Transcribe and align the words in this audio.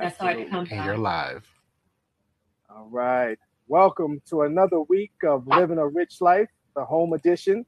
That's 0.00 0.16
hard 0.16 0.38
to 0.38 0.44
come 0.46 0.64
by. 0.64 0.76
And 0.76 0.84
you're 0.86 0.96
live. 0.96 1.46
All 2.70 2.88
right. 2.90 3.38
Welcome 3.68 4.22
to 4.30 4.42
another 4.42 4.80
week 4.80 5.12
of 5.22 5.46
Living 5.46 5.76
a 5.76 5.86
Rich 5.86 6.22
Life, 6.22 6.48
the 6.74 6.86
home 6.86 7.12
edition. 7.12 7.66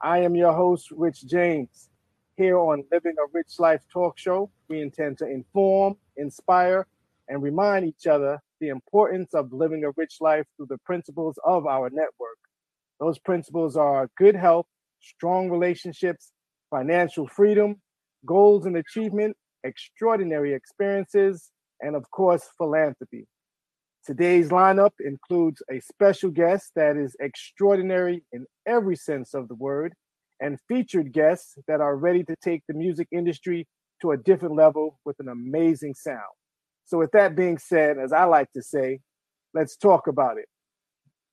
I 0.00 0.20
am 0.20 0.34
your 0.34 0.54
host, 0.54 0.90
Rich 0.90 1.26
James. 1.26 1.90
Here 2.38 2.58
on 2.58 2.84
Living 2.90 3.16
a 3.18 3.28
Rich 3.34 3.58
Life 3.58 3.82
talk 3.92 4.16
show, 4.18 4.50
we 4.68 4.80
intend 4.80 5.18
to 5.18 5.26
inform, 5.26 5.96
inspire, 6.16 6.86
and 7.28 7.42
remind 7.42 7.86
each 7.86 8.06
other 8.06 8.40
the 8.60 8.68
importance 8.68 9.34
of 9.34 9.52
living 9.52 9.84
a 9.84 9.90
rich 9.90 10.22
life 10.22 10.46
through 10.56 10.68
the 10.70 10.78
principles 10.86 11.38
of 11.44 11.66
our 11.66 11.90
network. 11.90 12.38
Those 12.98 13.18
principles 13.18 13.76
are 13.76 14.08
good 14.16 14.36
health, 14.36 14.66
strong 15.00 15.50
relationships, 15.50 16.32
financial 16.70 17.28
freedom, 17.28 17.82
goals 18.24 18.64
and 18.64 18.78
achievement, 18.78 19.36
extraordinary 19.64 20.54
experiences, 20.54 21.50
and 21.80 21.96
of 21.96 22.10
course, 22.10 22.48
philanthropy. 22.56 23.26
Today's 24.06 24.50
lineup 24.50 24.92
includes 25.00 25.62
a 25.70 25.80
special 25.80 26.30
guest 26.30 26.72
that 26.76 26.96
is 26.96 27.16
extraordinary 27.20 28.22
in 28.32 28.46
every 28.66 28.96
sense 28.96 29.32
of 29.32 29.48
the 29.48 29.54
word, 29.54 29.94
and 30.40 30.58
featured 30.68 31.12
guests 31.12 31.54
that 31.68 31.80
are 31.80 31.96
ready 31.96 32.22
to 32.24 32.36
take 32.42 32.62
the 32.68 32.74
music 32.74 33.08
industry 33.12 33.66
to 34.02 34.10
a 34.10 34.16
different 34.16 34.56
level 34.56 34.98
with 35.04 35.18
an 35.20 35.28
amazing 35.28 35.94
sound. 35.94 36.20
So, 36.84 36.98
with 36.98 37.12
that 37.12 37.34
being 37.34 37.56
said, 37.56 37.98
as 37.98 38.12
I 38.12 38.24
like 38.24 38.52
to 38.52 38.62
say, 38.62 39.00
let's 39.54 39.76
talk 39.76 40.06
about 40.06 40.36
it. 40.36 40.46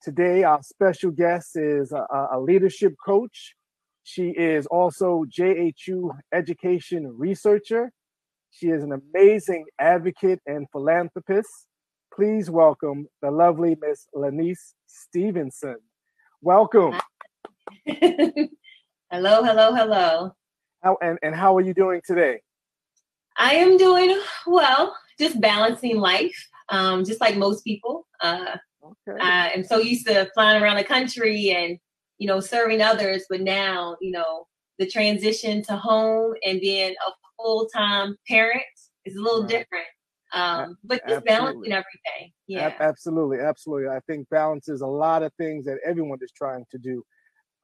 Today, 0.02 0.44
our 0.44 0.64
special 0.64 1.12
guest 1.12 1.56
is 1.56 1.92
a, 1.92 2.28
a 2.32 2.40
leadership 2.40 2.94
coach. 3.06 3.54
She 4.04 4.30
is 4.30 4.66
also 4.68 5.26
JHU 5.26 6.12
education 6.34 7.14
researcher. 7.18 7.92
She 8.52 8.68
is 8.68 8.84
an 8.84 8.92
amazing 8.92 9.66
advocate 9.80 10.40
and 10.46 10.68
philanthropist. 10.72 11.50
Please 12.14 12.50
welcome 12.50 13.08
the 13.22 13.32
lovely 13.32 13.78
Miss 13.82 14.08
Lanice 14.14 14.76
Stevenson. 14.88 15.78
Welcome. 16.42 17.00
hello, 17.86 18.52
hello, 19.10 19.74
hello. 19.74 20.36
How 20.84 20.98
and, 21.02 21.18
and 21.24 21.34
how 21.34 21.56
are 21.56 21.62
you 21.62 21.74
doing 21.74 22.02
today? 22.06 22.42
I 23.38 23.56
am 23.56 23.78
doing 23.78 24.20
well, 24.46 24.98
just 25.18 25.40
balancing 25.40 25.98
life, 25.98 26.36
um, 26.70 27.06
just 27.06 27.22
like 27.22 27.38
most 27.38 27.64
people. 27.64 28.06
Uh, 28.20 28.58
okay. 28.84 29.18
I 29.22 29.52
am 29.52 29.64
so 29.64 29.78
used 29.78 30.06
to 30.08 30.30
flying 30.34 30.62
around 30.62 30.76
the 30.76 30.84
country 30.84 31.52
and 31.52 31.80
you 32.18 32.28
know 32.28 32.42
serving 32.42 32.82
others, 32.82 33.24
but 33.30 33.40
now 33.40 33.96
you 34.02 34.12
know 34.12 34.46
the 34.78 34.88
transition 34.88 35.64
to 35.64 35.78
home 35.78 36.34
and 36.46 36.60
being 36.60 36.92
a 37.08 37.12
full 37.42 37.68
time 37.68 38.16
parent 38.28 38.64
is 39.06 39.16
a 39.16 39.22
little 39.22 39.42
right. 39.42 39.50
different. 39.50 39.88
Um, 40.34 40.78
but 40.84 41.02
just 41.08 41.28
absolutely. 41.28 41.28
balancing 41.28 41.72
everything. 41.74 42.32
Yeah, 42.48 42.74
a- 42.80 42.84
absolutely, 42.84 43.40
absolutely. 43.40 43.90
I 43.90 44.00
think 44.08 44.30
balance 44.30 44.70
is 44.70 44.82
a 44.82 44.88
lot 44.88 45.24
of 45.24 45.34
things 45.34 45.66
that 45.66 45.78
everyone 45.86 46.20
is 46.22 46.32
trying 46.32 46.66
to 46.72 46.78
do. 46.78 47.04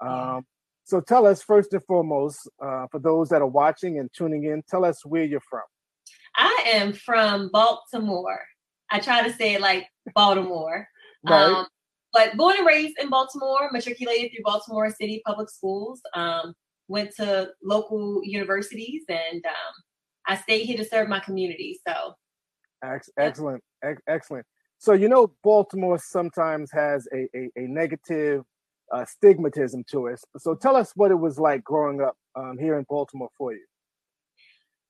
Um, 0.02 0.10
yeah. 0.10 0.40
So 0.84 1.02
tell 1.02 1.26
us 1.26 1.42
first 1.42 1.74
and 1.74 1.84
foremost, 1.86 2.50
uh, 2.62 2.88
for 2.92 3.00
those 3.00 3.30
that 3.30 3.42
are 3.42 3.48
watching 3.48 4.00
and 4.00 4.10
tuning 4.14 4.46
in, 4.46 4.64
tell 4.70 4.86
us 4.86 5.06
where 5.06 5.24
you're 5.24 5.42
from. 5.42 5.64
I 6.36 6.66
am 6.74 6.94
from 6.94 7.50
Baltimore. 7.52 8.40
I 8.90 9.00
try 9.00 9.28
to 9.28 9.34
say 9.34 9.56
it 9.56 9.62
like 9.62 9.88
Baltimore. 10.14 10.88
right. 11.26 11.44
Um, 11.44 11.68
but 12.14 12.38
born 12.38 12.56
and 12.58 12.66
raised 12.66 12.98
in 13.02 13.10
Baltimore, 13.10 13.70
matriculated 13.72 14.32
through 14.32 14.44
Baltimore 14.44 14.90
City 14.90 15.22
Public 15.26 15.50
Schools, 15.50 16.02
um, 16.16 16.54
went 16.88 17.16
to 17.18 17.50
local 17.64 18.22
universities, 18.24 19.04
and 19.10 19.46
um, 19.46 19.74
I 20.28 20.38
stayed 20.38 20.66
here 20.66 20.78
to 20.78 20.86
serve 20.86 21.10
my 21.10 21.20
community. 21.20 21.80
So, 21.88 22.14
excellent, 23.18 23.64
excellent. 24.08 24.46
So 24.80 24.94
you 24.94 25.10
know, 25.10 25.34
Baltimore 25.44 25.98
sometimes 25.98 26.72
has 26.72 27.08
a, 27.14 27.28
a, 27.36 27.50
a 27.56 27.68
negative 27.68 28.44
uh, 28.94 29.06
stigmatism 29.06 29.86
to 29.88 30.10
us. 30.10 30.24
So 30.38 30.56
tell 30.56 30.76
us 30.76 30.92
what 30.96 31.12
it 31.12 31.20
was 31.20 31.40
like 31.40 31.64
growing 31.64 32.02
up 32.02 32.16
um, 32.36 32.58
here 32.60 32.78
in 32.78 32.86
Baltimore 32.88 33.30
for 33.38 33.54
you. 33.54 33.66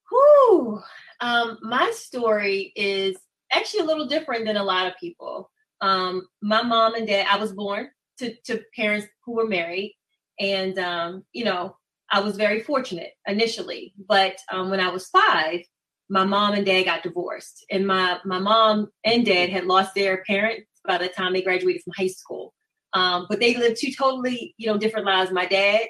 Whew. 0.09 0.81
Um, 1.19 1.58
my 1.62 1.91
story 1.96 2.72
is 2.75 3.18
actually 3.52 3.81
a 3.81 3.85
little 3.85 4.08
different 4.08 4.46
than 4.46 4.58
a 4.58 4.64
lot 4.64 4.88
of 4.88 4.94
people. 5.00 5.50
Um, 5.81 6.28
my 6.41 6.62
mom 6.62 6.96
and 6.96 7.08
dad, 7.08 7.28
I 7.29 7.38
was 7.38 7.53
born 7.53 7.90
to, 8.19 8.34
to 8.46 8.62
parents 8.75 9.08
who 9.25 9.34
were 9.34 9.47
married. 9.47 9.96
And, 10.40 10.78
um, 10.79 11.24
you 11.34 11.46
know, 11.46 11.75
I 12.12 12.19
was 12.22 12.38
very 12.38 12.62
fortunate 12.62 13.12
initially. 13.28 13.94
But 14.07 14.38
um, 14.51 14.69
when 14.69 14.79
I 14.79 14.90
was 14.90 15.07
five, 15.07 15.62
my 16.09 16.23
mom 16.23 16.53
and 16.53 16.66
dad 16.66 16.84
got 16.84 17.03
divorced. 17.03 17.66
And 17.69 17.85
my, 17.85 18.19
my 18.23 18.40
mom 18.40 18.88
and 19.03 19.25
dad 19.25 19.50
had 19.50 19.66
lost 19.66 19.94
their 19.94 20.23
parents 20.23 20.67
by 20.85 20.97
the 20.97 21.09
time 21.09 21.34
they 21.34 21.41
graduated 21.41 21.81
from 21.84 21.94
high 21.97 22.07
school. 22.07 22.53
Um, 22.94 23.25
but 23.29 23.40
they 23.40 23.56
lived 23.56 23.78
two 23.79 23.91
totally, 23.91 24.56
you 24.57 24.67
know, 24.67 24.78
different 24.78 25.06
lives. 25.06 25.31
My 25.31 25.46
dad 25.46 25.81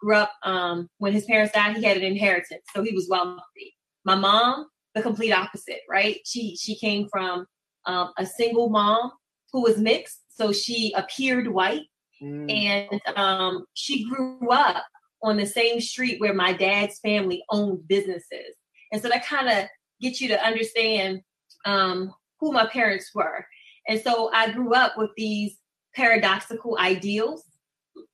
grew 0.00 0.16
up 0.16 0.32
um, 0.42 0.88
when 0.98 1.12
his 1.12 1.24
parents 1.24 1.52
died. 1.52 1.76
He 1.76 1.84
had 1.84 1.96
an 1.96 2.02
inheritance, 2.02 2.64
so 2.74 2.82
he 2.82 2.92
was 2.94 3.06
wealthy. 3.08 3.76
My 4.04 4.14
mom, 4.14 4.66
the 4.94 5.02
complete 5.02 5.32
opposite, 5.32 5.80
right? 5.88 6.18
She 6.24 6.56
she 6.56 6.76
came 6.76 7.08
from 7.08 7.46
um, 7.86 8.12
a 8.18 8.26
single 8.26 8.68
mom 8.68 9.12
who 9.52 9.62
was 9.62 9.78
mixed, 9.78 10.20
so 10.28 10.52
she 10.52 10.92
appeared 10.96 11.48
white, 11.48 11.86
mm. 12.22 12.50
and 12.50 13.00
um, 13.16 13.64
she 13.74 14.08
grew 14.08 14.48
up 14.50 14.84
on 15.22 15.36
the 15.36 15.46
same 15.46 15.80
street 15.80 16.20
where 16.20 16.34
my 16.34 16.52
dad's 16.52 16.98
family 17.00 17.42
owned 17.50 17.86
businesses, 17.86 18.54
and 18.92 19.00
so 19.00 19.08
that 19.08 19.26
kind 19.26 19.48
of 19.48 19.68
gets 20.00 20.20
you 20.20 20.28
to 20.28 20.44
understand 20.44 21.20
um, 21.64 22.12
who 22.40 22.52
my 22.52 22.66
parents 22.66 23.10
were. 23.14 23.44
And 23.88 24.00
so 24.00 24.30
I 24.32 24.50
grew 24.52 24.74
up 24.74 24.96
with 24.96 25.10
these 25.16 25.56
paradoxical 25.94 26.78
ideals. 26.78 27.44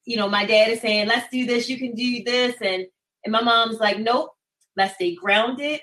You 0.05 0.17
know, 0.17 0.29
my 0.29 0.45
dad 0.45 0.71
is 0.71 0.81
saying, 0.81 1.09
let's 1.09 1.29
do 1.31 1.47
this, 1.47 1.69
you 1.69 1.79
can 1.79 1.95
do 1.95 2.25
this. 2.25 2.57
And, 2.61 2.87
and 3.25 3.33
my 3.33 3.43
mom's 3.43 3.79
like, 3.79 3.99
nope, 3.99 4.31
let's 4.77 4.95
stay 4.95 5.15
grounded. 5.15 5.81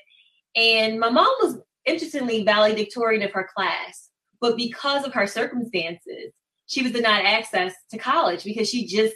And 0.56 1.00
my 1.00 1.10
mom 1.10 1.34
was 1.42 1.58
interestingly 1.86 2.44
valedictorian 2.44 3.24
of 3.24 3.32
her 3.32 3.48
class, 3.56 4.10
but 4.40 4.56
because 4.56 5.06
of 5.06 5.14
her 5.14 5.28
circumstances, 5.28 6.32
she 6.68 6.82
was 6.82 6.92
denied 6.92 7.26
access 7.26 7.74
to 7.92 7.98
college 7.98 8.44
because 8.44 8.70
she 8.70 8.88
just 8.88 9.16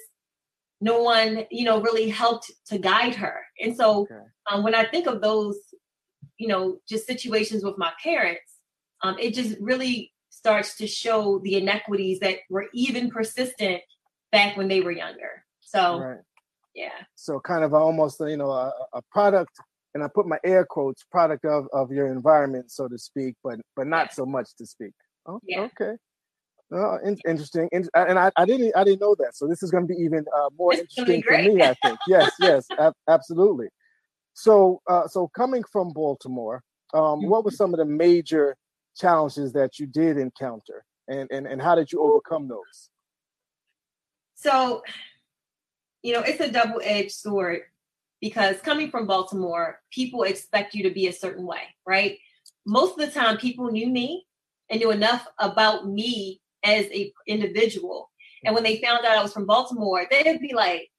no 0.79 1.01
one 1.01 1.45
you 1.51 1.63
know 1.63 1.81
really 1.81 2.09
helped 2.09 2.51
to 2.65 2.77
guide 2.77 3.15
her 3.15 3.43
and 3.59 3.75
so 3.75 4.01
okay. 4.01 4.15
um, 4.51 4.63
when 4.63 4.75
i 4.75 4.85
think 4.85 5.07
of 5.07 5.21
those 5.21 5.57
you 6.37 6.47
know 6.47 6.77
just 6.87 7.07
situations 7.07 7.63
with 7.63 7.77
my 7.77 7.91
parents 8.03 8.57
um, 9.03 9.17
it 9.19 9.33
just 9.33 9.55
really 9.59 10.11
starts 10.29 10.77
to 10.77 10.87
show 10.87 11.39
the 11.39 11.55
inequities 11.55 12.19
that 12.19 12.37
were 12.49 12.67
even 12.73 13.09
persistent 13.09 13.81
back 14.31 14.57
when 14.57 14.67
they 14.67 14.81
were 14.81 14.91
younger. 14.91 15.43
So, 15.61 15.99
right. 15.99 16.19
yeah. 16.73 16.89
So, 17.15 17.39
kind 17.39 17.63
of 17.63 17.73
almost, 17.73 18.19
you 18.19 18.37
know, 18.37 18.51
a, 18.51 18.71
a, 18.93 19.01
product, 19.11 19.51
and 19.93 20.03
I 20.03 20.07
put 20.07 20.27
my 20.27 20.37
air 20.43 20.65
quotes, 20.65 21.03
product 21.11 21.45
of, 21.45 21.67
of 21.73 21.91
your 21.91 22.07
environment, 22.07 22.71
so 22.71 22.87
to 22.87 22.97
speak, 22.97 23.35
but 23.43 23.59
but 23.75 23.87
not 23.87 24.07
yeah. 24.07 24.13
so 24.13 24.25
much 24.25 24.55
to 24.57 24.65
speak. 24.65 24.93
Oh, 25.25 25.39
yeah. 25.43 25.61
Okay. 25.61 25.97
Oh, 26.69 26.97
in, 27.03 27.17
interesting, 27.25 27.69
in, 27.71 27.87
and 27.95 28.19
I, 28.19 28.29
I 28.35 28.45
didn't 28.45 28.75
I 28.75 28.83
didn't 28.83 28.99
know 28.99 29.15
that. 29.19 29.37
So 29.37 29.47
this 29.47 29.63
is 29.63 29.71
going 29.71 29.87
to 29.87 29.93
be 29.93 30.01
even 30.01 30.25
uh, 30.35 30.49
more 30.57 30.73
it's 30.73 30.97
interesting 30.97 31.23
for 31.23 31.37
me. 31.37 31.61
I 31.61 31.73
think. 31.75 31.97
Yes, 32.07 32.31
yes, 32.41 32.65
ab- 32.77 32.93
absolutely. 33.07 33.67
So, 34.33 34.81
uh, 34.87 35.07
so 35.07 35.29
coming 35.29 35.63
from 35.71 35.93
Baltimore, 35.93 36.61
um, 36.93 37.27
what 37.27 37.43
were 37.43 37.49
mm-hmm. 37.49 37.55
some 37.55 37.73
of 37.73 37.79
the 37.79 37.85
major 37.85 38.55
challenges 38.95 39.51
that 39.53 39.79
you 39.79 39.87
did 39.87 40.17
encounter 40.17 40.83
and, 41.07 41.27
and, 41.31 41.47
and 41.47 41.61
how 41.61 41.75
did 41.75 41.91
you 41.91 42.01
overcome 42.01 42.47
those? 42.47 42.89
So, 44.35 44.83
you 46.03 46.13
know, 46.13 46.21
it's 46.21 46.39
a 46.39 46.51
double 46.51 46.81
edged 46.83 47.11
sword 47.11 47.61
because 48.21 48.59
coming 48.59 48.91
from 48.91 49.07
Baltimore, 49.07 49.79
people 49.91 50.23
expect 50.23 50.75
you 50.75 50.83
to 50.83 50.91
be 50.91 51.07
a 51.07 51.13
certain 51.13 51.45
way, 51.45 51.61
right? 51.85 52.17
Most 52.65 52.99
of 52.99 53.05
the 53.05 53.11
time, 53.11 53.37
people 53.37 53.71
knew 53.71 53.87
me 53.87 54.27
and 54.69 54.79
knew 54.79 54.91
enough 54.91 55.27
about 55.39 55.87
me 55.87 56.41
as 56.63 56.85
a 56.85 57.11
individual. 57.27 58.09
And 58.43 58.53
when 58.53 58.63
they 58.63 58.81
found 58.81 59.05
out 59.05 59.17
I 59.17 59.23
was 59.23 59.33
from 59.33 59.45
Baltimore, 59.45 60.05
they'd 60.09 60.39
be 60.39 60.53
like, 60.53 60.89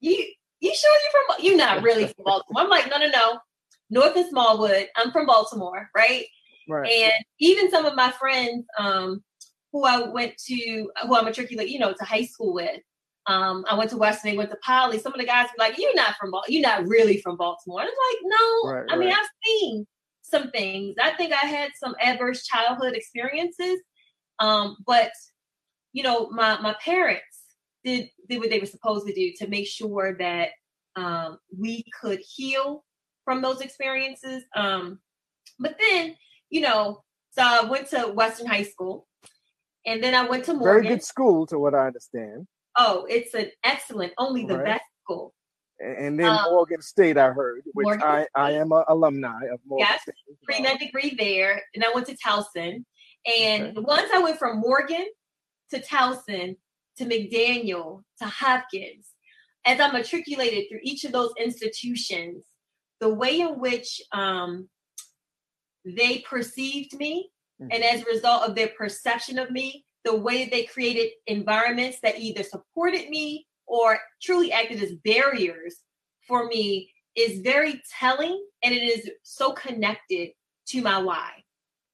"You, 0.00 0.12
you 0.60 0.74
sure 0.74 0.90
you're 0.92 1.24
from? 1.26 1.44
You're 1.44 1.56
not 1.56 1.82
really 1.82 2.06
from 2.06 2.14
Baltimore." 2.24 2.62
I'm 2.62 2.68
like, 2.68 2.90
"No, 2.90 2.98
no, 2.98 3.08
no. 3.08 3.38
North 3.90 4.16
and 4.16 4.28
Smallwood. 4.28 4.88
I'm 4.96 5.12
from 5.12 5.26
Baltimore, 5.26 5.88
right? 5.94 6.24
Right. 6.68 6.90
And 6.90 7.12
even 7.38 7.70
some 7.70 7.86
of 7.86 7.94
my 7.94 8.10
friends 8.10 8.66
um, 8.78 9.22
who 9.72 9.84
I 9.84 10.08
went 10.08 10.36
to, 10.46 10.90
who 11.02 11.16
I 11.16 11.22
matriculated, 11.22 11.72
you 11.72 11.78
know, 11.78 11.92
to 11.92 12.04
high 12.04 12.24
school 12.24 12.52
with, 12.54 12.80
um, 13.26 13.64
I 13.68 13.76
went 13.76 13.90
to 13.90 13.96
Western, 13.96 14.32
they 14.32 14.36
went 14.36 14.50
to 14.50 14.58
Poly. 14.64 14.98
Some 14.98 15.12
of 15.12 15.18
the 15.18 15.26
guys 15.26 15.46
were 15.46 15.64
like, 15.64 15.78
"You're 15.78 15.94
not 15.94 16.16
from, 16.16 16.30
Baltimore. 16.30 16.52
you're 16.52 16.62
not 16.62 16.86
really 16.86 17.20
from 17.20 17.36
Baltimore." 17.36 17.80
And 17.80 17.88
I'm 17.88 17.94
like, 17.94 18.38
"No, 18.40 18.70
right, 18.70 18.86
I 18.88 18.96
mean, 18.96 19.12
I've 19.12 19.28
seen 19.44 19.86
some 20.22 20.50
things. 20.50 20.96
I 21.02 21.10
think 21.10 21.32
I 21.32 21.46
had 21.46 21.70
some 21.78 21.94
adverse 22.00 22.44
childhood 22.46 22.94
experiences, 22.94 23.80
um, 24.38 24.76
but 24.86 25.10
you 25.92 26.02
know, 26.02 26.28
my 26.30 26.60
my 26.60 26.74
parents 26.84 27.22
did 27.84 28.08
did 28.28 28.38
what 28.38 28.50
they 28.50 28.58
were 28.58 28.66
supposed 28.66 29.06
to 29.06 29.14
do 29.14 29.32
to 29.38 29.48
make 29.48 29.66
sure 29.66 30.16
that 30.18 30.50
um, 30.96 31.38
we 31.56 31.84
could 32.00 32.20
heal 32.20 32.84
from 33.24 33.42
those 33.42 33.60
experiences. 33.60 34.44
Um, 34.54 35.00
but 35.58 35.76
then 35.80 36.16
you 36.50 36.60
know, 36.60 37.02
so 37.30 37.42
I 37.42 37.64
went 37.64 37.88
to 37.90 38.08
Western 38.08 38.46
High 38.46 38.64
School, 38.64 39.06
and 39.86 40.02
then 40.02 40.14
I 40.14 40.28
went 40.28 40.44
to 40.44 40.54
Morgan. 40.54 40.82
Very 40.82 40.94
good 40.96 41.04
school, 41.04 41.46
to 41.46 41.58
what 41.58 41.74
I 41.74 41.86
understand. 41.86 42.46
Oh, 42.78 43.06
it's 43.08 43.34
an 43.34 43.50
excellent, 43.64 44.12
only 44.18 44.44
the 44.44 44.58
right. 44.58 44.66
best 44.66 44.84
school. 45.02 45.32
And 45.78 46.18
then 46.18 46.28
um, 46.28 46.38
Morgan 46.50 46.80
State, 46.80 47.18
I 47.18 47.30
heard, 47.30 47.62
which 47.74 48.00
I, 48.00 48.26
I 48.34 48.52
am 48.52 48.72
an 48.72 48.84
alumni 48.88 49.44
of 49.52 49.60
Morgan 49.66 49.86
yes, 49.90 50.02
State. 50.02 50.14
Pre-med 50.44 50.78
degree 50.78 51.14
there. 51.18 51.62
And 51.74 51.84
I 51.84 51.90
went 51.94 52.06
to 52.06 52.16
Towson. 52.16 52.84
And 53.26 53.64
okay. 53.64 53.80
once 53.80 54.10
I 54.12 54.18
went 54.20 54.38
from 54.38 54.60
Morgan 54.60 55.06
to 55.70 55.80
Towson 55.80 56.56
to 56.98 57.04
McDaniel 57.04 58.02
to 58.20 58.26
Hopkins, 58.26 59.08
as 59.64 59.80
I 59.80 59.90
matriculated 59.90 60.68
through 60.68 60.80
each 60.82 61.04
of 61.04 61.12
those 61.12 61.32
institutions, 61.38 62.44
the 63.00 63.08
way 63.08 63.40
in 63.40 63.58
which 63.58 64.00
um, 64.12 64.68
they 65.84 66.18
perceived 66.18 66.96
me, 66.96 67.30
mm-hmm. 67.60 67.70
and 67.72 67.82
as 67.82 68.02
a 68.02 68.06
result 68.06 68.48
of 68.48 68.54
their 68.54 68.68
perception 68.68 69.38
of 69.38 69.50
me, 69.50 69.84
the 70.04 70.14
way 70.14 70.48
they 70.48 70.64
created 70.64 71.10
environments 71.26 71.98
that 72.02 72.18
either 72.18 72.44
supported 72.44 73.10
me 73.10 73.46
or 73.66 73.98
truly 74.22 74.52
acted 74.52 74.80
as 74.80 74.92
barriers 75.04 75.78
for 76.28 76.46
me 76.46 76.90
is 77.16 77.40
very 77.40 77.82
telling 77.98 78.44
and 78.62 78.72
it 78.72 78.82
is 78.82 79.10
so 79.22 79.52
connected 79.52 80.30
to 80.68 80.80
my 80.80 80.98
why. 80.98 81.30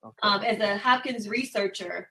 Okay. 0.04 0.16
Um, 0.22 0.42
as 0.42 0.58
a 0.60 0.76
Hopkins 0.78 1.28
researcher, 1.28 2.08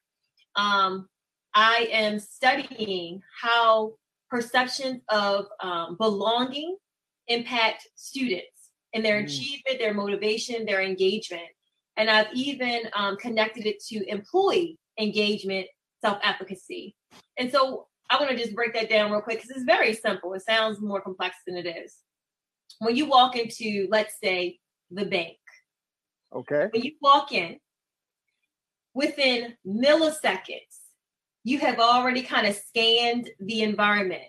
um, 0.56 1.08
I 1.54 1.90
am 1.92 2.20
studying 2.20 3.22
how 3.42 3.94
perceptions 4.30 5.02
of 5.10 5.48
um, 5.62 5.98
belonging 5.98 6.78
impact 7.28 7.88
students 7.96 8.48
and 8.94 9.04
their 9.04 9.22
mm. 9.22 9.26
achievement, 9.26 9.80
their 9.80 9.94
motivation, 9.94 10.66
their 10.66 10.82
engagement. 10.82 11.48
And 11.98 12.10
I've 12.10 12.34
even 12.34 12.84
um, 12.96 13.18
connected 13.18 13.66
it 13.66 13.84
to 13.90 14.10
employee 14.10 14.80
engagement, 14.98 15.68
self 16.02 16.20
efficacy. 16.24 16.96
And 17.38 17.52
so 17.52 17.88
I 18.10 18.18
want 18.18 18.32
to 18.32 18.38
just 18.38 18.56
break 18.56 18.74
that 18.74 18.90
down 18.90 19.12
real 19.12 19.22
quick 19.22 19.38
because 19.42 19.52
it's 19.52 19.66
very 19.66 19.94
simple. 19.94 20.34
It 20.34 20.44
sounds 20.44 20.80
more 20.82 21.02
complex 21.02 21.36
than 21.46 21.58
it 21.58 21.68
is. 21.68 21.98
When 22.80 22.96
you 22.96 23.06
walk 23.06 23.36
into, 23.36 23.88
let's 23.90 24.16
say, 24.24 24.60
the 24.90 25.06
bank. 25.06 25.38
Okay. 26.34 26.68
When 26.72 26.84
you 26.84 26.94
walk 27.02 27.32
in, 27.32 27.58
within 28.94 29.56
milliseconds, 29.66 30.80
you 31.44 31.60
have 31.60 31.80
already 31.80 32.22
kind 32.22 32.48
of 32.48 32.56
scanned 32.56 33.30
the 33.40 33.62
environment. 33.62 34.24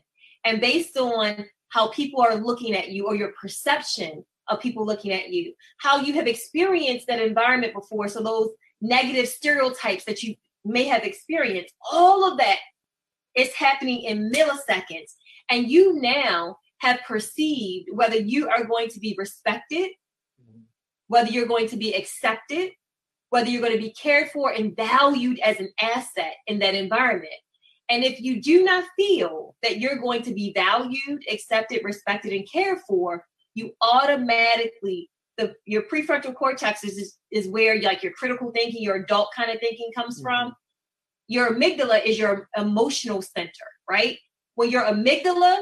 And 0.45 0.61
based 0.61 0.97
on 0.97 1.47
how 1.69 1.89
people 1.89 2.23
are 2.23 2.37
looking 2.37 2.75
at 2.75 2.91
you 2.91 3.07
or 3.07 3.15
your 3.15 3.33
perception 3.41 4.25
of 4.49 4.61
people 4.61 4.85
looking 4.85 5.13
at 5.13 5.31
you, 5.31 5.55
how 5.79 5.99
you 6.01 6.15
have 6.15 6.27
experienced 6.27 7.07
that 7.07 7.21
environment 7.21 7.75
before. 7.75 8.09
So 8.09 8.23
those 8.23 8.51
negative 8.81 9.29
stereotypes 9.29 10.05
that 10.05 10.23
you 10.23 10.35
may 10.65 10.85
have 10.85 11.05
experienced, 11.05 11.75
all 11.91 12.31
of 12.31 12.39
that 12.39 12.59
is 13.37 13.53
happening 13.55 14.03
in 14.03 14.31
milliseconds. 14.31 15.13
And 15.49 15.71
you 15.71 16.01
now 16.01 16.59
have 16.79 17.01
perceived 17.07 17.89
whether 17.93 18.17
you 18.17 18.49
are 18.49 18.65
going 18.65 18.89
to 18.89 19.01
be 19.01 19.15
respected, 19.17 19.91
mm-hmm. 20.41 20.63
whether 21.07 21.31
you're 21.31 21.47
going 21.47 21.69
to 21.69 21.77
be 21.77 21.95
accepted, 21.95 22.73
whether 23.33 23.49
you're 23.49 23.63
going 23.63 23.73
to 23.73 23.79
be 23.79 23.95
cared 23.95 24.29
for 24.31 24.53
and 24.53 24.77
valued 24.77 25.39
as 25.39 25.59
an 25.59 25.73
asset 25.81 26.35
in 26.49 26.59
that 26.59 26.75
environment. 26.75 27.33
And 27.89 28.05
if 28.05 28.21
you 28.21 28.43
do 28.43 28.63
not 28.63 28.85
feel 28.95 29.55
that 29.63 29.79
you're 29.79 29.97
going 29.97 30.21
to 30.25 30.35
be 30.35 30.53
valued, 30.53 31.25
accepted, 31.31 31.81
respected, 31.83 32.35
and 32.35 32.47
cared 32.53 32.81
for, 32.87 33.25
you 33.55 33.73
automatically 33.81 35.09
the 35.39 35.55
your 35.65 35.85
prefrontal 35.85 36.35
cortex 36.35 36.85
is 36.85 37.17
is, 37.31 37.49
where 37.49 37.81
like 37.81 38.03
your 38.03 38.13
critical 38.13 38.51
thinking, 38.51 38.83
your 38.83 38.97
adult 38.97 39.31
kind 39.35 39.51
of 39.51 39.59
thinking 39.61 39.91
comes 39.97 40.17
mm-hmm. 40.17 40.25
from. 40.25 40.55
Your 41.27 41.55
amygdala 41.55 42.05
is 42.05 42.19
your 42.19 42.51
emotional 42.59 43.23
center, 43.23 43.67
right? 43.89 44.19
When 44.57 44.71
your 44.71 44.83
amygdala 44.83 45.57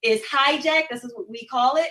is 0.00 0.22
hijacked, 0.32 0.90
this 0.92 1.02
is 1.02 1.12
what 1.12 1.28
we 1.28 1.44
call 1.48 1.74
it, 1.74 1.90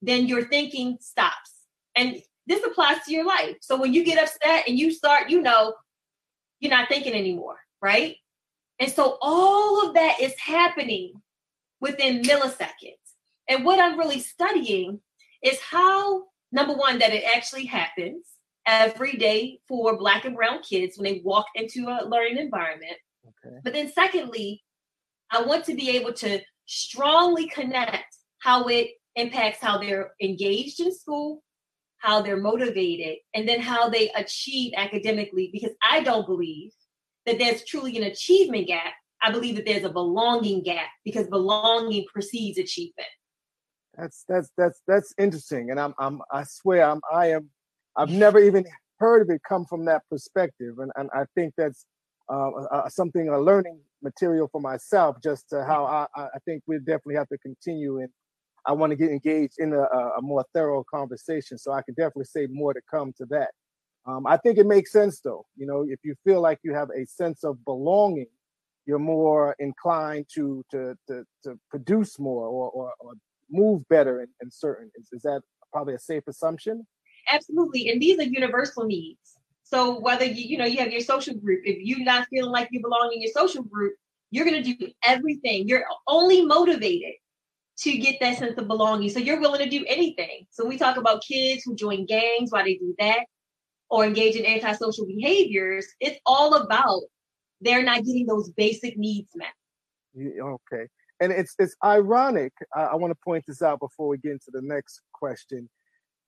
then 0.00 0.28
your 0.28 0.46
thinking 0.46 0.98
stops. 1.00 1.50
And 1.96 2.22
this 2.50 2.64
applies 2.64 2.98
to 3.06 3.12
your 3.12 3.24
life. 3.24 3.56
So 3.60 3.80
when 3.80 3.94
you 3.94 4.04
get 4.04 4.22
upset 4.22 4.64
and 4.66 4.76
you 4.76 4.90
start, 4.90 5.30
you 5.30 5.40
know, 5.40 5.74
you're 6.58 6.70
not 6.70 6.88
thinking 6.88 7.14
anymore, 7.14 7.58
right? 7.80 8.16
And 8.80 8.90
so 8.90 9.18
all 9.22 9.86
of 9.86 9.94
that 9.94 10.20
is 10.20 10.34
happening 10.36 11.12
within 11.80 12.22
milliseconds. 12.22 12.96
And 13.48 13.64
what 13.64 13.78
I'm 13.78 13.96
really 13.96 14.18
studying 14.18 15.00
is 15.42 15.60
how, 15.60 16.24
number 16.50 16.74
one, 16.74 16.98
that 16.98 17.12
it 17.12 17.22
actually 17.24 17.66
happens 17.66 18.26
every 18.66 19.12
day 19.12 19.60
for 19.68 19.96
Black 19.96 20.24
and 20.24 20.34
Brown 20.34 20.60
kids 20.60 20.98
when 20.98 21.12
they 21.12 21.20
walk 21.24 21.46
into 21.54 21.86
a 21.88 22.04
learning 22.04 22.38
environment. 22.38 22.96
Okay. 23.26 23.56
But 23.62 23.74
then, 23.74 23.92
secondly, 23.92 24.62
I 25.30 25.42
want 25.42 25.64
to 25.66 25.74
be 25.74 25.90
able 25.90 26.12
to 26.14 26.40
strongly 26.66 27.46
connect 27.48 28.16
how 28.40 28.66
it 28.66 28.90
impacts 29.14 29.60
how 29.60 29.78
they're 29.78 30.12
engaged 30.20 30.80
in 30.80 30.92
school, 30.92 31.42
how 32.00 32.22
they're 32.22 32.36
motivated, 32.40 33.18
and 33.34 33.48
then 33.48 33.60
how 33.60 33.88
they 33.88 34.10
achieve 34.16 34.72
academically. 34.76 35.50
Because 35.52 35.72
I 35.88 36.00
don't 36.00 36.26
believe 36.26 36.72
that 37.26 37.38
there's 37.38 37.64
truly 37.64 37.96
an 37.96 38.04
achievement 38.04 38.66
gap. 38.66 38.92
I 39.22 39.30
believe 39.30 39.56
that 39.56 39.66
there's 39.66 39.84
a 39.84 39.90
belonging 39.90 40.62
gap 40.62 40.88
because 41.04 41.26
belonging 41.28 42.06
precedes 42.12 42.58
achievement. 42.58 43.08
That's 43.96 44.24
that's 44.28 44.50
that's 44.56 44.80
that's 44.86 45.12
interesting, 45.18 45.70
and 45.70 45.78
I'm 45.78 45.94
I'm 45.98 46.22
I 46.32 46.44
swear 46.44 46.84
I'm 46.84 47.00
I 47.12 47.32
am 47.32 47.50
I've 47.96 48.10
never 48.10 48.38
even 48.38 48.64
heard 48.98 49.22
of 49.22 49.30
it 49.30 49.42
come 49.46 49.66
from 49.66 49.84
that 49.86 50.02
perspective, 50.10 50.78
and 50.78 50.90
and 50.96 51.10
I 51.12 51.24
think 51.34 51.54
that's 51.56 51.84
uh, 52.30 52.50
uh, 52.50 52.88
something 52.88 53.28
a 53.28 53.38
learning 53.38 53.80
material 54.02 54.48
for 54.50 54.60
myself. 54.60 55.16
Just 55.22 55.50
to 55.50 55.64
how 55.64 55.84
I 55.84 56.06
I 56.16 56.38
think 56.46 56.62
we 56.66 56.78
definitely 56.78 57.16
have 57.16 57.28
to 57.28 57.38
continue, 57.38 57.98
and 57.98 58.08
I 58.66 58.72
want 58.72 58.90
to 58.90 58.96
get 58.96 59.10
engaged 59.10 59.54
in 59.58 59.72
a, 59.72 59.82
a 59.82 60.22
more 60.22 60.44
thorough 60.54 60.84
conversation. 60.92 61.58
So 61.58 61.72
I 61.72 61.82
can 61.82 61.94
definitely 61.94 62.24
say 62.24 62.46
more 62.50 62.74
to 62.74 62.80
come 62.90 63.12
to 63.18 63.26
that. 63.26 63.50
Um, 64.06 64.26
I 64.26 64.36
think 64.38 64.58
it 64.58 64.66
makes 64.66 64.92
sense 64.92 65.20
though. 65.20 65.44
You 65.56 65.66
know, 65.66 65.84
if 65.88 66.00
you 66.02 66.14
feel 66.24 66.40
like 66.40 66.58
you 66.62 66.74
have 66.74 66.88
a 66.96 67.06
sense 67.06 67.44
of 67.44 67.62
belonging, 67.64 68.26
you're 68.86 68.98
more 68.98 69.54
inclined 69.58 70.26
to 70.34 70.64
to 70.70 70.96
to, 71.08 71.24
to 71.44 71.58
produce 71.70 72.18
more 72.18 72.46
or, 72.46 72.70
or, 72.70 72.92
or 73.00 73.12
move 73.50 73.86
better 73.88 74.22
in, 74.22 74.28
in 74.42 74.50
certain. 74.50 74.90
Is, 74.96 75.08
is 75.12 75.22
that 75.22 75.42
probably 75.72 75.94
a 75.94 75.98
safe 75.98 76.22
assumption? 76.28 76.86
Absolutely, 77.30 77.90
and 77.90 78.00
these 78.00 78.18
are 78.18 78.24
universal 78.24 78.84
needs. 78.84 79.36
So 79.62 80.00
whether 80.00 80.24
you 80.24 80.44
you 80.44 80.58
know 80.58 80.64
you 80.64 80.78
have 80.78 80.90
your 80.90 81.02
social 81.02 81.34
group, 81.34 81.60
if 81.64 81.78
you're 81.80 82.04
not 82.04 82.26
feeling 82.28 82.50
like 82.50 82.68
you 82.72 82.80
belong 82.80 83.12
in 83.14 83.20
your 83.20 83.30
social 83.32 83.62
group, 83.62 83.94
you're 84.30 84.46
gonna 84.46 84.62
do 84.62 84.76
everything. 85.04 85.68
You're 85.68 85.84
only 86.08 86.44
motivated 86.44 87.14
to 87.80 87.96
get 87.96 88.16
that 88.20 88.38
sense 88.38 88.58
of 88.58 88.68
belonging. 88.68 89.08
So 89.10 89.18
you're 89.18 89.40
willing 89.40 89.60
to 89.60 89.68
do 89.68 89.84
anything. 89.88 90.46
So 90.50 90.66
we 90.66 90.76
talk 90.76 90.96
about 90.96 91.22
kids 91.22 91.62
who 91.64 91.74
join 91.74 92.06
gangs, 92.06 92.50
why 92.52 92.62
they 92.62 92.74
do 92.74 92.94
that, 92.98 93.20
or 93.88 94.04
engage 94.04 94.36
in 94.36 94.46
antisocial 94.46 95.06
behaviors. 95.06 95.86
It's 96.00 96.18
all 96.26 96.54
about 96.54 97.02
they're 97.60 97.82
not 97.82 98.04
getting 98.04 98.26
those 98.26 98.50
basic 98.50 98.96
needs 98.96 99.30
met. 99.34 99.54
Okay 100.40 100.86
and 101.20 101.32
it's 101.32 101.54
it's 101.58 101.76
ironic. 101.84 102.52
I, 102.74 102.82
I 102.82 102.94
want 102.96 103.12
to 103.12 103.18
point 103.22 103.44
this 103.46 103.62
out 103.62 103.78
before 103.78 104.08
we 104.08 104.18
get 104.18 104.32
into 104.32 104.50
the 104.50 104.62
next 104.62 105.02
question. 105.12 105.68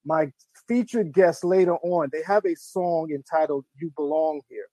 My 0.05 0.31
featured 0.69 1.13
guest 1.13 1.45
later 1.45 1.77
on, 1.77 2.11
they 2.13 2.23
have 2.27 2.45
a 2.45 2.55
song 2.55 3.11
entitled 3.11 3.65
"You 3.81 3.91
Belong 3.97 4.43
Here." 4.49 4.67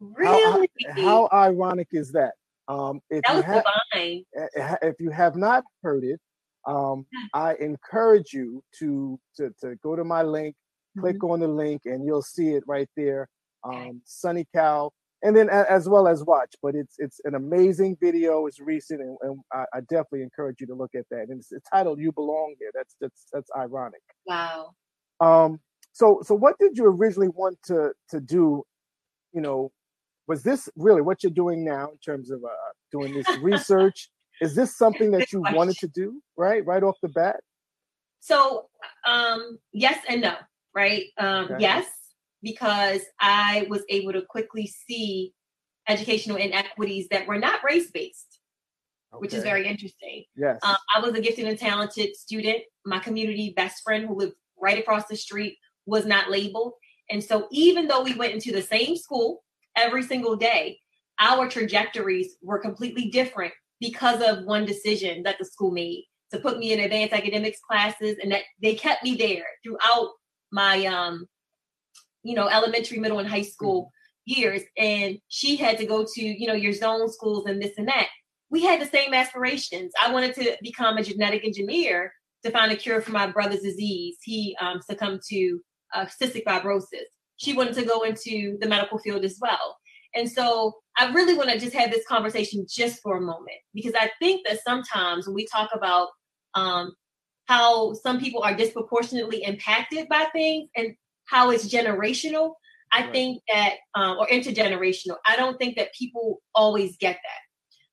Really? 0.00 0.68
How, 0.96 1.02
how 1.02 1.28
ironic 1.32 1.88
is 1.92 2.12
that? 2.12 2.32
Um, 2.68 3.00
if 3.10 3.22
that 3.26 3.34
was 3.34 3.44
you 3.96 4.24
divine. 4.34 4.78
If 4.82 4.94
you 5.00 5.10
have 5.10 5.36
not 5.36 5.64
heard 5.82 6.04
it, 6.04 6.20
um, 6.66 7.06
I 7.34 7.54
encourage 7.54 8.32
you 8.32 8.62
to, 8.78 9.18
to 9.36 9.50
to 9.60 9.76
go 9.82 9.96
to 9.96 10.04
my 10.04 10.22
link, 10.22 10.54
click 10.98 11.16
mm-hmm. 11.16 11.32
on 11.32 11.40
the 11.40 11.48
link, 11.48 11.82
and 11.84 12.04
you'll 12.04 12.22
see 12.22 12.50
it 12.50 12.62
right 12.66 12.88
there. 12.96 13.28
Um, 13.64 14.02
Sunny 14.04 14.46
Cal 14.54 14.92
and 15.22 15.36
then 15.36 15.48
as 15.48 15.88
well 15.88 16.08
as 16.08 16.24
watch. 16.24 16.54
But 16.62 16.74
it's 16.74 16.96
it's 16.98 17.20
an 17.24 17.34
amazing 17.34 17.96
video. 18.00 18.46
It's 18.46 18.60
recent, 18.60 19.00
and, 19.00 19.16
and 19.22 19.40
I, 19.52 19.64
I, 19.74 19.80
definitely 19.80 20.22
encourage 20.22 20.60
you 20.60 20.66
to 20.66 20.74
look 20.74 20.94
at 20.94 21.04
that. 21.10 21.28
And 21.28 21.38
it's, 21.40 21.52
it's, 21.52 21.68
titled 21.72 22.00
"You 22.00 22.12
Belong 22.12 22.54
Here." 22.58 22.70
That's 22.74 22.96
that's 23.00 23.26
that's 23.32 23.50
ironic. 23.56 24.02
Wow. 24.26 24.72
Um. 25.20 25.60
So 25.92 26.20
so 26.24 26.34
what 26.34 26.58
did 26.58 26.76
you 26.76 26.86
originally 26.86 27.28
want 27.28 27.58
to 27.66 27.92
to 28.10 28.20
do? 28.20 28.64
You 29.32 29.40
know, 29.40 29.72
was 30.28 30.42
this 30.42 30.68
really 30.76 31.02
what 31.02 31.22
you're 31.22 31.32
doing 31.32 31.64
now 31.64 31.90
in 31.90 31.98
terms 31.98 32.30
of 32.30 32.42
uh, 32.44 32.48
doing 32.90 33.14
this 33.14 33.26
research? 33.42 34.10
Is 34.40 34.54
this 34.54 34.76
something 34.76 35.10
that 35.12 35.32
you 35.32 35.40
question. 35.40 35.56
wanted 35.56 35.76
to 35.78 35.88
do 35.88 36.20
right 36.36 36.64
right 36.66 36.82
off 36.82 36.96
the 37.02 37.08
bat? 37.08 37.40
So 38.20 38.66
um 39.06 39.58
yes 39.72 39.98
and 40.08 40.20
no, 40.20 40.34
right? 40.74 41.06
Um 41.18 41.44
okay. 41.44 41.56
yes, 41.60 41.86
because 42.42 43.02
I 43.20 43.66
was 43.68 43.82
able 43.88 44.12
to 44.12 44.22
quickly 44.22 44.66
see 44.66 45.32
educational 45.88 46.36
inequities 46.36 47.08
that 47.10 47.26
were 47.26 47.38
not 47.38 47.60
race 47.64 47.90
based, 47.90 48.38
okay. 49.12 49.20
which 49.20 49.34
is 49.34 49.42
very 49.42 49.66
interesting. 49.66 50.24
Yes. 50.36 50.58
Um, 50.62 50.76
I 50.94 51.00
was 51.00 51.14
a 51.14 51.20
gifted 51.20 51.46
and 51.46 51.58
talented 51.58 52.16
student. 52.16 52.58
My 52.86 53.00
community 53.00 53.52
best 53.56 53.82
friend, 53.82 54.06
who 54.06 54.14
lived 54.14 54.34
right 54.60 54.78
across 54.78 55.06
the 55.08 55.16
street, 55.16 55.58
was 55.86 56.06
not 56.06 56.30
labeled. 56.30 56.74
And 57.10 57.22
so 57.22 57.48
even 57.50 57.88
though 57.88 58.02
we 58.02 58.14
went 58.14 58.32
into 58.32 58.52
the 58.52 58.62
same 58.62 58.96
school 58.96 59.42
every 59.76 60.02
single 60.02 60.36
day, 60.36 60.78
our 61.18 61.48
trajectories 61.48 62.36
were 62.42 62.58
completely 62.58 63.10
different 63.10 63.52
because 63.80 64.20
of 64.22 64.44
one 64.44 64.64
decision 64.64 65.22
that 65.24 65.36
the 65.38 65.44
school 65.44 65.70
made 65.70 66.04
to 66.32 66.38
put 66.38 66.58
me 66.58 66.72
in 66.72 66.80
advanced 66.80 67.12
academics 67.12 67.60
classes 67.60 68.16
and 68.22 68.32
that 68.32 68.42
they 68.60 68.74
kept 68.74 69.04
me 69.04 69.14
there 69.14 69.44
throughout 69.62 70.10
my 70.50 70.86
um 70.86 71.26
you 72.22 72.34
know 72.34 72.48
elementary 72.48 72.98
middle 72.98 73.18
and 73.18 73.28
high 73.28 73.42
school 73.42 73.84
mm-hmm. 74.28 74.40
years. 74.40 74.62
And 74.76 75.18
she 75.28 75.56
had 75.56 75.78
to 75.78 75.86
go 75.86 76.04
to 76.04 76.22
you 76.22 76.46
know 76.46 76.54
your 76.54 76.72
zone 76.72 77.10
schools 77.10 77.46
and 77.46 77.60
this 77.60 77.76
and 77.78 77.88
that. 77.88 78.08
We 78.50 78.64
had 78.64 78.80
the 78.80 78.86
same 78.86 79.14
aspirations. 79.14 79.92
I 80.02 80.12
wanted 80.12 80.34
to 80.34 80.56
become 80.62 80.98
a 80.98 81.02
genetic 81.02 81.44
engineer 81.44 82.12
to 82.44 82.50
find 82.50 82.70
a 82.70 82.76
cure 82.76 83.00
for 83.00 83.12
my 83.12 83.26
brother's 83.26 83.62
disease. 83.62 84.18
He 84.22 84.56
um, 84.60 84.80
succumbed 84.82 85.22
to 85.30 85.60
uh, 85.94 86.06
cystic 86.20 86.44
fibrosis 86.44 87.08
she 87.42 87.52
wanted 87.54 87.74
to 87.74 87.84
go 87.84 88.02
into 88.02 88.56
the 88.60 88.68
medical 88.68 88.98
field 88.98 89.24
as 89.24 89.38
well 89.40 89.76
and 90.14 90.30
so 90.30 90.74
I 90.98 91.10
really 91.12 91.34
want 91.34 91.50
to 91.50 91.58
just 91.58 91.74
have 91.74 91.90
this 91.90 92.06
conversation 92.06 92.66
just 92.68 93.00
for 93.02 93.16
a 93.16 93.20
moment 93.20 93.58
because 93.74 93.94
I 93.98 94.10
think 94.18 94.46
that 94.46 94.62
sometimes 94.62 95.26
when 95.26 95.34
we 95.34 95.46
talk 95.46 95.70
about 95.74 96.08
um, 96.54 96.92
how 97.46 97.94
some 97.94 98.20
people 98.20 98.42
are 98.42 98.54
disproportionately 98.54 99.42
impacted 99.42 100.08
by 100.08 100.26
things 100.32 100.68
and 100.76 100.94
how 101.26 101.50
it's 101.50 101.68
generational, 101.68 102.54
I 102.92 103.02
right. 103.02 103.12
think 103.12 103.42
that, 103.52 103.76
um, 103.94 104.18
or 104.18 104.26
intergenerational, 104.26 105.16
I 105.26 105.36
don't 105.36 105.56
think 105.56 105.76
that 105.76 105.94
people 105.98 106.42
always 106.54 106.96
get 106.98 107.14
that. 107.14 107.40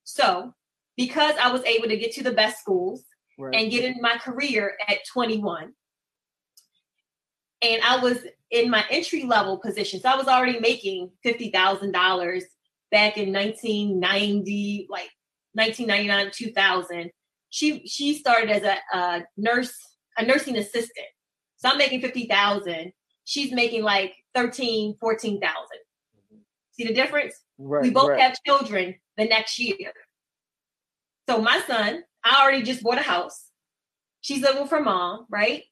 So, 0.04 0.54
because 0.98 1.36
I 1.42 1.52
was 1.52 1.64
able 1.64 1.88
to 1.88 1.96
get 1.96 2.12
to 2.14 2.24
the 2.24 2.34
best 2.34 2.60
schools 2.60 3.06
right. 3.38 3.56
and 3.56 3.72
get 3.72 3.86
in 3.86 4.02
my 4.02 4.18
career 4.18 4.74
at 4.90 4.98
21, 5.14 5.72
and 7.62 7.82
I 7.84 7.98
was 7.98 8.20
in 8.52 8.70
my 8.70 8.84
entry 8.90 9.24
level 9.24 9.58
position. 9.58 10.00
So 10.00 10.10
I 10.10 10.16
was 10.16 10.28
already 10.28 10.60
making 10.60 11.12
fifty 11.24 11.52
thousand 11.52 11.92
dollars 11.92 12.44
back 12.92 13.18
in 13.18 13.32
1990, 13.32 14.88
like 14.90 15.10
1999, 15.54 16.32
2000. 16.34 17.12
She 17.50 17.86
she 17.88 18.16
started 18.16 18.50
as 18.50 18.64
a, 18.64 18.78
a 18.98 19.24
nurse, 19.38 19.74
a 20.18 20.26
nursing 20.26 20.58
assistant. 20.58 21.08
So 21.58 21.70
I'm 21.70 21.78
making 21.78 22.02
fifty 22.02 22.28
thousand. 22.28 22.94
She's 23.26 23.52
making 23.52 23.84
like 23.84 24.16
13, 24.34 24.96
14,000. 25.00 25.44
Mm-hmm. 25.44 26.38
See 26.72 26.88
the 26.88 26.94
difference? 26.94 27.36
Right, 27.60 27.84
we 27.84 27.92
both 27.92 28.10
right. 28.10 28.20
have 28.20 28.38
children 28.44 28.96
the 29.18 29.26
next 29.26 29.60
year. 29.60 29.94
So 31.30 31.40
my 31.40 31.62
son, 31.68 32.04
I 32.24 32.42
already 32.42 32.64
just 32.64 32.82
bought 32.82 32.98
a 32.98 33.04
house. 33.04 33.52
She's 34.22 34.42
living 34.42 34.64
with 34.64 34.72
her 34.72 34.82
mom, 34.82 35.28
right? 35.30 35.64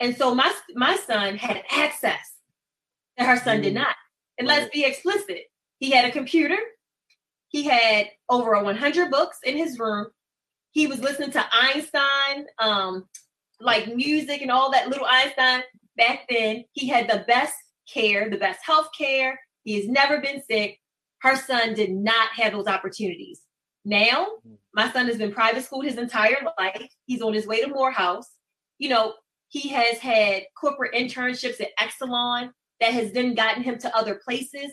And 0.00 0.16
so 0.16 0.34
my 0.34 0.52
my 0.74 0.96
son 0.96 1.36
had 1.36 1.62
access 1.70 2.36
that 3.16 3.26
her 3.26 3.38
son 3.42 3.60
mm. 3.60 3.64
did 3.64 3.74
not. 3.74 3.96
And 4.38 4.48
right. 4.48 4.60
let's 4.60 4.70
be 4.72 4.84
explicit. 4.84 5.44
He 5.78 5.90
had 5.90 6.04
a 6.04 6.10
computer. 6.10 6.58
He 7.48 7.64
had 7.64 8.08
over 8.28 8.60
100 8.62 9.10
books 9.10 9.38
in 9.44 9.56
his 9.56 9.78
room. 9.78 10.08
He 10.72 10.86
was 10.86 11.00
listening 11.00 11.30
to 11.32 11.44
Einstein, 11.52 12.46
um, 12.58 13.06
like 13.60 13.94
music 13.94 14.42
and 14.42 14.50
all 14.50 14.70
that 14.72 14.88
little 14.88 15.06
Einstein. 15.08 15.62
Back 15.96 16.26
then, 16.28 16.64
he 16.72 16.88
had 16.88 17.08
the 17.08 17.24
best 17.26 17.54
care, 17.90 18.28
the 18.28 18.36
best 18.36 18.60
health 18.62 18.88
care. 18.96 19.40
He 19.64 19.76
has 19.76 19.88
never 19.88 20.20
been 20.20 20.42
sick. 20.42 20.78
Her 21.20 21.36
son 21.36 21.72
did 21.72 21.92
not 21.92 22.28
have 22.36 22.52
those 22.52 22.66
opportunities. 22.66 23.40
Now, 23.84 24.26
mm. 24.46 24.56
my 24.74 24.92
son 24.92 25.06
has 25.06 25.16
been 25.16 25.32
private 25.32 25.64
schooled 25.64 25.86
his 25.86 25.96
entire 25.96 26.36
life. 26.58 26.88
He's 27.06 27.22
on 27.22 27.32
his 27.32 27.46
way 27.46 27.62
to 27.62 27.68
Morehouse. 27.68 28.28
You 28.78 28.90
know, 28.90 29.14
he 29.48 29.68
has 29.68 29.98
had 29.98 30.44
corporate 30.58 30.94
internships 30.94 31.60
at 31.60 31.76
Exelon 31.78 32.50
that 32.80 32.92
has 32.92 33.12
then 33.12 33.34
gotten 33.34 33.62
him 33.62 33.78
to 33.78 33.96
other 33.96 34.20
places. 34.24 34.72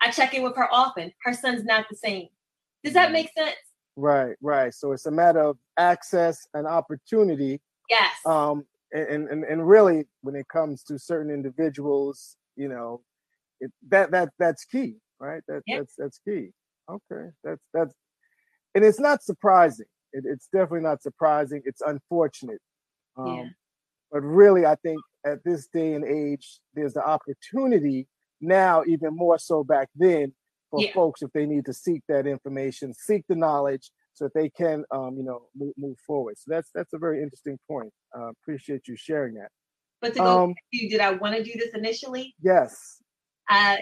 I 0.00 0.10
check 0.10 0.34
in 0.34 0.42
with 0.42 0.56
her 0.56 0.72
often. 0.72 1.12
Her 1.24 1.32
son's 1.32 1.64
not 1.64 1.86
the 1.90 1.96
same. 1.96 2.28
Does 2.84 2.94
that 2.94 3.06
mm-hmm. 3.06 3.12
make 3.12 3.30
sense? 3.36 3.56
Right, 3.96 4.36
right. 4.40 4.72
So 4.72 4.92
it's 4.92 5.06
a 5.06 5.10
matter 5.10 5.40
of 5.40 5.58
access 5.78 6.46
and 6.54 6.66
opportunity. 6.66 7.60
Yes. 7.88 8.12
Um, 8.24 8.64
and 8.92 9.28
and 9.28 9.44
and 9.44 9.66
really, 9.66 10.06
when 10.22 10.34
it 10.34 10.48
comes 10.48 10.82
to 10.84 10.98
certain 10.98 11.32
individuals, 11.32 12.36
you 12.56 12.68
know, 12.68 13.02
it, 13.60 13.70
that 13.88 14.10
that 14.10 14.30
that's 14.38 14.64
key, 14.64 14.96
right? 15.18 15.42
That 15.48 15.62
yep. 15.66 15.80
that's 15.80 15.94
that's 15.96 16.20
key. 16.26 16.50
Okay, 16.90 17.30
that's 17.44 17.62
that's, 17.72 17.94
and 18.74 18.84
it's 18.84 19.00
not 19.00 19.22
surprising. 19.22 19.86
It, 20.12 20.24
it's 20.26 20.48
definitely 20.52 20.80
not 20.80 21.02
surprising. 21.02 21.62
It's 21.64 21.80
unfortunate. 21.80 22.60
Um, 23.16 23.26
yeah. 23.26 23.44
But 24.12 24.22
really, 24.22 24.66
I 24.66 24.76
think 24.76 25.00
at 25.26 25.42
this 25.44 25.66
day 25.72 25.94
and 25.94 26.04
age, 26.04 26.60
there's 26.74 26.92
the 26.92 27.04
opportunity 27.04 28.06
now, 28.40 28.84
even 28.86 29.16
more 29.16 29.38
so 29.38 29.64
back 29.64 29.88
then, 29.96 30.34
for 30.70 30.82
yeah. 30.82 30.92
folks 30.92 31.22
if 31.22 31.30
they 31.32 31.46
need 31.46 31.64
to 31.66 31.72
seek 31.72 32.02
that 32.08 32.26
information, 32.26 32.92
seek 32.94 33.24
the 33.28 33.36
knowledge, 33.36 33.90
so 34.14 34.24
that 34.24 34.34
they 34.34 34.50
can, 34.50 34.84
um, 34.90 35.16
you 35.16 35.24
know, 35.24 35.46
move, 35.56 35.72
move, 35.78 35.96
forward. 36.06 36.36
So 36.38 36.44
that's 36.48 36.70
that's 36.74 36.92
a 36.92 36.98
very 36.98 37.22
interesting 37.22 37.58
point. 37.68 37.90
Uh, 38.16 38.28
appreciate 38.28 38.86
you 38.86 38.96
sharing 38.96 39.34
that. 39.34 39.48
But 40.02 40.14
to 40.14 40.20
go 40.20 40.44
um, 40.44 40.54
to, 40.74 40.88
did 40.88 41.00
I 41.00 41.12
want 41.12 41.36
to 41.36 41.42
do 41.42 41.52
this 41.56 41.70
initially? 41.74 42.34
Yes. 42.42 42.98
Uh, 43.48 43.76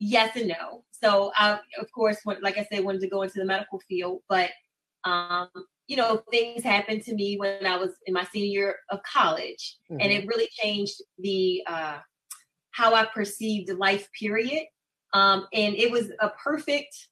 yes 0.00 0.34
and 0.36 0.48
no. 0.48 0.84
So 0.90 1.32
I, 1.36 1.58
of 1.78 1.92
course, 1.94 2.18
like 2.24 2.58
I 2.58 2.66
said, 2.72 2.84
wanted 2.84 3.02
to 3.02 3.08
go 3.08 3.22
into 3.22 3.38
the 3.38 3.44
medical 3.44 3.80
field, 3.88 4.22
but 4.28 4.50
um, 5.04 5.48
you 5.86 5.96
know, 5.96 6.22
things 6.30 6.62
happened 6.62 7.02
to 7.02 7.14
me 7.14 7.36
when 7.36 7.66
I 7.66 7.76
was 7.76 7.90
in 8.06 8.14
my 8.14 8.24
senior 8.24 8.48
year 8.48 8.76
of 8.90 9.00
college, 9.02 9.76
mm-hmm. 9.90 10.00
and 10.00 10.12
it 10.12 10.26
really 10.26 10.48
changed 10.52 11.02
the 11.18 11.62
uh, 11.66 11.98
how 12.70 12.94
I 12.94 13.04
perceived 13.04 13.70
life. 13.70 14.08
Period. 14.18 14.64
Um, 15.12 15.46
and 15.52 15.76
it 15.76 15.92
was 15.92 16.10
a 16.20 16.30
perfect, 16.30 17.08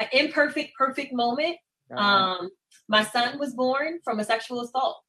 an 0.00 0.06
imperfect, 0.12 0.72
perfect 0.78 1.12
moment. 1.12 1.56
Uh-huh. 1.94 2.00
Um, 2.00 2.50
my 2.88 3.04
son 3.04 3.38
was 3.38 3.54
born 3.54 3.98
from 4.02 4.20
a 4.20 4.24
sexual 4.24 4.60
assault, 4.62 5.00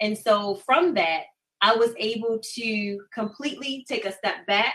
and 0.00 0.16
so 0.16 0.60
from 0.64 0.94
that, 0.94 1.24
I 1.60 1.74
was 1.74 1.92
able 1.98 2.40
to 2.54 3.00
completely 3.12 3.84
take 3.88 4.04
a 4.04 4.12
step 4.12 4.46
back, 4.46 4.74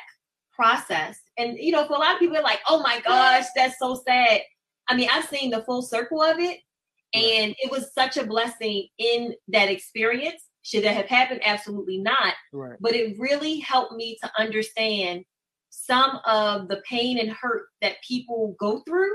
process, 0.54 1.18
and 1.38 1.58
you 1.58 1.72
know, 1.72 1.86
for 1.88 1.94
a 1.94 2.00
lot 2.00 2.16
of 2.16 2.20
people, 2.20 2.42
like, 2.44 2.60
"Oh 2.68 2.82
my 2.82 3.00
gosh, 3.02 3.46
that's 3.56 3.80
so 3.80 4.02
sad." 4.06 4.42
I 4.90 4.96
mean, 4.96 5.08
I've 5.10 5.26
seen 5.26 5.50
the 5.50 5.64
full 5.64 5.82
circle 5.82 6.22
of 6.22 6.40
it, 6.40 6.60
and 7.14 7.56
it 7.60 7.72
was 7.72 7.94
such 7.94 8.18
a 8.18 8.26
blessing 8.26 8.88
in 8.98 9.36
that 9.50 9.70
experience. 9.70 10.42
Should 10.64 10.84
that 10.86 10.96
have 10.96 11.08
happened? 11.08 11.42
Absolutely 11.44 11.98
not. 11.98 12.34
Right. 12.52 12.78
But 12.80 12.96
it 12.96 13.20
really 13.20 13.60
helped 13.60 13.94
me 13.94 14.18
to 14.24 14.32
understand 14.38 15.26
some 15.70 16.20
of 16.26 16.68
the 16.70 16.82
pain 16.88 17.20
and 17.20 17.30
hurt 17.30 17.66
that 17.82 17.96
people 18.08 18.56
go 18.60 18.82
through 18.88 19.12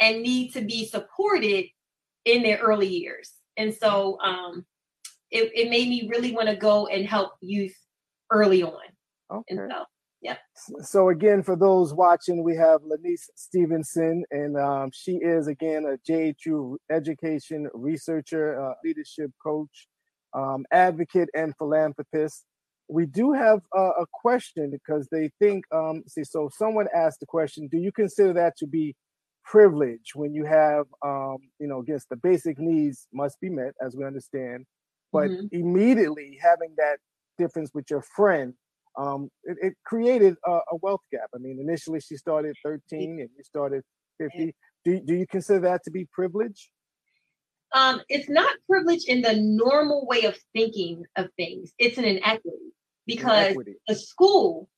and 0.00 0.22
need 0.22 0.52
to 0.52 0.60
be 0.60 0.86
supported 0.86 1.66
in 2.24 2.42
their 2.42 2.58
early 2.58 2.88
years. 2.88 3.32
And 3.56 3.74
so 3.74 4.18
um, 4.20 4.64
it, 5.30 5.50
it 5.54 5.70
made 5.70 5.88
me 5.88 6.08
really 6.08 6.32
want 6.32 6.48
to 6.48 6.56
go 6.56 6.86
and 6.86 7.06
help 7.06 7.32
youth 7.40 7.76
early 8.30 8.62
on. 8.62 8.72
Okay. 9.30 9.44
And 9.48 9.70
so 9.70 9.84
Yep. 10.24 10.38
So 10.80 11.10
again, 11.10 11.42
for 11.42 11.54
those 11.54 11.92
watching, 11.92 12.42
we 12.42 12.56
have 12.56 12.80
Lanice 12.82 13.28
Stevenson, 13.36 14.24
and 14.30 14.56
um, 14.56 14.90
she 14.92 15.16
is 15.16 15.48
again 15.48 15.84
a 15.84 16.10
JHU 16.10 16.76
education 16.90 17.68
researcher, 17.74 18.58
uh, 18.58 18.72
leadership 18.82 19.30
coach, 19.42 19.86
um, 20.32 20.64
advocate, 20.72 21.28
and 21.34 21.54
philanthropist. 21.58 22.46
We 22.88 23.04
do 23.04 23.32
have 23.32 23.60
uh, 23.76 23.90
a 24.00 24.06
question 24.12 24.70
because 24.70 25.08
they 25.12 25.30
think. 25.38 25.66
Um, 25.70 26.02
see, 26.08 26.24
so 26.24 26.48
someone 26.56 26.86
asked 26.96 27.20
the 27.20 27.26
question: 27.26 27.68
Do 27.70 27.76
you 27.76 27.92
consider 27.92 28.32
that 28.32 28.56
to 28.58 28.66
be 28.66 28.96
privilege 29.44 30.12
when 30.14 30.32
you 30.32 30.46
have, 30.46 30.86
um, 31.04 31.36
you 31.60 31.66
know, 31.66 31.80
against 31.80 32.08
the 32.08 32.16
basic 32.16 32.58
needs 32.58 33.06
must 33.12 33.38
be 33.42 33.50
met, 33.50 33.74
as 33.84 33.94
we 33.94 34.06
understand, 34.06 34.64
but 35.12 35.28
mm-hmm. 35.28 35.46
immediately 35.52 36.38
having 36.40 36.72
that 36.78 36.96
difference 37.36 37.70
with 37.74 37.84
your 37.90 38.00
friend 38.16 38.54
um, 38.96 39.28
it, 39.44 39.56
it, 39.60 39.74
created 39.84 40.36
a, 40.46 40.50
a, 40.50 40.76
wealth 40.82 41.00
gap. 41.10 41.28
I 41.34 41.38
mean, 41.38 41.58
initially 41.60 42.00
she 42.00 42.16
started 42.16 42.54
13 42.64 42.80
and 43.20 43.28
you 43.36 43.42
started 43.42 43.82
50. 44.18 44.54
Do, 44.84 45.00
do 45.00 45.14
you 45.14 45.26
consider 45.26 45.60
that 45.60 45.82
to 45.84 45.90
be 45.90 46.06
privilege? 46.12 46.70
Um, 47.72 48.00
it's 48.08 48.28
not 48.28 48.56
privilege 48.68 49.04
in 49.06 49.22
the 49.22 49.34
normal 49.34 50.06
way 50.06 50.24
of 50.24 50.38
thinking 50.52 51.04
of 51.16 51.28
things. 51.36 51.72
It's 51.78 51.98
an 51.98 52.04
inequity 52.04 52.72
because 53.06 53.46
inequity. 53.46 53.74
the 53.88 53.96
school 53.96 54.68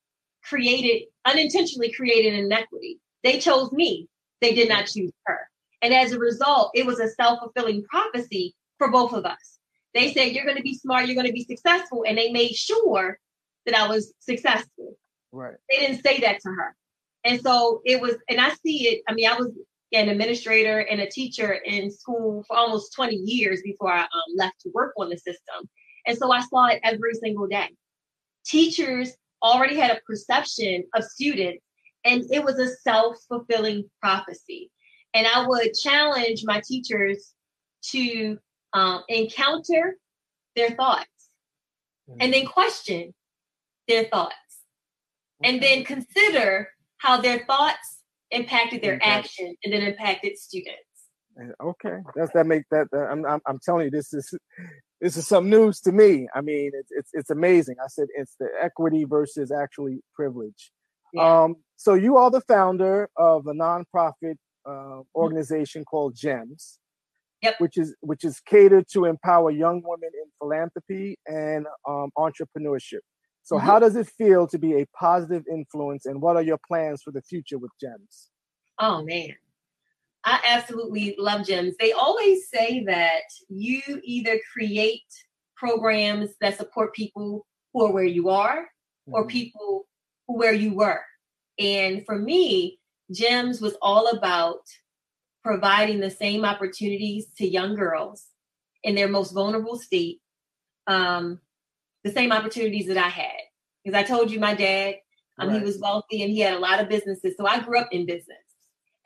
created, 0.43 1.07
unintentionally 1.27 1.93
created 1.93 2.35
an 2.35 2.47
inequity. 2.47 2.99
They 3.23 3.39
chose 3.39 3.71
me. 3.73 4.09
They 4.41 4.55
did 4.55 4.69
not 4.69 4.87
choose 4.87 5.13
her. 5.27 5.41
And 5.83 5.93
as 5.93 6.13
a 6.13 6.19
result, 6.19 6.71
it 6.75 6.87
was 6.87 7.01
a 7.01 7.09
self 7.11 7.41
fulfilling 7.41 7.85
prophecy 7.85 8.55
for 8.79 8.91
both 8.91 9.13
of 9.13 9.27
us. 9.27 9.59
They 9.93 10.13
said, 10.13 10.33
You're 10.33 10.45
going 10.45 10.57
to 10.57 10.63
be 10.63 10.79
smart, 10.79 11.07
you're 11.07 11.15
going 11.15 11.27
to 11.27 11.33
be 11.33 11.45
successful. 11.45 12.05
And 12.07 12.17
they 12.17 12.31
made 12.31 12.55
sure 12.55 13.19
that 13.67 13.77
I 13.77 13.89
was 13.89 14.15
successful. 14.21 14.97
Right. 15.33 15.55
They 15.71 15.79
didn't 15.79 16.03
say 16.03 16.21
that 16.21 16.41
to 16.41 16.49
her. 16.49 16.75
And 17.25 17.41
so 17.41 17.83
it 17.85 18.01
was, 18.01 18.17
and 18.29 18.41
I 18.41 18.51
see 18.65 18.89
it. 18.89 19.03
I 19.09 19.15
mean, 19.15 19.29
I 19.29 19.35
was 19.35 19.51
an 19.93 20.09
administrator 20.09 20.81
and 20.81 21.01
a 21.01 21.11
teacher 21.11 21.53
in 21.53 21.91
school 21.91 22.45
for 22.47 22.57
almost 22.57 22.95
20 22.95 23.17
years 23.17 23.63
before 23.63 23.93
I 23.93 24.03
um, 24.03 24.09
left 24.37 24.61
to 24.63 24.71
work 24.75 24.93
on 24.97 25.09
the 25.11 25.17
system. 25.17 25.69
And 26.07 26.17
so 26.17 26.33
I 26.33 26.41
saw 26.41 26.67
it 26.67 26.81
every 26.85 27.15
single 27.15 27.47
day. 27.47 27.71
Teachers 28.47 29.13
already 29.43 29.77
had 29.77 29.91
a 29.91 30.01
perception 30.07 30.85
of 30.95 31.05
students, 31.05 31.65
and 32.05 32.25
it 32.31 32.45
was 32.45 32.59
a 32.59 32.69
self 32.77 33.17
fulfilling 33.29 33.85
prophecy. 34.01 34.71
And 35.15 35.27
I 35.27 35.47
would 35.47 35.75
challenge 35.75 36.43
my 36.45 36.63
teachers 36.67 37.33
to 37.91 38.39
um, 38.73 39.03
encounter 39.09 39.97
their 40.55 40.71
thoughts 40.71 41.07
mm-hmm. 42.09 42.19
and 42.21 42.33
then 42.33 42.47
question 42.47 43.15
their 43.89 44.05
thoughts 44.05 44.35
and 45.43 45.63
then 45.63 45.85
consider 45.85 46.69
how 46.99 47.21
their 47.21 47.45
thoughts 47.47 47.99
impacted 48.31 48.83
their 48.83 48.97
okay. 48.97 49.05
action 49.05 49.55
and 49.65 49.73
then 49.73 49.83
impacted 49.83 50.39
students. 50.39 50.83
Okay, 51.63 51.99
that's 52.15 52.33
that 52.33 52.47
make 52.47 52.63
that. 52.71 52.89
that 52.93 53.09
I'm, 53.11 53.27
I'm, 53.27 53.41
I'm 53.47 53.59
telling 53.63 53.85
you, 53.85 53.91
this 53.91 54.15
is 54.15 54.33
this 55.03 55.19
is 55.19 55.27
some 55.27 55.51
news 55.51 55.81
to 55.83 55.93
me. 55.93 56.27
I 56.35 56.41
mean, 56.41 56.71
it's 56.75 56.91
it's 56.91 57.11
it's 57.13 57.31
amazing. 57.31 57.77
I 57.83 57.89
said 57.89 58.07
it's 58.17 58.37
the 58.41 58.49
equity 58.61 59.05
versus 59.05 59.53
actually 59.53 60.01
privilege. 60.15 60.73
Yeah. 61.13 61.43
Um, 61.43 61.57
so 61.77 61.93
you 61.93 62.17
are 62.17 62.31
the 62.31 62.41
founder 62.41 63.11
of 63.17 63.47
a 63.47 63.53
nonprofit 63.53 64.37
uh, 64.67 64.71
mm-hmm. 64.71 65.01
organization 65.15 65.83
mm-hmm. 65.83 65.91
called 65.91 66.17
GEMS, 66.17 66.79
yep. 67.43 67.57
which 67.59 67.77
is 67.77 67.95
which 68.01 68.25
is 68.25 68.41
catered 68.41 68.87
to 68.95 69.05
empower 69.05 69.51
young 69.51 69.83
women 69.85 70.11
in 70.15 70.31
philanthropy 70.39 71.19
and 71.27 71.67
um, 71.87 72.11
entrepreneurship. 72.17 73.01
So, 73.47 73.57
mm-hmm. 73.57 73.67
how 73.67 73.79
does 73.79 73.95
it 73.95 74.09
feel 74.09 74.49
to 74.49 74.59
be 74.59 74.81
a 74.81 74.87
positive 74.87 75.45
influence, 75.49 76.07
and 76.07 76.21
what 76.21 76.35
are 76.35 76.43
your 76.43 76.59
plans 76.67 77.01
for 77.03 77.13
the 77.13 77.23
future 77.23 77.59
with 77.59 77.71
GEMS? 77.81 78.31
Oh 78.81 79.05
man, 79.05 79.37
I 80.25 80.41
absolutely 80.49 81.15
love 81.17 81.47
GEMS. 81.47 81.77
They 81.79 81.93
always 81.93 82.51
say 82.51 82.83
that 82.87 83.23
you 83.49 83.83
either 84.03 84.41
create 84.53 85.07
programs 85.55 86.31
that 86.41 86.57
support 86.57 86.93
people 86.93 87.47
who 87.73 87.85
are 87.85 87.93
where 87.93 88.03
you 88.03 88.31
are, 88.31 88.63
mm-hmm. 88.63 89.15
or 89.15 89.29
people 89.29 89.87
who 90.27 90.39
where 90.39 90.53
you 90.53 90.75
were. 90.75 91.03
And 91.57 92.05
for 92.05 92.19
me, 92.19 92.81
GEMS 93.13 93.61
was 93.61 93.77
all 93.81 94.09
about 94.09 94.63
providing 95.45 96.01
the 96.01 96.11
same 96.11 96.45
opportunities 96.45 97.29
to 97.39 97.47
young 97.47 97.77
girls 97.77 98.25
in 98.83 98.97
their 98.97 99.07
most 99.07 99.31
vulnerable 99.31 99.79
state, 99.79 100.21
um, 100.89 101.41
the 102.07 102.13
same 102.13 102.33
opportunities 102.33 102.87
that 102.87 102.97
I 102.97 103.09
had. 103.09 103.41
Because 103.85 103.99
I 103.99 104.05
told 104.05 104.31
you 104.31 104.39
my 104.39 104.55
dad, 104.55 104.97
um, 105.39 105.49
right. 105.49 105.59
he 105.59 105.65
was 105.65 105.79
wealthy 105.79 106.23
and 106.23 106.31
he 106.31 106.41
had 106.41 106.55
a 106.55 106.59
lot 106.59 106.81
of 106.81 106.89
businesses. 106.89 107.35
So 107.37 107.47
I 107.47 107.61
grew 107.61 107.79
up 107.79 107.89
in 107.91 108.07
business. 108.07 108.39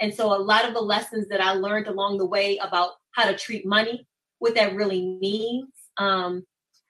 And 0.00 0.14
so 0.14 0.34
a 0.34 0.38
lot 0.38 0.66
of 0.66 0.74
the 0.74 0.80
lessons 0.80 1.28
that 1.28 1.40
I 1.40 1.52
learned 1.52 1.86
along 1.86 2.18
the 2.18 2.26
way 2.26 2.58
about 2.58 2.92
how 3.12 3.30
to 3.30 3.36
treat 3.36 3.66
money, 3.66 4.06
what 4.38 4.54
that 4.54 4.74
really 4.74 5.18
means, 5.20 5.68
um, 5.96 6.44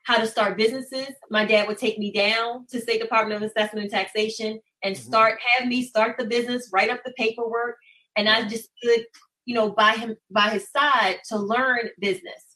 how 0.05 0.19
to 0.19 0.27
start 0.27 0.57
businesses. 0.57 1.09
My 1.31 1.45
dad 1.45 1.69
would 1.69 1.79
take 1.79 1.99
me 1.99 2.13
down 2.13 2.67
to 2.71 2.81
State 2.81 3.01
Department 3.01 3.43
of 3.43 3.49
Assessment 3.49 3.85
and 3.85 3.91
Taxation 3.91 4.61
and 4.83 4.95
mm-hmm. 4.95 5.09
start, 5.09 5.39
have 5.57 5.69
me 5.69 5.85
start 5.85 6.17
the 6.19 6.27
business, 6.27 6.71
write 6.73 6.91
up 6.91 7.01
the 7.05 7.13
paperwork. 7.17 7.77
And 8.17 8.29
I 8.29 8.49
just 8.49 8.69
stood, 8.77 9.05
you 9.45 9.55
know, 9.55 9.71
by 9.71 9.93
him, 9.93 10.17
by 10.31 10.51
his 10.51 10.69
side 10.71 11.19
to 11.29 11.39
learn 11.39 11.91
business. 12.01 12.50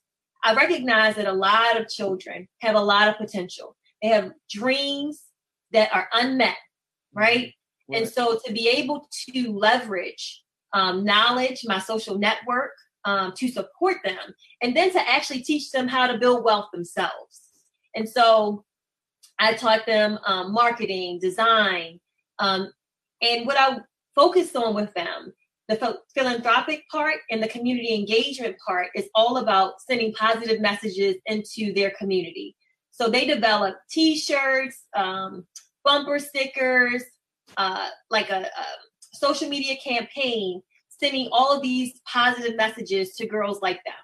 I 0.44 0.54
recognize 0.54 1.16
that 1.16 1.26
a 1.26 1.32
lot 1.32 1.80
of 1.80 1.88
children 1.88 2.46
have 2.60 2.76
a 2.76 2.80
lot 2.80 3.08
of 3.08 3.16
potential. 3.16 3.76
They 4.02 4.08
have 4.08 4.32
dreams 4.50 5.22
that 5.72 5.88
are 5.94 6.08
unmet, 6.12 6.56
right? 7.14 7.52
right. 7.88 8.02
And 8.02 8.08
so 8.08 8.38
to 8.44 8.52
be 8.52 8.68
able 8.68 9.08
to 9.30 9.52
leverage 9.52 10.42
um, 10.74 11.04
knowledge, 11.04 11.62
my 11.64 11.78
social 11.78 12.18
network, 12.18 12.72
um, 13.06 13.32
to 13.36 13.48
support 13.48 13.98
them, 14.04 14.34
and 14.62 14.76
then 14.76 14.90
to 14.92 15.08
actually 15.08 15.40
teach 15.42 15.70
them 15.70 15.88
how 15.88 16.06
to 16.06 16.18
build 16.18 16.44
wealth 16.44 16.68
themselves. 16.72 17.42
And 17.94 18.08
so 18.08 18.64
I 19.38 19.54
taught 19.54 19.86
them 19.86 20.18
um, 20.26 20.52
marketing, 20.52 21.20
design, 21.20 22.00
um, 22.38 22.70
and 23.22 23.46
what 23.46 23.56
I 23.58 23.78
focused 24.14 24.56
on 24.56 24.74
with 24.74 24.92
them, 24.94 25.32
the 25.68 25.98
philanthropic 26.14 26.84
part 26.90 27.16
and 27.30 27.42
the 27.42 27.48
community 27.48 27.94
engagement 27.94 28.56
part 28.66 28.88
is 28.94 29.08
all 29.14 29.38
about 29.38 29.80
sending 29.80 30.12
positive 30.12 30.60
messages 30.60 31.16
into 31.26 31.72
their 31.72 31.90
community. 31.92 32.54
So 32.90 33.08
they 33.08 33.26
develop 33.26 33.76
T-shirts, 33.90 34.84
um, 34.94 35.46
bumper 35.84 36.18
stickers, 36.18 37.02
uh, 37.56 37.88
like 38.10 38.30
a, 38.30 38.42
a 38.42 38.64
social 39.12 39.48
media 39.48 39.76
campaign 39.82 40.62
sending 40.88 41.28
all 41.32 41.56
of 41.56 41.62
these 41.62 42.00
positive 42.06 42.56
messages 42.56 43.14
to 43.16 43.26
girls 43.26 43.60
like 43.62 43.80
them. 43.84 43.94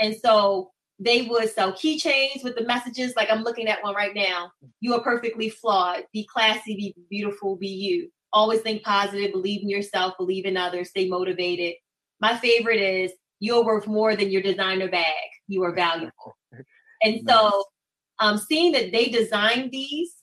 And 0.00 0.16
so 0.16 0.72
they 0.98 1.22
would 1.22 1.50
sell 1.50 1.72
keychains 1.72 2.42
with 2.42 2.56
the 2.56 2.64
messages 2.64 3.14
like 3.16 3.30
I'm 3.30 3.42
looking 3.42 3.68
at 3.68 3.82
one 3.82 3.94
right 3.94 4.14
now. 4.14 4.50
You 4.80 4.94
are 4.94 5.02
perfectly 5.02 5.50
flawed. 5.50 6.04
Be 6.12 6.24
classy, 6.24 6.74
be 6.74 6.94
beautiful, 7.10 7.56
be 7.56 7.68
you. 7.68 8.10
Always 8.36 8.60
think 8.60 8.82
positive, 8.82 9.32
believe 9.32 9.62
in 9.62 9.70
yourself, 9.70 10.12
believe 10.18 10.44
in 10.44 10.58
others, 10.58 10.90
stay 10.90 11.08
motivated. 11.08 11.72
My 12.20 12.36
favorite 12.36 12.80
is 12.80 13.12
you're 13.40 13.64
worth 13.64 13.86
more 13.86 14.14
than 14.14 14.30
your 14.30 14.42
designer 14.42 14.90
bag. 14.90 15.14
You 15.48 15.64
are 15.64 15.74
valuable. 15.74 16.36
And 17.02 17.20
so 17.28 17.64
um, 18.18 18.38
seeing 18.38 18.72
that 18.72 18.90
they 18.90 19.10
designed 19.10 19.70
these 19.70 20.14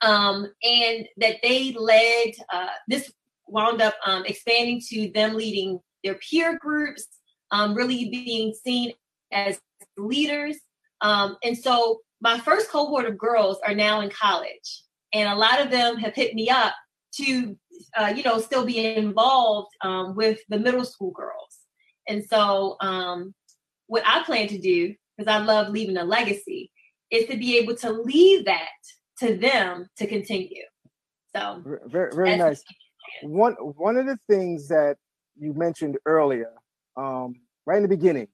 um, 0.00 0.46
and 0.62 1.06
that 1.16 1.36
they 1.42 1.72
led 1.72 2.32
uh, 2.52 2.68
this 2.86 3.12
wound 3.48 3.82
up 3.82 3.94
um, 4.06 4.24
expanding 4.24 4.80
to 4.90 5.10
them 5.12 5.34
leading 5.34 5.80
their 6.04 6.14
peer 6.14 6.56
groups, 6.60 7.04
um, 7.50 7.74
really 7.74 8.10
being 8.10 8.54
seen 8.54 8.92
as 9.32 9.60
leaders. 9.96 10.56
Um, 11.00 11.36
and 11.42 11.58
so 11.58 12.00
my 12.20 12.38
first 12.38 12.70
cohort 12.70 13.06
of 13.06 13.18
girls 13.18 13.58
are 13.66 13.74
now 13.74 14.00
in 14.00 14.10
college, 14.10 14.84
and 15.12 15.28
a 15.28 15.36
lot 15.36 15.60
of 15.60 15.72
them 15.72 15.96
have 15.96 16.14
hit 16.14 16.34
me 16.34 16.48
up 16.48 16.74
to, 17.14 17.56
uh, 17.96 18.12
you 18.14 18.22
know, 18.22 18.38
still 18.38 18.64
be 18.64 18.84
involved 18.84 19.70
um, 19.82 20.14
with 20.14 20.40
the 20.48 20.58
middle 20.58 20.84
school 20.84 21.10
girls. 21.10 21.58
And 22.08 22.24
so, 22.24 22.76
um, 22.80 23.34
what 23.86 24.02
I 24.06 24.22
plan 24.24 24.48
to 24.48 24.58
do, 24.58 24.94
because 25.16 25.32
I 25.32 25.44
love 25.44 25.68
leaving 25.68 25.96
a 25.96 26.04
legacy, 26.04 26.70
is 27.10 27.26
to 27.28 27.36
be 27.36 27.58
able 27.58 27.76
to 27.76 27.92
leave 27.92 28.46
that 28.46 28.68
to 29.20 29.36
them 29.36 29.86
to 29.98 30.06
continue. 30.06 30.64
So 31.34 31.62
very, 31.86 32.10
very 32.14 32.36
nice. 32.36 32.62
One 33.22 33.52
one 33.52 33.96
of 33.96 34.06
the 34.06 34.18
things 34.28 34.68
that 34.68 34.96
you 35.38 35.54
mentioned 35.54 35.98
earlier, 36.06 36.52
um, 36.96 37.34
right 37.66 37.76
in 37.76 37.82
the 37.82 37.88
beginning, 37.88 38.28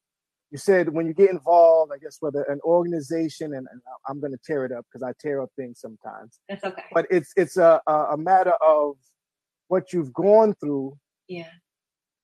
you 0.51 0.59
said 0.59 0.89
when 0.89 1.07
you 1.07 1.13
get 1.13 1.31
involved, 1.31 1.93
I 1.95 1.99
guess 1.99 2.17
whether 2.21 2.43
an 2.45 2.61
organization, 2.65 3.55
and, 3.55 3.67
and 3.71 3.81
I'm 4.09 4.21
going 4.21 4.33
to 4.33 4.39
tear 4.45 4.65
it 4.65 4.73
up 4.73 4.87
because 4.91 5.03
I 5.03 5.13
tear 5.21 5.43
up 5.43 5.51
things 5.57 5.81
sometimes. 5.81 6.41
That's 6.49 6.65
okay. 6.65 6.85
But 6.93 7.07
it's 7.11 7.33
it's 7.37 7.57
a 7.57 7.81
a 7.87 8.17
matter 8.17 8.55
of 8.67 8.97
what 9.69 9.93
you've 9.93 10.13
gone 10.13 10.55
through. 10.61 10.97
Yeah. 11.29 11.51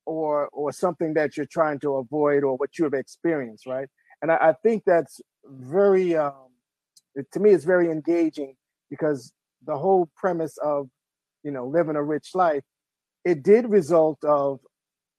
Or 0.07 0.49
or 0.49 0.71
something 0.71 1.13
that 1.15 1.37
you're 1.37 1.45
trying 1.45 1.79
to 1.79 1.95
avoid, 1.95 2.43
or 2.43 2.57
what 2.57 2.77
you 2.77 2.85
have 2.85 2.93
experienced, 2.93 3.65
right? 3.65 3.87
And 4.21 4.31
I, 4.31 4.35
I 4.49 4.53
think 4.63 4.83
that's 4.85 5.19
very 5.45 6.15
um, 6.15 6.49
it, 7.15 7.31
to 7.31 7.39
me 7.39 7.51
it's 7.51 7.65
very 7.65 7.89
engaging 7.89 8.55
because 8.89 9.31
the 9.65 9.77
whole 9.77 10.09
premise 10.15 10.57
of 10.57 10.89
you 11.43 11.51
know 11.51 11.67
living 11.67 11.95
a 11.95 12.03
rich 12.03 12.29
life 12.33 12.63
it 13.23 13.43
did 13.43 13.69
result 13.69 14.23
of 14.23 14.59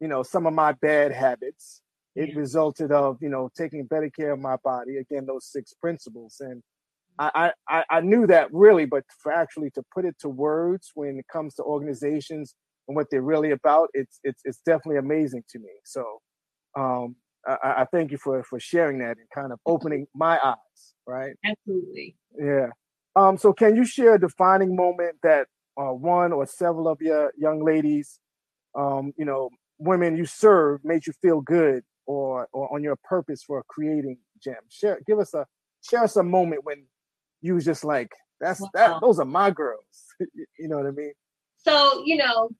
you 0.00 0.08
know 0.08 0.22
some 0.22 0.46
of 0.46 0.54
my 0.54 0.72
bad 0.72 1.12
habits 1.12 1.82
it 2.16 2.30
yeah. 2.30 2.38
resulted 2.38 2.90
of 2.90 3.18
you 3.20 3.28
know 3.28 3.48
taking 3.56 3.84
better 3.84 4.10
care 4.10 4.32
of 4.32 4.40
my 4.40 4.56
body 4.64 4.96
again 4.96 5.26
those 5.26 5.46
six 5.46 5.72
principles 5.74 6.36
and 6.40 6.62
I, 7.18 7.52
I 7.66 7.84
i 7.88 8.00
knew 8.00 8.26
that 8.26 8.52
really 8.52 8.84
but 8.84 9.04
for 9.22 9.32
actually 9.32 9.70
to 9.70 9.82
put 9.94 10.04
it 10.04 10.16
to 10.20 10.28
words 10.28 10.90
when 10.94 11.18
it 11.18 11.26
comes 11.32 11.54
to 11.54 11.62
organizations 11.62 12.54
and 12.88 12.96
what 12.96 13.06
they're 13.10 13.22
really 13.22 13.52
about 13.52 13.88
it's 13.94 14.20
it's, 14.22 14.42
it's 14.44 14.60
definitely 14.66 14.98
amazing 14.98 15.44
to 15.50 15.58
me 15.58 15.72
so 15.84 16.18
um 16.76 17.16
I, 17.46 17.82
I 17.82 17.86
thank 17.90 18.10
you 18.10 18.18
for 18.18 18.42
for 18.44 18.60
sharing 18.60 18.98
that 18.98 19.16
and 19.16 19.30
kind 19.34 19.52
of 19.52 19.60
opening 19.64 20.06
my 20.14 20.38
eyes 20.44 20.94
right? 21.06 21.34
Absolutely. 21.44 22.16
Yeah. 22.38 22.68
Um, 23.14 23.38
so 23.38 23.52
can 23.52 23.76
you 23.76 23.84
share 23.84 24.14
a 24.14 24.20
defining 24.20 24.76
moment 24.76 25.16
that 25.22 25.46
uh, 25.80 25.92
one 25.92 26.32
or 26.32 26.46
several 26.46 26.88
of 26.88 27.00
your 27.00 27.32
young 27.36 27.64
ladies, 27.64 28.18
um, 28.74 29.12
you 29.16 29.24
know, 29.24 29.50
women 29.78 30.16
you 30.16 30.26
serve 30.26 30.84
made 30.84 31.06
you 31.06 31.12
feel 31.22 31.40
good 31.40 31.82
or 32.06 32.48
or 32.52 32.72
on 32.74 32.82
your 32.82 32.96
purpose 32.96 33.42
for 33.42 33.62
creating 33.68 34.18
GEMS? 34.42 34.56
Share 34.70 35.00
give 35.06 35.18
us 35.18 35.34
a 35.34 35.46
share 35.88 36.04
us 36.04 36.16
a 36.16 36.22
moment 36.22 36.64
when 36.64 36.84
you 37.42 37.54
was 37.54 37.64
just 37.64 37.84
like, 37.84 38.10
that's 38.40 38.60
wow. 38.60 38.70
that 38.74 39.00
those 39.00 39.18
are 39.18 39.24
my 39.24 39.50
girls. 39.50 39.84
you 40.18 40.68
know 40.68 40.76
what 40.76 40.86
I 40.86 40.90
mean? 40.90 41.12
So, 41.58 42.02
you 42.04 42.16
know, 42.16 42.50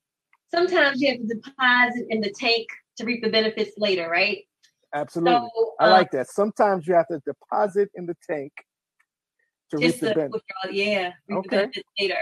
sometimes 0.55 1.01
you 1.01 1.09
have 1.09 1.19
to 1.19 1.27
deposit 1.27 2.07
in 2.11 2.21
the 2.21 2.33
tank 2.39 2.67
to 2.99 3.05
reap 3.05 3.23
the 3.23 3.31
benefits 3.31 3.73
later, 3.77 4.09
right? 4.09 4.39
Absolutely. 4.95 5.49
So, 5.55 5.75
I 5.81 5.89
like 5.89 6.09
um, 6.13 6.19
that. 6.19 6.29
Sometimes 6.29 6.87
you 6.87 6.95
have 6.95 7.09
to 7.09 7.21
deposit 7.27 7.91
in 7.95 8.07
the 8.07 8.15
tank 8.29 8.53
to 9.71 9.79
reap 9.79 10.01
the 10.01 10.15
benefit. 10.15 10.43
Yeah, 10.73 11.13
okay. 11.31 11.69
later. 12.01 12.17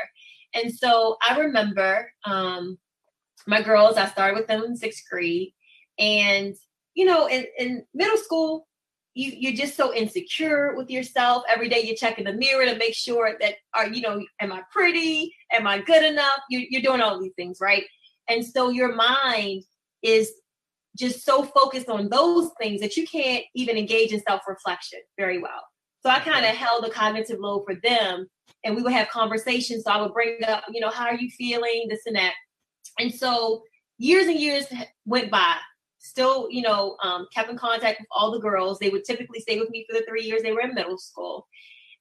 And 0.54 0.72
so 0.72 1.16
I 1.26 1.38
remember 1.38 2.10
um, 2.24 2.78
my 3.46 3.62
girls, 3.62 3.96
I 3.96 4.06
started 4.08 4.37
with 4.37 4.46
them 4.46 4.64
in 4.64 4.76
sixth 4.76 5.04
grade. 5.10 5.52
And, 5.98 6.54
you 6.94 7.04
know, 7.04 7.28
in, 7.28 7.44
in 7.59 7.85
middle 7.92 8.16
school, 8.16 8.66
you 9.14 9.33
you're 9.37 9.52
just 9.52 9.76
so 9.76 9.94
insecure 9.94 10.74
with 10.76 10.90
yourself. 10.90 11.44
Every 11.48 11.68
day 11.68 11.83
you 11.83 11.94
check 11.96 12.18
in 12.18 12.24
the 12.24 12.33
mirror 12.33 12.64
to 12.66 12.76
make 12.76 12.94
sure 12.94 13.37
that 13.40 13.54
are 13.74 13.88
you 13.88 14.00
know 14.00 14.24
am 14.40 14.52
i 14.52 14.62
pretty? 14.72 15.35
Am 15.52 15.66
i 15.66 15.78
good 15.78 16.04
enough? 16.04 16.40
You, 16.50 16.66
you're 16.68 16.83
doing 16.83 17.00
all 17.00 17.20
these 17.20 17.33
things 17.37 17.59
right? 17.61 17.85
And 18.28 18.44
so 18.44 18.70
your 18.70 18.94
mind 18.94 19.62
is 20.02 20.33
just 20.98 21.24
so 21.24 21.42
focused 21.42 21.88
on 21.88 22.09
those 22.09 22.50
things 22.61 22.80
that 22.80 22.96
you 22.96 23.07
can't 23.07 23.44
even 23.54 23.76
engage 23.76 24.12
in 24.12 24.22
self-reflection 24.22 25.00
very 25.16 25.38
well. 25.38 25.62
So 26.02 26.11
i 26.11 26.18
kind 26.20 26.44
of 26.44 26.54
held 26.54 26.85
a 26.85 26.90
cognitive 26.90 27.38
load 27.40 27.64
for 27.64 27.76
them 27.76 28.26
and 28.64 28.74
we 28.74 28.83
would 28.83 28.92
have 28.92 29.09
conversations. 29.09 29.85
So 29.85 29.92
i 29.92 30.00
would 30.00 30.12
bring 30.12 30.42
up 30.44 30.64
you 30.72 30.80
know 30.80 30.90
how 30.90 31.07
are 31.07 31.16
you 31.16 31.30
feeling? 31.30 31.87
This 31.88 32.07
and 32.07 32.16
that. 32.16 32.35
And 32.98 33.14
so 33.14 33.62
years 33.98 34.26
and 34.26 34.38
years 34.38 34.66
went 35.04 35.30
by 35.30 35.57
still, 36.04 36.48
you 36.50 36.62
know, 36.62 36.96
um, 37.02 37.26
kept 37.34 37.50
in 37.50 37.56
contact 37.56 37.98
with 37.98 38.08
all 38.10 38.30
the 38.30 38.38
girls. 38.38 38.78
They 38.78 38.90
would 38.90 39.04
typically 39.04 39.40
stay 39.40 39.58
with 39.58 39.70
me 39.70 39.86
for 39.88 39.98
the 39.98 40.04
three 40.06 40.22
years 40.22 40.42
they 40.42 40.52
were 40.52 40.60
in 40.60 40.74
middle 40.74 40.98
school. 40.98 41.46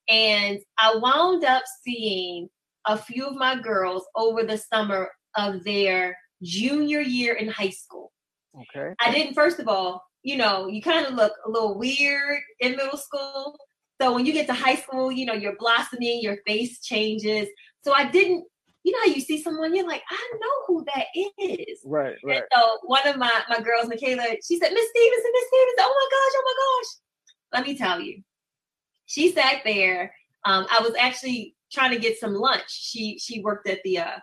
And 0.09 0.59
I 0.77 0.95
wound 0.97 1.45
up 1.45 1.63
seeing 1.83 2.49
a 2.85 2.97
few 2.97 3.25
of 3.25 3.35
my 3.35 3.59
girls 3.59 4.03
over 4.15 4.43
the 4.43 4.57
summer 4.57 5.09
of 5.37 5.63
their 5.63 6.17
junior 6.43 6.99
year 6.99 7.35
in 7.35 7.47
high 7.47 7.69
school. 7.69 8.11
Okay. 8.75 8.93
I 8.99 9.09
didn't, 9.11 9.33
first 9.35 9.59
of 9.59 9.69
all, 9.69 10.03
you 10.21 10.35
know, 10.35 10.67
you 10.67 10.81
kind 10.81 11.05
of 11.05 11.13
look 11.13 11.33
a 11.45 11.49
little 11.49 11.77
weird 11.79 12.39
in 12.59 12.75
middle 12.75 12.97
school. 12.97 13.57
So 14.01 14.13
when 14.13 14.25
you 14.25 14.33
get 14.33 14.47
to 14.47 14.53
high 14.53 14.75
school, 14.75 15.13
you 15.13 15.25
know, 15.25 15.33
you're 15.33 15.55
blossoming, 15.57 16.21
your 16.21 16.37
face 16.45 16.81
changes. 16.81 17.47
So 17.83 17.93
I 17.93 18.09
didn't 18.11 18.45
you 18.83 18.91
know 18.91 18.99
how 18.99 19.13
you 19.13 19.21
see 19.21 19.41
someone, 19.41 19.73
you're 19.73 19.87
like, 19.87 20.03
I 20.09 20.31
know 20.33 20.49
who 20.67 20.85
that 20.93 21.05
is. 21.39 21.79
Right, 21.85 22.15
right. 22.23 22.37
And 22.37 22.43
so 22.53 22.77
one 22.83 23.07
of 23.07 23.17
my 23.17 23.31
my 23.49 23.59
girls, 23.59 23.87
Michaela, 23.87 24.23
she 24.45 24.57
said, 24.57 24.73
Miss 24.73 24.89
Stevenson, 24.89 25.31
Miss 25.33 25.47
Stevenson, 25.47 25.79
oh 25.79 25.95
my 25.95 26.07
gosh, 26.11 26.33
oh 26.35 26.43
my 26.45 26.55
gosh. 26.59 26.89
Let 27.53 27.67
me 27.67 27.77
tell 27.77 27.99
you, 28.01 28.23
she 29.05 29.31
sat 29.31 29.61
there. 29.63 30.13
Um, 30.45 30.65
I 30.69 30.81
was 30.81 30.93
actually 30.99 31.55
trying 31.71 31.91
to 31.91 31.99
get 31.99 32.19
some 32.19 32.33
lunch. 32.33 32.65
She 32.67 33.17
she 33.19 33.41
worked 33.41 33.69
at 33.69 33.79
the 33.83 33.99
uh, 33.99 34.17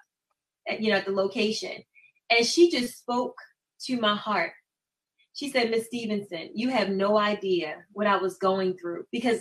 at, 0.68 0.80
you 0.80 0.90
know, 0.90 0.98
at 0.98 1.06
the 1.06 1.12
location, 1.12 1.82
and 2.28 2.46
she 2.46 2.70
just 2.70 2.98
spoke 2.98 3.36
to 3.86 3.98
my 3.98 4.14
heart. 4.14 4.52
She 5.32 5.48
said, 5.48 5.70
Miss 5.70 5.86
Stevenson, 5.86 6.50
you 6.54 6.68
have 6.68 6.90
no 6.90 7.16
idea 7.16 7.76
what 7.92 8.06
I 8.06 8.16
was 8.16 8.36
going 8.36 8.76
through 8.76 9.04
because 9.10 9.40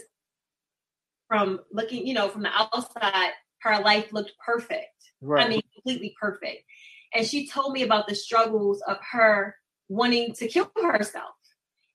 from 1.27 1.59
looking, 1.73 2.07
you 2.07 2.13
know, 2.13 2.29
from 2.29 2.43
the 2.43 2.51
outside, 2.53 3.31
her 3.61 3.81
life 3.81 4.13
looked 4.13 4.33
perfect. 4.43 4.98
Right. 5.21 5.45
I 5.45 5.49
mean, 5.49 5.61
completely 5.73 6.15
perfect. 6.19 6.63
And 7.13 7.25
she 7.25 7.47
told 7.47 7.73
me 7.73 7.83
about 7.83 8.07
the 8.07 8.15
struggles 8.15 8.81
of 8.87 8.97
her 9.11 9.55
wanting 9.87 10.33
to 10.35 10.47
kill 10.47 10.71
herself 10.75 11.35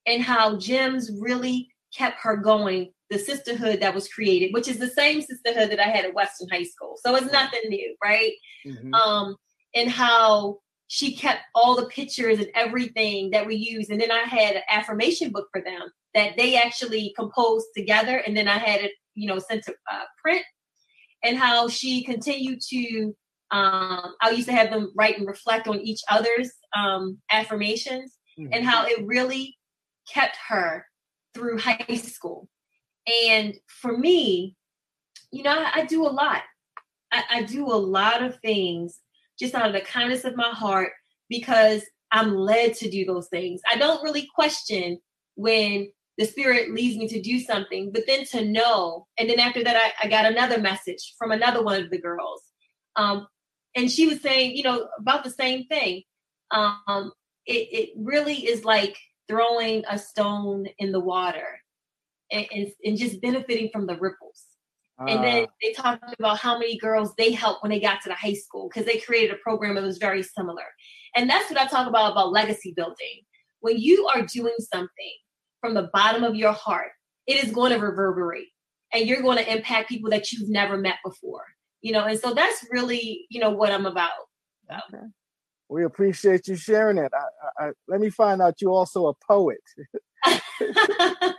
and 0.07 0.23
how 0.23 0.57
GEMS 0.57 1.11
really 1.21 1.69
kept 1.97 2.21
her 2.23 2.37
going. 2.37 2.93
The 3.11 3.19
sisterhood 3.19 3.81
that 3.81 3.95
was 3.95 4.09
created, 4.09 4.53
which 4.53 4.67
is 4.67 4.79
the 4.79 4.89
same 4.89 5.21
sisterhood 5.21 5.71
that 5.71 5.79
I 5.79 5.89
had 5.89 6.07
at 6.07 6.15
Western 6.15 6.49
High 6.49 6.65
School. 6.65 6.99
So 7.05 7.15
it's 7.15 7.31
nothing 7.31 7.61
new, 7.69 7.95
right? 8.03 8.33
Mm-hmm. 8.67 8.95
Um, 8.95 9.37
and 9.75 9.91
how 9.91 10.59
she 10.89 11.15
kept 11.15 11.43
all 11.55 11.77
the 11.77 11.87
pictures 11.87 12.39
and 12.39 12.49
everything 12.55 13.31
that 13.31 13.47
we 13.47 13.57
use. 13.57 13.91
And 13.91 14.01
then 14.01 14.11
I 14.11 14.21
had 14.21 14.57
an 14.57 14.63
affirmation 14.69 15.31
book 15.31 15.49
for 15.53 15.61
them 15.61 15.83
that 16.15 16.37
they 16.37 16.57
actually 16.57 17.13
composed 17.17 17.67
together. 17.77 18.19
And 18.19 18.37
then 18.37 18.49
I 18.49 18.59
had 18.59 18.81
it, 18.81 18.93
you 19.15 19.29
know, 19.29 19.39
sent 19.39 19.65
to 19.65 19.73
uh, 19.93 20.05
print 20.23 20.45
and 21.25 21.37
how 21.37 21.69
she 21.69 22.05
continued 22.05 22.61
to 22.69 23.15
um, 23.51 24.15
I 24.21 24.31
used 24.31 24.49
to 24.49 24.55
have 24.55 24.71
them 24.71 24.91
write 24.97 25.19
and 25.19 25.29
reflect 25.29 25.69
on 25.69 25.81
each 25.81 26.01
other's 26.11 26.51
um, 26.77 27.19
affirmations 27.31 28.17
mm-hmm. 28.39 28.53
and 28.53 28.65
how 28.65 28.85
it 28.85 29.07
really 29.07 29.57
kept 30.13 30.37
her 30.49 30.85
through 31.35 31.59
high 31.59 31.97
school. 32.03 32.49
And 33.29 33.55
for 33.69 33.97
me, 33.97 34.57
you 35.31 35.45
know, 35.45 35.53
I, 35.53 35.83
I 35.83 35.85
do 35.85 36.05
a 36.05 36.11
lot. 36.11 36.43
I, 37.13 37.23
I 37.31 37.43
do 37.43 37.67
a 37.67 37.77
lot 37.77 38.23
of 38.23 38.41
things 38.41 38.99
just 39.39 39.55
out 39.55 39.67
of 39.67 39.73
the 39.73 39.83
kindness 39.83 40.25
of 40.25 40.37
my 40.37 40.51
heart 40.51 40.91
because 41.29 41.83
I'm 42.11 42.35
led 42.35 42.75
to 42.75 42.91
do 42.91 43.05
those 43.05 43.29
things. 43.29 43.61
I 43.71 43.77
don't 43.77 44.03
really 44.03 44.29
question 44.35 44.99
when 45.37 45.93
the 46.19 46.25
spirit 46.25 46.73
leads 46.73 46.97
me 46.97 47.09
to 47.09 47.21
do 47.21 47.41
something 47.41 47.91
but 47.93 48.05
then 48.07 48.25
to 48.25 48.45
know 48.45 49.07
and 49.19 49.29
then 49.29 49.41
after 49.41 49.63
that 49.63 49.77
i, 49.77 50.07
I 50.07 50.09
got 50.09 50.31
another 50.31 50.59
message 50.59 51.15
from 51.19 51.31
another 51.31 51.63
one 51.63 51.83
of 51.83 51.91
the 51.91 52.01
girls 52.01 52.43
um, 52.97 53.27
and 53.75 53.91
she 53.91 54.07
was 54.07 54.21
saying 54.21 54.57
you 54.57 54.63
know 54.63 54.89
about 54.99 55.25
the 55.25 55.31
same 55.31 55.67
thing 55.67 56.03
um, 56.51 57.13
it, 57.47 57.69
it 57.73 57.91
really 57.97 58.47
is 58.47 58.65
like 58.65 58.97
throwing 59.29 59.83
a 59.91 59.99
stone 59.99 60.67
in 60.79 60.93
the 60.93 61.01
water 61.01 61.59
and, 62.31 62.47
and, 62.55 62.69
and 62.85 62.99
just 62.99 63.21
benefiting 63.21 63.71
from 63.73 63.87
the 63.87 63.97
ripples 63.97 64.45
uh. 65.01 65.07
and 65.07 65.25
then 65.25 65.47
ah. 65.49 65.53
they 65.63 65.73
talked 65.73 66.15
about 66.19 66.39
how 66.39 66.59
many 66.59 66.79
girls 66.79 67.13
they 67.17 67.33
helped 67.33 67.63
when 67.63 67.71
they 67.71 67.81
got 67.81 68.01
to 68.03 68.09
the 68.09 68.15
high 68.15 68.35
school 68.35 68.69
because 68.69 68.87
they 68.87 68.99
created 68.99 69.35
a 69.35 69.39
program 69.39 69.75
that 69.75 69.83
was 69.83 69.99
very 69.99 70.23
similar 70.23 70.65
and 71.17 71.29
that's 71.29 71.51
what 71.51 71.61
i 71.61 71.67
talk 71.67 71.89
about 71.89 72.13
about 72.13 72.33
legacy 72.33 72.73
building 72.77 73.23
when 73.61 73.79
you 73.79 74.07
are 74.07 74.23
doing 74.23 74.55
something 74.73 75.15
from 75.65 75.73
the 75.73 75.89
bottom 75.95 76.25
of 76.25 76.35
your 76.35 76.53
heart, 76.53 76.91
it 77.27 77.43
is 77.43 77.51
going 77.51 77.73
to 77.73 77.79
reverberate 77.79 78.49
and 78.93 79.07
you're 79.09 79.23
going 79.23 79.39
to 79.39 79.51
impact 79.51 79.89
people 79.89 80.11
that 80.11 80.31
you've 80.31 80.51
never 80.51 80.77
met 80.77 80.97
before. 81.03 81.45
You 81.81 81.93
know, 81.93 82.05
and 82.05 82.21
so 82.21 82.35
that's 82.35 82.67
really, 82.71 83.25
you 83.31 83.41
know, 83.41 83.49
what 83.49 83.73
I'm 83.73 83.87
about. 83.87 84.11
Okay. 84.71 85.05
We 85.71 85.85
appreciate 85.85 86.49
you 86.49 86.57
sharing 86.57 86.99
it. 86.99 87.11
I, 87.15 87.65
I, 87.65 87.71
let 87.89 88.01
me 88.01 88.11
find 88.11 88.43
out 88.43 88.61
you're 88.61 88.73
also 88.73 89.07
a 89.07 89.15
poet. 89.27 89.57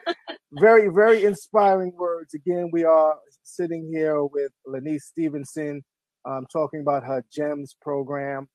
very, 0.53 0.89
very 0.89 1.23
inspiring 1.23 1.91
words. 1.95 2.33
Again, 2.33 2.71
we 2.73 2.83
are 2.83 3.17
sitting 3.43 3.88
here 3.93 4.23
with 4.23 4.51
Lanice 4.65 5.05
Stevenson 5.05 5.83
um, 6.27 6.47
talking 6.51 6.81
about 6.81 7.03
her 7.03 7.23
GEMS 7.31 7.75
program. 7.79 8.47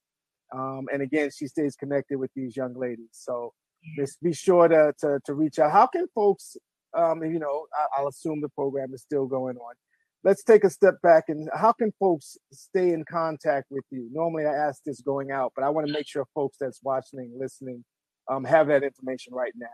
Um, 0.52 0.86
and 0.92 1.00
again, 1.00 1.30
she 1.36 1.46
stays 1.46 1.76
connected 1.76 2.18
with 2.18 2.32
these 2.34 2.56
young 2.56 2.74
ladies. 2.74 3.10
So 3.12 3.52
just 3.96 4.22
be 4.22 4.32
sure 4.32 4.68
to, 4.68 4.92
to, 5.00 5.20
to 5.24 5.34
reach 5.34 5.58
out. 5.58 5.72
How 5.72 5.86
can 5.86 6.06
folks, 6.14 6.56
um, 6.96 7.22
you 7.22 7.38
know, 7.38 7.66
I, 7.96 8.02
will 8.02 8.08
assume 8.08 8.40
the 8.40 8.48
program 8.48 8.92
is 8.94 9.02
still 9.02 9.26
going 9.26 9.56
on. 9.56 9.74
Let's 10.22 10.42
take 10.42 10.64
a 10.64 10.70
step 10.70 11.00
back 11.02 11.24
and 11.28 11.48
how 11.54 11.72
can 11.72 11.92
folks 11.98 12.36
stay 12.52 12.92
in 12.92 13.04
contact 13.04 13.66
with 13.70 13.84
you? 13.90 14.08
Normally 14.12 14.44
I 14.44 14.52
ask 14.52 14.82
this 14.84 15.00
going 15.00 15.30
out, 15.30 15.52
but 15.54 15.64
I 15.64 15.70
want 15.70 15.86
to 15.86 15.92
make 15.92 16.06
sure 16.06 16.26
folks 16.34 16.58
that's 16.60 16.80
watching 16.82 17.32
listening 17.38 17.84
um, 18.30 18.44
have 18.44 18.66
that 18.68 18.82
information 18.82 19.32
right 19.32 19.52
now. 19.56 19.66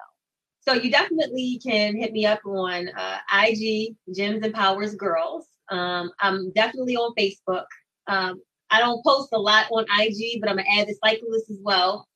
So 0.61 0.75
you 0.75 0.91
definitely 0.91 1.61
can 1.65 1.97
hit 1.97 2.13
me 2.13 2.27
up 2.27 2.41
on 2.45 2.89
uh, 2.89 3.19
IG, 3.33 3.97
Gems 4.15 4.45
Empowers 4.45 4.95
Girls. 4.95 5.47
Um, 5.71 6.11
I'm 6.21 6.53
definitely 6.53 6.97
on 6.97 7.15
Facebook. 7.17 7.67
Um, 8.09 8.41
I 8.71 8.81
don't 8.81 9.05
post 9.05 9.29
a 9.33 9.39
lot 9.39 9.67
on 9.71 9.85
IG, 10.01 10.41
but 10.41 10.51
I'm 10.51 10.59
an 10.59 10.67
avid 10.67 10.97
cyclist 11.05 11.51
as 11.51 11.59
well. 11.63 12.07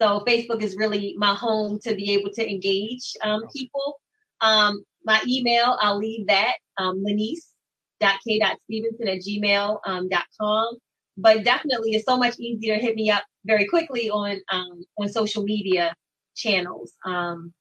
So 0.00 0.22
Facebook 0.26 0.62
is 0.62 0.76
really 0.76 1.14
my 1.18 1.34
home 1.34 1.78
to 1.80 1.94
be 1.94 2.12
able 2.12 2.30
to 2.32 2.48
engage 2.48 3.14
um, 3.22 3.42
people. 3.54 4.00
Um, 4.40 4.82
my 5.04 5.20
email, 5.26 5.76
I'll 5.80 5.98
leave 5.98 6.26
that, 6.28 6.54
um, 6.76 7.04
lanice.k.stevenson 7.04 9.08
at 9.08 9.18
gmail.com. 9.18 10.20
Um, 10.40 10.76
but 11.16 11.44
definitely 11.44 11.92
it's 11.92 12.04
so 12.04 12.16
much 12.16 12.38
easier 12.38 12.76
to 12.76 12.80
hit 12.80 12.94
me 12.94 13.10
up 13.10 13.24
very 13.44 13.66
quickly 13.66 14.08
on 14.08 14.40
um, 14.52 14.84
on 14.98 15.08
social 15.08 15.42
media 15.42 15.92
channels. 16.36 16.92
Um, 17.04 17.52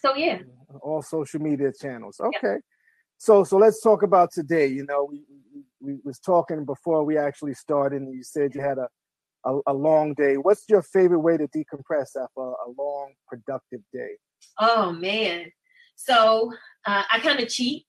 so 0.00 0.16
yeah. 0.16 0.40
All 0.82 1.02
social 1.02 1.40
media 1.40 1.72
channels. 1.72 2.20
Okay. 2.20 2.56
So 3.18 3.44
so 3.44 3.58
let's 3.58 3.80
talk 3.80 4.02
about 4.02 4.32
today. 4.32 4.66
You 4.66 4.86
know, 4.86 5.06
we, 5.08 5.22
we, 5.54 5.62
we 5.80 6.00
was 6.02 6.18
talking 6.18 6.64
before 6.64 7.04
we 7.04 7.16
actually 7.16 7.54
started 7.54 8.02
and 8.02 8.12
you 8.12 8.24
said 8.24 8.56
you 8.56 8.60
had 8.60 8.78
a 8.78 8.88
a, 9.44 9.58
a, 9.66 9.74
long 9.74 10.14
day. 10.14 10.34
What's 10.34 10.64
your 10.68 10.82
favorite 10.82 11.20
way 11.20 11.36
to 11.36 11.48
decompress 11.48 12.16
after 12.16 12.40
a, 12.40 12.42
a 12.42 12.68
long, 12.76 13.12
productive 13.26 13.80
day? 13.92 14.16
Oh 14.58 14.92
man, 14.92 15.50
so 15.96 16.52
uh, 16.86 17.02
I 17.10 17.20
kind 17.20 17.40
of 17.40 17.48
cheat 17.48 17.86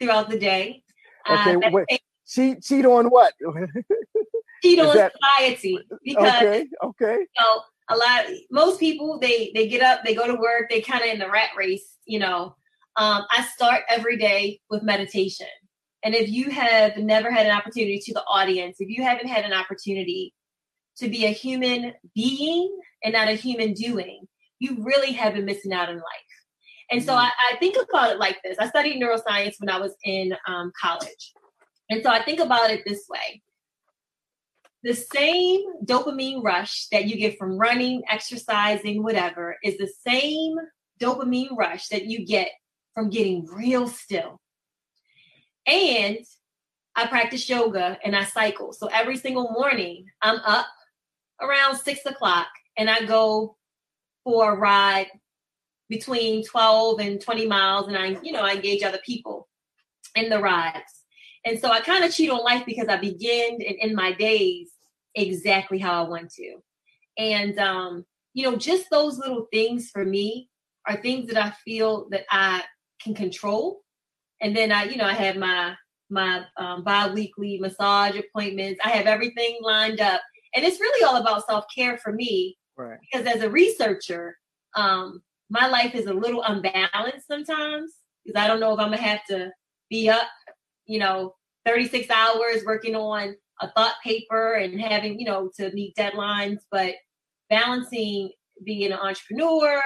throughout 0.00 0.30
the 0.30 0.38
day. 0.38 0.82
Okay, 1.28 1.54
uh, 1.54 1.70
wait, 1.70 1.86
cheat 2.26 2.62
cheat 2.62 2.84
on 2.84 3.06
what? 3.06 3.32
cheat 4.62 4.78
on 4.78 4.96
that, 4.96 5.12
society 5.12 5.78
because 6.04 6.42
okay, 6.42 6.66
okay. 6.82 7.18
You 7.18 7.40
know, 7.40 7.62
a 7.90 7.96
lot 7.96 8.26
most 8.50 8.80
people 8.80 9.18
they 9.18 9.50
they 9.54 9.68
get 9.68 9.82
up, 9.82 10.04
they 10.04 10.14
go 10.14 10.26
to 10.26 10.34
work, 10.34 10.70
they 10.70 10.80
kind 10.80 11.02
of 11.02 11.08
in 11.08 11.18
the 11.18 11.30
rat 11.30 11.50
race. 11.56 11.98
You 12.04 12.20
know, 12.20 12.56
um, 12.96 13.24
I 13.30 13.46
start 13.54 13.82
every 13.88 14.16
day 14.16 14.60
with 14.70 14.82
meditation. 14.82 15.46
And 16.04 16.14
if 16.14 16.28
you 16.28 16.50
have 16.50 16.98
never 16.98 17.30
had 17.30 17.46
an 17.46 17.52
opportunity 17.52 17.98
to 17.98 18.12
the 18.12 18.22
audience, 18.28 18.76
if 18.78 18.90
you 18.90 19.02
haven't 19.02 19.26
had 19.26 19.46
an 19.46 19.54
opportunity 19.54 20.34
to 20.98 21.08
be 21.08 21.26
a 21.26 21.30
human 21.30 21.92
being 22.14 22.78
and 23.02 23.12
not 23.12 23.28
a 23.28 23.32
human 23.32 23.72
doing, 23.72 24.26
you 24.58 24.78
really 24.80 25.12
have 25.12 25.34
been 25.34 25.44
missing 25.44 25.72
out 25.72 25.88
in 25.88 25.96
life. 25.96 26.04
And 26.90 27.02
so 27.02 27.12
mm-hmm. 27.12 27.26
I, 27.26 27.30
I, 27.52 27.56
think 27.58 27.76
about 27.88 28.12
it 28.12 28.18
like 28.18 28.38
this. 28.44 28.58
I 28.58 28.68
studied 28.68 29.02
neuroscience 29.02 29.54
when 29.58 29.70
I 29.70 29.78
was 29.78 29.94
in 30.04 30.34
um, 30.46 30.70
college. 30.80 31.32
And 31.90 32.02
so 32.02 32.10
I 32.10 32.22
think 32.22 32.40
about 32.40 32.70
it 32.70 32.82
this 32.86 33.06
way 33.08 33.42
the 34.84 34.94
same 34.94 35.62
dopamine 35.82 36.44
rush 36.44 36.88
that 36.92 37.06
you 37.06 37.16
get 37.16 37.38
from 37.38 37.56
running, 37.56 38.02
exercising, 38.08 39.02
whatever, 39.02 39.56
is 39.64 39.78
the 39.78 39.90
same 40.06 40.56
dopamine 41.00 41.56
rush 41.56 41.88
that 41.88 42.04
you 42.04 42.26
get 42.26 42.50
from 42.92 43.08
getting 43.08 43.46
real 43.46 43.88
still. 43.88 44.38
And 45.66 46.18
I 46.94 47.06
practice 47.06 47.48
yoga 47.48 47.98
and 48.04 48.14
I 48.14 48.24
cycle. 48.24 48.74
So 48.74 48.88
every 48.88 49.16
single 49.16 49.50
morning, 49.52 50.04
I'm 50.20 50.38
up 50.44 50.66
around 51.44 51.76
six 51.76 52.04
o'clock 52.06 52.48
and 52.76 52.90
I 52.90 53.04
go 53.04 53.56
for 54.24 54.52
a 54.52 54.56
ride 54.56 55.08
between 55.88 56.44
12 56.44 57.00
and 57.00 57.20
20 57.20 57.46
miles. 57.46 57.88
And 57.88 57.96
I, 57.96 58.16
you 58.22 58.32
know, 58.32 58.42
I 58.42 58.54
engage 58.54 58.82
other 58.82 59.00
people 59.04 59.48
in 60.16 60.30
the 60.30 60.40
rides. 60.40 61.04
And 61.44 61.58
so 61.58 61.68
I 61.68 61.80
kind 61.80 62.04
of 62.04 62.14
cheat 62.14 62.30
on 62.30 62.42
life 62.42 62.64
because 62.64 62.88
I 62.88 62.96
begin 62.96 63.60
and 63.66 63.76
end 63.80 63.94
my 63.94 64.12
days 64.12 64.70
exactly 65.14 65.78
how 65.78 66.04
I 66.04 66.08
want 66.08 66.30
to. 66.34 66.56
And, 67.18 67.58
um, 67.58 68.04
you 68.32 68.50
know, 68.50 68.56
just 68.56 68.90
those 68.90 69.18
little 69.18 69.46
things 69.52 69.90
for 69.90 70.04
me 70.04 70.48
are 70.88 70.96
things 70.96 71.28
that 71.28 71.42
I 71.42 71.50
feel 71.64 72.08
that 72.10 72.24
I 72.30 72.62
can 73.00 73.14
control. 73.14 73.82
And 74.40 74.56
then 74.56 74.72
I, 74.72 74.84
you 74.84 74.96
know, 74.96 75.04
I 75.04 75.12
have 75.12 75.36
my 75.36 75.74
my 76.10 76.44
um, 76.58 76.84
bi-weekly 76.84 77.58
massage 77.58 78.16
appointments. 78.16 78.78
I 78.84 78.90
have 78.90 79.06
everything 79.06 79.58
lined 79.62 80.00
up. 80.00 80.20
And 80.54 80.64
it's 80.64 80.80
really 80.80 81.04
all 81.04 81.16
about 81.16 81.46
self-care 81.46 81.98
for 81.98 82.12
me. 82.12 82.56
Right. 82.76 82.98
Because 83.00 83.26
as 83.26 83.42
a 83.42 83.50
researcher, 83.50 84.36
um, 84.76 85.22
my 85.50 85.68
life 85.68 85.94
is 85.94 86.06
a 86.06 86.12
little 86.12 86.42
unbalanced 86.42 87.26
sometimes 87.26 87.92
because 88.24 88.40
I 88.40 88.46
don't 88.46 88.60
know 88.60 88.72
if 88.72 88.80
I'm 88.80 88.90
gonna 88.90 89.02
have 89.02 89.24
to 89.28 89.50
be 89.90 90.08
up, 90.08 90.26
you 90.86 90.98
know, 90.98 91.34
36 91.66 92.10
hours 92.10 92.64
working 92.64 92.94
on 92.94 93.36
a 93.60 93.70
thought 93.72 93.94
paper 94.02 94.54
and 94.54 94.80
having, 94.80 95.18
you 95.18 95.26
know, 95.26 95.50
to 95.56 95.72
meet 95.72 95.94
deadlines, 95.96 96.58
but 96.70 96.94
balancing 97.50 98.30
being 98.64 98.92
an 98.92 98.98
entrepreneur, 98.98 99.82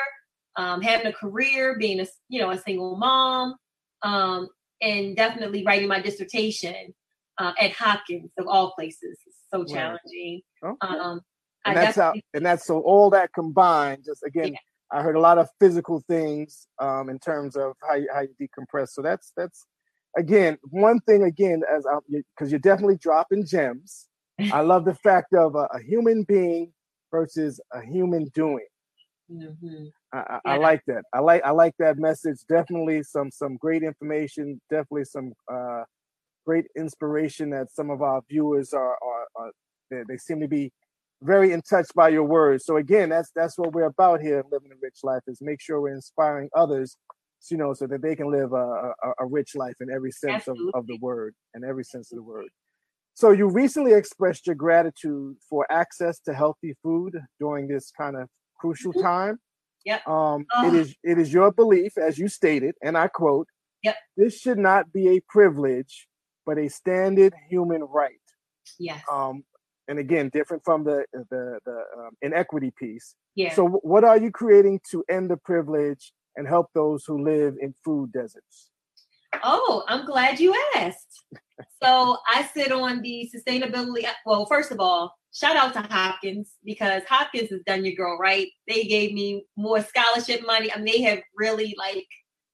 um, 0.56 0.80
having 0.82 1.06
a 1.06 1.12
career, 1.12 1.76
being 1.78 2.00
a, 2.00 2.06
you 2.28 2.40
know, 2.40 2.50
a 2.50 2.58
single 2.58 2.96
mom, 2.96 3.54
um, 4.02 4.48
and 4.80 5.16
definitely 5.16 5.64
writing 5.64 5.88
my 5.88 6.00
dissertation 6.00 6.94
uh, 7.38 7.52
at 7.60 7.72
Hopkins 7.72 8.30
of 8.38 8.46
all 8.46 8.72
places. 8.72 9.18
Is 9.26 9.34
so 9.52 9.64
challenging. 9.64 10.42
Okay. 10.64 10.86
Um, 10.86 11.20
and 11.64 11.76
that's 11.76 11.96
how, 11.96 12.14
and 12.34 12.44
that's 12.44 12.66
so 12.66 12.80
all 12.80 13.10
that 13.10 13.30
combined. 13.34 14.04
Just 14.04 14.22
again, 14.24 14.52
yeah. 14.52 14.58
I 14.90 15.02
heard 15.02 15.16
a 15.16 15.20
lot 15.20 15.38
of 15.38 15.48
physical 15.60 16.02
things 16.08 16.66
um, 16.78 17.10
in 17.10 17.18
terms 17.18 17.56
of 17.56 17.74
how 17.86 17.94
you, 17.94 18.08
how 18.12 18.22
you 18.22 18.34
decompress. 18.40 18.90
So 18.90 19.02
that's 19.02 19.32
that's 19.36 19.66
again 20.16 20.58
one 20.70 21.00
thing 21.00 21.24
again 21.24 21.62
as 21.70 21.86
I 21.86 21.98
because 22.08 22.50
you're 22.50 22.60
definitely 22.60 22.96
dropping 22.96 23.46
gems. 23.46 24.06
I 24.52 24.60
love 24.60 24.84
the 24.84 24.94
fact 25.02 25.34
of 25.34 25.54
a, 25.56 25.68
a 25.72 25.80
human 25.82 26.22
being 26.22 26.72
versus 27.10 27.60
a 27.72 27.82
human 27.82 28.30
doing. 28.34 28.66
Mm-hmm. 29.30 29.86
I, 30.12 30.18
I, 30.18 30.22
yeah. 30.32 30.52
I, 30.52 30.56
like 30.56 30.82
that. 30.86 31.02
I 31.12 31.20
like 31.20 31.42
I 31.44 31.50
like 31.50 31.74
that 31.78 31.98
message. 31.98 32.38
Definitely 32.48 33.02
some 33.02 33.30
some 33.30 33.56
great 33.56 33.82
information. 33.82 34.60
Definitely 34.70 35.04
some 35.04 35.32
uh, 35.52 35.82
great 36.46 36.64
inspiration 36.76 37.50
that 37.50 37.70
some 37.70 37.90
of 37.90 38.00
our 38.00 38.22
viewers 38.28 38.72
are 38.72 38.96
are, 39.02 39.26
are 39.36 39.50
they, 39.90 40.02
they, 40.08 40.16
seem 40.16 40.40
to 40.40 40.48
be 40.48 40.72
very 41.22 41.52
in 41.52 41.62
touch 41.62 41.88
by 41.94 42.08
your 42.08 42.24
words. 42.24 42.64
So 42.64 42.76
again, 42.76 43.08
that's 43.08 43.30
that's 43.34 43.58
what 43.58 43.72
we're 43.72 43.86
about 43.86 44.20
here, 44.20 44.44
living 44.50 44.72
a 44.72 44.76
rich 44.80 44.98
life, 45.02 45.22
is 45.26 45.40
make 45.40 45.60
sure 45.60 45.80
we're 45.80 45.94
inspiring 45.94 46.48
others, 46.54 46.96
you 47.50 47.56
know, 47.56 47.74
so 47.74 47.86
that 47.86 48.02
they 48.02 48.16
can 48.16 48.30
live 48.30 48.52
a, 48.52 48.92
a, 49.02 49.12
a 49.20 49.26
rich 49.26 49.54
life 49.54 49.74
in 49.80 49.90
every 49.90 50.12
sense 50.12 50.48
of, 50.48 50.56
of 50.74 50.86
the 50.86 50.98
word, 51.00 51.34
in 51.54 51.64
every 51.64 51.84
sense 51.84 52.12
of 52.12 52.16
the 52.16 52.22
word. 52.22 52.48
So 53.14 53.32
you 53.32 53.48
recently 53.48 53.94
expressed 53.94 54.46
your 54.46 54.54
gratitude 54.54 55.36
for 55.48 55.66
access 55.72 56.20
to 56.20 56.34
healthy 56.34 56.76
food 56.82 57.18
during 57.40 57.66
this 57.66 57.90
kind 57.90 58.16
of 58.16 58.28
crucial 58.60 58.92
mm-hmm. 58.92 59.02
time. 59.02 59.38
Yep. 59.84 60.06
Um, 60.06 60.44
oh. 60.54 60.68
It 60.68 60.74
is 60.74 60.94
it 61.02 61.18
is 61.18 61.32
your 61.32 61.50
belief, 61.52 61.98
as 61.98 62.18
you 62.18 62.28
stated, 62.28 62.74
and 62.82 62.96
I 62.96 63.08
quote, 63.08 63.48
Yep. 63.82 63.96
This 64.16 64.38
should 64.38 64.58
not 64.58 64.92
be 64.92 65.16
a 65.16 65.20
privilege, 65.28 66.08
but 66.44 66.58
a 66.58 66.68
standard 66.68 67.34
human 67.48 67.82
right. 67.82 68.12
Yes. 68.78 69.02
Um, 69.10 69.44
and 69.88 69.98
again, 69.98 70.30
different 70.32 70.62
from 70.64 70.84
the 70.84 71.04
the 71.12 71.58
the 71.64 71.84
um, 71.98 72.10
inequity 72.22 72.72
piece. 72.78 73.14
Yeah. 73.34 73.54
So, 73.54 73.66
what 73.82 74.04
are 74.04 74.18
you 74.18 74.30
creating 74.30 74.80
to 74.90 75.04
end 75.10 75.30
the 75.30 75.36
privilege 75.36 76.12
and 76.36 76.46
help 76.46 76.68
those 76.74 77.04
who 77.06 77.24
live 77.24 77.54
in 77.60 77.74
food 77.84 78.12
deserts? 78.12 78.70
Oh, 79.42 79.84
I'm 79.88 80.06
glad 80.06 80.40
you 80.40 80.54
asked. 80.76 81.24
so 81.82 82.18
I 82.32 82.48
sit 82.54 82.72
on 82.72 83.02
the 83.02 83.30
sustainability. 83.34 84.06
Well, 84.24 84.46
first 84.46 84.70
of 84.70 84.80
all, 84.80 85.14
shout 85.32 85.56
out 85.56 85.72
to 85.74 85.80
Hopkins 85.80 86.52
because 86.64 87.02
Hopkins 87.08 87.50
has 87.50 87.60
done 87.66 87.84
your 87.84 87.94
girl 87.94 88.18
right. 88.18 88.48
They 88.66 88.84
gave 88.84 89.12
me 89.12 89.44
more 89.56 89.82
scholarship 89.82 90.46
money. 90.46 90.72
I 90.72 90.76
mean, 90.76 90.86
they 90.86 91.02
have 91.02 91.20
really 91.36 91.74
like 91.78 92.06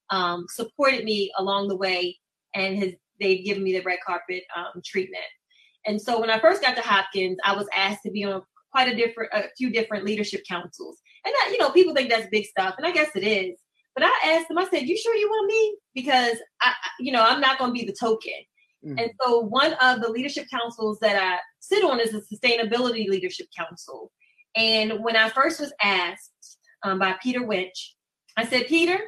um, 0.09 0.45
supported 0.49 1.03
me 1.03 1.31
along 1.37 1.67
the 1.67 1.77
way, 1.77 2.17
and 2.53 2.77
has 2.77 2.93
they've 3.19 3.45
given 3.45 3.63
me 3.63 3.73
the 3.73 3.83
red 3.83 3.99
carpet 4.05 4.43
um, 4.55 4.81
treatment. 4.83 5.23
And 5.85 6.01
so 6.01 6.19
when 6.19 6.29
I 6.29 6.39
first 6.39 6.61
got 6.61 6.75
to 6.75 6.81
Hopkins, 6.81 7.37
I 7.43 7.55
was 7.55 7.67
asked 7.75 8.03
to 8.03 8.11
be 8.11 8.23
on 8.23 8.41
quite 8.71 8.91
a 8.91 8.95
different, 8.95 9.31
a 9.33 9.43
few 9.57 9.69
different 9.69 10.05
leadership 10.05 10.43
councils. 10.47 10.97
And 11.25 11.33
that, 11.33 11.49
you 11.51 11.57
know, 11.57 11.69
people 11.71 11.93
think 11.93 12.09
that's 12.09 12.27
big 12.31 12.45
stuff, 12.45 12.75
and 12.77 12.85
I 12.85 12.91
guess 12.91 13.09
it 13.15 13.23
is. 13.23 13.57
But 13.95 14.03
I 14.03 14.11
asked 14.25 14.49
them, 14.49 14.57
I 14.57 14.67
said, 14.69 14.83
"You 14.83 14.97
sure 14.97 15.15
you 15.15 15.27
want 15.29 15.47
me? 15.47 15.77
Because 15.93 16.37
I, 16.61 16.73
you 16.99 17.11
know, 17.11 17.23
I'm 17.23 17.39
not 17.39 17.57
going 17.57 17.73
to 17.73 17.79
be 17.79 17.85
the 17.85 17.95
token." 17.97 18.33
Mm-hmm. 18.85 18.99
And 18.99 19.11
so 19.21 19.39
one 19.39 19.73
of 19.73 20.01
the 20.01 20.09
leadership 20.09 20.45
councils 20.51 20.99
that 20.99 21.15
I 21.15 21.39
sit 21.59 21.83
on 21.83 21.99
is 21.99 22.11
the 22.11 22.21
Sustainability 22.21 23.07
Leadership 23.07 23.47
Council. 23.57 24.11
And 24.55 25.03
when 25.03 25.15
I 25.15 25.29
first 25.29 25.59
was 25.59 25.73
asked 25.81 26.57
um, 26.83 26.99
by 26.99 27.15
Peter 27.21 27.43
Winch, 27.43 27.95
I 28.37 28.45
said, 28.45 28.67
Peter, 28.67 28.99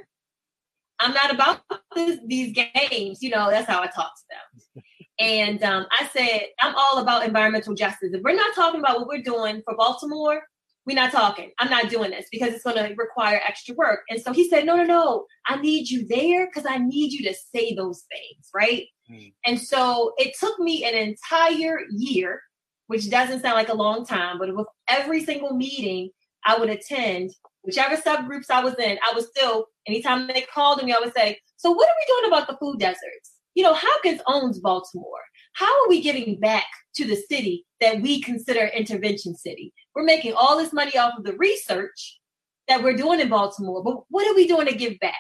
I'm 1.00 1.14
not 1.14 1.34
about 1.34 1.62
this, 1.96 2.20
these 2.26 2.54
games. 2.54 3.22
You 3.22 3.30
know, 3.30 3.50
that's 3.50 3.70
how 3.70 3.82
I 3.82 3.88
talk 3.88 4.14
to 4.16 4.24
them. 4.30 4.84
And 5.20 5.64
um, 5.64 5.88
I 5.92 6.08
said, 6.08 6.42
I'm 6.62 6.76
all 6.76 7.00
about 7.00 7.26
environmental 7.26 7.74
justice. 7.74 8.14
If 8.14 8.22
we're 8.22 8.36
not 8.36 8.54
talking 8.54 8.80
about 8.80 9.00
what 9.00 9.08
we're 9.08 9.24
doing 9.24 9.62
for 9.66 9.76
Baltimore, 9.76 10.44
we're 10.86 10.96
not 10.96 11.12
talking. 11.12 11.52
I'm 11.60 11.70
not 11.70 11.90
doing 11.90 12.12
this 12.12 12.28
because 12.32 12.54
it's 12.54 12.64
going 12.64 12.78
to 12.78 12.96
require 12.96 13.42
extra 13.46 13.76
work. 13.76 14.02
And 14.10 14.22
so 14.22 14.32
he 14.32 14.48
said, 14.48 14.66
No, 14.66 14.76
no, 14.78 14.84
no. 14.84 15.26
I 15.46 15.60
need 15.60 15.90
you 15.90 16.08
there 16.08 16.48
because 16.48 16.66
I 16.70 16.78
need 16.78 17.12
you 17.12 17.24
to 17.30 17.36
say 17.54 17.74
those 17.74 18.06
things, 18.10 18.50
right? 18.56 18.86
Mm. 19.12 19.34
And 19.46 19.60
so 19.60 20.14
it 20.18 20.36
took 20.40 20.58
me 20.60 20.86
an 20.86 20.94
entire 20.94 21.82
year, 21.92 22.42
which 22.88 23.10
doesn't 23.10 23.42
sound 23.42 23.56
like 23.56 23.70
a 23.70 23.76
long 23.76 24.06
time, 24.06 24.38
but 24.40 24.56
with 24.56 24.68
every 24.88 25.24
single 25.26 25.54
meeting 25.54 26.10
I 26.46 26.58
would 26.58 26.70
attend, 26.70 27.32
whichever 27.64 27.98
subgroups 27.98 28.50
I 28.50 28.64
was 28.64 28.76
in, 28.76 28.98
I 29.00 29.14
was 29.14 29.28
still, 29.28 29.66
anytime 29.88 30.28
they 30.28 30.42
called 30.42 30.82
me, 30.84 30.94
I 30.94 31.00
would 31.00 31.14
say, 31.14 31.38
So 31.58 31.72
what 31.72 31.90
are 31.90 31.96
we 32.00 32.22
doing 32.22 32.32
about 32.32 32.48
the 32.48 32.58
food 32.58 32.80
deserts? 32.80 33.32
You 33.58 33.64
know, 33.64 33.74
Hopkins 33.76 34.22
owns 34.28 34.60
Baltimore. 34.60 35.24
How 35.54 35.66
are 35.66 35.90
we 35.90 36.00
giving 36.00 36.40
back 36.40 36.66
to 36.94 37.06
the 37.06 37.16
city 37.16 37.66
that 37.82 38.04
we 38.04 38.22
consider 38.22 38.68
intervention 38.68 39.36
city? 39.36 39.74
We're 39.96 40.04
making 40.04 40.34
all 40.34 40.60
this 40.60 40.72
money 40.72 40.96
off 40.96 41.18
of 41.18 41.24
the 41.24 41.36
research 41.38 42.20
that 42.68 42.84
we're 42.84 42.96
doing 42.96 43.20
in 43.20 43.30
Baltimore, 43.30 43.84
but 43.84 44.04
what 44.10 44.28
are 44.28 44.36
we 44.36 44.48
doing 44.48 44.68
to 44.68 44.76
give 44.76 45.00
back? 45.00 45.16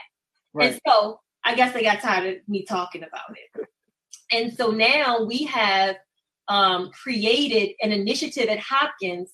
Right. 0.54 0.74
And 0.74 0.82
so 0.86 1.20
I 1.44 1.56
guess 1.56 1.74
they 1.74 1.82
got 1.82 2.00
tired 2.00 2.28
of 2.28 2.48
me 2.48 2.64
talking 2.64 3.02
about 3.02 3.36
it. 3.36 3.68
And 4.32 4.54
so 4.54 4.70
now 4.70 5.24
we 5.24 5.46
have 5.46 5.96
um, 6.48 6.92
created 6.92 7.74
an 7.82 7.92
initiative 7.92 8.50
at 8.50 8.60
Hopkins 8.60 9.32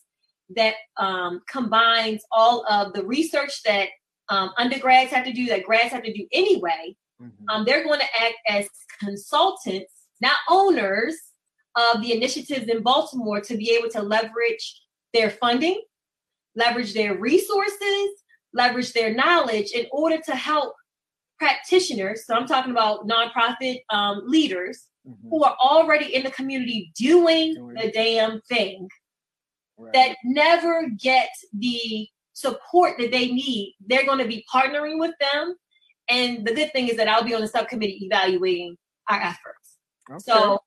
that 0.55 0.75
um, 0.95 1.41
combines 1.49 2.23
all 2.31 2.65
of 2.71 2.93
the 2.93 3.03
research 3.03 3.63
that 3.63 3.89
um, 4.29 4.51
undergrads 4.57 5.11
have 5.11 5.25
to 5.25 5.33
do, 5.33 5.47
that 5.47 5.65
grads 5.65 5.91
have 5.91 6.03
to 6.03 6.13
do 6.13 6.25
anyway. 6.31 6.95
Mm-hmm. 7.23 7.49
Um, 7.49 7.65
they're 7.65 7.83
going 7.83 7.99
to 7.99 8.21
act 8.21 8.35
as 8.47 8.67
consultants, 8.99 9.91
not 10.21 10.37
owners 10.49 11.15
of 11.75 12.01
the 12.01 12.13
initiatives 12.13 12.67
in 12.67 12.83
Baltimore 12.83 13.41
to 13.41 13.57
be 13.57 13.71
able 13.71 13.89
to 13.89 14.01
leverage 14.01 14.81
their 15.13 15.29
funding, 15.29 15.81
leverage 16.55 16.93
their 16.93 17.17
resources, 17.17 18.09
leverage 18.53 18.93
their 18.93 19.13
knowledge 19.13 19.71
in 19.71 19.87
order 19.91 20.17
to 20.25 20.35
help 20.35 20.75
practitioners. 21.39 22.25
So 22.25 22.35
I'm 22.35 22.47
talking 22.47 22.71
about 22.71 23.07
nonprofit 23.07 23.81
um, 23.89 24.21
leaders 24.25 24.87
mm-hmm. 25.07 25.29
who 25.29 25.43
are 25.43 25.55
already 25.63 26.13
in 26.13 26.23
the 26.23 26.31
community 26.31 26.91
doing, 26.95 27.55
doing 27.55 27.75
the 27.75 27.91
damn 27.91 28.41
thing 28.41 28.87
right. 29.77 29.93
that 29.93 30.17
never 30.23 30.89
get 30.99 31.29
the 31.53 32.07
support 32.33 32.97
that 32.99 33.11
they 33.11 33.31
need. 33.31 33.75
They're 33.85 34.05
going 34.05 34.19
to 34.19 34.27
be 34.27 34.45
partnering 34.53 34.99
with 34.99 35.13
them. 35.19 35.55
And 36.09 36.45
the 36.45 36.53
good 36.53 36.71
thing 36.73 36.87
is 36.89 36.97
that 36.97 37.07
I'll 37.07 37.23
be 37.23 37.33
on 37.33 37.41
the 37.41 37.47
subcommittee 37.47 38.05
evaluating 38.05 38.77
our 39.09 39.21
efforts. 39.21 39.77
Okay. 40.09 40.19
So 40.19 40.59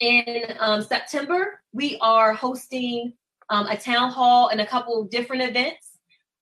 in 0.00 0.44
um, 0.60 0.82
September, 0.82 1.60
we 1.72 1.98
are 2.00 2.32
hosting 2.32 3.12
um, 3.50 3.66
a 3.66 3.76
town 3.76 4.10
hall 4.10 4.48
and 4.48 4.60
a 4.60 4.66
couple 4.66 5.04
different 5.04 5.42
events. 5.42 5.98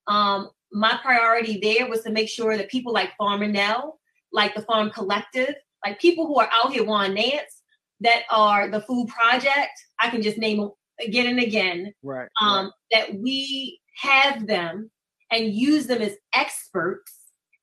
Um, 0.06 0.50
my 0.72 0.98
priority 1.02 1.58
there 1.60 1.88
was 1.88 2.02
to 2.02 2.10
make 2.10 2.28
sure 2.28 2.56
that 2.56 2.68
people 2.68 2.92
like 2.92 3.16
Farmer 3.16 3.46
Nell, 3.46 4.00
like 4.32 4.54
the 4.54 4.62
Farm 4.62 4.90
Collective, 4.90 5.54
like 5.84 6.00
people 6.00 6.26
who 6.26 6.38
are 6.38 6.48
out 6.52 6.72
here 6.72 6.84
wanting 6.84 7.14
Nance, 7.14 7.62
that 8.00 8.22
are 8.30 8.68
the 8.68 8.80
Food 8.80 9.08
Project, 9.08 9.70
I 10.00 10.10
can 10.10 10.20
just 10.20 10.36
name 10.38 10.58
them 10.58 10.70
again 11.00 11.26
and 11.26 11.38
again. 11.38 11.92
Right. 12.02 12.28
Um, 12.40 12.66
right. 12.66 12.72
That 12.92 13.14
we 13.14 13.80
have 13.96 14.46
them 14.46 14.90
and 15.30 15.54
use 15.54 15.86
them 15.86 16.02
as 16.02 16.16
experts 16.34 17.12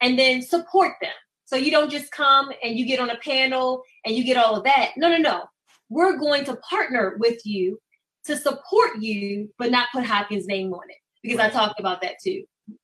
and 0.02 0.18
then 0.18 0.42
support 0.42 0.94
them. 1.02 1.12
So 1.46 1.56
you 1.56 1.72
don't 1.72 1.92
just 1.92 2.12
come 2.12 2.50
and 2.64 2.78
you 2.78 2.86
get 2.86 3.00
on 3.00 3.10
a 3.10 3.18
panel 3.18 3.84
and 4.06 4.16
you 4.16 4.24
get 4.24 4.38
all 4.38 4.56
of 4.56 4.64
that. 4.64 4.92
No, 4.98 5.10
no, 5.10 5.18
no. 5.18 5.44
We're 5.90 6.18
going 6.18 6.46
to 6.46 6.56
partner 6.58 7.18
with 7.20 7.46
you 7.46 7.80
to 8.26 8.38
support 8.38 9.02
you, 9.02 9.50
but 9.58 9.72
not 9.72 9.90
put 9.94 10.06
Hopkins' 10.06 10.48
name 10.48 10.74
on 10.74 10.90
it 10.90 10.96
because 11.22 11.40
I 11.40 11.50
talked 11.50 11.80
about 11.80 12.02
that 12.02 12.16
too. 12.24 12.44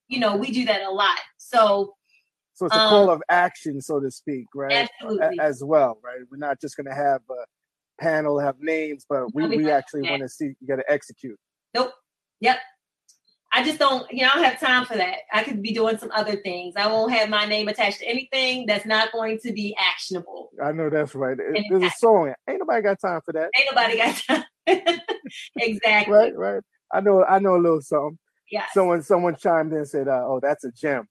You 0.09 0.19
know, 0.19 0.35
we 0.35 0.51
do 0.51 0.65
that 0.65 0.81
a 0.81 0.91
lot. 0.91 1.17
So, 1.37 1.93
so 2.53 2.65
it's 2.65 2.75
a 2.75 2.79
um, 2.79 2.89
call 2.89 3.09
of 3.09 3.21
action, 3.29 3.79
so 3.81 3.99
to 3.99 4.11
speak, 4.11 4.47
right? 4.53 4.89
Absolutely. 5.01 5.39
As 5.39 5.63
well, 5.63 5.99
right? 6.03 6.19
We're 6.29 6.37
not 6.37 6.59
just 6.59 6.75
going 6.75 6.87
to 6.87 6.95
have 6.95 7.21
a 7.29 7.45
panel 8.01 8.39
have 8.39 8.55
names, 8.59 9.05
but 9.09 9.33
we, 9.33 9.47
we 9.47 9.71
actually 9.71 10.09
want 10.09 10.21
to 10.21 10.29
see 10.29 10.45
you 10.59 10.67
got 10.67 10.77
to 10.77 10.91
execute. 10.91 11.37
Nope. 11.73 11.91
Yep. 12.41 12.59
I 13.53 13.63
just 13.63 13.79
don't, 13.79 14.09
you 14.11 14.23
know, 14.23 14.29
I 14.33 14.35
don't 14.35 14.43
have 14.43 14.59
time 14.59 14.85
for 14.85 14.97
that. 14.97 15.19
I 15.31 15.43
could 15.43 15.61
be 15.61 15.73
doing 15.73 15.97
some 15.97 16.11
other 16.13 16.35
things. 16.37 16.75
I 16.75 16.87
won't 16.87 17.13
have 17.13 17.29
my 17.29 17.45
name 17.45 17.67
attached 17.67 17.99
to 17.99 18.07
anything 18.07 18.65
that's 18.65 18.85
not 18.85 19.11
going 19.11 19.39
to 19.43 19.53
be 19.53 19.75
actionable. 19.79 20.51
I 20.61 20.71
know 20.73 20.89
that's 20.89 21.15
right. 21.15 21.37
There's 21.37 21.83
a 21.83 21.89
song. 21.97 22.33
Ain't 22.49 22.59
nobody 22.59 22.81
got 22.81 22.99
time 22.99 23.21
for 23.25 23.33
that. 23.33 23.49
Ain't 23.57 23.69
nobody 23.73 23.97
got 23.97 24.15
time. 24.27 24.43
exactly. 25.55 26.13
Right, 26.13 26.35
right. 26.35 26.61
I 26.93 27.01
know. 27.01 27.23
I 27.23 27.39
know 27.39 27.55
a 27.55 27.57
little 27.57 27.81
something. 27.81 28.17
Yeah. 28.51 28.65
Someone, 28.73 29.01
someone 29.01 29.35
chimed 29.35 29.71
in 29.71 29.79
and 29.79 29.87
said, 29.87 30.07
uh, 30.07 30.23
"Oh, 30.25 30.39
that's 30.41 30.63
a 30.63 30.71
gem." 30.71 31.07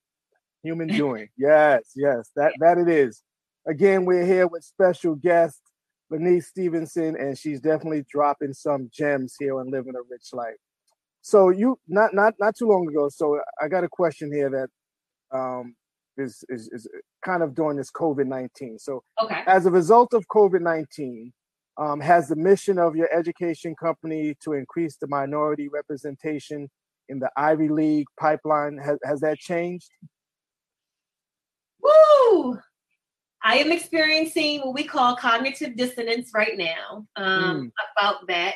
Human 0.63 0.89
doing. 0.89 1.29
yes, 1.37 1.93
yes. 1.95 2.31
That 2.37 2.53
that 2.61 2.79
it 2.79 2.89
is. 2.89 3.23
Again, 3.67 4.05
we're 4.05 4.25
here 4.25 4.47
with 4.47 4.65
special 4.65 5.15
guest 5.15 5.61
Lanice 6.11 6.47
Stevenson, 6.47 7.17
and 7.17 7.37
she's 7.37 7.61
definitely 7.61 8.05
dropping 8.11 8.53
some 8.53 8.91
gems 8.93 9.35
here 9.39 9.59
on 9.59 9.71
Living 9.71 9.95
a 9.97 10.03
Rich 10.09 10.33
Life. 10.33 10.55
So 11.27 11.51
you 11.51 11.77
not 11.89 12.15
not 12.15 12.35
not 12.39 12.55
too 12.57 12.69
long 12.69 12.87
ago. 12.89 13.09
So 13.09 13.41
I 13.61 13.67
got 13.67 13.83
a 13.83 13.89
question 13.89 14.33
here 14.33 14.49
that 14.49 15.37
um, 15.37 15.75
is 16.17 16.45
is 16.49 16.69
is 16.69 16.87
kind 17.25 17.43
of 17.43 17.53
during 17.53 17.77
this 17.77 17.91
COVID 17.91 18.27
nineteen. 18.29 18.79
So 18.79 19.03
okay. 19.21 19.43
as 19.45 19.67
a 19.67 19.73
result 19.73 20.15
of 20.15 20.25
COVID 20.29 20.61
nineteen, 20.61 21.33
um, 21.79 22.01
has 22.01 22.29
the 22.29 22.37
mission 22.37 22.79
of 22.79 22.95
your 22.95 23.13
education 23.13 23.75
company 23.75 24.37
to 24.45 24.53
increase 24.53 24.99
the 24.99 25.09
minority 25.09 25.67
representation 25.67 26.71
in 27.09 27.19
the 27.19 27.31
Ivy 27.37 27.71
League 27.71 28.07
pipeline 28.21 28.79
has 28.79 29.01
has 29.03 29.19
that 29.23 29.39
changed? 29.39 29.91
Woo! 31.83 32.57
I 33.43 33.57
am 33.57 33.73
experiencing 33.73 34.61
what 34.61 34.75
we 34.75 34.85
call 34.85 35.17
cognitive 35.17 35.77
dissonance 35.77 36.31
right 36.33 36.57
now 36.57 37.05
um, 37.17 37.67
mm. 37.67 37.71
about 37.97 38.29
that. 38.29 38.55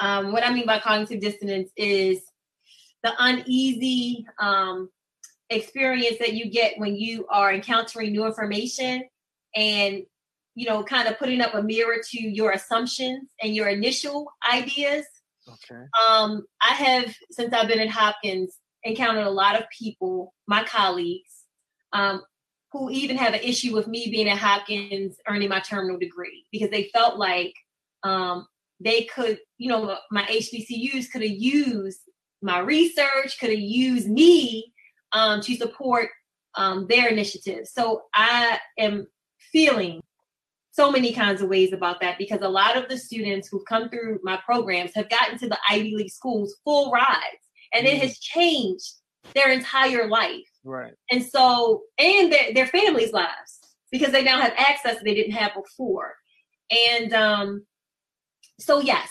Um, 0.00 0.32
what 0.32 0.44
I 0.44 0.52
mean 0.52 0.66
by 0.66 0.78
cognitive 0.78 1.20
dissonance 1.20 1.70
is 1.76 2.22
the 3.02 3.12
uneasy 3.18 4.26
um, 4.40 4.90
experience 5.50 6.18
that 6.18 6.34
you 6.34 6.50
get 6.50 6.78
when 6.78 6.96
you 6.96 7.26
are 7.28 7.52
encountering 7.52 8.12
new 8.12 8.26
information 8.26 9.04
and 9.56 10.02
you 10.54 10.66
know 10.66 10.82
kind 10.82 11.08
of 11.08 11.18
putting 11.18 11.40
up 11.40 11.54
a 11.54 11.62
mirror 11.62 11.96
to 12.10 12.20
your 12.20 12.52
assumptions 12.52 13.30
and 13.42 13.54
your 13.54 13.68
initial 13.68 14.30
ideas. 14.52 15.06
Okay. 15.48 15.82
Um 16.08 16.44
i 16.62 16.74
have 16.74 17.14
since 17.30 17.54
i've 17.54 17.68
been 17.68 17.80
at 17.80 17.88
hopkins 17.88 18.58
encountered 18.84 19.26
a 19.26 19.30
lot 19.30 19.56
of 19.56 19.64
people 19.76 20.34
my 20.46 20.62
colleagues 20.64 21.44
um 21.94 22.22
who 22.72 22.90
even 22.90 23.16
have 23.16 23.32
an 23.32 23.40
issue 23.40 23.74
with 23.74 23.88
me 23.88 24.08
being 24.10 24.28
at 24.28 24.36
hopkins 24.36 25.16
earning 25.26 25.48
my 25.48 25.60
terminal 25.60 25.98
degree 25.98 26.44
because 26.52 26.68
they 26.68 26.90
felt 26.92 27.18
like 27.18 27.54
um 28.02 28.46
they 28.80 29.04
could, 29.04 29.38
you 29.56 29.68
know, 29.68 29.98
my 30.10 30.22
HBCUs 30.22 31.10
could 31.10 31.22
have 31.22 31.30
used 31.30 32.00
my 32.42 32.60
research, 32.60 33.38
could 33.40 33.50
have 33.50 33.58
used 33.58 34.08
me 34.08 34.72
um, 35.12 35.40
to 35.42 35.56
support 35.56 36.08
um, 36.54 36.86
their 36.88 37.08
initiatives. 37.08 37.72
So 37.72 38.02
I 38.14 38.58
am 38.78 39.06
feeling 39.52 40.02
so 40.70 40.92
many 40.92 41.12
kinds 41.12 41.42
of 41.42 41.48
ways 41.48 41.72
about 41.72 42.00
that 42.00 42.18
because 42.18 42.40
a 42.40 42.48
lot 42.48 42.76
of 42.76 42.88
the 42.88 42.98
students 42.98 43.48
who've 43.48 43.64
come 43.64 43.88
through 43.88 44.20
my 44.22 44.38
programs 44.44 44.92
have 44.94 45.08
gotten 45.08 45.38
to 45.38 45.48
the 45.48 45.58
Ivy 45.68 45.96
League 45.96 46.10
schools 46.10 46.54
full 46.64 46.92
rides, 46.92 47.42
and 47.74 47.86
mm-hmm. 47.86 47.96
it 47.96 48.02
has 48.02 48.18
changed 48.18 48.94
their 49.34 49.50
entire 49.50 50.08
life. 50.08 50.48
Right. 50.64 50.92
And 51.10 51.24
so, 51.24 51.82
and 51.98 52.32
their, 52.32 52.54
their 52.54 52.66
families' 52.66 53.12
lives 53.12 53.58
because 53.90 54.12
they 54.12 54.22
now 54.22 54.40
have 54.40 54.52
access 54.56 54.98
they 55.02 55.14
didn't 55.14 55.32
have 55.32 55.52
before. 55.54 56.14
And 56.70 57.12
um, 57.12 57.66
so, 58.58 58.80
yes, 58.80 59.08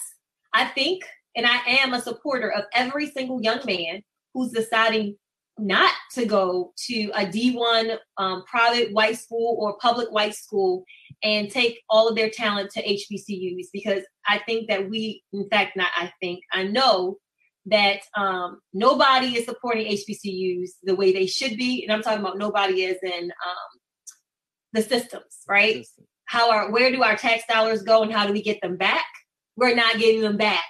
I 0.53 0.65
think, 0.65 1.03
and 1.35 1.45
I 1.45 1.57
am 1.81 1.93
a 1.93 2.01
supporter 2.01 2.51
of 2.51 2.65
every 2.73 3.09
single 3.09 3.41
young 3.41 3.59
man 3.65 4.01
who's 4.33 4.51
deciding 4.51 5.17
not 5.59 5.91
to 6.13 6.25
go 6.25 6.73
to 6.85 7.09
a 7.15 7.25
D1 7.25 7.97
um, 8.17 8.43
private 8.45 8.91
white 8.93 9.17
school 9.17 9.57
or 9.59 9.77
public 9.79 10.11
white 10.11 10.35
school 10.35 10.83
and 11.23 11.49
take 11.49 11.81
all 11.89 12.07
of 12.07 12.15
their 12.15 12.29
talent 12.29 12.69
to 12.71 12.83
HBCUs 12.83 13.67
because 13.73 14.03
I 14.27 14.39
think 14.39 14.69
that 14.69 14.89
we, 14.89 15.23
in 15.33 15.47
fact, 15.49 15.75
not 15.75 15.89
I 15.95 16.11
think, 16.21 16.41
I 16.53 16.63
know 16.63 17.17
that 17.65 18.01
um, 18.15 18.59
nobody 18.73 19.37
is 19.37 19.45
supporting 19.45 19.87
HBCUs 19.87 20.69
the 20.83 20.95
way 20.95 21.11
they 21.11 21.25
should 21.25 21.57
be. 21.57 21.83
And 21.83 21.91
I'm 21.91 22.01
talking 22.01 22.21
about 22.21 22.37
nobody 22.37 22.83
is 22.83 22.97
in 23.03 23.23
um, 23.23 23.79
the 24.73 24.81
systems, 24.81 25.41
right? 25.47 25.85
How 26.25 26.51
are, 26.51 26.71
where 26.71 26.91
do 26.91 27.03
our 27.03 27.15
tax 27.15 27.43
dollars 27.49 27.81
go 27.81 28.03
and 28.03 28.13
how 28.13 28.27
do 28.27 28.33
we 28.33 28.41
get 28.41 28.61
them 28.61 28.77
back? 28.77 29.05
We're 29.57 29.75
not 29.75 29.97
getting 29.97 30.21
them 30.21 30.37
back 30.37 30.63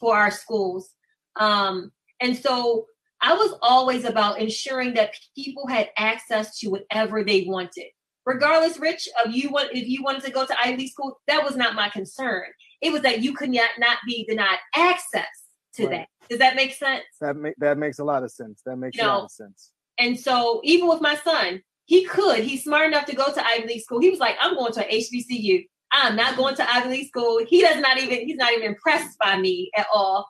for 0.00 0.16
our 0.16 0.30
schools. 0.30 0.90
Um, 1.36 1.92
and 2.20 2.36
so 2.36 2.86
I 3.20 3.34
was 3.34 3.54
always 3.60 4.04
about 4.04 4.40
ensuring 4.40 4.94
that 4.94 5.14
people 5.36 5.66
had 5.66 5.90
access 5.96 6.58
to 6.60 6.70
whatever 6.70 7.22
they 7.22 7.44
wanted. 7.46 7.86
Regardless, 8.24 8.78
Rich, 8.78 9.08
of 9.24 9.32
you 9.32 9.50
want 9.50 9.70
if 9.72 9.88
you 9.88 10.02
wanted 10.02 10.22
to 10.24 10.30
go 10.30 10.46
to 10.46 10.60
Ivy 10.60 10.86
school, 10.88 11.18
that 11.26 11.44
was 11.44 11.56
not 11.56 11.74
my 11.74 11.88
concern. 11.88 12.44
It 12.80 12.92
was 12.92 13.02
that 13.02 13.20
you 13.20 13.34
could 13.34 13.50
not, 13.50 13.70
not 13.78 13.98
be 14.06 14.24
denied 14.24 14.58
access 14.76 15.26
to 15.74 15.86
right. 15.86 15.90
that. 15.90 16.08
Does 16.30 16.38
that 16.38 16.54
make 16.54 16.74
sense? 16.74 17.04
That 17.20 17.36
make 17.36 17.54
that 17.58 17.78
makes 17.78 17.98
a 17.98 18.04
lot 18.04 18.22
of 18.22 18.30
sense. 18.30 18.62
That 18.64 18.76
makes 18.76 18.96
you 18.96 19.04
a 19.04 19.06
lot 19.06 19.24
of 19.24 19.30
sense. 19.32 19.72
And 19.98 20.18
so 20.18 20.60
even 20.62 20.88
with 20.88 21.00
my 21.00 21.16
son, 21.16 21.62
he 21.86 22.04
could. 22.04 22.40
He's 22.44 22.64
smart 22.64 22.86
enough 22.86 23.06
to 23.06 23.16
go 23.16 23.32
to 23.32 23.46
Ivy 23.46 23.66
League 23.66 23.82
school. 23.82 24.00
He 24.00 24.10
was 24.10 24.20
like, 24.20 24.36
I'm 24.40 24.54
going 24.54 24.72
to 24.72 24.86
an 24.86 25.00
HBCU. 25.00 25.66
I'm 25.92 26.16
not 26.16 26.36
going 26.36 26.56
to 26.56 26.70
Ivy 26.70 26.88
League 26.88 27.08
school. 27.08 27.44
He 27.46 27.60
does 27.60 27.80
not 27.80 27.98
even 27.98 28.26
he's 28.26 28.36
not 28.36 28.52
even 28.52 28.68
impressed 28.68 29.18
by 29.18 29.38
me 29.38 29.70
at 29.76 29.86
all. 29.94 30.28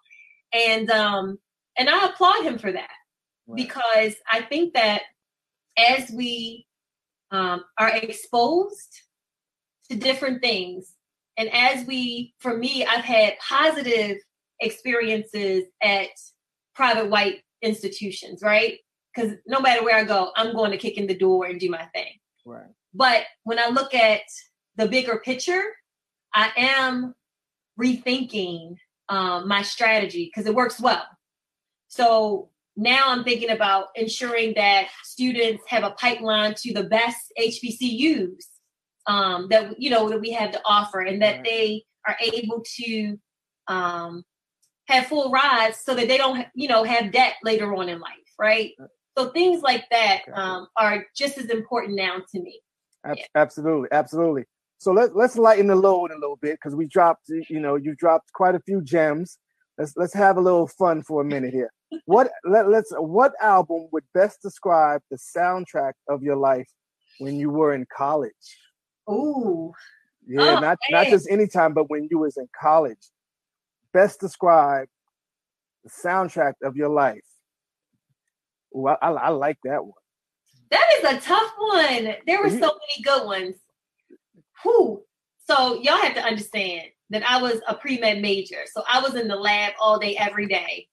And 0.52 0.90
um 0.90 1.38
and 1.78 1.88
I 1.88 2.06
applaud 2.06 2.42
him 2.42 2.58
for 2.58 2.72
that 2.72 2.90
right. 3.46 3.56
because 3.56 4.14
I 4.30 4.42
think 4.42 4.74
that 4.74 5.02
as 5.78 6.10
we 6.10 6.66
um, 7.30 7.64
are 7.78 7.90
exposed 7.96 9.02
to 9.90 9.96
different 9.96 10.42
things, 10.42 10.94
and 11.36 11.48
as 11.52 11.86
we, 11.86 12.34
for 12.40 12.56
me, 12.56 12.84
I've 12.84 13.04
had 13.04 13.38
positive 13.38 14.18
experiences 14.60 15.64
at 15.82 16.08
private 16.74 17.08
white 17.08 17.40
institutions, 17.62 18.42
right? 18.42 18.78
Because 19.14 19.32
no 19.46 19.60
matter 19.60 19.82
where 19.82 19.96
I 19.96 20.04
go, 20.04 20.30
I'm 20.36 20.54
going 20.54 20.70
to 20.72 20.76
kick 20.76 20.98
in 20.98 21.06
the 21.06 21.16
door 21.16 21.46
and 21.46 21.58
do 21.58 21.70
my 21.70 21.84
thing. 21.94 22.12
Right. 22.44 22.68
But 22.94 23.24
when 23.44 23.58
I 23.58 23.68
look 23.68 23.94
at 23.94 24.22
the 24.76 24.88
bigger 24.88 25.18
picture, 25.18 25.62
I 26.34 26.50
am 26.56 27.14
rethinking 27.80 28.76
um, 29.08 29.48
my 29.48 29.62
strategy 29.62 30.30
because 30.32 30.48
it 30.48 30.54
works 30.54 30.80
well. 30.80 31.06
So 31.88 32.50
now 32.76 33.04
I'm 33.08 33.24
thinking 33.24 33.50
about 33.50 33.88
ensuring 33.94 34.54
that 34.56 34.88
students 35.04 35.62
have 35.66 35.84
a 35.84 35.90
pipeline 35.90 36.54
to 36.58 36.72
the 36.72 36.84
best 36.84 37.32
HBCUs 37.38 38.44
um, 39.06 39.48
that 39.50 39.78
you 39.80 39.90
know 39.90 40.08
that 40.08 40.20
we 40.20 40.30
have 40.30 40.52
to 40.52 40.60
offer, 40.64 41.00
and 41.00 41.20
that 41.22 41.36
right. 41.36 41.44
they 41.44 41.84
are 42.06 42.16
able 42.20 42.62
to 42.76 43.18
um, 43.68 44.24
have 44.88 45.06
full 45.06 45.30
rides 45.30 45.78
so 45.78 45.94
that 45.94 46.08
they 46.08 46.16
don't 46.16 46.46
you 46.54 46.68
know 46.68 46.84
have 46.84 47.12
debt 47.12 47.34
later 47.42 47.74
on 47.74 47.88
in 47.88 48.00
life, 48.00 48.10
right? 48.38 48.70
So 49.18 49.28
things 49.30 49.62
like 49.62 49.84
that 49.90 50.22
um, 50.32 50.68
are 50.78 51.04
just 51.14 51.36
as 51.36 51.50
important 51.50 51.96
now 51.96 52.22
to 52.32 52.40
me. 52.40 52.60
yeah. 53.04 53.24
Absolutely, 53.34 53.88
absolutely. 53.92 54.44
So 54.82 54.90
let, 54.90 55.14
let's 55.14 55.36
lighten 55.36 55.68
the 55.68 55.76
load 55.76 56.10
a 56.10 56.18
little 56.18 56.40
bit 56.42 56.54
because 56.54 56.74
we 56.74 56.86
dropped, 56.86 57.28
you 57.28 57.60
know, 57.60 57.76
you 57.76 57.94
dropped 57.94 58.32
quite 58.32 58.56
a 58.56 58.60
few 58.66 58.82
gems. 58.82 59.38
Let's 59.78 59.96
let's 59.96 60.12
have 60.12 60.38
a 60.38 60.40
little 60.40 60.66
fun 60.66 61.04
for 61.04 61.22
a 61.22 61.24
minute 61.24 61.54
here. 61.54 61.70
what 62.06 62.32
let, 62.44 62.68
let's 62.68 62.92
what 62.98 63.32
album 63.40 63.86
would 63.92 64.02
best 64.12 64.42
describe 64.42 65.00
the 65.08 65.18
soundtrack 65.18 65.92
of 66.08 66.24
your 66.24 66.34
life 66.34 66.66
when 67.20 67.36
you 67.36 67.48
were 67.48 67.74
in 67.74 67.86
college? 67.96 68.32
Ooh. 69.08 69.72
Yeah, 70.26 70.56
oh, 70.56 70.58
not 70.58 70.78
not 70.90 71.06
just 71.06 71.30
any 71.30 71.46
time, 71.46 71.74
but 71.74 71.88
when 71.88 72.08
you 72.10 72.18
was 72.18 72.36
in 72.36 72.48
college. 72.60 73.12
Best 73.92 74.18
describe 74.18 74.88
the 75.84 75.90
soundtrack 75.90 76.54
of 76.64 76.76
your 76.76 76.88
life. 76.88 77.22
Ooh, 78.76 78.88
I, 78.88 78.94
I, 79.00 79.10
I 79.12 79.28
like 79.28 79.58
that 79.62 79.84
one. 79.84 79.92
That 80.72 80.88
is 80.98 81.04
a 81.04 81.20
tough 81.20 81.52
one. 81.56 82.16
There 82.26 82.42
were 82.42 82.50
so 82.50 82.56
many 82.56 83.04
good 83.04 83.26
ones 83.26 83.54
who 84.62 85.02
so 85.46 85.80
y'all 85.82 85.96
have 85.96 86.14
to 86.14 86.22
understand 86.22 86.82
that 87.10 87.22
I 87.28 87.40
was 87.40 87.60
a 87.68 87.74
pre-med 87.74 88.22
major. 88.22 88.64
So 88.72 88.82
I 88.90 89.00
was 89.00 89.14
in 89.14 89.28
the 89.28 89.36
lab 89.36 89.74
all 89.80 89.98
day, 89.98 90.16
every 90.16 90.46
day. 90.46 90.88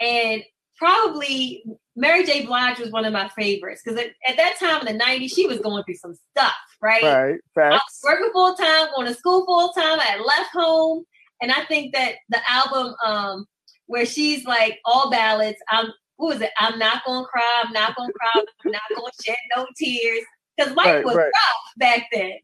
And 0.00 0.42
probably 0.76 1.64
Mary 1.96 2.24
J. 2.24 2.46
Blige 2.46 2.78
was 2.78 2.90
one 2.90 3.04
of 3.04 3.12
my 3.12 3.28
favorites 3.30 3.82
because 3.84 3.98
at, 3.98 4.10
at, 4.28 4.36
that 4.36 4.58
time 4.60 4.86
in 4.86 4.96
the 4.96 5.04
90s, 5.04 5.34
she 5.34 5.46
was 5.46 5.58
going 5.58 5.82
through 5.84 5.96
some 5.96 6.14
stuff, 6.14 6.54
right? 6.82 7.02
Right. 7.02 7.40
Facts. 7.54 7.74
I 7.74 7.74
was 7.74 8.00
working 8.04 8.32
full 8.32 8.54
time, 8.54 8.88
going 8.94 9.08
to 9.08 9.14
school 9.14 9.44
full 9.46 9.72
time. 9.72 9.98
I 9.98 10.04
had 10.04 10.20
left 10.20 10.50
home. 10.52 11.04
And 11.42 11.50
I 11.50 11.64
think 11.64 11.92
that 11.94 12.14
the 12.28 12.40
album 12.48 12.94
um, 13.04 13.46
where 13.86 14.06
she's 14.06 14.44
like 14.44 14.78
all 14.84 15.10
ballads, 15.10 15.58
I'm 15.70 15.86
who 16.18 16.30
is 16.30 16.40
it? 16.40 16.50
I'm 16.58 16.78
not 16.78 17.04
gonna 17.04 17.26
cry, 17.26 17.62
I'm 17.62 17.72
not 17.72 17.94
gonna 17.94 18.12
cry, 18.12 18.42
I'm 18.64 18.72
not 18.72 18.80
gonna 18.94 19.12
shed 19.22 19.36
no 19.54 19.66
tears. 19.76 20.24
Because 20.56 20.74
life 20.74 20.86
right, 20.86 21.04
was 21.04 21.16
right. 21.16 21.24
rough 21.24 21.72
back 21.76 22.06
then. 22.10 22.38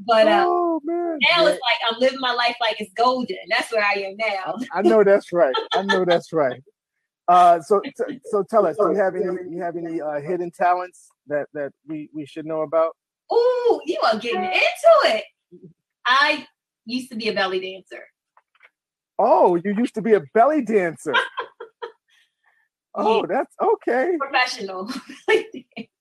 But 0.00 0.26
uh, 0.26 0.44
oh, 0.46 0.80
man. 0.84 1.18
now 1.20 1.46
it's 1.46 1.60
like 1.60 1.92
I'm 1.92 1.98
living 2.00 2.20
my 2.20 2.32
life 2.32 2.56
like 2.60 2.80
it's 2.80 2.92
golden. 2.94 3.36
That's 3.48 3.72
where 3.72 3.84
I 3.84 4.00
am 4.00 4.16
now. 4.16 4.56
I 4.72 4.82
know 4.82 5.04
that's 5.04 5.32
right. 5.32 5.54
I 5.72 5.82
know 5.82 6.04
that's 6.04 6.32
right. 6.32 6.62
Uh, 7.28 7.60
so, 7.60 7.80
t- 7.80 8.20
so 8.24 8.42
tell 8.42 8.66
us, 8.66 8.76
do 8.76 8.90
you 8.90 8.96
have 8.96 9.14
any, 9.14 9.24
you 9.48 9.62
have 9.62 9.76
any 9.76 10.00
uh, 10.00 10.20
hidden 10.20 10.50
talents 10.50 11.08
that 11.28 11.46
that 11.54 11.72
we 11.86 12.10
we 12.12 12.26
should 12.26 12.46
know 12.46 12.62
about? 12.62 12.96
Oh, 13.30 13.80
you 13.86 13.98
are 14.02 14.18
getting 14.18 14.44
into 14.44 14.92
it. 15.04 15.24
I 16.04 16.46
used 16.84 17.10
to 17.10 17.16
be 17.16 17.28
a 17.28 17.32
belly 17.32 17.60
dancer. 17.60 18.04
Oh, 19.18 19.54
you 19.56 19.74
used 19.76 19.94
to 19.94 20.02
be 20.02 20.14
a 20.14 20.20
belly 20.34 20.62
dancer. 20.62 21.14
oh, 22.94 23.24
that's 23.26 23.54
okay. 23.62 24.16
Professional. 24.18 24.90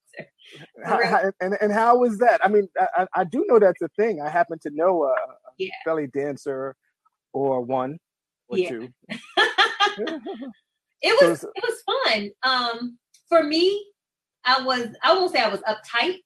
and 0.85 1.55
and 1.61 1.71
how 1.71 1.97
was 1.97 2.17
that? 2.19 2.43
I 2.43 2.47
mean, 2.47 2.67
I, 2.77 3.07
I 3.15 3.23
do 3.23 3.45
know 3.47 3.59
that's 3.59 3.81
a 3.81 3.89
thing. 3.97 4.21
I 4.21 4.29
happen 4.29 4.59
to 4.63 4.69
know 4.71 5.03
a, 5.03 5.15
yeah. 5.57 5.69
belly 5.85 6.07
dancer 6.07 6.75
or 7.33 7.61
one 7.61 7.97
or 8.47 8.57
yeah. 8.57 8.69
two. 8.69 8.89
it 11.01 11.21
was 11.21 11.43
it 11.43 11.63
was 11.63 11.83
fun. 12.05 12.29
Um, 12.43 12.97
for 13.29 13.43
me, 13.43 13.85
I 14.45 14.61
was 14.61 14.89
I 15.03 15.13
won't 15.13 15.31
say 15.31 15.41
I 15.41 15.49
was 15.49 15.61
uptight, 15.61 16.19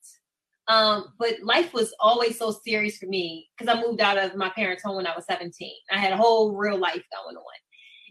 um, 0.68 1.14
but 1.20 1.36
life 1.44 1.74
was 1.74 1.94
always 2.00 2.38
so 2.38 2.52
serious 2.66 2.98
for 2.98 3.08
me 3.08 3.48
because 3.58 3.74
I 3.74 3.82
moved 3.82 4.02
out 4.02 4.18
of 4.18 4.36
my 4.36 4.50
parents' 4.50 4.84
home 4.84 4.98
when 4.98 5.08
I 5.08 5.16
was 5.16 5.26
17. 5.26 5.72
I 5.92 5.98
had 5.98 6.14
a 6.14 6.18
whole 6.18 6.54
real 6.54 6.78
life 6.78 7.04
going 7.14 7.36
on. 7.36 7.44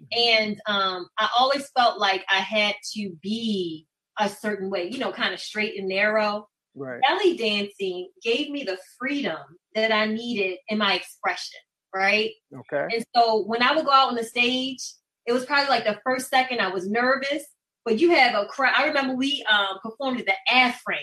Mm-hmm. 0.03 0.43
And 0.45 0.61
um, 0.67 1.09
I 1.19 1.29
always 1.39 1.69
felt 1.77 1.99
like 1.99 2.25
I 2.31 2.39
had 2.39 2.75
to 2.95 3.11
be 3.23 3.87
a 4.19 4.29
certain 4.29 4.71
way, 4.71 4.89
you 4.91 4.99
know, 4.99 5.13
kind 5.13 5.35
of 5.35 5.41
straight 5.41 5.79
and 5.79 5.89
narrow. 5.89 6.49
Right. 6.77 7.01
Belly 7.09 7.37
dancing 7.37 8.11
gave 8.23 8.51
me 8.51 8.65
the 8.65 8.79
freedom 8.99 9.39
that 9.75 9.93
I 9.93 10.07
needed 10.07 10.59
in 10.69 10.79
my 10.79 10.95
expression, 10.95 11.61
right? 11.95 12.31
Okay. 12.53 12.97
And 12.97 13.05
so 13.15 13.45
when 13.45 13.63
I 13.63 13.75
would 13.75 13.85
go 13.85 13.93
out 13.93 14.09
on 14.09 14.17
the 14.17 14.25
stage, 14.25 14.81
it 15.27 15.33
was 15.33 15.45
probably 15.45 15.69
like 15.69 15.85
the 15.85 16.01
first 16.05 16.29
second 16.29 16.61
I 16.61 16.69
was 16.69 16.89
nervous, 16.89 17.45
but 17.85 18.01
you 18.01 18.11
have 18.11 18.35
a 18.35 18.47
crowd. 18.47 18.75
I 18.77 18.87
remember 18.89 19.15
we 19.15 19.45
um, 19.51 19.79
performed 19.83 20.21
at 20.21 20.27
the 20.27 20.35
AFRAM. 20.53 20.99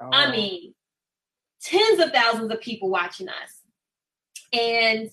Oh. 0.00 0.10
I 0.12 0.30
mean, 0.30 0.74
tens 1.62 2.00
of 2.00 2.12
thousands 2.12 2.52
of 2.52 2.60
people 2.60 2.90
watching 2.90 3.28
us. 3.28 3.60
And 4.52 5.08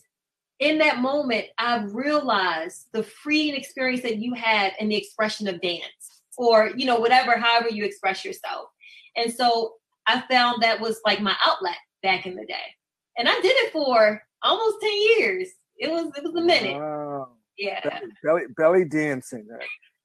in 0.60 0.78
that 0.80 1.00
moment, 1.00 1.48
I 1.58 1.84
realized 1.84 2.88
the 2.94 3.04
freeing 3.04 3.56
experience 3.56 4.02
that 4.04 4.18
you 4.18 4.34
had 4.34 4.74
in 4.80 4.90
the 4.90 4.96
expression 4.96 5.48
of 5.48 5.62
dance 5.62 6.11
or 6.38 6.72
you 6.76 6.86
know 6.86 7.00
whatever 7.00 7.38
however 7.38 7.70
you 7.70 7.84
express 7.84 8.24
yourself. 8.26 8.68
And 9.16 9.34
so 9.34 9.74
i 10.08 10.24
found 10.30 10.64
that 10.64 10.80
was 10.80 11.00
like 11.06 11.22
my 11.22 11.36
outlet 11.46 11.78
back 12.02 12.26
in 12.26 12.36
the 12.36 12.46
day. 12.46 12.76
And 13.18 13.28
i 13.28 13.36
did 13.42 13.54
it 13.58 13.72
for 13.72 14.22
almost 14.44 14.78
10 14.82 14.92
years. 15.18 15.48
It 15.78 15.92
was 15.92 16.12
it 16.16 16.24
was 16.24 16.36
a 16.36 16.46
minute. 16.46 16.78
Wow. 16.78 17.30
yeah. 17.58 18.00
Belly, 18.24 18.44
belly 18.56 18.86
dancing 18.86 19.48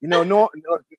you 0.00 0.08
know 0.08 0.22
no, 0.22 0.48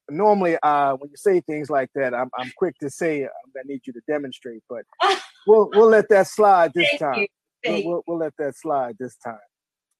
normally 0.10 0.58
uh, 0.64 0.94
when 0.96 1.10
you 1.10 1.18
say 1.18 1.40
things 1.42 1.70
like 1.70 1.90
that 1.94 2.16
i'm, 2.16 2.30
I'm 2.38 2.52
quick 2.58 2.76
to 2.80 2.90
say 2.90 3.24
i'm 3.24 3.52
gonna 3.56 3.68
need 3.68 3.82
you 3.86 3.94
to 3.94 4.02
demonstrate 4.08 4.64
but 4.68 4.86
we'll 5.48 5.70
we'll 5.74 5.90
let 5.90 6.10
that 6.10 6.28
slide 6.28 6.74
this 6.74 6.90
Thank 6.90 7.00
time. 7.00 7.28
we'll, 7.66 7.84
we'll, 7.86 8.04
we'll, 8.08 8.18
let 8.18 8.34
that 8.38 8.56
slide 8.56 8.96
this 9.00 9.16
time. 9.18 9.40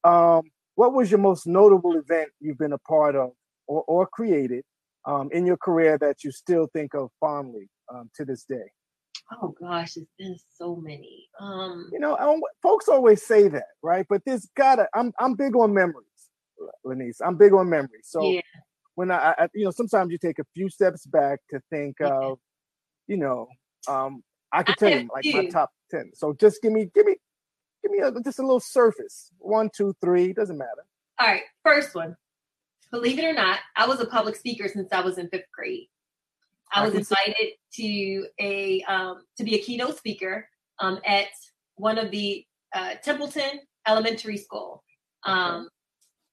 Um, 0.04 0.44
what 0.76 0.94
was 0.94 1.10
your 1.10 1.20
most 1.20 1.48
notable 1.48 1.98
event 1.98 2.30
you've 2.40 2.58
been 2.58 2.74
a 2.74 2.78
part 2.78 3.16
of 3.16 3.32
or, 3.68 3.84
or 3.88 4.08
created 4.08 4.64
um, 5.08 5.30
in 5.32 5.46
your 5.46 5.58
career 5.58 5.98
that 5.98 6.24
you 6.24 6.32
still 6.32 6.68
think 6.74 6.94
of 6.94 7.10
fondly 7.20 7.70
um, 7.92 8.12
to 8.16 8.26
this 8.26 8.44
day? 8.44 8.72
Oh 9.42 9.56
gosh, 9.60 9.98
it's 9.98 10.12
been 10.20 10.38
so 10.56 10.76
many. 10.76 11.28
Um, 11.40 11.90
you 11.92 12.00
know, 12.00 12.42
folks 12.62 12.88
always 12.88 13.24
say 13.26 13.48
that, 13.48 13.66
right? 13.82 14.06
But 14.10 14.22
there's 14.26 14.48
gotta. 14.56 14.88
I'm 14.94 15.12
I'm 15.20 15.34
big 15.34 15.56
on 15.56 15.74
memories, 15.74 16.06
Lenise. 16.86 17.18
I'm 17.26 17.36
big 17.36 17.54
on 17.54 17.70
memories. 17.70 18.06
So 18.06 18.22
yeah. 18.22 18.42
when 18.96 19.12
I, 19.12 19.34
I, 19.38 19.48
you 19.54 19.66
know, 19.66 19.72
sometimes 19.72 20.12
you 20.12 20.18
take 20.18 20.40
a 20.40 20.46
few 20.54 20.70
steps 20.70 21.06
back 21.06 21.40
to 21.50 21.60
think 21.70 21.98
yeah. 22.00 22.08
of, 22.08 22.40
you 23.08 23.18
know, 23.18 23.48
um, 23.88 24.24
I 24.52 24.64
could 24.64 24.78
tell 24.78 24.92
you 24.92 25.10
like 25.14 25.26
you. 25.26 25.34
my 25.34 25.46
top 25.48 25.72
ten. 25.92 26.12
So 26.14 26.34
just 26.34 26.62
give 26.62 26.72
me, 26.72 26.90
give 26.96 27.06
me, 27.06 27.16
give 27.84 27.92
me 27.92 28.00
a, 28.00 28.12
just 28.22 28.40
a 28.40 28.44
little 28.44 28.62
surface. 28.62 29.32
One, 29.40 29.70
two, 29.76 29.94
three. 30.00 30.32
Doesn't 30.32 30.58
matter. 30.58 30.86
All 31.20 31.28
right, 31.28 31.42
first 31.64 31.96
one 31.96 32.16
believe 32.92 33.20
it 33.20 33.26
or 33.26 33.34
not, 33.34 33.60
I 33.76 33.88
was 33.88 34.00
a 34.00 34.06
public 34.06 34.36
speaker 34.36 34.68
since 34.68 34.92
I 34.92 35.02
was 35.02 35.18
in 35.18 35.30
fifth 35.30 35.52
grade. 35.54 35.88
I 36.74 36.86
was 36.86 36.96
invited 36.96 37.54
to 37.76 38.28
a 38.40 38.82
um, 38.84 39.24
to 39.38 39.44
be 39.44 39.56
a 39.56 39.60
keynote 39.60 39.98
speaker 39.98 40.48
um, 40.80 41.00
at 41.06 41.28
one 41.76 41.98
of 41.98 42.12
the 42.12 42.46
uh, 42.76 42.96
Templeton 43.04 43.62
Elementary 43.88 44.38
School, 44.38 44.84
um, 45.24 45.70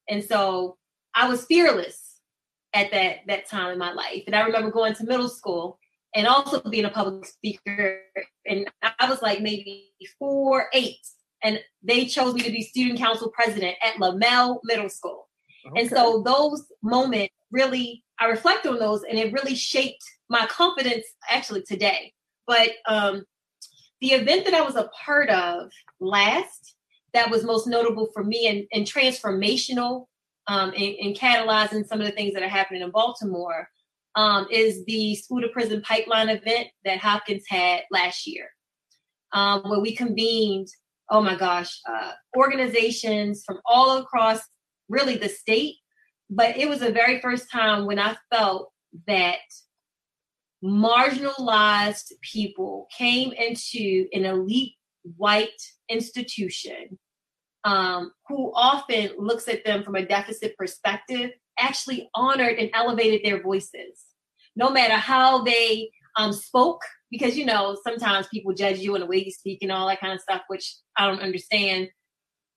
and 0.09 0.23
so 0.23 0.77
I 1.13 1.29
was 1.29 1.45
fearless 1.45 2.19
at 2.73 2.91
that 2.91 3.19
that 3.27 3.49
time 3.49 3.71
in 3.71 3.79
my 3.79 3.93
life. 3.93 4.23
And 4.27 4.35
I 4.35 4.41
remember 4.41 4.71
going 4.71 4.93
to 4.95 5.05
middle 5.05 5.29
school 5.29 5.79
and 6.13 6.27
also 6.27 6.61
being 6.69 6.85
a 6.85 6.89
public 6.89 7.25
speaker, 7.25 8.01
and 8.45 8.69
I 8.99 9.09
was 9.09 9.21
like 9.21 9.41
maybe 9.41 9.91
four 10.19 10.67
eight, 10.73 10.99
and 11.43 11.59
they 11.81 12.05
chose 12.05 12.33
me 12.33 12.41
to 12.41 12.51
be 12.51 12.61
student 12.61 12.99
council 12.99 13.31
president 13.31 13.77
at 13.81 13.95
Lemmel 13.95 14.59
Middle 14.65 14.89
School. 14.89 15.24
Okay. 15.67 15.81
And 15.81 15.89
so 15.89 16.21
those 16.23 16.65
moments 16.83 17.33
really, 17.51 18.03
I 18.19 18.25
reflect 18.25 18.65
on 18.65 18.79
those 18.79 19.03
and 19.03 19.17
it 19.17 19.33
really 19.33 19.55
shaped 19.55 20.03
my 20.29 20.45
confidence 20.47 21.05
actually 21.29 21.63
today. 21.63 22.13
But 22.47 22.71
um, 22.87 23.25
the 24.01 24.11
event 24.11 24.45
that 24.45 24.53
I 24.53 24.61
was 24.61 24.75
a 24.75 24.89
part 25.05 25.29
of 25.29 25.71
last, 25.99 26.75
that 27.13 27.31
was 27.31 27.43
most 27.43 27.65
notable 27.65 28.09
for 28.13 28.23
me 28.23 28.47
and, 28.47 28.65
and 28.73 28.85
transformational 28.85 30.05
um, 30.47 30.73
and, 30.75 30.95
and, 31.01 31.15
catalyzing 31.15 31.87
some 31.87 32.01
of 32.01 32.05
the 32.05 32.11
things 32.11 32.33
that 32.33 32.43
are 32.43 32.49
happening 32.49 32.81
in 32.81 32.91
Baltimore 32.91 33.67
um, 34.15 34.47
is 34.51 34.85
the 34.85 35.15
school 35.15 35.41
to 35.41 35.47
prison 35.47 35.81
pipeline 35.81 36.29
event 36.29 36.67
that 36.83 36.99
Hopkins 36.99 37.45
had 37.49 37.81
last 37.89 38.27
year, 38.27 38.49
um, 39.33 39.63
where 39.63 39.79
we 39.79 39.95
convened, 39.95 40.67
oh 41.09 41.21
my 41.21 41.35
gosh, 41.35 41.79
uh, 41.89 42.11
organizations 42.37 43.43
from 43.43 43.59
all 43.65 43.97
across 43.97 44.41
really 44.89 45.17
the 45.17 45.29
state. 45.29 45.75
But 46.29 46.57
it 46.57 46.67
was 46.67 46.79
the 46.79 46.91
very 46.91 47.21
first 47.21 47.51
time 47.51 47.85
when 47.85 47.99
I 47.99 48.15
felt 48.31 48.71
that 49.07 49.37
marginalized 50.63 52.11
people 52.21 52.87
came 52.97 53.31
into 53.33 54.07
an 54.13 54.25
elite 54.25 54.73
white 55.17 55.49
institution 55.89 56.97
um, 57.63 58.11
who 58.27 58.51
often 58.55 59.11
looks 59.17 59.47
at 59.47 59.63
them 59.63 59.83
from 59.83 59.95
a 59.95 60.05
deficit 60.05 60.57
perspective 60.57 61.31
actually 61.59 62.09
honored 62.15 62.57
and 62.57 62.69
elevated 62.73 63.21
their 63.23 63.41
voices 63.41 64.05
no 64.55 64.69
matter 64.69 64.95
how 64.95 65.43
they 65.43 65.89
um, 66.17 66.33
spoke 66.33 66.81
because 67.11 67.37
you 67.37 67.45
know 67.45 67.77
sometimes 67.83 68.27
people 68.27 68.53
judge 68.53 68.79
you 68.79 68.95
in 68.95 69.01
the 69.01 69.07
way 69.07 69.23
you 69.23 69.31
speak 69.31 69.59
and 69.61 69.71
all 69.71 69.87
that 69.87 69.99
kind 69.99 70.13
of 70.13 70.21
stuff 70.21 70.41
which 70.47 70.75
i 70.97 71.07
don't 71.07 71.21
understand 71.21 71.87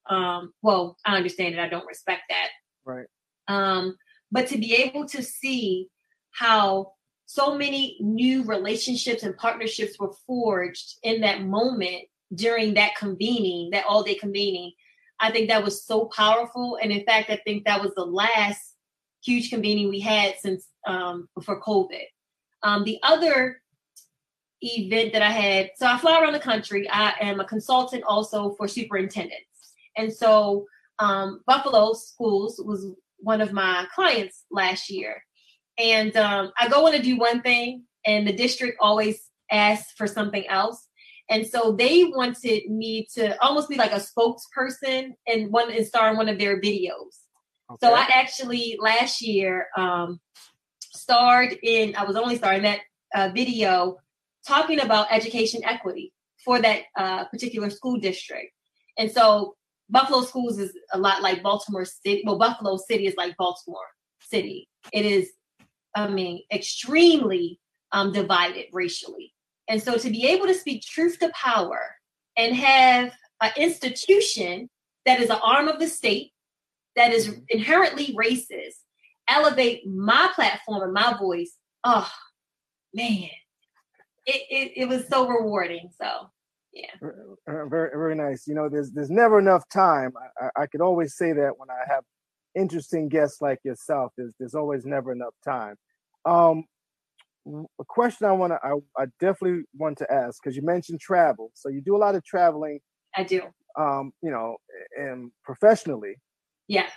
um, 0.09 0.52
well, 0.62 0.96
I 1.04 1.16
understand 1.16 1.54
it. 1.54 1.61
I 1.61 1.68
don't 1.68 1.86
respect 1.86 2.22
that. 2.28 2.48
Right. 2.84 3.06
Um, 3.48 3.96
but 4.30 4.46
to 4.48 4.59
be 4.59 4.74
able 4.74 5.06
to 5.09 5.22
see 5.22 5.88
how 6.32 6.92
so 7.26 7.56
many 7.56 7.98
new 8.00 8.42
relationships 8.44 9.22
and 9.22 9.36
partnerships 9.36 9.98
were 9.98 10.12
forged 10.26 10.94
in 11.02 11.20
that 11.20 11.42
moment 11.42 12.04
during 12.34 12.74
that 12.74 12.96
convening, 12.96 13.70
that 13.70 13.84
all 13.86 14.02
day 14.02 14.14
convening, 14.14 14.72
I 15.20 15.30
think 15.30 15.48
that 15.48 15.64
was 15.64 15.84
so 15.84 16.06
powerful. 16.06 16.78
And 16.80 16.92
in 16.92 17.04
fact, 17.04 17.30
I 17.30 17.40
think 17.44 17.64
that 17.64 17.82
was 17.82 17.92
the 17.94 18.04
last 18.04 18.76
huge 19.22 19.50
convening 19.50 19.88
we 19.88 20.00
had 20.00 20.34
since 20.40 20.68
um, 20.86 21.28
before 21.34 21.61
COVID. 21.61 22.04
Um, 22.62 22.84
the 22.84 22.98
other 23.02 23.61
event 24.62 25.12
that 25.12 25.22
I 25.22 25.30
had, 25.30 25.70
so 25.76 25.86
I 25.86 25.98
fly 25.98 26.20
around 26.20 26.32
the 26.32 26.40
country. 26.40 26.88
I 26.90 27.14
am 27.20 27.40
a 27.40 27.44
consultant 27.44 28.04
also 28.06 28.54
for 28.54 28.68
superintendents. 28.68 29.47
And 29.99 30.12
so 30.12 30.66
um, 30.99 31.40
Buffalo 31.46 31.92
Schools 31.92 32.62
was 32.64 32.86
one 33.18 33.40
of 33.40 33.53
my 33.53 33.86
clients 33.94 34.44
last 34.51 34.88
year. 34.88 35.22
And 35.76 36.16
um, 36.16 36.53
I 36.59 36.68
go 36.68 36.86
in 36.86 36.94
to 36.94 37.03
do 37.03 37.18
one 37.18 37.42
thing, 37.42 37.84
and 38.07 38.26
the 38.26 38.32
district 38.32 38.78
always 38.80 39.20
asks 39.51 39.92
for 39.96 40.07
something 40.07 40.46
else. 40.49 40.86
And 41.30 41.46
so 41.46 41.72
they 41.72 42.05
wanted 42.05 42.70
me 42.70 43.07
to 43.14 43.40
almost 43.42 43.68
be 43.68 43.76
like 43.76 43.92
a 43.92 44.01
spokesperson 44.01 45.11
and 45.26 45.53
one 45.53 45.70
and 45.70 45.86
star 45.86 46.11
in 46.11 46.16
one 46.16 46.28
of 46.28 46.38
their 46.38 46.61
videos. 46.61 47.12
Okay. 47.70 47.78
So 47.82 47.92
I 47.92 48.09
actually 48.14 48.78
last 48.80 49.20
year 49.20 49.66
um, 49.76 50.20
starred 50.80 51.55
in, 51.62 51.94
I 51.96 52.05
was 52.05 52.16
only 52.16 52.36
starring 52.36 52.62
that 52.62 52.80
uh, 53.14 53.30
video 53.34 53.99
talking 54.46 54.80
about 54.80 55.09
education 55.11 55.61
equity 55.64 56.14
for 56.44 56.61
that 56.61 56.84
uh, 56.96 57.26
particular 57.26 57.68
school 57.68 57.99
district. 57.99 58.53
And 58.96 59.11
so 59.12 59.55
Buffalo 59.91 60.22
Schools 60.22 60.59
is 60.59 60.72
a 60.93 60.99
lot 60.99 61.22
like 61.22 61.43
Baltimore 61.43 61.84
City. 61.84 62.22
Well, 62.24 62.39
Buffalo 62.39 62.76
City 62.76 63.07
is 63.07 63.14
like 63.16 63.36
Baltimore 63.36 63.89
City. 64.20 64.68
It 64.93 65.07
is, 65.07 65.30
I 65.95 66.09
mean, 66.09 66.43
extremely 66.53 67.59
um, 67.93 68.12
divided 68.12 68.66
racially. 68.72 69.32
And 69.68 69.82
so 69.82 69.97
to 69.97 70.11
be 70.11 70.26
able 70.26 70.47
to 70.47 70.55
speak 70.55 70.82
truth 70.82 71.18
to 71.20 71.30
power 71.30 71.80
and 72.36 72.55
have 72.55 73.12
an 73.41 73.51
institution 73.57 74.68
that 75.07 75.20
is 75.20 75.30
an 75.30 75.39
arm 75.43 75.68
of 75.68 75.78
the 75.78 75.89
state 75.89 76.32
that 76.97 77.12
is 77.12 77.34
inherently 77.49 78.14
racist 78.14 78.76
elevate 79.28 79.86
my 79.86 80.30
platform 80.34 80.82
and 80.82 80.93
my 80.93 81.16
voice, 81.18 81.53
oh 81.84 82.11
man, 82.95 83.28
it, 84.26 84.43
it, 84.51 84.72
it 84.76 84.89
was 84.89 85.07
so 85.09 85.28
rewarding. 85.28 85.91
So 86.01 86.30
yeah. 86.79 87.09
Very 87.47 87.91
very 87.91 88.14
nice. 88.14 88.47
You 88.47 88.55
know, 88.55 88.68
there's 88.68 88.91
there's 88.93 89.11
never 89.11 89.39
enough 89.39 89.68
time. 89.68 90.12
I, 90.41 90.62
I 90.62 90.66
could 90.66 90.81
always 90.81 91.16
say 91.16 91.33
that 91.33 91.59
when 91.59 91.70
I 91.70 91.93
have 91.93 92.05
interesting 92.55 93.09
guests 93.09 93.41
like 93.41 93.59
yourself. 93.64 94.12
There's 94.16 94.33
there's 94.39 94.55
always 94.55 94.85
never 94.85 95.12
enough 95.12 95.35
time. 95.45 95.76
Um, 96.24 96.64
a 97.81 97.85
question 97.87 98.26
I 98.26 98.33
want 98.33 98.53
to 98.53 98.59
I, 98.62 99.03
I 99.03 99.07
definitely 99.18 99.64
want 99.76 99.99
to 99.99 100.12
ask 100.12 100.41
because 100.43 100.57
you 100.57 100.62
mentioned 100.62 101.01
travel. 101.01 101.51
So 101.55 101.68
you 101.68 101.81
do 101.81 101.97
a 101.97 101.99
lot 101.99 102.14
of 102.14 102.24
traveling. 102.24 102.81
I 103.16 103.24
do. 103.24 103.43
Um, 103.76 104.12
you 104.22 104.31
know, 104.31 104.57
and 104.97 105.33
professionally. 105.45 106.14
Yeah. 106.68 106.89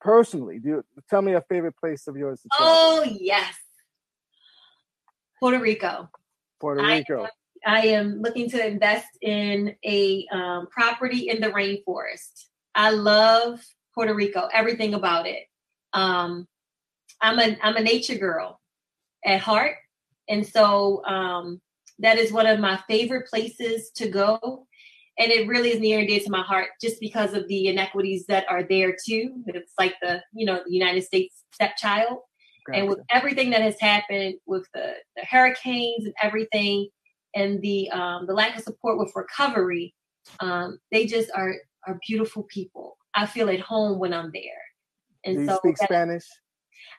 Personally, 0.00 0.60
do 0.60 0.68
you, 0.68 0.84
tell 1.10 1.22
me 1.22 1.32
a 1.32 1.42
favorite 1.48 1.76
place 1.76 2.06
of 2.06 2.16
yours. 2.16 2.40
To 2.42 2.48
travel? 2.56 2.74
Oh 2.76 3.02
yes, 3.20 3.52
Puerto 5.40 5.58
Rico. 5.58 6.08
Puerto 6.60 6.84
Rico. 6.84 7.26
I, 7.66 7.86
am 7.88 8.20
looking 8.20 8.50
to 8.50 8.66
invest 8.66 9.08
in 9.22 9.74
a 9.84 10.26
um, 10.32 10.66
property 10.68 11.28
in 11.28 11.40
the 11.40 11.48
rainforest. 11.48 12.46
I 12.74 12.90
love 12.90 13.60
Puerto 13.94 14.14
Rico, 14.14 14.48
everything 14.52 14.94
about 14.94 15.26
it. 15.26 15.44
Um, 15.92 16.46
I'm 17.20 17.38
a 17.38 17.56
I'm 17.62 17.76
a 17.76 17.82
nature 17.82 18.14
girl 18.14 18.60
at 19.24 19.40
heart, 19.40 19.76
and 20.28 20.46
so 20.46 21.04
um, 21.04 21.60
that 21.98 22.18
is 22.18 22.32
one 22.32 22.46
of 22.46 22.60
my 22.60 22.78
favorite 22.88 23.28
places 23.28 23.90
to 23.96 24.08
go. 24.08 24.66
And 25.18 25.32
it 25.32 25.48
really 25.48 25.70
is 25.70 25.80
near 25.80 25.98
and 25.98 26.06
dear 26.06 26.20
to 26.20 26.30
my 26.30 26.42
heart, 26.42 26.68
just 26.80 27.00
because 27.00 27.34
of 27.34 27.48
the 27.48 27.66
inequities 27.66 28.26
that 28.26 28.44
are 28.48 28.62
there 28.62 28.94
too. 29.04 29.42
It's 29.46 29.72
like 29.78 29.96
the 30.00 30.22
you 30.32 30.46
know 30.46 30.60
the 30.64 30.72
United 30.72 31.02
States 31.02 31.42
stepchild, 31.52 32.18
gotcha. 32.66 32.78
and 32.78 32.88
with 32.88 33.00
everything 33.10 33.50
that 33.50 33.62
has 33.62 33.80
happened 33.80 34.34
with 34.46 34.66
the, 34.74 34.94
the 35.16 35.24
hurricanes 35.24 36.04
and 36.04 36.14
everything, 36.22 36.88
and 37.34 37.60
the 37.62 37.90
um, 37.90 38.26
the 38.26 38.34
lack 38.34 38.56
of 38.56 38.62
support 38.62 38.98
with 38.98 39.12
recovery, 39.14 39.94
um, 40.40 40.78
they 40.90 41.06
just 41.06 41.30
are 41.34 41.54
are 41.86 41.98
beautiful 42.06 42.44
people. 42.44 42.96
I 43.14 43.26
feel 43.26 43.48
at 43.50 43.60
home 43.60 43.98
when 43.98 44.12
I'm 44.12 44.30
there. 44.32 44.42
And 45.24 45.36
do 45.36 45.42
you 45.42 45.48
so 45.48 45.56
speak 45.58 45.76
Spanish? 45.78 46.24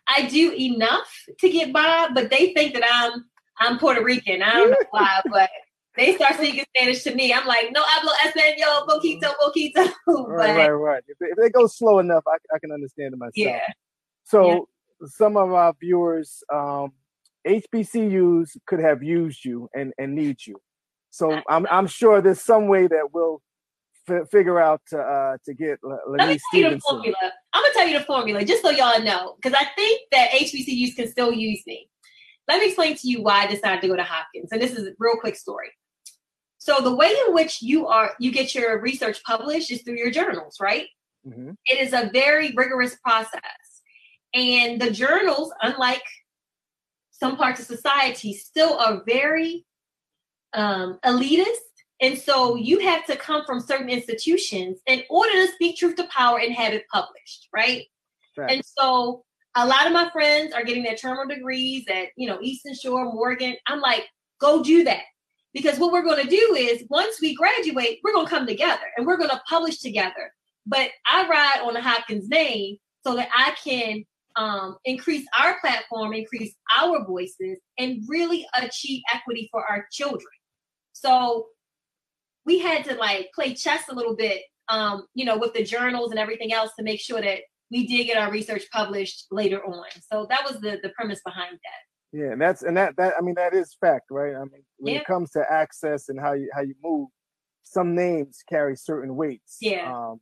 I 0.08 0.26
do 0.28 0.54
enough 0.54 1.10
to 1.40 1.50
get 1.50 1.72
by, 1.72 2.10
but 2.14 2.30
they 2.30 2.54
think 2.54 2.74
that 2.74 2.84
I'm 2.90 3.26
I'm 3.60 3.78
Puerto 3.78 4.04
Rican. 4.04 4.42
I 4.42 4.54
don't 4.54 4.72
know 4.72 4.78
why, 4.92 5.22
but 5.32 5.50
they 5.96 6.16
start 6.16 6.36
speaking 6.36 6.66
Spanish 6.76 7.04
to 7.04 7.14
me. 7.14 7.34
I'm 7.34 7.46
like, 7.46 7.72
no 7.72 7.84
hablo 7.84 8.12
español, 8.26 8.88
poquito, 8.88 9.34
poquito. 9.42 9.92
right, 10.28 10.56
right, 10.56 10.70
right. 10.70 11.04
If 11.08 11.18
they, 11.20 11.28
if 11.28 11.38
they, 11.38 11.50
go 11.50 11.68
slow 11.68 12.00
enough, 12.00 12.24
I, 12.28 12.38
I 12.54 12.60
can 12.60 12.72
understand 12.72 13.14
it 13.14 13.18
myself. 13.18 13.34
Yeah. 13.36 13.62
So 14.24 14.50
yeah. 15.02 15.08
some 15.08 15.36
of 15.36 15.52
our 15.52 15.74
viewers, 15.80 16.44
um, 16.54 16.94
HBCUs 17.48 18.58
could 18.68 18.80
have 18.80 19.04
used 19.04 19.46
you 19.46 19.70
and, 19.76 19.94
and 19.98 20.16
need 20.16 20.46
you. 20.46 20.56
So 21.10 21.42
I'm 21.50 21.66
I'm 21.72 21.88
sure 21.88 22.22
there's 22.22 22.42
some 22.42 22.68
way 22.68 22.88
that 22.88 23.10
we'll 23.14 23.42
f- 24.08 24.30
figure 24.30 24.60
out 24.62 24.82
to 24.90 25.00
uh, 25.00 25.38
to 25.46 25.54
get 25.54 25.80
L- 25.84 26.00
Let 26.08 26.28
me 26.28 26.34
tell 26.34 26.40
Stevenson. 26.52 26.72
you 26.72 26.76
the 26.76 26.82
formula. 26.82 27.18
I'm 27.54 27.64
gonna 27.64 27.74
tell 27.74 27.88
you 27.88 28.00
the 28.00 28.06
formula 28.06 28.46
just 28.46 28.62
so 28.62 28.70
y'all 28.70 29.02
know, 29.02 29.36
because 29.42 29.58
I 29.60 29.66
think 29.76 30.02
that 30.12 30.30
HBCUs 30.32 30.96
can 30.96 31.10
still 31.10 31.34
use 31.34 31.64
me. 31.66 31.90
Let 32.48 32.60
me 32.60 32.68
explain 32.68 32.96
to 32.96 33.08
you 33.08 33.22
why 33.22 33.44
I 33.44 33.48
decided 33.48 33.82
to 33.82 33.88
go 33.88 33.96
to 33.96 34.04
Hopkins, 34.04 34.52
and 34.52 34.62
this 34.62 34.74
is 34.74 34.88
a 34.88 34.92
real 35.00 35.16
quick 35.20 35.36
story. 35.36 35.70
So 36.58 36.82
the 36.82 36.96
way 36.96 37.16
in 37.28 37.34
which 37.34 37.62
you 37.62 37.88
are 37.88 38.14
you 38.20 38.32
get 38.32 38.54
your 38.54 38.80
research 38.80 39.24
published 39.24 39.72
is 39.72 39.82
through 39.82 39.98
your 39.98 40.12
journals, 40.12 40.58
right? 40.60 40.88
Mm-hmm. 41.28 41.52
It 41.66 41.80
is 41.80 41.94
a 41.94 42.10
very 42.14 42.54
rigorous 42.56 42.96
process, 42.98 43.42
and 44.36 44.80
the 44.80 44.92
journals, 44.92 45.52
unlike 45.64 46.04
some 47.20 47.38
parts 47.38 47.60
of 47.60 47.66
society, 47.66 48.34
still 48.34 48.78
are 48.80 49.04
very 49.06 49.66
um, 50.54 51.00
elitist 51.06 51.70
and 52.02 52.18
so 52.18 52.56
you 52.56 52.80
have 52.80 53.06
to 53.08 53.16
come 53.16 53.46
from 53.46 53.60
certain 53.60 53.90
institutions 53.90 54.80
in 54.88 55.04
order 55.10 55.32
to 55.32 55.52
speak 55.54 55.78
truth 55.78 55.96
to 55.98 56.06
power 56.06 56.40
and 56.40 56.54
have 56.54 56.74
it 56.74 56.86
published, 56.92 57.50
right? 57.54 57.84
right? 58.38 58.52
And 58.52 58.64
so 58.78 59.26
a 59.56 59.68
lot 59.68 59.86
of 59.86 59.94
my 59.94 60.10
friends 60.12 60.54
are 60.54 60.64
getting 60.64 60.84
their 60.84 60.96
terminal 60.96 61.28
degrees 61.28 61.86
at, 61.90 62.08
you 62.16 62.28
know, 62.28 62.40
Eastern 62.42 62.74
Shore, 62.74 63.12
Morgan. 63.12 63.56
I'm 63.68 63.82
like, 63.82 64.08
go 64.40 64.64
do 64.64 64.84
that. 64.86 65.04
Because 65.54 65.80
what 65.80 65.92
we're 65.92 66.04
going 66.04 66.24
to 66.24 66.30
do 66.30 66.56
is 66.58 66.86
once 66.90 67.20
we 67.20 67.36
graduate, 67.36 68.00
we're 68.04 68.14
going 68.14 68.28
to 68.28 68.32
come 68.32 68.46
together 68.46 68.86
and 68.96 69.06
we're 69.06 69.18
going 69.18 69.32
to 69.32 69.42
publish 69.50 69.80
together. 69.80 70.32
But 70.66 70.92
I 71.10 71.28
ride 71.28 71.68
on 71.68 71.74
the 71.74 71.82
Hopkins 71.82 72.30
name 72.30 72.78
so 73.06 73.16
that 73.16 73.30
I 73.36 73.56
can 73.64 74.06
um, 74.36 74.78
increase 74.86 75.26
our 75.40 75.60
platform, 75.60 76.14
increase 76.14 76.56
our 76.78 77.06
voices, 77.06 77.58
and 77.78 78.04
really 78.08 78.46
achieve 78.56 79.02
equity 79.14 79.50
for 79.52 79.64
our 79.70 79.86
children. 79.92 80.26
So 80.94 81.48
we 82.46 82.60
had 82.60 82.84
to 82.86 82.96
like 82.96 83.30
play 83.34 83.54
chess 83.54 83.84
a 83.90 83.96
little 83.96 84.16
bit, 84.16 84.42
um, 84.70 85.06
you 85.14 85.26
know, 85.26 85.38
with 85.38 85.54
the 85.54 85.64
journals 85.64 86.12
and 86.12 86.20
everything 86.20 86.54
else 86.54 86.72
to 86.78 86.84
make 86.84 87.00
sure 87.00 87.22
that 87.22 87.40
we 87.72 87.86
did 87.86 88.06
get 88.06 88.18
our 88.18 88.32
research 88.32 88.64
published 88.72 89.28
later 89.32 89.64
on. 89.64 89.86
So 90.12 90.26
that 90.30 90.44
was 90.44 90.60
the 90.62 90.80
the 90.82 90.90
premise 90.90 91.22
behind 91.26 91.54
that. 91.54 92.18
Yeah, 92.18 92.32
and 92.32 92.42
that's 92.42 92.64
and 92.64 92.76
that 92.78 92.96
that 92.98 93.14
I 93.18 93.22
mean 93.22 93.36
that 93.36 93.54
is 93.54 93.76
fact, 93.80 94.06
right? 94.10 94.36
I 94.36 94.40
mean, 94.40 94.64
when 94.78 94.96
yeah. 94.96 95.02
it 95.02 95.06
comes 95.06 95.32
to 95.32 95.46
access 95.50 96.10
and 96.10 96.20
how 96.20 96.34
you 96.34 96.50
how 96.54 96.62
you 96.62 96.76
move, 96.84 97.10
some 97.64 97.96
names 97.96 98.40
carry 98.50 98.76
certain 98.76 99.16
weights. 99.16 99.58
Yeah. 99.62 99.94
Um, 99.94 100.20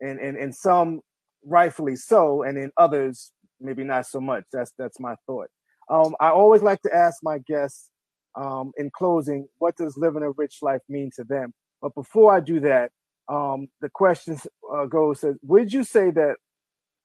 and 0.00 0.18
and 0.18 0.36
and 0.36 0.54
some 0.54 1.00
rightfully 1.44 1.96
so, 1.96 2.42
and 2.42 2.58
in 2.58 2.70
others 2.76 3.32
maybe 3.60 3.84
not 3.84 4.06
so 4.06 4.20
much. 4.20 4.44
That's 4.52 4.72
that's 4.78 5.00
my 5.00 5.14
thought. 5.26 5.48
Um, 5.88 6.14
I 6.20 6.30
always 6.30 6.62
like 6.62 6.80
to 6.82 6.94
ask 6.94 7.18
my 7.22 7.38
guests 7.38 7.90
um, 8.36 8.72
in 8.76 8.90
closing, 8.90 9.48
what 9.58 9.76
does 9.76 9.96
living 9.96 10.22
a 10.22 10.30
rich 10.30 10.58
life 10.62 10.82
mean 10.88 11.10
to 11.16 11.24
them? 11.24 11.52
But 11.82 11.94
before 11.94 12.34
I 12.34 12.40
do 12.40 12.60
that, 12.60 12.92
um, 13.28 13.68
the 13.80 13.90
question 13.90 14.38
uh, 14.72 14.86
goes: 14.86 15.24
Would 15.42 15.72
you 15.72 15.84
say 15.84 16.10
that 16.10 16.36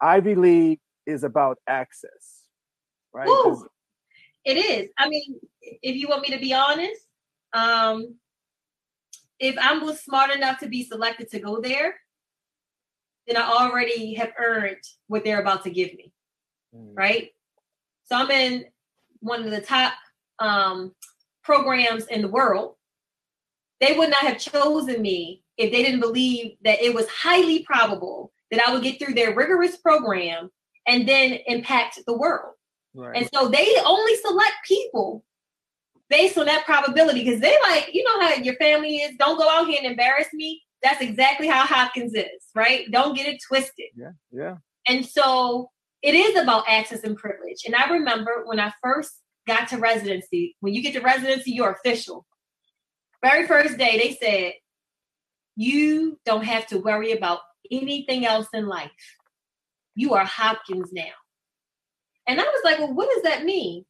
Ivy 0.02 0.36
League 0.36 0.80
is 1.06 1.24
about 1.24 1.58
access? 1.68 2.44
Right. 3.14 3.28
it 4.44 4.58
is. 4.58 4.90
I 4.98 5.10
mean, 5.10 5.40
if 5.62 5.96
you 5.96 6.08
want 6.08 6.22
me 6.22 6.36
to 6.36 6.42
be 6.42 6.54
honest, 6.54 7.02
um, 7.54 8.16
if 9.40 9.58
I 9.58 9.78
was 9.78 10.02
smart 10.02 10.32
enough 10.32 10.60
to 10.60 10.68
be 10.68 10.84
selected 10.84 11.30
to 11.32 11.40
go 11.40 11.62
there, 11.62 11.96
then 13.28 13.38
I 13.38 13.50
already 13.50 14.14
have 14.16 14.34
earned 14.40 14.82
what 15.08 15.24
they're 15.24 15.42
about 15.42 15.64
to 15.64 15.70
give 15.70 15.94
me. 15.94 16.12
Mm. 16.76 16.94
Right. 16.96 17.30
So 18.06 18.16
I'm 18.16 18.32
in 18.32 18.66
one 19.20 19.44
of 19.44 19.52
the 19.52 19.62
top 19.62 19.94
um, 20.40 20.94
programs 21.44 22.06
in 22.08 22.22
the 22.22 22.28
world, 22.28 22.76
they 23.80 23.98
would 23.98 24.10
not 24.10 24.22
have 24.22 24.40
chosen 24.40 25.02
me 25.02 25.44
if 25.58 25.72
they 25.72 25.84
didn't 25.84 26.02
believe 26.02 26.58
that 26.64 26.82
it 26.82 26.94
was 26.94 27.08
highly 27.08 27.64
probable 27.64 28.32
that 28.52 28.68
I 28.68 28.74
would 28.74 28.84
get 28.84 29.00
through 29.00 29.14
their 29.14 29.36
rigorous 29.36 29.78
program 29.78 30.50
and 30.88 31.08
then 31.08 31.40
impact 31.48 32.00
the 32.06 32.18
world. 32.18 32.54
Right. 32.94 33.18
And 33.18 33.30
so 33.34 33.50
they 33.50 33.76
only 33.86 34.16
select 34.18 34.54
people 34.68 35.24
based 36.10 36.38
on 36.38 36.46
that 36.46 36.66
probability 36.66 37.24
because 37.24 37.42
they 37.42 37.56
like, 37.64 37.90
you 37.94 38.04
know 38.04 38.22
how 38.22 38.36
your 38.36 38.56
family 38.56 38.98
is, 38.98 39.16
don't 39.18 39.38
go 39.38 39.50
out 39.50 39.68
here 39.68 39.80
and 39.82 39.90
embarrass 39.90 40.28
me. 40.34 40.62
That's 40.86 41.02
exactly 41.02 41.48
how 41.48 41.66
Hopkins 41.66 42.14
is, 42.14 42.44
right? 42.54 42.86
Don't 42.92 43.16
get 43.16 43.28
it 43.28 43.42
twisted. 43.48 43.88
Yeah, 43.96 44.12
yeah. 44.32 44.58
And 44.88 45.04
so 45.04 45.72
it 46.04 46.14
is 46.14 46.40
about 46.40 46.66
access 46.70 47.04
and 47.04 47.18
privilege. 47.18 47.64
And 47.66 47.74
I 47.74 47.90
remember 47.90 48.44
when 48.46 48.60
I 48.60 48.72
first 48.84 49.12
got 49.48 49.68
to 49.70 49.78
residency. 49.78 50.56
When 50.60 50.76
you 50.76 50.84
get 50.84 50.94
to 50.94 51.00
residency, 51.00 51.54
you're 51.54 51.72
official. 51.72 52.28
Very 53.24 53.48
first 53.48 53.80
day, 53.80 53.98
they 53.98 54.16
said, 54.22 54.54
You 55.56 56.20
don't 56.24 56.46
have 56.46 56.68
to 56.68 56.78
worry 56.78 57.14
about 57.14 57.40
anything 57.72 58.24
else 58.24 58.48
in 58.54 58.68
life. 58.68 58.92
You 59.96 60.14
are 60.14 60.24
Hopkins 60.24 60.92
now. 60.94 61.14
And 62.28 62.40
I 62.40 62.44
was 62.44 62.62
like, 62.64 62.78
Well, 62.78 62.94
what 62.94 63.10
does 63.12 63.24
that 63.24 63.44
mean? 63.44 63.86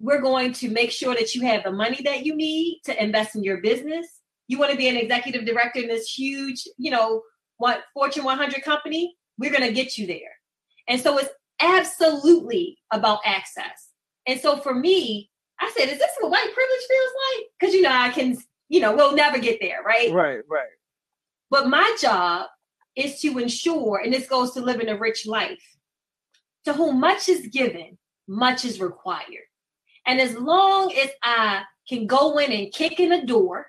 We're 0.00 0.22
going 0.22 0.54
to 0.54 0.70
make 0.70 0.90
sure 0.90 1.14
that 1.14 1.34
you 1.34 1.42
have 1.42 1.64
the 1.64 1.70
money 1.70 2.00
that 2.04 2.24
you 2.24 2.34
need 2.34 2.80
to 2.86 3.02
invest 3.02 3.36
in 3.36 3.44
your 3.44 3.58
business. 3.58 4.06
You 4.48 4.58
want 4.58 4.72
to 4.72 4.76
be 4.76 4.88
an 4.88 4.96
executive 4.96 5.44
director 5.44 5.80
in 5.80 5.88
this 5.88 6.08
huge, 6.08 6.64
you 6.76 6.90
know, 6.90 7.22
what 7.56 7.84
Fortune 7.94 8.24
100 8.24 8.62
company? 8.62 9.16
We're 9.38 9.50
going 9.50 9.66
to 9.66 9.72
get 9.72 9.96
you 9.96 10.06
there. 10.06 10.18
And 10.88 11.00
so 11.00 11.18
it's 11.18 11.30
absolutely 11.60 12.78
about 12.90 13.20
access. 13.24 13.90
And 14.26 14.40
so 14.40 14.58
for 14.58 14.74
me, 14.74 15.30
I 15.60 15.72
said, 15.76 15.88
is 15.88 15.98
this 15.98 16.10
what 16.20 16.30
white 16.30 16.54
privilege 16.54 16.86
feels 16.88 17.10
like? 17.28 17.46
Because 17.58 17.74
you 17.74 17.82
know, 17.82 17.92
I 17.92 18.10
can, 18.10 18.36
you 18.68 18.80
know, 18.80 18.94
we'll 18.94 19.14
never 19.14 19.38
get 19.38 19.58
there, 19.60 19.82
right? 19.84 20.12
Right, 20.12 20.40
right. 20.50 20.66
But 21.50 21.68
my 21.68 21.96
job 22.00 22.46
is 22.96 23.20
to 23.20 23.38
ensure, 23.38 24.00
and 24.02 24.12
this 24.12 24.26
goes 24.26 24.52
to 24.52 24.60
living 24.60 24.88
a 24.88 24.98
rich 24.98 25.26
life, 25.26 25.62
to 26.64 26.72
whom 26.72 27.00
much 27.00 27.28
is 27.28 27.46
given, 27.48 27.98
much 28.26 28.64
is 28.64 28.80
required. 28.80 29.46
And 30.06 30.20
as 30.20 30.34
long 30.34 30.92
as 30.92 31.10
I 31.22 31.62
can 31.88 32.06
go 32.06 32.38
in 32.38 32.52
and 32.52 32.72
kick 32.72 33.00
in 33.00 33.12
a 33.12 33.24
door 33.24 33.66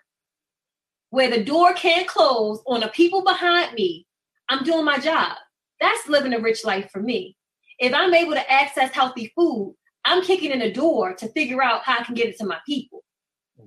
where 1.10 1.30
the 1.30 1.44
door 1.44 1.74
can't 1.74 2.08
close 2.08 2.62
on 2.68 2.82
the 2.82 2.88
people 2.90 3.24
behind 3.24 3.74
me, 3.74 4.06
I'm 4.50 4.64
doing 4.64 4.86
my 4.86 4.98
job. 4.98 5.38
That's 5.80 6.08
living 6.08 6.34
a 6.34 6.40
rich 6.40 6.64
life 6.64 6.90
for 6.92 7.02
me. 7.02 7.38
If 7.80 7.94
I'm 7.94 8.14
able 8.14 8.34
to 8.34 8.52
access 8.52 8.92
healthy 8.92 9.32
food, 9.36 9.76
I'm 10.06 10.24
kicking 10.24 10.52
in 10.52 10.62
a 10.62 10.72
door 10.72 11.14
to 11.16 11.28
figure 11.30 11.64
out 11.64 11.84
how 11.84 12.00
I 12.00 12.04
can 12.04 12.16
get 12.16 12.28
it 12.28 12.38
to 12.38 12.46
my 12.46 12.60
people, 12.66 13.04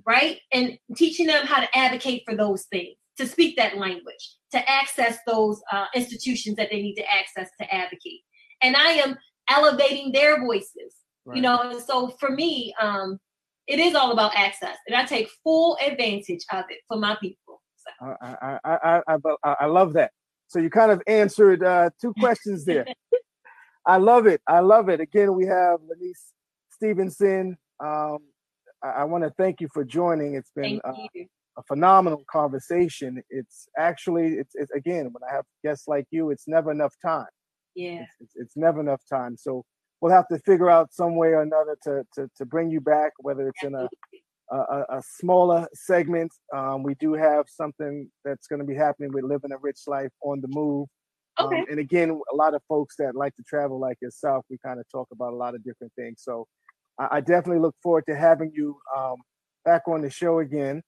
right? 0.05 0.39
And 0.53 0.77
teaching 0.95 1.27
them 1.27 1.45
how 1.45 1.59
to 1.59 1.77
advocate 1.77 2.23
for 2.25 2.35
those 2.35 2.63
things, 2.71 2.95
to 3.17 3.27
speak 3.27 3.57
that 3.57 3.77
language, 3.77 4.35
to 4.51 4.69
access 4.69 5.17
those 5.27 5.61
uh, 5.71 5.85
institutions 5.93 6.55
that 6.55 6.69
they 6.71 6.81
need 6.81 6.95
to 6.95 7.05
access 7.13 7.49
to 7.59 7.73
advocate. 7.73 8.21
And 8.63 8.75
I 8.75 8.91
am 8.93 9.17
elevating 9.49 10.11
their 10.11 10.39
voices, 10.39 10.95
right. 11.25 11.35
you 11.35 11.41
know. 11.41 11.59
And 11.59 11.81
so 11.81 12.09
for 12.19 12.31
me, 12.31 12.73
um, 12.81 13.19
it 13.69 13.79
is 13.79 13.93
all 13.93 14.11
about 14.11 14.35
access, 14.35 14.75
and 14.87 14.95
I 14.95 15.05
take 15.05 15.29
full 15.43 15.77
advantage 15.79 16.43
of 16.51 16.65
it 16.69 16.79
for 16.87 16.97
my 16.97 17.15
people. 17.21 17.61
So. 17.77 18.15
I, 18.21 18.57
I, 18.63 18.79
I, 18.83 19.17
I, 19.43 19.55
I 19.61 19.65
love 19.67 19.93
that. 19.93 20.11
So 20.47 20.57
you 20.59 20.71
kind 20.71 20.91
of 20.91 21.01
answered 21.07 21.63
uh, 21.63 21.91
two 22.01 22.13
questions 22.19 22.65
there. 22.65 22.85
I 23.85 23.97
love 23.97 24.25
it. 24.25 24.41
I 24.47 24.59
love 24.59 24.89
it. 24.89 24.99
Again, 24.99 25.35
we 25.35 25.45
have 25.45 25.79
Lanice 25.87 26.33
Stevenson. 26.71 27.57
Um, 27.79 28.17
I, 28.83 28.89
I 28.89 29.03
want 29.03 29.23
to 29.23 29.31
thank 29.37 29.61
you 29.61 29.69
for 29.71 29.85
joining. 29.85 30.33
It's 30.33 30.51
been 30.55 30.81
uh, 30.83 30.93
a 31.57 31.63
phenomenal 31.67 32.23
conversation. 32.29 33.21
It's 33.29 33.67
actually, 33.77 34.33
it's, 34.33 34.55
it's, 34.55 34.71
again, 34.71 35.05
when 35.11 35.21
I 35.29 35.35
have 35.35 35.45
guests 35.63 35.87
like 35.87 36.05
you, 36.09 36.31
it's 36.31 36.47
never 36.47 36.71
enough 36.71 36.95
time. 37.05 37.27
Yeah. 37.75 38.01
It's, 38.01 38.11
it's, 38.19 38.33
it's, 38.35 38.57
never 38.57 38.79
enough 38.79 39.01
time. 39.07 39.37
So 39.37 39.63
we'll 40.01 40.11
have 40.11 40.27
to 40.29 40.39
figure 40.39 40.69
out 40.69 40.93
some 40.93 41.15
way 41.15 41.29
or 41.29 41.41
another 41.41 41.77
to, 41.83 42.03
to, 42.15 42.29
to 42.37 42.45
bring 42.45 42.69
you 42.69 42.81
back, 42.81 43.11
whether 43.19 43.47
it's 43.47 43.63
in 43.63 43.75
a, 43.75 43.87
a, 44.51 44.85
a 44.89 45.01
smaller 45.19 45.67
segment. 45.73 46.31
Um, 46.55 46.83
we 46.83 46.95
do 46.95 47.13
have 47.13 47.45
something 47.47 48.09
that's 48.23 48.47
going 48.47 48.59
to 48.59 48.65
be 48.65 48.75
happening 48.75 49.11
with 49.11 49.23
Living 49.23 49.51
a 49.51 49.57
Rich 49.57 49.81
Life 49.87 50.11
on 50.21 50.41
the 50.41 50.47
Move. 50.49 50.87
Um, 51.37 51.47
okay. 51.47 51.59
Um, 51.59 51.65
and 51.69 51.79
again, 51.79 52.19
a 52.31 52.35
lot 52.35 52.53
of 52.53 52.61
folks 52.67 52.95
that 52.97 53.15
like 53.15 53.35
to 53.35 53.43
travel 53.43 53.79
like 53.79 53.97
yourself, 54.01 54.45
we 54.49 54.57
kind 54.65 54.79
of 54.79 54.85
talk 54.91 55.07
about 55.11 55.33
a 55.33 55.35
lot 55.35 55.55
of 55.55 55.63
different 55.63 55.93
things. 55.97 56.21
So 56.23 56.47
I, 56.97 57.07
I 57.13 57.19
definitely 57.21 57.61
look 57.61 57.75
forward 57.81 58.05
to 58.07 58.15
having 58.15 58.51
you 58.53 58.77
um, 58.95 59.15
back 59.65 59.87
on 59.87 60.01
the 60.01 60.09
show 60.09 60.39
again, 60.39 60.81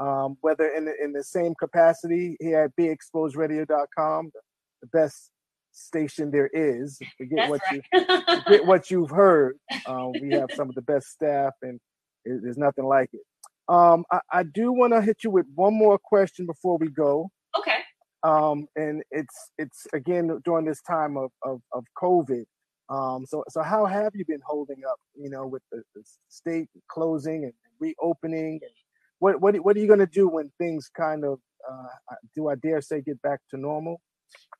um, 0.00 0.36
whether 0.40 0.68
in 0.68 0.84
the, 0.84 0.94
in 1.02 1.12
the 1.12 1.24
same 1.24 1.54
capacity 1.54 2.36
here 2.40 2.64
at 2.64 2.76
BeExposedRadio.com, 2.78 4.30
the, 4.34 4.40
the 4.82 4.88
best 4.88 5.30
station 5.76 6.30
there 6.30 6.50
is. 6.52 6.98
Forget 7.18 7.36
That's 7.36 7.50
what 7.50 7.60
right. 7.70 7.82
you 7.92 8.42
forget 8.44 8.66
what 8.66 8.90
you've 8.90 9.10
heard. 9.10 9.58
Um, 9.86 10.12
we 10.20 10.30
have 10.32 10.50
some 10.54 10.68
of 10.68 10.74
the 10.74 10.82
best 10.82 11.08
staff, 11.08 11.52
and 11.62 11.78
it, 12.24 12.40
there's 12.42 12.58
nothing 12.58 12.84
like 12.84 13.10
it. 13.12 13.22
Um, 13.68 14.04
I, 14.10 14.20
I 14.32 14.42
do 14.42 14.72
want 14.72 14.92
to 14.92 15.02
hit 15.02 15.18
you 15.24 15.30
with 15.30 15.46
one 15.54 15.74
more 15.74 15.98
question 15.98 16.46
before 16.46 16.78
we 16.78 16.88
go. 16.88 17.30
Okay. 17.58 17.78
Um, 18.22 18.66
and 18.76 19.02
it's 19.10 19.50
it's 19.58 19.86
again 19.92 20.40
during 20.44 20.64
this 20.64 20.82
time 20.82 21.16
of 21.16 21.30
of, 21.42 21.60
of 21.72 21.84
COVID. 22.00 22.44
Um, 22.88 23.26
so 23.26 23.44
so 23.48 23.62
how 23.62 23.86
have 23.86 24.14
you 24.14 24.24
been 24.26 24.42
holding 24.44 24.82
up? 24.88 24.98
You 25.14 25.30
know, 25.30 25.46
with 25.46 25.62
the, 25.70 25.82
the 25.94 26.02
state 26.28 26.68
closing 26.88 27.44
and 27.44 27.52
reopening. 27.80 28.60
And 28.62 28.72
what 29.18 29.40
what 29.40 29.56
what 29.60 29.76
are 29.76 29.80
you 29.80 29.86
going 29.86 29.98
to 29.98 30.06
do 30.06 30.28
when 30.28 30.50
things 30.58 30.90
kind 30.96 31.24
of 31.24 31.38
uh, 31.68 32.14
do 32.34 32.48
I 32.48 32.54
dare 32.54 32.80
say 32.80 33.00
get 33.00 33.20
back 33.22 33.40
to 33.50 33.56
normal? 33.56 34.00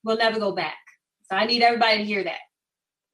We'll 0.05 0.17
never 0.17 0.39
go 0.39 0.53
back. 0.53 0.77
So 1.31 1.37
I 1.37 1.47
need 1.47 1.63
everybody 1.63 1.99
to 1.99 2.05
hear 2.05 2.25
that. 2.25 2.39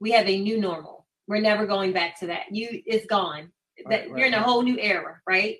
We 0.00 0.12
have 0.12 0.28
a 0.28 0.40
new 0.40 0.60
normal. 0.60 1.06
We're 1.28 1.40
never 1.40 1.66
going 1.66 1.92
back 1.92 2.18
to 2.20 2.26
that. 2.28 2.46
You 2.50 2.82
it's 2.84 3.06
gone. 3.06 3.52
That 3.88 3.88
right, 3.88 4.10
right, 4.10 4.18
you're 4.18 4.26
in 4.28 4.34
a 4.34 4.42
whole 4.42 4.62
new 4.62 4.78
era, 4.78 5.20
right? 5.26 5.56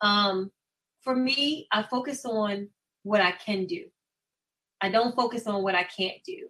Um, 0.00 0.50
for 1.02 1.14
me, 1.14 1.66
I 1.72 1.82
focus 1.82 2.24
on 2.24 2.68
what 3.02 3.20
I 3.20 3.32
can 3.32 3.66
do. 3.66 3.84
I 4.80 4.90
don't 4.90 5.16
focus 5.16 5.46
on 5.46 5.62
what 5.62 5.74
I 5.74 5.84
can't 5.84 6.22
do 6.24 6.48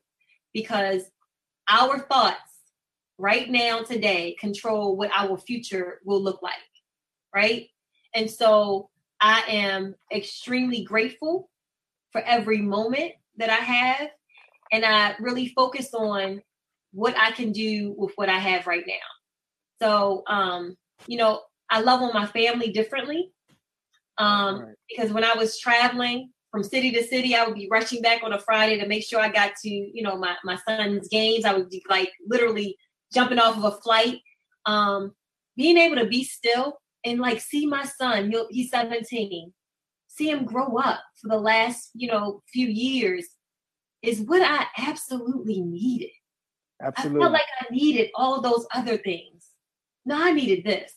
because 0.53 1.03
our 1.69 1.99
thoughts 1.99 2.37
right 3.19 3.49
now, 3.51 3.83
today, 3.83 4.37
control 4.39 4.97
what 4.97 5.11
our 5.17 5.39
future 5.39 6.01
will 6.05 6.23
look 6.23 6.43
like, 6.43 6.55
right? 7.35 7.69
And 8.15 8.31
so 8.31 8.91
I 9.21 9.43
am 9.49 9.95
extremely 10.13 10.85
grateful 10.85 11.51
for 12.13 12.21
every 12.23 12.59
moment 12.59 13.13
that 13.37 13.51
I 13.51 13.57
have. 13.57 14.11
And 14.73 14.85
I 14.85 15.15
really 15.21 15.49
focus 15.49 15.93
on 15.95 16.43
what 16.93 17.17
I 17.19 17.33
can 17.33 17.53
do 17.53 17.95
with 17.97 18.13
what 18.17 18.29
I 18.29 18.39
have 18.39 18.67
right 18.67 18.85
now. 18.87 18.95
So, 19.81 20.23
um, 20.27 20.77
you 21.07 21.19
know, 21.19 21.43
I 21.71 21.81
love 21.81 22.03
on 22.03 22.13
my 22.13 22.27
family 22.27 22.71
differently. 22.71 23.33
Um, 24.17 24.61
right. 24.61 24.75
because 24.89 25.13
when 25.13 25.23
I 25.23 25.35
was 25.35 25.61
traveling 25.61 26.31
from 26.51 26.65
city 26.65 26.91
to 26.93 27.05
city, 27.05 27.37
I 27.37 27.47
would 27.47 27.55
be 27.55 27.69
rushing 27.71 28.03
back 28.03 28.25
on 28.25 28.33
a 28.33 28.41
Friday 28.41 28.79
to 28.81 28.89
make 28.89 29.07
sure 29.07 29.21
I 29.21 29.29
got 29.29 29.53
to, 29.63 29.69
you 29.69 30.03
know, 30.03 30.17
my, 30.17 30.35
my 30.43 30.59
son's 30.67 31.09
games. 31.09 31.45
I 31.45 31.55
would 31.55 31.71
be 31.71 31.85
like 31.89 32.11
literally 32.27 32.77
jumping 33.13 33.39
off 33.39 33.57
of 33.57 33.65
a 33.65 33.77
flight. 33.79 34.21
Um, 34.67 35.13
being 35.57 35.79
able 35.79 35.97
to 35.97 36.07
be 36.07 36.25
still 36.25 36.79
and 37.05 37.21
like 37.21 37.41
see 37.41 37.67
my 37.67 37.85
son, 37.85 38.31
he'll, 38.31 38.49
he's 38.51 38.71
17, 38.71 39.53
see 40.09 40.31
him 40.31 40.45
grow 40.45 40.77
up 40.79 41.01
for 41.21 41.29
the 41.29 41.39
last, 41.39 41.91
you 41.95 42.09
know, 42.09 42.43
few 42.53 42.67
years 42.67 43.27
is 44.03 44.21
what 44.21 44.43
I 44.43 44.67
absolutely 44.79 45.61
needed. 45.61 46.11
Absolutely. 46.83 47.21
I 47.21 47.23
felt 47.25 47.33
like 47.33 47.47
I 47.61 47.75
needed 47.75 48.11
all 48.15 48.41
those 48.41 48.67
other 48.75 48.97
things. 48.99 49.49
No, 50.05 50.17
I 50.23 50.33
needed 50.33 50.65
this. 50.65 50.93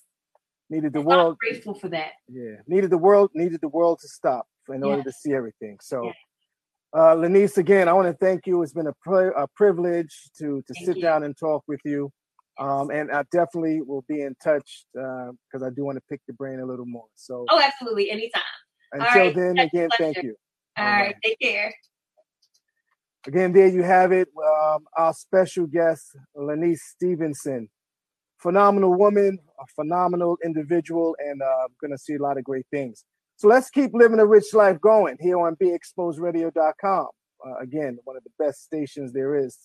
Needed 0.70 0.94
the 0.94 1.02
world. 1.02 1.38
I'm 1.42 1.50
grateful 1.52 1.74
for 1.74 1.90
that. 1.90 2.12
Yeah, 2.30 2.58
needed 2.68 2.92
the 2.92 2.98
world. 2.98 3.32
Needed 3.34 3.60
the 3.62 3.68
world 3.68 4.00
to 4.02 4.08
stop 4.08 4.48
in 4.70 4.84
order 4.84 5.04
to 5.04 5.12
see 5.12 5.34
everything. 5.34 5.78
So, 5.82 6.14
uh, 6.96 7.16
Lanice, 7.16 7.58
again, 7.58 7.90
I 7.90 7.94
want 7.94 8.08
to 8.08 8.26
thank 8.26 8.48
you. 8.48 8.62
It's 8.64 8.72
been 8.74 8.88
a, 8.88 8.94
pri- 9.02 9.34
a 9.36 9.48
privilege 9.56 10.16
to 10.38 10.62
to 10.68 10.74
thank 10.74 10.86
sit 10.86 10.96
you. 10.98 11.02
down 11.02 11.24
and 11.24 11.36
talk 11.38 11.64
with 11.68 11.82
you. 11.84 12.10
Um, 12.60 12.92
and 12.92 13.12
I 13.12 13.24
definitely 13.32 13.82
will 13.82 14.06
be 14.08 14.22
in 14.22 14.36
touch 14.42 14.86
because 14.94 15.62
uh, 15.62 15.66
I 15.66 15.70
do 15.76 15.84
want 15.84 15.98
to 15.98 16.04
pick 16.10 16.22
your 16.28 16.36
brain 16.36 16.60
a 16.60 16.66
little 16.66 16.86
more. 16.86 17.08
So, 17.16 17.46
oh, 17.50 17.60
absolutely, 17.60 18.12
anytime. 18.12 18.42
Until 18.94 19.34
then, 19.34 19.60
again, 19.60 19.90
thank 19.98 20.18
you. 20.22 20.36
All, 20.78 20.86
All 20.86 20.92
right. 20.92 21.02
right, 21.02 21.16
take 21.24 21.40
care. 21.42 21.74
Again, 23.28 23.54
there 23.54 23.68
you 23.68 23.84
have 23.84 24.12
it. 24.12 24.30
Um, 24.38 24.86
our 24.98 25.14
special 25.14 25.68
guest, 25.68 26.16
Lanice 26.36 26.82
Stevenson 26.82 27.70
phenomenal 28.42 28.96
woman, 28.96 29.38
a 29.60 29.66
phenomenal 29.76 30.38
individual, 30.44 31.16
and 31.20 31.42
uh, 31.42 31.68
going 31.80 31.92
to 31.92 31.98
see 31.98 32.16
a 32.16 32.22
lot 32.22 32.38
of 32.38 32.44
great 32.44 32.66
things. 32.72 33.06
So 33.38 33.48
let's 33.48 33.70
keep 33.70 33.94
living 33.94 34.20
a 34.20 34.26
rich 34.26 34.54
life 34.54 34.80
going 34.82 35.18
here 35.20 35.40
on 35.40 35.56
BeExposedRadio.com. 35.56 37.08
Uh, 37.46 37.58
again, 37.60 37.98
one 38.04 38.18
of 38.18 38.24
the 38.24 38.32
best 38.38 38.64
stations 38.64 39.14
there 39.14 39.36
is. 39.36 39.58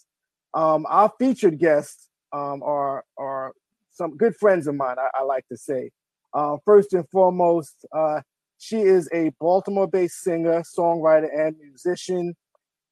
Um, 0.54 0.86
our 0.88 1.12
featured 1.18 1.58
guests 1.58 2.08
um, 2.32 2.62
are 2.62 3.04
are 3.18 3.52
some 3.92 4.16
good 4.16 4.34
friends 4.36 4.66
of 4.66 4.74
mine. 4.74 4.96
I, 4.98 5.20
I 5.20 5.22
like 5.24 5.46
to 5.48 5.56
say. 5.56 5.90
Uh, 6.32 6.56
first 6.64 6.92
and 6.92 7.04
foremost, 7.10 7.74
uh, 7.94 8.20
she 8.58 8.80
is 8.80 9.08
a 9.12 9.30
Baltimore-based 9.40 10.22
singer, 10.22 10.62
songwriter, 10.62 11.28
and 11.34 11.56
musician, 11.58 12.34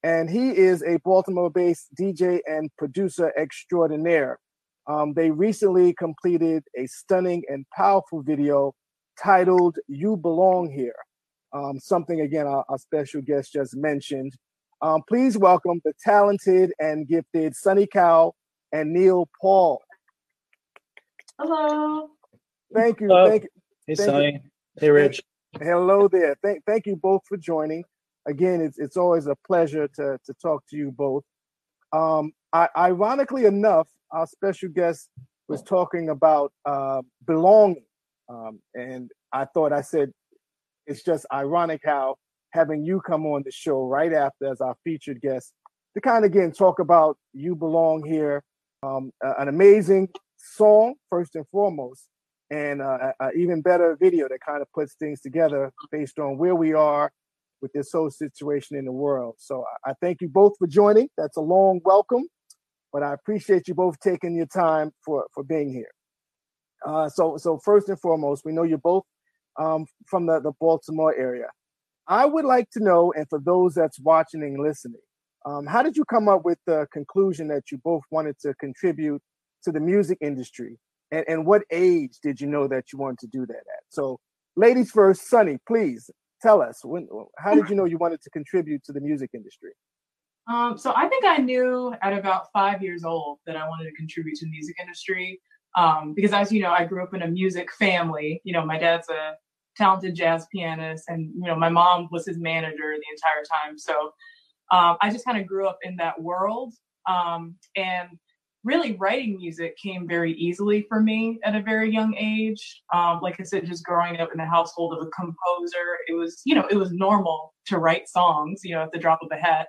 and 0.05 0.29
he 0.29 0.55
is 0.55 0.83
a 0.83 0.99
Baltimore-based 1.03 1.87
DJ 1.99 2.39
and 2.45 2.69
producer 2.77 3.33
extraordinaire. 3.35 4.37
Um, 4.85 5.13
they 5.15 5.31
recently 5.31 5.95
completed 5.95 6.63
a 6.77 6.85
stunning 6.85 7.41
and 7.49 7.65
powerful 7.75 8.21
video 8.21 8.75
titled 9.19 9.77
You 9.87 10.15
Belong 10.15 10.71
Here. 10.71 10.95
Um, 11.53 11.79
something, 11.79 12.21
again, 12.21 12.45
our, 12.45 12.63
our, 12.69 12.77
special 12.77 13.23
guest 13.23 13.53
just 13.53 13.75
mentioned. 13.75 14.33
Um, 14.83 15.01
please 15.09 15.39
welcome 15.39 15.81
the 15.83 15.93
talented 16.03 16.71
and 16.77 17.07
gifted 17.07 17.55
Sunny 17.55 17.87
Cow 17.87 18.33
and 18.71 18.93
Neil 18.93 19.27
Paul. 19.41 19.81
Hello. 21.39 22.09
Thank 22.71 23.01
you. 23.01 23.07
Hello. 23.07 23.27
Thank 23.27 23.43
you. 23.45 23.49
Hey, 23.87 23.95
thank 23.95 24.07
Sunny. 24.07 24.33
You. 24.33 24.39
Hey, 24.79 24.91
Rich. 24.91 25.23
Hello 25.59 26.07
there. 26.07 26.35
Thank, 26.43 26.63
thank 26.67 26.85
you 26.85 26.95
both 26.95 27.21
for 27.27 27.37
joining. 27.37 27.83
Again, 28.27 28.61
it's, 28.61 28.79
it's 28.79 28.97
always 28.97 29.27
a 29.27 29.35
pleasure 29.47 29.87
to, 29.95 30.19
to 30.25 30.33
talk 30.41 30.63
to 30.69 30.77
you 30.77 30.91
both. 30.91 31.23
Um, 31.93 32.33
I, 32.51 32.69
ironically 32.75 33.45
enough, 33.45 33.87
our 34.11 34.27
special 34.27 34.69
guest 34.69 35.09
was 35.47 35.61
talking 35.61 36.09
about 36.09 36.51
uh, 36.65 37.01
belonging. 37.25 37.85
Um, 38.27 38.59
and 38.73 39.11
I 39.31 39.45
thought 39.45 39.71
I 39.71 39.81
said, 39.81 40.11
it's 40.87 41.03
just 41.03 41.25
ironic 41.31 41.81
how 41.83 42.15
having 42.51 42.83
you 42.83 43.01
come 43.01 43.25
on 43.25 43.43
the 43.43 43.51
show 43.51 43.85
right 43.85 44.13
after 44.13 44.51
as 44.51 44.61
our 44.61 44.75
featured 44.83 45.21
guest 45.21 45.53
to 45.93 46.01
kind 46.01 46.25
of 46.25 46.31
again 46.31 46.51
talk 46.51 46.79
about 46.79 47.17
you 47.33 47.55
belong 47.55 48.03
here. 48.05 48.43
um, 48.85 49.11
an 49.21 49.47
amazing 49.47 50.09
song 50.37 50.95
first 51.09 51.35
and 51.35 51.47
foremost, 51.49 52.07
and 52.51 52.81
uh, 52.81 53.11
an 53.19 53.31
even 53.35 53.61
better 53.61 53.97
video 53.99 54.27
that 54.29 54.39
kind 54.41 54.61
of 54.61 54.71
puts 54.73 54.93
things 54.95 55.21
together 55.21 55.71
based 55.91 56.19
on 56.19 56.37
where 56.37 56.55
we 56.55 56.73
are 56.73 57.11
with 57.65 57.73
this 57.73 57.91
whole 57.91 58.11
situation 58.11 58.77
in 58.77 58.85
the 58.85 58.91
world. 58.91 59.33
So 59.39 59.65
I 59.83 59.93
thank 59.99 60.21
you 60.21 60.29
both 60.29 60.53
for 60.59 60.67
joining. 60.67 61.09
That's 61.17 61.35
a 61.35 61.41
long 61.41 61.81
welcome, 61.83 62.27
but 62.93 63.01
I 63.01 63.13
appreciate 63.13 63.67
you 63.67 63.73
both 63.73 63.99
taking 63.99 64.35
your 64.35 64.45
time 64.45 64.91
for 65.03 65.25
for 65.33 65.43
being 65.43 65.73
here. 65.73 65.89
Uh, 66.85 67.09
so 67.09 67.37
so 67.37 67.57
first 67.57 67.89
and 67.89 67.99
foremost, 67.99 68.45
we 68.45 68.51
know 68.51 68.61
you're 68.61 68.77
both 68.77 69.03
um, 69.59 69.87
from 70.05 70.27
the, 70.27 70.39
the 70.39 70.51
Baltimore 70.59 71.15
area. 71.15 71.47
I 72.07 72.27
would 72.27 72.45
like 72.45 72.69
to 72.73 72.83
know, 72.83 73.11
and 73.17 73.27
for 73.29 73.39
those 73.39 73.73
that's 73.73 73.99
watching 73.99 74.43
and 74.43 74.61
listening, 74.61 75.01
um, 75.47 75.65
how 75.65 75.81
did 75.81 75.97
you 75.97 76.05
come 76.05 76.29
up 76.29 76.45
with 76.45 76.59
the 76.67 76.85
conclusion 76.93 77.47
that 77.47 77.71
you 77.71 77.79
both 77.83 78.03
wanted 78.11 78.37
to 78.41 78.53
contribute 78.59 79.23
to 79.63 79.71
the 79.71 79.79
music 79.79 80.19
industry? 80.21 80.77
And, 81.09 81.25
and 81.27 81.45
what 81.47 81.63
age 81.71 82.19
did 82.21 82.39
you 82.39 82.45
know 82.45 82.67
that 82.67 82.93
you 82.93 82.99
wanted 82.99 83.19
to 83.21 83.27
do 83.27 83.47
that 83.47 83.55
at? 83.55 83.83
So, 83.89 84.19
ladies 84.55 84.91
first, 84.91 85.27
Sunny, 85.27 85.57
please 85.67 86.11
tell 86.45 86.61
us 86.61 86.81
when. 86.83 87.07
How 87.37 87.55
did 87.55 87.69
you 87.69 87.75
know 87.75 87.85
you 87.85 87.97
wanted 87.97 88.21
to 88.21 88.29
contribute 88.29 88.83
to 88.85 88.93
the 88.93 89.01
music 89.01 89.31
industry? 89.33 89.71
Um, 90.47 90.77
so 90.77 90.93
I 90.95 91.07
think 91.07 91.25
I 91.25 91.37
knew 91.37 91.95
at 92.01 92.13
about 92.13 92.47
five 92.53 92.81
years 92.81 93.03
old 93.03 93.39
that 93.47 93.57
I 93.57 93.67
wanted 93.67 93.85
to 93.85 93.95
contribute 93.95 94.35
to 94.35 94.45
the 94.45 94.51
music 94.51 94.75
industry 94.79 95.41
um, 95.75 96.13
because, 96.15 96.33
as 96.33 96.51
you 96.51 96.61
know, 96.61 96.71
I 96.71 96.85
grew 96.85 97.03
up 97.03 97.13
in 97.13 97.23
a 97.23 97.27
music 97.27 97.69
family. 97.73 98.41
You 98.43 98.53
know, 98.53 98.65
my 98.65 98.77
dad's 98.77 99.09
a 99.09 99.33
talented 99.75 100.15
jazz 100.15 100.45
pianist, 100.53 101.05
and 101.07 101.33
you 101.35 101.47
know, 101.47 101.55
my 101.55 101.69
mom 101.69 102.07
was 102.11 102.25
his 102.25 102.37
manager 102.37 102.93
the 102.93 103.11
entire 103.15 103.43
time. 103.55 103.77
So 103.77 103.93
um, 104.71 104.97
I 105.01 105.09
just 105.11 105.25
kind 105.25 105.37
of 105.39 105.47
grew 105.47 105.67
up 105.67 105.79
in 105.83 105.95
that 105.97 106.21
world. 106.21 106.73
Um, 107.07 107.55
and 107.75 108.09
really, 108.65 108.93
writing 108.97 109.37
music 109.37 109.77
came 109.77 110.07
very 110.07 110.33
easily 110.33 110.85
for 110.89 110.99
me 111.01 111.39
at 111.43 111.55
a 111.55 111.61
very 111.61 111.91
young 111.91 112.15
age. 112.15 112.81
Um, 112.93 113.19
like 113.21 113.39
I 113.39 113.43
said, 113.43 113.65
just 113.65 113.85
growing 113.85 114.19
up 114.19 114.31
in 114.31 114.37
the 114.37 114.45
household 114.45 114.93
of 114.93 115.05
a 115.05 115.09
composer, 115.11 115.97
it 116.07 116.13
was, 116.13 116.41
you 116.45 116.55
know, 116.55 116.67
it 116.69 116.75
was 116.75 116.91
normal 116.91 117.53
to 117.67 117.77
write 117.77 118.09
songs, 118.09 118.61
you 118.63 118.75
know, 118.75 118.83
at 118.83 118.91
the 118.91 118.99
drop 118.99 119.19
of 119.21 119.29
a 119.31 119.37
hat. 119.37 119.67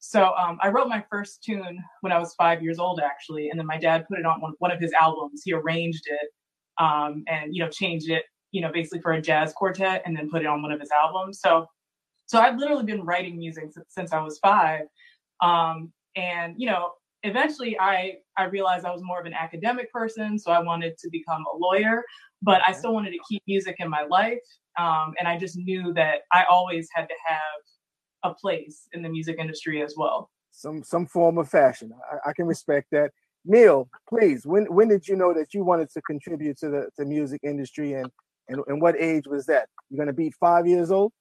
So 0.00 0.32
um, 0.34 0.58
I 0.62 0.68
wrote 0.70 0.88
my 0.88 1.04
first 1.10 1.44
tune 1.44 1.78
when 2.00 2.12
I 2.12 2.18
was 2.18 2.34
five 2.34 2.62
years 2.62 2.78
old, 2.78 3.00
actually, 3.00 3.50
and 3.50 3.58
then 3.58 3.66
my 3.66 3.78
dad 3.78 4.06
put 4.08 4.18
it 4.18 4.26
on 4.26 4.40
one, 4.40 4.54
one 4.58 4.72
of 4.72 4.80
his 4.80 4.92
albums. 4.98 5.42
He 5.44 5.52
arranged 5.52 6.04
it 6.06 6.30
um, 6.82 7.22
and 7.28 7.54
you 7.54 7.62
know 7.62 7.68
changed 7.68 8.08
it, 8.10 8.24
you 8.50 8.62
know, 8.62 8.72
basically 8.72 9.02
for 9.02 9.12
a 9.12 9.20
jazz 9.20 9.52
quartet, 9.52 10.02
and 10.06 10.16
then 10.16 10.30
put 10.30 10.40
it 10.40 10.46
on 10.46 10.62
one 10.62 10.72
of 10.72 10.80
his 10.80 10.90
albums. 10.90 11.40
So 11.40 11.66
so 12.30 12.38
I've 12.38 12.58
literally 12.58 12.84
been 12.84 13.02
writing 13.02 13.38
music 13.38 13.64
since, 13.72 13.86
since 13.88 14.12
I 14.12 14.20
was 14.20 14.38
five. 14.38 14.82
Um, 15.42 15.92
and, 16.14 16.54
you 16.56 16.66
know, 16.66 16.92
eventually 17.22 17.78
I, 17.78 18.14
I 18.36 18.44
realized 18.44 18.84
I 18.84 18.92
was 18.92 19.02
more 19.02 19.20
of 19.20 19.26
an 19.26 19.34
academic 19.34 19.92
person. 19.92 20.38
So 20.38 20.52
I 20.52 20.60
wanted 20.60 20.96
to 20.98 21.10
become 21.10 21.44
a 21.52 21.56
lawyer, 21.56 22.04
but 22.42 22.62
I 22.66 22.72
still 22.72 22.94
wanted 22.94 23.10
to 23.10 23.18
keep 23.28 23.42
music 23.46 23.76
in 23.78 23.88
my 23.88 24.02
life. 24.02 24.38
Um, 24.78 25.14
and 25.18 25.28
I 25.28 25.38
just 25.38 25.56
knew 25.56 25.92
that 25.94 26.20
I 26.32 26.44
always 26.50 26.88
had 26.94 27.08
to 27.08 27.14
have 27.26 28.32
a 28.32 28.34
place 28.34 28.88
in 28.92 29.02
the 29.02 29.08
music 29.08 29.36
industry 29.38 29.82
as 29.82 29.94
well. 29.96 30.30
Some 30.52 30.82
some 30.82 31.06
form 31.06 31.38
of 31.38 31.48
fashion. 31.48 31.92
I, 32.10 32.30
I 32.30 32.32
can 32.32 32.46
respect 32.46 32.88
that. 32.92 33.10
Neil, 33.44 33.88
please, 34.08 34.44
when 34.44 34.64
when 34.66 34.88
did 34.88 35.08
you 35.08 35.16
know 35.16 35.32
that 35.32 35.54
you 35.54 35.64
wanted 35.64 35.90
to 35.90 36.02
contribute 36.02 36.58
to 36.58 36.68
the, 36.68 36.88
the 36.98 37.04
music 37.04 37.40
industry 37.42 37.94
and, 37.94 38.10
and 38.48 38.62
and 38.66 38.80
what 38.80 38.96
age 38.98 39.26
was 39.26 39.46
that? 39.46 39.68
You're 39.88 39.98
gonna 39.98 40.12
be 40.12 40.30
five 40.30 40.66
years 40.66 40.90
old? 40.90 41.12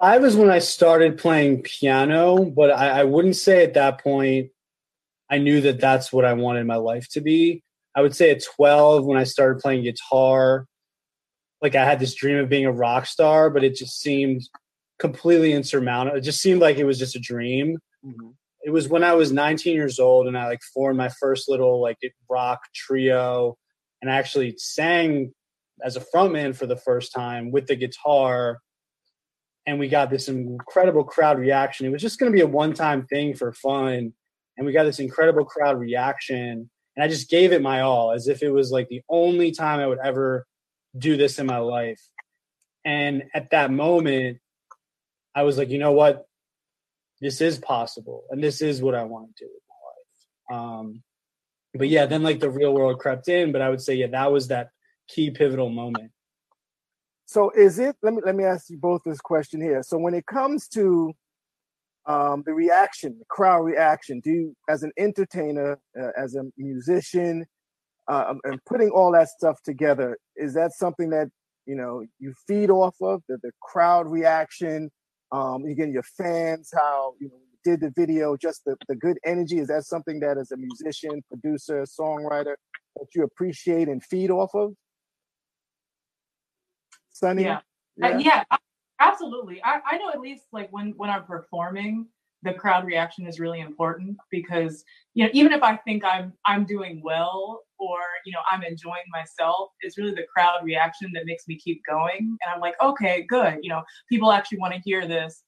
Five 0.00 0.22
was 0.22 0.36
when 0.36 0.50
I 0.50 0.58
started 0.58 1.18
playing 1.18 1.62
piano, 1.62 2.44
but 2.44 2.70
I, 2.70 3.00
I 3.00 3.04
wouldn't 3.04 3.36
say 3.36 3.62
at 3.64 3.74
that 3.74 4.02
point 4.02 4.50
I 5.30 5.38
knew 5.38 5.60
that 5.62 5.80
that's 5.80 6.12
what 6.12 6.24
I 6.24 6.32
wanted 6.34 6.66
my 6.66 6.76
life 6.76 7.08
to 7.10 7.20
be. 7.20 7.62
I 7.94 8.02
would 8.02 8.14
say 8.14 8.30
at 8.30 8.42
12 8.56 9.04
when 9.04 9.18
I 9.18 9.24
started 9.24 9.60
playing 9.60 9.84
guitar, 9.84 10.66
like 11.62 11.74
I 11.74 11.84
had 11.84 12.00
this 12.00 12.14
dream 12.14 12.38
of 12.38 12.48
being 12.48 12.66
a 12.66 12.72
rock 12.72 13.06
star, 13.06 13.50
but 13.50 13.64
it 13.64 13.76
just 13.76 14.00
seemed 14.00 14.42
completely 14.98 15.52
insurmountable. 15.52 16.18
It 16.18 16.22
just 16.22 16.40
seemed 16.40 16.60
like 16.60 16.76
it 16.76 16.84
was 16.84 16.98
just 16.98 17.16
a 17.16 17.20
dream. 17.20 17.78
Mm-hmm. 18.04 18.30
It 18.64 18.70
was 18.70 18.88
when 18.88 19.04
I 19.04 19.14
was 19.14 19.32
19 19.32 19.74
years 19.74 19.98
old 19.98 20.26
and 20.26 20.36
I 20.36 20.46
like 20.46 20.62
formed 20.62 20.98
my 20.98 21.10
first 21.20 21.48
little 21.48 21.80
like 21.80 21.98
rock 22.28 22.60
trio 22.74 23.56
and 24.00 24.10
I 24.10 24.16
actually 24.16 24.54
sang 24.58 25.32
as 25.82 25.96
a 25.96 26.04
frontman 26.14 26.56
for 26.56 26.66
the 26.66 26.76
first 26.76 27.12
time 27.12 27.50
with 27.50 27.66
the 27.66 27.76
guitar 27.76 28.58
and 29.66 29.78
we 29.78 29.88
got 29.88 30.10
this 30.10 30.28
incredible 30.28 31.04
crowd 31.04 31.38
reaction. 31.38 31.86
It 31.86 31.90
was 31.90 32.02
just 32.02 32.18
going 32.18 32.30
to 32.30 32.36
be 32.36 32.42
a 32.42 32.46
one-time 32.46 33.06
thing 33.06 33.34
for 33.34 33.52
fun, 33.52 34.12
and 34.56 34.66
we 34.66 34.72
got 34.72 34.84
this 34.84 35.00
incredible 35.00 35.44
crowd 35.44 35.78
reaction. 35.78 36.70
And 36.96 37.04
I 37.04 37.08
just 37.08 37.28
gave 37.28 37.52
it 37.52 37.62
my 37.62 37.80
all, 37.80 38.12
as 38.12 38.28
if 38.28 38.42
it 38.42 38.50
was 38.50 38.70
like 38.70 38.88
the 38.88 39.02
only 39.08 39.50
time 39.50 39.80
I 39.80 39.86
would 39.86 39.98
ever 39.98 40.46
do 40.96 41.16
this 41.16 41.38
in 41.38 41.46
my 41.46 41.58
life. 41.58 42.00
And 42.84 43.24
at 43.34 43.50
that 43.50 43.72
moment, 43.72 44.38
I 45.34 45.42
was 45.42 45.58
like, 45.58 45.70
you 45.70 45.78
know 45.78 45.92
what, 45.92 46.26
this 47.20 47.40
is 47.40 47.58
possible, 47.58 48.24
and 48.30 48.42
this 48.42 48.60
is 48.60 48.82
what 48.82 48.94
I 48.94 49.04
want 49.04 49.34
to 49.36 49.44
do 49.44 49.50
with 49.52 49.62
my 50.50 50.56
life. 50.56 50.60
Um, 50.60 51.02
but 51.74 51.88
yeah, 51.88 52.06
then 52.06 52.22
like 52.22 52.38
the 52.38 52.50
real 52.50 52.72
world 52.72 52.98
crept 52.98 53.28
in. 53.28 53.50
But 53.50 53.62
I 53.62 53.70
would 53.70 53.80
say, 53.80 53.94
yeah, 53.94 54.06
that 54.08 54.30
was 54.30 54.48
that 54.48 54.68
key 55.08 55.30
pivotal 55.30 55.70
moment. 55.70 56.12
So 57.26 57.50
is 57.50 57.78
it? 57.78 57.96
Let 58.02 58.14
me 58.14 58.22
let 58.24 58.36
me 58.36 58.44
ask 58.44 58.70
you 58.70 58.78
both 58.78 59.02
this 59.04 59.20
question 59.20 59.60
here. 59.60 59.82
So 59.82 59.98
when 59.98 60.14
it 60.14 60.26
comes 60.26 60.68
to 60.68 61.14
um, 62.06 62.42
the 62.46 62.52
reaction, 62.52 63.16
the 63.18 63.24
crowd 63.28 63.62
reaction, 63.62 64.20
do 64.20 64.30
you, 64.30 64.56
as 64.68 64.82
an 64.82 64.92
entertainer, 64.98 65.78
uh, 66.00 66.10
as 66.16 66.34
a 66.34 66.42
musician, 66.56 67.46
uh, 68.10 68.24
um, 68.28 68.40
and 68.44 68.60
putting 68.66 68.90
all 68.90 69.12
that 69.12 69.28
stuff 69.28 69.62
together, 69.64 70.18
is 70.36 70.54
that 70.54 70.72
something 70.72 71.10
that 71.10 71.28
you 71.66 71.74
know 71.74 72.04
you 72.18 72.34
feed 72.46 72.70
off 72.70 72.96
of 73.00 73.22
the, 73.28 73.38
the 73.42 73.50
crowd 73.62 74.06
reaction? 74.10 74.90
Um, 75.32 75.64
again, 75.64 75.92
your 75.92 76.04
fans, 76.16 76.70
how 76.74 77.14
you 77.18 77.28
know 77.28 77.38
did 77.64 77.80
the 77.80 77.92
video, 77.96 78.36
just 78.36 78.62
the, 78.66 78.76
the 78.88 78.94
good 78.94 79.18
energy. 79.24 79.58
Is 79.58 79.68
that 79.68 79.84
something 79.84 80.20
that, 80.20 80.36
as 80.36 80.52
a 80.52 80.56
musician, 80.56 81.22
producer, 81.28 81.84
songwriter, 81.98 82.56
that 82.96 83.06
you 83.14 83.24
appreciate 83.24 83.88
and 83.88 84.04
feed 84.04 84.30
off 84.30 84.54
of? 84.54 84.74
Sunny? 87.10 87.44
Yeah. 87.44 87.60
Yeah, 87.96 88.08
uh, 88.08 88.18
yeah 88.18 88.44
absolutely. 89.00 89.62
I, 89.64 89.80
I 89.86 89.98
know 89.98 90.10
at 90.10 90.20
least 90.20 90.44
like 90.52 90.68
when 90.70 90.94
when 90.96 91.10
I'm 91.10 91.24
performing, 91.24 92.06
the 92.42 92.52
crowd 92.52 92.84
reaction 92.84 93.26
is 93.26 93.40
really 93.40 93.60
important 93.60 94.16
because 94.30 94.84
you 95.14 95.24
know 95.24 95.30
even 95.32 95.52
if 95.52 95.62
I 95.62 95.76
think 95.76 96.04
I'm 96.04 96.32
I'm 96.46 96.64
doing 96.64 97.00
well 97.02 97.62
or 97.78 97.98
you 98.24 98.32
know 98.32 98.40
I'm 98.50 98.62
enjoying 98.62 99.04
myself, 99.10 99.70
it's 99.80 99.98
really 99.98 100.14
the 100.14 100.26
crowd 100.32 100.64
reaction 100.64 101.10
that 101.14 101.26
makes 101.26 101.48
me 101.48 101.58
keep 101.58 101.82
going. 101.88 102.18
And 102.18 102.54
I'm 102.54 102.60
like, 102.60 102.74
okay, 102.82 103.24
good. 103.28 103.58
You 103.62 103.70
know, 103.70 103.82
people 104.08 104.32
actually 104.32 104.58
want 104.58 104.74
to 104.74 104.80
hear 104.80 105.06
this 105.06 105.42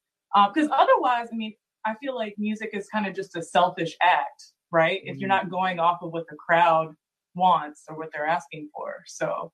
because 0.48 0.68
um, 0.68 0.72
otherwise, 0.72 1.28
I 1.32 1.36
mean, 1.36 1.54
I 1.84 1.94
feel 1.96 2.14
like 2.14 2.34
music 2.38 2.70
is 2.72 2.88
kind 2.88 3.06
of 3.06 3.14
just 3.14 3.36
a 3.36 3.42
selfish 3.42 3.96
act, 4.02 4.52
right? 4.70 5.00
Mm-hmm. 5.00 5.08
If 5.08 5.18
you're 5.18 5.30
mm-hmm. 5.30 5.48
not 5.48 5.50
going 5.50 5.78
off 5.78 5.98
of 6.02 6.12
what 6.12 6.26
the 6.28 6.36
crowd 6.36 6.94
wants 7.34 7.82
or 7.88 7.96
what 7.96 8.08
they're 8.12 8.26
asking 8.26 8.70
for, 8.74 9.02
so 9.06 9.52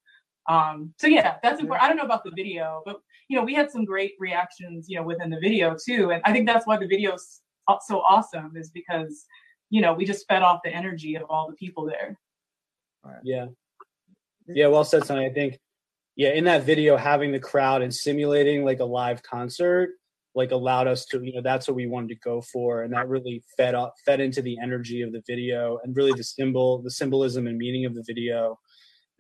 um, 0.49 0.93
so 0.99 1.07
yeah, 1.07 1.37
that's 1.43 1.61
important. 1.61 1.85
I 1.85 1.89
don't 1.89 1.97
know 1.97 2.05
about 2.05 2.25
the 2.25 2.33
video, 2.35 2.83
but 2.85 3.01
you 3.29 3.37
know, 3.37 3.45
we 3.45 3.55
had 3.55 3.71
some 3.71 3.85
great 3.85 4.13
reactions, 4.19 4.87
you 4.89 4.97
know, 4.97 5.05
within 5.05 5.31
the 5.31 5.41
video 5.41 5.77
too. 5.83 6.11
And 6.11 6.23
I 6.25 6.33
think 6.33 6.47
that's 6.47 6.67
why 6.67 6.77
the 6.77 6.87
video's 6.87 7.41
so 7.87 8.01
awesome 8.01 8.53
is 8.57 8.71
because, 8.71 9.25
you 9.71 9.81
know, 9.81 9.95
we 9.95 10.05
just 10.05 10.27
fed 10.29 10.43
off 10.43 10.61
the 10.65 10.75
energy 10.75 11.15
of 11.15 11.23
all 11.31 11.49
the 11.49 11.57
people 11.57 11.87
there. 11.87 12.19
Yeah. 13.23 13.47
Yeah, 14.47 14.67
well 14.67 14.85
said, 14.85 15.05
Sunny. 15.05 15.25
I 15.25 15.33
think, 15.33 15.59
yeah, 16.17 16.31
in 16.31 16.45
that 16.45 16.65
video, 16.65 16.97
having 16.97 17.33
the 17.33 17.39
crowd 17.39 17.81
and 17.81 17.95
simulating 17.95 18.65
like 18.65 18.81
a 18.81 18.85
live 18.85 19.23
concert, 19.23 19.91
like 20.35 20.51
allowed 20.51 20.89
us 20.89 21.07
to, 21.07 21.23
you 21.23 21.33
know, 21.35 21.43
that's 21.43 21.69
what 21.69 21.77
we 21.77 21.87
wanted 21.87 22.09
to 22.09 22.17
go 22.17 22.41
for. 22.41 22.83
And 22.83 22.93
that 22.93 23.09
really 23.09 23.43
fed 23.57 23.75
up, 23.75 23.95
fed 24.05 24.21
into 24.21 24.43
the 24.43 24.59
energy 24.63 25.03
of 25.03 25.13
the 25.13 25.23
video 25.27 25.79
and 25.85 25.97
really 25.97 26.13
the 26.13 26.25
symbol, 26.25 26.83
the 26.83 26.91
symbolism 26.91 27.47
and 27.47 27.57
meaning 27.57 27.87
of 27.87 27.95
the 27.95 28.05
video 28.07 28.59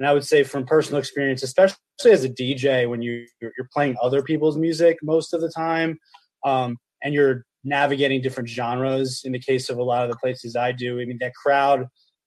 and 0.03 0.09
I 0.09 0.13
would 0.13 0.25
say 0.25 0.43
from 0.43 0.67
personal 0.67 0.99
experience, 0.99 1.45
especially 1.45 1.77
as 2.07 2.25
a 2.25 2.29
DJ, 2.29 2.91
when 2.91 3.03
you 3.03 3.25
you're 3.41 3.53
playing 3.73 3.95
other 4.03 4.21
people's 4.21 4.59
music 4.59 4.99
most 5.01 5.33
of 5.33 5.41
the 5.41 5.49
time, 5.49 5.97
um, 6.45 6.77
and 7.05 7.15
you're 7.15 7.45
navigating 7.63 8.21
different 8.21 8.49
genres. 8.49 9.23
In 9.25 9.31
the 9.31 9.39
case 9.39 9.71
of 9.71 9.79
a 9.79 9.83
lot 9.85 10.03
of 10.03 10.11
the 10.11 10.17
places 10.17 10.57
I 10.57 10.73
do, 10.73 11.01
I 11.01 11.05
mean 11.05 11.19
that 11.21 11.35
crowd 11.35 11.87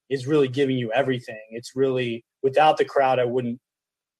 is 0.09 0.25
really 0.25 0.47
giving 0.47 0.77
you 0.77 0.89
everything. 0.93 1.41
It's 1.49 1.75
really 1.75 2.23
without 2.41 2.77
the 2.77 2.85
crowd, 2.85 3.19
I 3.19 3.25
wouldn't. 3.25 3.59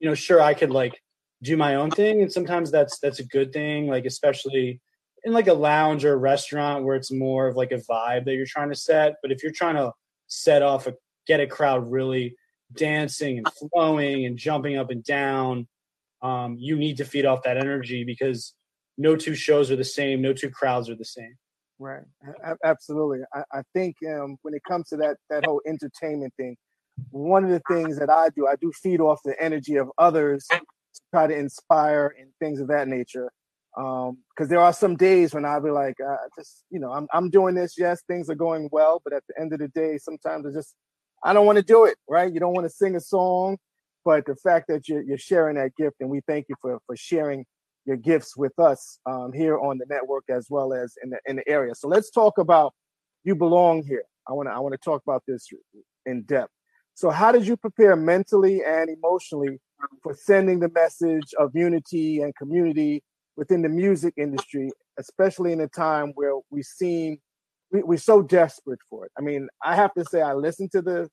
You 0.02 0.10
know, 0.10 0.16
sure 0.16 0.42
I 0.42 0.54
could 0.54 0.72
like 0.72 1.00
do 1.42 1.56
my 1.56 1.76
own 1.76 1.92
thing, 1.92 2.22
and 2.22 2.30
sometimes 2.30 2.72
that's 2.72 3.00
that's 3.00 3.20
a 3.20 3.26
good 3.26 3.54
thing. 3.54 3.88
Like 3.88 4.04
especially 4.04 4.82
in 5.24 5.32
like 5.32 5.48
a 5.48 5.54
lounge 5.54 6.04
or 6.04 6.12
a 6.12 6.18
restaurant 6.18 6.84
where 6.84 6.98
it's 6.98 7.10
more 7.10 7.48
of 7.48 7.56
like 7.56 7.72
a 7.72 7.82
vibe 7.90 8.26
that 8.26 8.36
you're 8.36 8.46
trying 8.46 8.70
to 8.70 8.76
set. 8.76 9.14
But 9.22 9.32
if 9.32 9.42
you're 9.42 9.54
trying 9.54 9.76
to 9.76 9.94
set 10.28 10.62
off 10.62 10.88
a 10.88 10.94
get 11.26 11.40
a 11.40 11.48
crowd 11.48 11.90
really 11.90 12.36
dancing 12.74 13.40
and 13.40 13.48
flowing 13.74 14.26
and 14.26 14.38
jumping 14.38 14.78
up 14.78 14.90
and 14.90 15.04
down, 15.04 15.68
um, 16.22 16.58
you 16.58 16.76
need 16.76 16.98
to 16.98 17.06
feed 17.06 17.26
off 17.26 17.44
that 17.44 17.58
energy 17.58 18.04
because 18.04 18.54
no 18.98 19.16
two 19.16 19.36
shows 19.36 19.72
are 19.72 19.76
the 19.76 19.84
same, 19.84 20.22
no 20.22 20.34
two 20.34 20.50
crowds 20.50 20.90
are 20.90 20.96
the 20.96 21.06
same. 21.06 21.36
Right. 21.78 22.04
absolutely. 22.64 23.20
I, 23.34 23.44
I 23.52 23.62
think 23.74 23.98
um, 24.08 24.38
when 24.44 24.54
it 24.54 24.62
comes 24.68 24.88
to 24.90 24.98
that 24.98 25.18
that 25.30 25.46
whole 25.46 25.62
entertainment 25.68 26.34
thing, 26.38 26.56
one 27.12 27.44
of 27.44 27.50
the 27.50 27.62
things 27.70 28.00
that 28.00 28.10
I 28.10 28.30
do, 28.30 28.48
I 28.48 28.56
do 28.56 28.72
feed 28.72 29.02
off 29.02 29.20
the 29.26 29.36
energy 29.42 29.76
of 29.76 29.92
others 29.98 30.46
to 30.52 30.62
try 31.14 31.28
to 31.28 31.38
inspire 31.38 32.16
and 32.18 32.30
things 32.40 32.62
of 32.62 32.70
that 32.70 32.88
nature. 32.88 33.30
Because 33.76 34.10
um, 34.42 34.48
there 34.48 34.62
are 34.62 34.72
some 34.72 34.96
days 34.96 35.34
when 35.34 35.44
I'll 35.44 35.62
be 35.62 35.70
like, 35.70 35.96
uh, 36.00 36.16
just 36.38 36.64
you 36.70 36.80
know, 36.80 36.92
I'm 36.92 37.08
I'm 37.14 37.30
doing 37.30 37.56
this. 37.56 37.76
Yes, 37.78 38.02
things 38.08 38.30
are 38.30 38.36
going 38.36 38.70
well, 38.72 39.02
but 39.04 39.14
at 39.14 39.24
the 39.28 39.40
end 39.40 39.52
of 39.52 39.60
the 39.60 39.68
day, 39.68 39.98
sometimes 39.98 40.46
it's 40.46 40.56
just 40.56 40.76
I 41.26 41.34
don't 41.34 41.46
want 41.46 41.58
to 41.58 41.64
do 41.64 41.86
it. 41.86 41.98
Right? 42.08 42.32
You 42.32 42.40
don't 42.40 42.54
want 42.54 42.66
to 42.66 42.70
sing 42.70 42.96
a 42.96 43.02
song, 43.02 43.58
but 44.06 44.26
the 44.26 44.36
fact 44.36 44.68
that 44.70 44.88
you're 44.88 45.02
you're 45.02 45.18
sharing 45.18 45.58
that 45.58 45.76
gift, 45.76 45.98
and 46.00 46.10
we 46.10 46.22
thank 46.28 46.46
you 46.48 46.56
for 46.62 46.80
for 46.86 46.96
sharing 46.96 47.46
your 47.86 47.98
gifts 47.98 48.36
with 48.38 48.58
us 48.58 49.00
um, 49.06 49.32
here 49.34 49.60
on 49.60 49.78
the 49.78 49.86
network 49.90 50.24
as 50.30 50.48
well 50.50 50.74
as 50.74 50.94
in 51.04 51.10
the 51.10 51.20
in 51.26 51.36
the 51.36 51.48
area. 51.48 51.76
So 51.76 51.88
let's 51.88 52.10
talk 52.12 52.38
about 52.38 52.74
you 53.24 53.36
belong 53.36 53.84
here. 53.86 54.04
I 54.28 54.34
want 54.34 54.48
to 54.48 54.54
I 54.54 54.60
want 54.60 54.74
to 54.74 54.80
talk 54.84 55.02
about 55.06 55.24
this 55.28 55.48
in 56.06 56.24
depth. 56.24 56.52
So 56.94 57.10
how 57.10 57.32
did 57.32 57.46
you 57.46 57.58
prepare 57.58 57.96
mentally 57.96 58.64
and 58.64 58.90
emotionally 58.90 59.60
for 60.02 60.16
sending 60.16 60.60
the 60.60 60.70
message 60.70 61.34
of 61.38 61.52
unity 61.54 62.22
and 62.22 62.34
community 62.36 63.04
within 63.36 63.62
the 63.62 63.70
music 63.70 64.14
industry, 64.18 64.70
especially 64.98 65.52
in 65.52 65.62
a 65.62 65.68
time 65.68 66.14
where 66.16 66.34
we 66.50 66.64
seem 66.64 67.18
we, 67.76 67.84
we're 67.84 67.98
so 67.98 68.22
desperate 68.22 68.80
for 68.90 69.06
it. 69.06 69.12
I 69.18 69.22
mean, 69.22 69.50
I 69.64 69.76
have 69.76 69.94
to 69.96 70.06
say 70.06 70.22
I 70.22 70.34
listened 70.34 70.72
to 70.72 70.82
the 70.82 71.10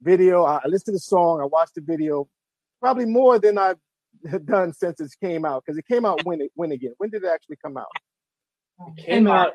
video, 0.00 0.44
I 0.44 0.60
listened 0.66 0.86
to 0.86 0.92
the 0.92 1.00
song, 1.00 1.40
I 1.40 1.46
watched 1.46 1.74
the 1.74 1.80
video 1.80 2.28
probably 2.80 3.06
more 3.06 3.38
than 3.38 3.58
I've 3.58 3.78
done 4.44 4.72
since 4.72 5.00
it 5.00 5.10
came 5.22 5.44
out 5.44 5.64
because 5.64 5.78
it 5.78 5.86
came 5.86 6.04
out 6.04 6.24
when 6.24 6.40
it 6.40 6.52
when 6.54 6.70
again 6.72 6.92
when 6.98 7.10
did 7.10 7.24
it 7.24 7.30
actually 7.32 7.56
come 7.64 7.76
out? 7.76 7.86
It 8.96 9.04
came 9.04 9.26
out 9.26 9.52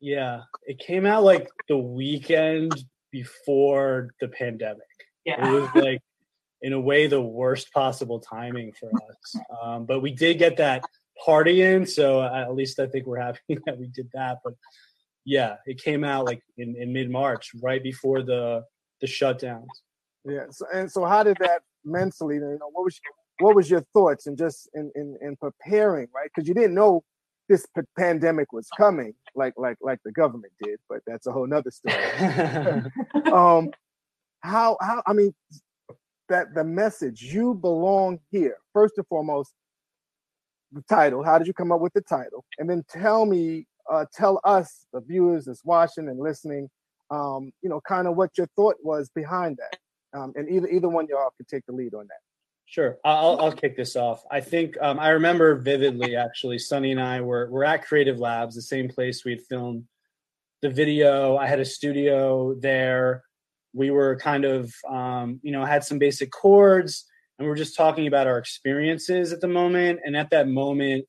yeah 0.00 0.42
it 0.66 0.78
came 0.78 1.06
out 1.06 1.22
like 1.22 1.48
the 1.68 1.78
weekend 1.78 2.72
before 3.10 4.10
the 4.20 4.28
pandemic. 4.28 4.82
Yeah. 5.24 5.48
It 5.48 5.60
was 5.60 5.70
like 5.74 6.02
in 6.62 6.72
a 6.72 6.80
way 6.80 7.06
the 7.06 7.20
worst 7.20 7.72
possible 7.72 8.20
timing 8.20 8.72
for 8.72 8.90
us. 8.90 9.42
Um, 9.62 9.86
but 9.86 10.00
we 10.00 10.12
did 10.12 10.38
get 10.38 10.56
that 10.58 10.84
party 11.24 11.62
in 11.62 11.86
so 11.86 12.22
at 12.22 12.54
least 12.54 12.78
i 12.78 12.86
think 12.86 13.06
we're 13.06 13.20
happy 13.20 13.38
that 13.66 13.78
we 13.78 13.86
did 13.86 14.08
that 14.12 14.38
but 14.42 14.54
yeah 15.24 15.56
it 15.66 15.82
came 15.82 16.04
out 16.04 16.24
like 16.24 16.42
in, 16.58 16.76
in 16.76 16.92
mid-march 16.92 17.50
right 17.62 17.82
before 17.82 18.22
the 18.22 18.62
the 19.00 19.06
shutdowns 19.06 19.66
yeah 20.24 20.44
so, 20.50 20.66
and 20.74 20.90
so 20.90 21.04
how 21.04 21.22
did 21.22 21.36
that 21.40 21.62
mentally 21.84 22.36
you 22.36 22.40
know 22.40 22.70
what 22.72 22.84
was 22.84 23.00
what 23.40 23.54
was 23.54 23.70
your 23.70 23.84
thoughts 23.92 24.26
and 24.26 24.38
just 24.38 24.68
in, 24.74 24.90
in, 24.94 25.16
in 25.20 25.36
preparing, 25.36 26.08
right? 26.14 26.30
Because 26.34 26.48
you 26.48 26.54
didn't 26.54 26.74
know 26.74 27.02
this 27.48 27.66
p- 27.76 27.82
pandemic 27.98 28.52
was 28.52 28.68
coming, 28.76 29.14
like 29.34 29.54
like 29.56 29.76
like 29.82 29.98
the 30.04 30.12
government 30.12 30.52
did, 30.62 30.78
but 30.88 31.00
that's 31.06 31.26
a 31.26 31.32
whole 31.32 31.46
nother 31.46 31.70
story. 31.70 31.94
um, 33.32 33.70
how 34.40 34.76
how 34.80 35.02
I 35.06 35.12
mean 35.12 35.34
that 36.28 36.54
the 36.54 36.64
message 36.64 37.22
you 37.22 37.54
belong 37.54 38.18
here 38.30 38.56
first 38.72 38.94
and 38.96 39.06
foremost. 39.06 39.52
The 40.72 40.82
title. 40.88 41.22
How 41.22 41.38
did 41.38 41.46
you 41.46 41.54
come 41.54 41.70
up 41.70 41.80
with 41.80 41.92
the 41.92 42.00
title? 42.00 42.44
And 42.58 42.68
then 42.68 42.82
tell 42.88 43.26
me, 43.26 43.64
uh, 43.90 44.04
tell 44.14 44.40
us, 44.44 44.86
the 44.92 45.00
viewers 45.00 45.44
that's 45.44 45.64
watching 45.64 46.08
and 46.08 46.18
listening, 46.18 46.68
um, 47.10 47.52
you 47.62 47.68
know, 47.68 47.80
kind 47.86 48.06
of 48.08 48.16
what 48.16 48.36
your 48.36 48.48
thought 48.56 48.76
was 48.82 49.10
behind 49.14 49.58
that. 49.58 49.78
Um, 50.18 50.32
and 50.36 50.48
either 50.48 50.68
either 50.68 50.88
one 50.88 51.06
y'all 51.08 51.30
could 51.36 51.48
take 51.48 51.66
the 51.66 51.72
lead 51.72 51.94
on 51.94 52.06
that. 52.06 52.20
Sure, 52.66 52.98
I'll 53.04 53.38
I'll 53.40 53.52
kick 53.52 53.76
this 53.76 53.96
off. 53.96 54.24
I 54.30 54.40
think 54.40 54.76
um, 54.80 54.98
I 54.98 55.10
remember 55.10 55.56
vividly. 55.56 56.16
Actually, 56.16 56.58
Sunny 56.58 56.92
and 56.92 57.00
I 57.00 57.20
were 57.20 57.50
were 57.50 57.64
at 57.64 57.84
Creative 57.84 58.18
Labs, 58.18 58.54
the 58.54 58.62
same 58.62 58.88
place 58.88 59.24
we 59.24 59.32
had 59.32 59.42
filmed 59.42 59.84
the 60.62 60.70
video. 60.70 61.36
I 61.36 61.46
had 61.46 61.60
a 61.60 61.64
studio 61.64 62.54
there. 62.54 63.22
We 63.74 63.90
were 63.90 64.16
kind 64.16 64.44
of 64.44 64.72
um, 64.88 65.40
you 65.42 65.52
know 65.52 65.64
had 65.64 65.84
some 65.84 65.98
basic 65.98 66.30
chords, 66.30 67.04
and 67.38 67.46
we 67.46 67.52
are 67.52 67.56
just 67.56 67.76
talking 67.76 68.06
about 68.06 68.26
our 68.26 68.38
experiences 68.38 69.32
at 69.32 69.40
the 69.40 69.48
moment. 69.48 70.00
And 70.04 70.16
at 70.16 70.30
that 70.30 70.48
moment, 70.48 71.06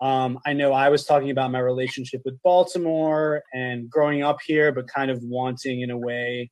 um, 0.00 0.38
I 0.46 0.52
know 0.52 0.72
I 0.72 0.88
was 0.90 1.04
talking 1.04 1.30
about 1.30 1.50
my 1.50 1.58
relationship 1.58 2.22
with 2.24 2.40
Baltimore 2.42 3.42
and 3.52 3.90
growing 3.90 4.22
up 4.22 4.38
here, 4.46 4.70
but 4.70 4.86
kind 4.86 5.10
of 5.10 5.22
wanting 5.22 5.80
in 5.80 5.90
a 5.90 5.98
way 5.98 6.50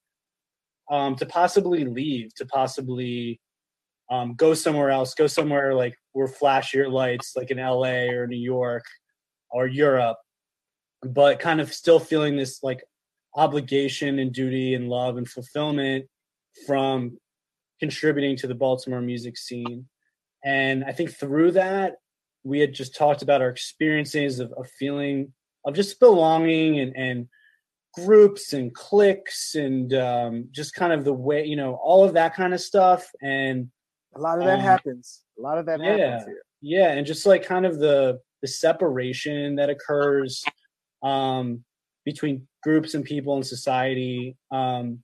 um, 0.91 1.15
to 1.17 1.27
possibly 1.27 1.85
leave, 1.85 2.35
to 2.37 2.47
possibly 2.47 3.41
um, 4.11 4.35
go 4.35 4.55
somewhere 4.55 4.91
else, 4.91 5.15
go 5.15 5.27
somewhere 5.27 5.75
like 5.75 5.97
where 6.13 6.29
flashier 6.29 6.91
lights, 6.91 7.35
like 7.37 7.51
in 7.51 7.59
LA 7.59 8.11
or 8.13 8.27
New 8.27 8.37
York 8.37 8.85
or 9.51 9.67
Europe, 9.67 10.19
but 11.03 11.39
kind 11.39 11.61
of 11.61 11.73
still 11.73 12.01
feeling 12.01 12.37
this 12.37 12.63
like 12.63 12.83
obligation 13.37 14.19
and 14.19 14.33
duty 14.33 14.75
and 14.75 14.89
love 14.89 15.19
and 15.19 15.29
fulfillment 15.29 16.07
from 16.67 17.17
contributing 17.79 18.37
to 18.37 18.47
the 18.47 18.55
Baltimore 18.55 19.03
music 19.03 19.37
scene. 19.37 19.87
And 20.45 20.85
I 20.85 20.93
think 20.93 21.11
through 21.11 21.53
that, 21.53 21.97
we 22.47 22.61
had 22.61 22.73
just 22.73 22.95
talked 22.95 23.23
about 23.23 23.43
our 23.43 23.49
experiences 23.49 24.39
of, 24.39 24.53
of 24.53 24.69
feeling 24.79 25.33
of 25.65 25.75
just 25.75 25.99
belonging 25.99 26.79
and, 26.79 26.97
and 26.97 27.29
groups 27.95 28.53
and 28.53 28.73
cliques 28.73 29.57
and 29.57 29.93
um, 29.95 30.49
just 30.53 30.75
kind 30.75 30.93
of 30.93 31.05
the 31.05 31.13
way, 31.13 31.45
you 31.45 31.57
know, 31.57 31.75
all 31.83 32.05
of 32.05 32.15
that 32.15 32.35
kind 32.35 32.55
of 32.55 32.61
stuff. 32.61 33.11
And 33.21 33.69
a 34.15 34.21
lot 34.21 34.39
of 34.39 34.45
that 34.45 34.61
um, 34.61 34.65
happens. 34.65 35.23
A 35.39 35.43
lot 35.43 35.59
of 35.59 35.67
that 35.67 35.81
yeah, 35.81 35.97
happens 35.97 36.25
here. 36.27 36.43
Yeah, 36.63 36.93
and 36.93 37.07
just 37.07 37.27
like 37.27 37.45
kind 37.45 37.67
of 37.67 37.79
the 37.79 38.21
the 38.43 38.49
separation 38.49 39.57
that 39.57 39.71
occurs 39.71 40.45
um, 41.03 41.65
between 42.05 42.47
groups 42.63 42.95
and 42.95 43.05
people 43.05 43.37
in 43.37 43.43
society. 43.43 44.37
Um, 44.53 45.03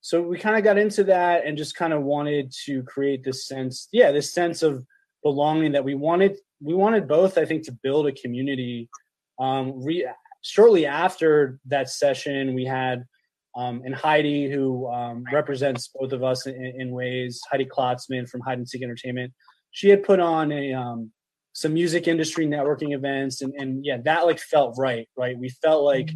so 0.00 0.20
we 0.20 0.36
kind 0.38 0.56
of 0.56 0.64
got 0.64 0.78
into 0.78 1.04
that 1.04 1.46
and 1.46 1.56
just 1.56 1.76
kind 1.76 1.92
of 1.92 2.02
wanted 2.02 2.52
to 2.64 2.82
create 2.82 3.24
this 3.24 3.46
sense, 3.46 3.88
yeah, 3.92 4.10
this 4.10 4.32
sense 4.32 4.62
of 4.62 4.84
belonging 5.22 5.72
that 5.72 5.84
we 5.84 5.94
wanted. 5.94 6.38
We 6.60 6.74
wanted 6.74 7.08
both, 7.08 7.38
I 7.38 7.44
think, 7.44 7.64
to 7.64 7.72
build 7.82 8.06
a 8.06 8.12
community. 8.12 8.88
Um, 9.38 9.82
re- 9.82 10.08
shortly 10.42 10.86
after 10.86 11.58
that 11.66 11.88
session, 11.88 12.54
we 12.54 12.64
had 12.64 13.04
um, 13.54 13.82
and 13.84 13.94
Heidi, 13.94 14.50
who 14.50 14.88
um, 14.88 15.24
represents 15.30 15.90
both 15.94 16.12
of 16.12 16.24
us 16.24 16.46
in, 16.46 16.74
in, 16.78 16.90
ways, 16.90 17.40
Heidi 17.50 17.66
Klotzman 17.66 18.26
from 18.26 18.40
Hide 18.40 18.56
and 18.56 18.66
Seek 18.66 18.82
Entertainment, 18.82 19.32
she 19.72 19.90
had 19.90 20.02
put 20.02 20.20
on 20.20 20.50
a 20.52 20.72
um, 20.72 21.12
some 21.52 21.74
music 21.74 22.08
industry 22.08 22.46
networking 22.46 22.94
events, 22.94 23.42
and, 23.42 23.52
and 23.58 23.84
yeah, 23.84 23.98
that 24.04 24.24
like 24.24 24.38
felt 24.38 24.76
right, 24.78 25.06
right? 25.16 25.36
We 25.36 25.50
felt 25.50 25.84
like 25.84 26.10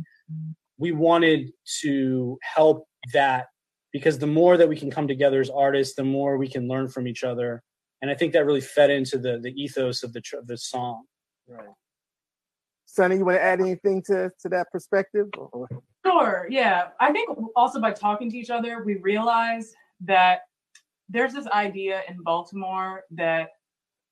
we 0.78 0.92
wanted 0.92 1.50
to 1.82 2.38
help 2.42 2.86
that 3.12 3.46
because 3.92 4.18
the 4.18 4.26
more 4.26 4.56
that 4.56 4.68
we 4.68 4.76
can 4.76 4.90
come 4.90 5.08
together 5.08 5.40
as 5.40 5.50
artists, 5.50 5.94
the 5.94 6.04
more 6.04 6.38
we 6.38 6.48
can 6.48 6.68
learn 6.68 6.88
from 6.88 7.06
each 7.06 7.22
other, 7.22 7.62
and 8.02 8.10
I 8.10 8.14
think 8.14 8.32
that 8.32 8.44
really 8.44 8.60
fed 8.60 8.90
into 8.90 9.18
the 9.18 9.38
the 9.38 9.50
ethos 9.60 10.02
of 10.02 10.12
the 10.12 10.22
of 10.38 10.46
the 10.46 10.56
song. 10.56 11.04
Right. 11.48 11.66
Sunny, 12.84 13.16
you 13.16 13.24
want 13.24 13.38
to 13.38 13.42
add 13.42 13.60
anything 13.60 14.02
to 14.06 14.30
to 14.40 14.48
that 14.50 14.66
perspective? 14.72 15.26
Sure. 16.06 16.46
Yeah. 16.48 16.88
I 17.00 17.12
think 17.12 17.28
also 17.56 17.80
by 17.80 17.92
talking 17.92 18.30
to 18.30 18.36
each 18.36 18.50
other, 18.50 18.82
we 18.84 18.96
realize 18.96 19.74
that 20.02 20.40
there's 21.08 21.32
this 21.32 21.46
idea 21.48 22.02
in 22.08 22.22
Baltimore 22.22 23.02
that 23.12 23.48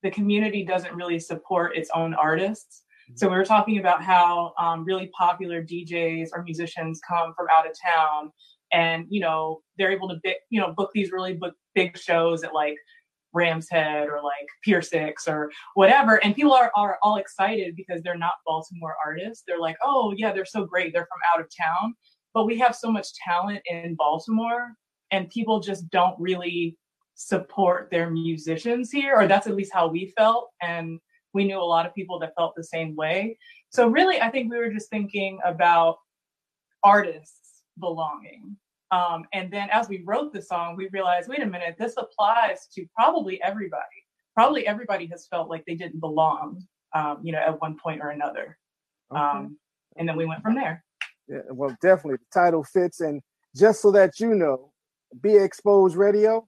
the 0.03 0.11
community 0.11 0.65
doesn't 0.65 0.95
really 0.95 1.19
support 1.19 1.77
its 1.77 1.91
own 1.95 2.15
artists. 2.15 2.83
Mm-hmm. 3.09 3.17
So 3.17 3.29
we 3.29 3.37
were 3.37 3.45
talking 3.45 3.79
about 3.79 4.03
how 4.03 4.53
um, 4.59 4.85
really 4.85 5.11
popular 5.17 5.63
DJs 5.63 6.29
or 6.33 6.43
musicians 6.43 7.01
come 7.09 7.33
from 7.37 7.47
out 7.53 7.67
of 7.67 7.73
town, 7.81 8.31
and 8.73 9.07
you 9.09 9.21
know 9.21 9.61
they're 9.79 9.93
able 9.93 10.09
to 10.09 10.17
big, 10.23 10.37
you 10.51 10.61
know 10.61 10.73
book 10.73 10.91
these 10.95 11.11
really 11.13 11.35
book, 11.35 11.55
big 11.75 11.97
shows 11.99 12.45
at 12.45 12.53
like 12.55 12.77
Ram's 13.35 13.69
Head 13.69 14.09
or 14.09 14.23
like 14.23 14.49
Pier 14.63 14.81
Six 14.81 15.29
or 15.29 15.51
whatever. 15.75 16.23
And 16.25 16.35
people 16.35 16.53
are, 16.53 16.71
are 16.77 16.99
all 17.03 17.17
excited 17.17 17.77
because 17.77 18.03
they're 18.03 18.17
not 18.17 18.35
Baltimore 18.47 18.97
artists. 19.05 19.45
They're 19.47 19.61
like, 19.61 19.77
oh, 19.83 20.15
yeah, 20.17 20.33
they're 20.33 20.45
so 20.45 20.65
great. 20.65 20.93
They're 20.93 21.07
from 21.07 21.21
out 21.35 21.41
of 21.41 21.49
town. 21.57 21.95
But 22.33 22.47
we 22.47 22.59
have 22.59 22.75
so 22.75 22.91
much 22.91 23.09
talent 23.25 23.61
in 23.67 23.95
Baltimore, 23.95 24.73
and 25.11 25.31
people 25.31 25.61
just 25.61 25.89
don't 25.91 26.19
really 26.19 26.77
support 27.15 27.89
their 27.91 28.11
musicians 28.11 28.91
here, 28.91 29.15
or 29.15 29.29
that's 29.29 29.47
at 29.47 29.55
least 29.55 29.73
how 29.73 29.87
we 29.87 30.13
felt. 30.17 30.51
And 30.61 30.99
we 31.33 31.45
knew 31.45 31.59
a 31.59 31.63
lot 31.63 31.87
of 31.87 31.95
people 31.95 32.19
that 32.21 32.33
felt 32.37 32.55
the 32.57 32.65
same 32.65 32.97
way. 32.97 33.39
So, 33.71 33.89
really, 33.89 34.21
I 34.21 34.31
think 34.31 34.51
we 34.51 34.59
were 34.59 34.71
just 34.71 34.91
thinking 34.91 35.39
about 35.45 35.99
artists 36.83 37.63
belonging 37.79 38.57
um, 38.95 39.25
and 39.33 39.51
then 39.51 39.69
as 39.73 39.89
we 39.89 40.03
wrote 40.05 40.33
the 40.33 40.41
song, 40.41 40.77
we 40.77 40.89
realized, 40.93 41.29
wait 41.29 41.43
a 41.43 41.47
minute, 41.47 41.75
this 41.79 41.95
applies 41.97 42.69
to 42.75 42.87
probably 42.95 43.43
everybody. 43.43 43.83
Probably 44.35 44.67
everybody 44.69 45.07
has 45.07 45.27
felt 45.27 45.51
like 45.51 45.65
they 45.67 45.75
didn't 45.75 45.99
belong, 45.99 46.63
um, 46.95 47.19
you 47.23 47.33
know, 47.33 47.39
at 47.39 47.61
one 47.61 47.77
point 47.77 48.03
or 48.03 48.11
another. 48.11 48.57
Okay. 49.11 49.21
Um, 49.21 49.59
and 49.97 50.09
then 50.09 50.17
we 50.17 50.27
went 50.27 50.43
from 50.43 50.55
there. 50.55 50.85
Yeah, 51.27 51.39
well, 51.51 51.77
definitely 51.83 52.19
the 52.19 52.41
title 52.41 52.63
fits. 52.63 53.01
And 53.01 53.21
just 53.57 53.83
so 53.83 53.91
that 53.93 54.21
you 54.21 54.35
know, 54.35 54.71
Be 55.21 55.37
Exposed 55.37 55.97
Radio, 55.97 56.47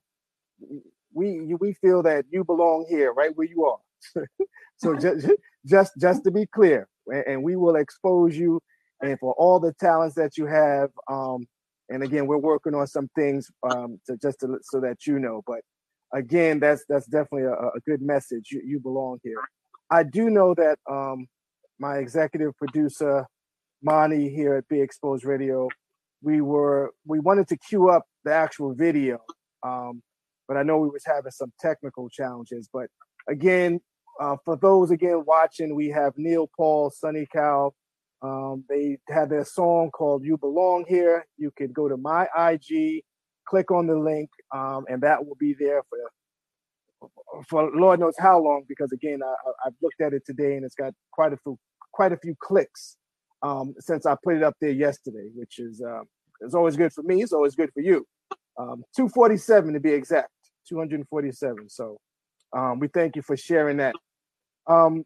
we 1.12 1.54
we 1.58 1.72
feel 1.74 2.02
that 2.04 2.26
you 2.30 2.44
belong 2.44 2.86
here, 2.88 3.12
right 3.12 3.36
where 3.36 3.48
you 3.48 3.64
are. 3.64 3.78
so 4.76 4.94
just 4.94 5.26
just 5.64 5.92
just 5.98 6.24
to 6.24 6.30
be 6.30 6.46
clear, 6.46 6.88
and 7.26 7.42
we 7.42 7.56
will 7.56 7.76
expose 7.76 8.36
you 8.36 8.60
and 9.00 9.18
for 9.18 9.32
all 9.34 9.58
the 9.58 9.72
talents 9.74 10.14
that 10.16 10.36
you 10.36 10.46
have. 10.46 10.90
Um, 11.08 11.46
and 11.88 12.02
again, 12.02 12.26
we're 12.26 12.38
working 12.38 12.74
on 12.74 12.86
some 12.86 13.08
things 13.14 13.50
um, 13.70 14.00
to 14.06 14.16
just 14.16 14.40
to, 14.40 14.58
so 14.62 14.80
that 14.80 15.06
you 15.06 15.18
know. 15.18 15.42
But 15.46 15.60
again, 16.12 16.58
that's 16.58 16.84
that's 16.88 17.06
definitely 17.06 17.44
a, 17.44 17.52
a 17.52 17.80
good 17.86 18.02
message. 18.02 18.48
You, 18.50 18.62
you 18.64 18.80
belong 18.80 19.18
here. 19.22 19.40
I 19.90 20.02
do 20.02 20.30
know 20.30 20.54
that 20.54 20.78
um, 20.90 21.26
my 21.78 21.98
executive 21.98 22.56
producer, 22.56 23.26
Monty, 23.82 24.28
here 24.28 24.56
at 24.56 24.68
Be 24.68 24.80
Exposed 24.80 25.24
Radio, 25.24 25.68
we 26.22 26.40
were 26.40 26.92
we 27.06 27.20
wanted 27.20 27.48
to 27.48 27.56
queue 27.56 27.88
up 27.88 28.04
the 28.24 28.32
actual 28.32 28.74
video, 28.74 29.20
um, 29.62 30.02
but 30.48 30.56
I 30.56 30.62
know 30.62 30.78
we 30.78 30.88
was 30.88 31.04
having 31.04 31.30
some 31.30 31.52
technical 31.60 32.08
challenges. 32.08 32.68
But 32.72 32.88
again, 33.28 33.80
uh, 34.20 34.36
for 34.44 34.56
those 34.56 34.90
again 34.90 35.22
watching, 35.24 35.74
we 35.74 35.88
have 35.90 36.14
Neil 36.16 36.50
Paul, 36.56 36.90
Sunny 36.90 37.26
Cal. 37.26 37.74
Um, 38.22 38.64
they 38.68 38.98
have 39.08 39.28
their 39.28 39.44
song 39.44 39.90
called 39.90 40.24
"You 40.24 40.36
Belong 40.38 40.84
Here." 40.88 41.26
You 41.36 41.50
can 41.56 41.72
go 41.72 41.88
to 41.88 41.96
my 41.96 42.26
IG, 42.38 43.02
click 43.48 43.70
on 43.70 43.86
the 43.86 43.96
link, 43.98 44.30
um, 44.54 44.84
and 44.88 45.02
that 45.02 45.24
will 45.24 45.36
be 45.36 45.54
there 45.58 45.82
for 45.88 45.98
for 47.48 47.70
Lord 47.74 48.00
knows 48.00 48.14
how 48.18 48.40
long. 48.40 48.64
Because 48.68 48.92
again, 48.92 49.20
I, 49.22 49.34
I've 49.66 49.74
looked 49.82 50.00
at 50.00 50.14
it 50.14 50.24
today, 50.24 50.56
and 50.56 50.64
it's 50.64 50.74
got 50.74 50.94
quite 51.12 51.32
a 51.32 51.36
few 51.36 51.58
quite 51.92 52.12
a 52.12 52.16
few 52.16 52.34
clicks 52.40 52.96
um, 53.42 53.74
since 53.78 54.06
I 54.06 54.16
put 54.22 54.36
it 54.36 54.42
up 54.42 54.54
there 54.60 54.70
yesterday, 54.70 55.28
which 55.34 55.58
is 55.58 55.82
uh, 55.82 56.02
it's 56.40 56.54
always 56.54 56.76
good 56.76 56.92
for 56.92 57.02
me. 57.02 57.22
It's 57.22 57.32
always 57.32 57.54
good 57.54 57.70
for 57.72 57.80
you. 57.80 58.06
Um, 58.58 58.84
247 58.96 59.74
to 59.74 59.80
be 59.80 59.90
exact, 59.90 60.30
247. 60.68 61.68
So 61.68 61.98
um, 62.56 62.78
we 62.78 62.88
thank 62.88 63.16
you 63.16 63.22
for 63.22 63.36
sharing 63.36 63.78
that. 63.78 63.94
Um, 64.66 65.04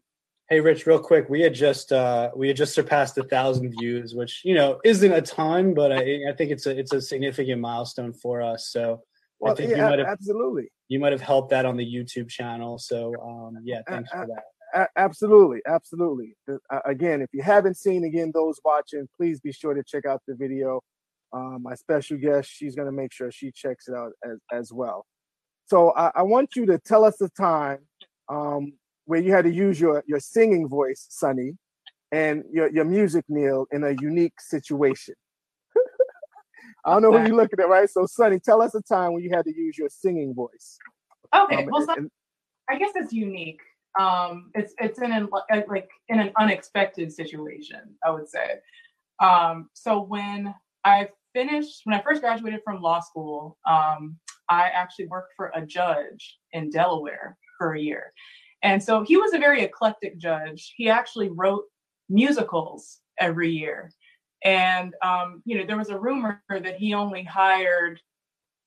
hey, 0.51 0.59
Rich, 0.59 0.85
real 0.85 0.99
quick, 0.99 1.27
we 1.29 1.41
had 1.41 1.55
just 1.55 1.91
uh, 1.91 2.29
we 2.35 2.47
had 2.47 2.55
just 2.55 2.75
surpassed 2.75 3.17
a 3.17 3.23
thousand 3.23 3.71
views, 3.71 4.13
which 4.13 4.41
you 4.45 4.53
know 4.53 4.79
isn't 4.83 5.11
a 5.11 5.21
ton, 5.21 5.73
but 5.73 5.91
I, 5.91 6.29
I 6.29 6.33
think 6.37 6.51
it's 6.51 6.67
a 6.67 6.77
it's 6.77 6.93
a 6.93 7.01
significant 7.01 7.59
milestone 7.59 8.13
for 8.13 8.43
us. 8.43 8.69
So 8.69 9.01
well, 9.39 9.53
I 9.53 9.55
think 9.55 9.71
yeah, 9.71 9.77
you 9.77 9.83
might 9.83 9.99
have 9.99 10.07
absolutely 10.07 10.71
you 10.87 10.99
might 10.99 11.13
have 11.13 11.21
helped 11.21 11.49
that 11.49 11.65
on 11.65 11.75
the 11.75 11.85
YouTube 11.85 12.29
channel. 12.29 12.77
So 12.77 13.15
um, 13.23 13.57
yeah, 13.63 13.81
thanks 13.87 14.11
for 14.11 14.27
that 14.27 14.43
absolutely, 14.95 15.61
absolutely. 15.67 16.35
Uh, 16.49 16.79
again, 16.85 17.21
if 17.21 17.29
you 17.33 17.41
haven't 17.41 17.77
seen 17.77 18.03
again 18.03 18.31
those 18.33 18.59
watching, 18.63 19.07
please 19.15 19.39
be 19.39 19.51
sure 19.51 19.73
to 19.73 19.83
check 19.83 20.05
out 20.05 20.21
the 20.27 20.35
video. 20.35 20.81
Um, 21.33 21.59
my 21.63 21.75
special 21.75 22.17
guest, 22.17 22.49
she's 22.51 22.75
going 22.75 22.87
to 22.87 22.91
make 22.91 23.13
sure 23.13 23.31
she 23.31 23.51
checks 23.51 23.87
it 23.87 23.95
out 23.95 24.11
as, 24.23 24.37
as 24.51 24.73
well. 24.73 25.05
So 25.65 25.93
I, 25.95 26.11
I 26.15 26.21
want 26.23 26.55
you 26.55 26.65
to 26.67 26.77
tell 26.77 27.05
us 27.05 27.17
the 27.17 27.29
time 27.29 27.79
um, 28.29 28.73
where 29.11 29.19
you 29.19 29.33
had 29.33 29.43
to 29.43 29.51
use 29.51 29.77
your 29.77 30.03
your 30.07 30.21
singing 30.21 30.69
voice, 30.69 31.05
Sunny, 31.09 31.57
and 32.13 32.45
your 32.49 32.71
your 32.71 32.85
music, 32.85 33.25
Neil, 33.27 33.67
in 33.71 33.83
a 33.83 33.91
unique 34.01 34.39
situation. 34.39 35.15
I 36.85 36.93
don't 36.93 37.01
know 37.01 37.11
who 37.17 37.27
you're 37.27 37.35
looking 37.35 37.59
at, 37.59 37.67
right? 37.67 37.89
So, 37.89 38.05
Sunny, 38.05 38.39
tell 38.39 38.61
us 38.61 38.73
a 38.73 38.81
time 38.81 39.11
when 39.11 39.21
you 39.21 39.29
had 39.29 39.43
to 39.43 39.53
use 39.53 39.77
your 39.77 39.89
singing 39.89 40.33
voice. 40.33 40.77
Okay, 41.35 41.65
um, 41.65 41.69
well, 41.69 41.85
and, 41.91 42.09
I 42.69 42.77
guess 42.77 42.91
it's 42.95 43.11
unique 43.11 43.59
um, 43.99 44.51
it's 44.53 44.73
it's 44.79 44.99
in 44.99 45.11
an 45.11 45.27
like 45.67 45.89
in 46.07 46.19
an 46.19 46.31
unexpected 46.39 47.11
situation, 47.11 47.81
I 48.05 48.11
would 48.11 48.29
say. 48.29 48.59
Um, 49.19 49.69
so 49.73 50.01
when 50.01 50.53
I 50.85 51.09
finished, 51.33 51.81
when 51.83 51.99
I 51.99 52.01
first 52.01 52.21
graduated 52.21 52.61
from 52.63 52.81
law 52.81 53.01
school, 53.01 53.57
um, 53.69 54.17
I 54.49 54.69
actually 54.73 55.07
worked 55.07 55.33
for 55.35 55.51
a 55.53 55.65
judge 55.65 56.37
in 56.53 56.69
Delaware 56.69 57.37
for 57.57 57.73
a 57.73 57.79
year, 57.79 58.13
and 58.63 58.81
so 58.81 59.03
he 59.03 59.17
was 59.17 59.33
a 59.33 59.39
very 59.39 59.63
eclectic 59.63 60.17
judge. 60.17 60.73
He 60.75 60.89
actually 60.89 61.29
wrote 61.29 61.65
musicals 62.09 62.99
every 63.19 63.51
year, 63.51 63.91
and 64.43 64.93
um, 65.03 65.41
you 65.45 65.57
know 65.57 65.65
there 65.65 65.77
was 65.77 65.89
a 65.89 65.99
rumor 65.99 66.41
that 66.49 66.77
he 66.77 66.93
only 66.93 67.23
hired 67.23 67.99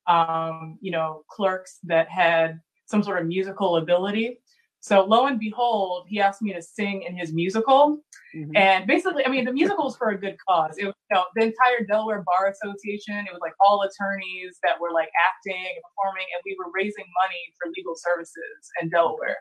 um, 0.07 0.79
you 0.81 0.91
know 0.91 1.23
clerks 1.31 1.79
that 1.85 2.09
had 2.09 2.61
some 2.87 3.03
sort 3.03 3.21
of 3.21 3.27
musical 3.27 3.77
ability 3.77 4.39
so 4.85 5.03
lo 5.03 5.25
and 5.29 5.41
behold, 5.41 6.05
he 6.11 6.21
asked 6.21 6.43
me 6.43 6.53
to 6.53 6.61
sing 6.61 7.05
in 7.09 7.17
his 7.17 7.33
musical. 7.33 8.05
Mm-hmm. 8.37 8.55
And 8.55 8.87
basically, 8.87 9.25
I 9.25 9.31
mean, 9.31 9.47
the 9.47 9.53
musical 9.53 9.87
was 9.87 9.97
for 9.97 10.11
a 10.11 10.19
good 10.19 10.37
cause. 10.47 10.77
It 10.77 10.85
was 10.85 10.95
you 11.11 11.17
know, 11.17 11.25
the 11.35 11.45
entire 11.45 11.87
Delaware 11.89 12.23
Bar 12.23 12.53
Association. 12.53 13.17
It 13.25 13.33
was 13.33 13.41
like 13.41 13.55
all 13.65 13.81
attorneys 13.81 14.59
that 14.63 14.79
were 14.79 14.93
like 14.93 15.09
acting 15.17 15.57
and 15.57 15.81
performing, 15.89 16.27
and 16.37 16.43
we 16.45 16.55
were 16.59 16.71
raising 16.75 17.07
money 17.17 17.41
for 17.57 17.73
legal 17.75 17.95
services 17.97 18.61
in 18.83 18.91
Delaware. 18.91 19.39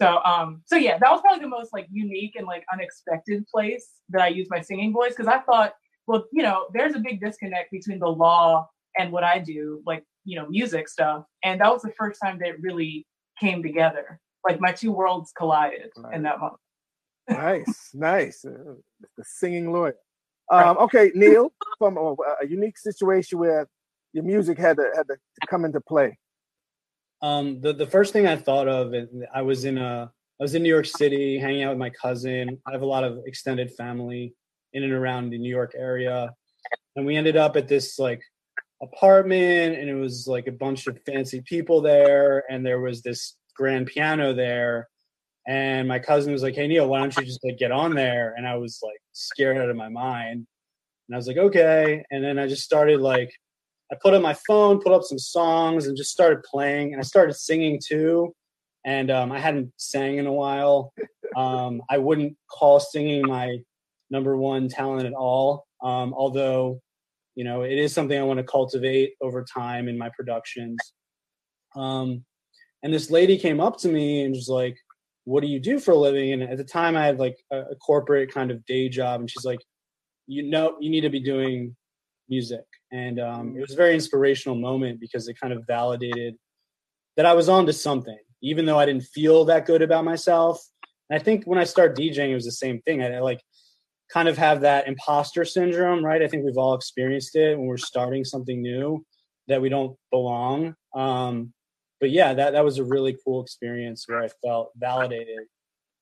So, 0.00 0.18
um, 0.24 0.62
so 0.66 0.76
yeah, 0.76 0.98
that 0.98 1.10
was 1.10 1.20
probably 1.20 1.42
the 1.42 1.48
most 1.48 1.72
like 1.72 1.86
unique 1.90 2.36
and 2.36 2.46
like 2.46 2.64
unexpected 2.72 3.46
place 3.46 3.86
that 4.08 4.22
I 4.22 4.28
used 4.28 4.50
my 4.50 4.60
singing 4.60 4.92
voice 4.92 5.10
because 5.10 5.28
I 5.28 5.40
thought, 5.40 5.74
well, 6.06 6.24
you 6.32 6.42
know, 6.42 6.66
there's 6.72 6.94
a 6.94 6.98
big 6.98 7.20
disconnect 7.20 7.70
between 7.70 7.98
the 7.98 8.08
law 8.08 8.68
and 8.98 9.12
what 9.12 9.24
I 9.24 9.38
do, 9.38 9.82
like 9.86 10.04
you 10.24 10.36
know, 10.36 10.48
music 10.48 10.88
stuff, 10.88 11.24
and 11.44 11.60
that 11.60 11.72
was 11.72 11.82
the 11.82 11.92
first 11.98 12.20
time 12.22 12.38
that 12.38 12.48
it 12.48 12.62
really 12.62 13.06
came 13.40 13.62
together 13.62 14.20
like 14.46 14.60
my 14.60 14.72
two 14.72 14.92
worlds 14.92 15.32
collided 15.36 15.90
right. 15.96 16.14
in 16.14 16.22
that 16.22 16.40
moment. 16.40 16.60
nice, 17.28 17.90
nice. 17.94 18.44
Uh, 18.44 18.74
the 19.16 19.24
singing 19.24 19.72
lawyer. 19.72 19.96
Um, 20.50 20.78
okay, 20.78 21.12
Neil, 21.14 21.52
from 21.78 21.96
a, 21.96 22.14
a, 22.42 22.46
unique 22.48 22.76
situation 22.76 23.38
where 23.38 23.68
your 24.12 24.24
music 24.24 24.58
had 24.58 24.78
to 24.78 24.90
had 24.96 25.06
to 25.06 25.16
come 25.48 25.64
into 25.64 25.80
play. 25.80 26.18
Um, 27.22 27.60
the 27.60 27.72
the 27.72 27.86
first 27.86 28.12
thing 28.12 28.26
I 28.26 28.36
thought 28.36 28.68
of, 28.68 28.94
I 29.34 29.42
was 29.42 29.64
in 29.64 29.78
a 29.78 30.10
I 30.40 30.42
was 30.42 30.54
in 30.54 30.62
New 30.62 30.68
York 30.68 30.86
City, 30.86 31.38
hanging 31.38 31.62
out 31.62 31.70
with 31.70 31.78
my 31.78 31.90
cousin. 31.90 32.58
I 32.66 32.72
have 32.72 32.82
a 32.82 32.86
lot 32.86 33.04
of 33.04 33.20
extended 33.26 33.72
family 33.72 34.34
in 34.72 34.84
and 34.84 34.92
around 34.92 35.30
the 35.30 35.38
New 35.38 35.50
York 35.50 35.72
area, 35.76 36.32
and 36.96 37.04
we 37.04 37.16
ended 37.16 37.36
up 37.36 37.56
at 37.56 37.68
this 37.68 37.98
like 37.98 38.22
apartment, 38.82 39.76
and 39.76 39.90
it 39.90 39.94
was 39.94 40.26
like 40.26 40.46
a 40.46 40.52
bunch 40.52 40.86
of 40.86 40.98
fancy 41.04 41.42
people 41.42 41.82
there, 41.82 42.44
and 42.50 42.64
there 42.64 42.80
was 42.80 43.02
this 43.02 43.36
grand 43.54 43.86
piano 43.86 44.32
there. 44.32 44.88
And 45.46 45.88
my 45.88 45.98
cousin 45.98 46.32
was 46.32 46.42
like 46.42 46.54
hey 46.54 46.68
neil 46.68 46.88
why 46.88 47.00
don't 47.00 47.16
you 47.16 47.24
just 47.24 47.44
like 47.44 47.58
get 47.58 47.72
on 47.72 47.94
there? 47.94 48.34
And 48.36 48.46
i 48.46 48.56
was 48.56 48.80
like 48.82 49.00
scared 49.12 49.58
out 49.58 49.70
of 49.70 49.76
my 49.76 49.88
mind. 49.88 50.46
And 51.08 51.14
i 51.14 51.16
was 51.16 51.26
like 51.26 51.36
okay. 51.36 52.04
And 52.10 52.24
then 52.24 52.38
i 52.38 52.46
just 52.46 52.62
started 52.62 53.00
like 53.00 53.30
i 53.92 53.96
put 54.00 54.14
up 54.14 54.22
my 54.22 54.36
phone 54.46 54.80
put 54.80 54.92
up 54.92 55.02
some 55.02 55.18
songs 55.18 55.86
and 55.86 55.96
just 55.96 56.10
started 56.10 56.42
playing 56.42 56.92
and 56.92 57.00
i 57.00 57.04
started 57.04 57.34
singing 57.34 57.80
too 57.84 58.32
and 58.84 59.10
um, 59.10 59.32
i 59.32 59.38
hadn't 59.38 59.72
sang 59.76 60.18
in 60.18 60.26
a 60.26 60.32
while 60.32 60.92
um, 61.36 61.82
i 61.90 61.98
wouldn't 61.98 62.36
call 62.50 62.80
singing 62.80 63.26
my 63.26 63.56
number 64.10 64.36
one 64.36 64.68
talent 64.68 65.06
at 65.06 65.12
all 65.12 65.66
um, 65.82 66.12
although 66.14 66.80
you 67.34 67.44
know 67.44 67.62
it 67.62 67.78
is 67.78 67.92
something 67.92 68.18
i 68.18 68.22
want 68.22 68.38
to 68.38 68.44
cultivate 68.44 69.12
over 69.20 69.44
time 69.44 69.88
in 69.88 69.96
my 69.96 70.10
productions 70.16 70.78
um, 71.76 72.24
and 72.82 72.92
this 72.92 73.10
lady 73.10 73.36
came 73.36 73.60
up 73.60 73.78
to 73.78 73.88
me 73.88 74.22
and 74.22 74.34
was 74.34 74.48
like, 74.48 74.76
What 75.24 75.42
do 75.42 75.48
you 75.48 75.60
do 75.60 75.78
for 75.78 75.92
a 75.92 75.96
living? 75.96 76.32
And 76.32 76.42
at 76.42 76.56
the 76.56 76.64
time, 76.64 76.96
I 76.96 77.04
had 77.04 77.18
like 77.18 77.36
a, 77.52 77.58
a 77.58 77.76
corporate 77.76 78.32
kind 78.32 78.50
of 78.50 78.64
day 78.66 78.88
job. 78.88 79.20
And 79.20 79.30
she's 79.30 79.44
like, 79.44 79.60
You 80.26 80.44
know, 80.44 80.76
you 80.80 80.90
need 80.90 81.02
to 81.02 81.10
be 81.10 81.20
doing 81.20 81.76
music. 82.28 82.64
And 82.92 83.20
um, 83.20 83.56
it 83.56 83.60
was 83.60 83.72
a 83.72 83.76
very 83.76 83.94
inspirational 83.94 84.56
moment 84.56 85.00
because 85.00 85.28
it 85.28 85.38
kind 85.40 85.52
of 85.52 85.64
validated 85.66 86.36
that 87.16 87.26
I 87.26 87.34
was 87.34 87.48
on 87.48 87.66
to 87.66 87.72
something, 87.72 88.18
even 88.42 88.64
though 88.64 88.78
I 88.78 88.86
didn't 88.86 89.04
feel 89.04 89.44
that 89.46 89.66
good 89.66 89.82
about 89.82 90.04
myself. 90.04 90.60
And 91.08 91.20
I 91.20 91.22
think 91.22 91.44
when 91.44 91.58
I 91.58 91.64
started 91.64 91.96
DJing, 91.96 92.30
it 92.30 92.34
was 92.34 92.44
the 92.44 92.52
same 92.52 92.80
thing. 92.82 93.02
I, 93.02 93.16
I 93.16 93.18
like 93.20 93.40
kind 94.12 94.28
of 94.28 94.36
have 94.38 94.62
that 94.62 94.88
imposter 94.88 95.44
syndrome, 95.44 96.04
right? 96.04 96.22
I 96.22 96.28
think 96.28 96.44
we've 96.44 96.56
all 96.58 96.74
experienced 96.74 97.36
it 97.36 97.56
when 97.56 97.66
we're 97.66 97.76
starting 97.76 98.24
something 98.24 98.60
new 98.60 99.04
that 99.48 99.62
we 99.62 99.68
don't 99.68 99.96
belong. 100.10 100.74
Um, 100.94 101.52
but 102.00 102.10
yeah, 102.10 102.32
that 102.32 102.52
that 102.52 102.64
was 102.64 102.78
a 102.78 102.84
really 102.84 103.16
cool 103.24 103.42
experience 103.42 104.04
where 104.08 104.22
I 104.22 104.28
felt 104.42 104.70
validated, 104.76 105.40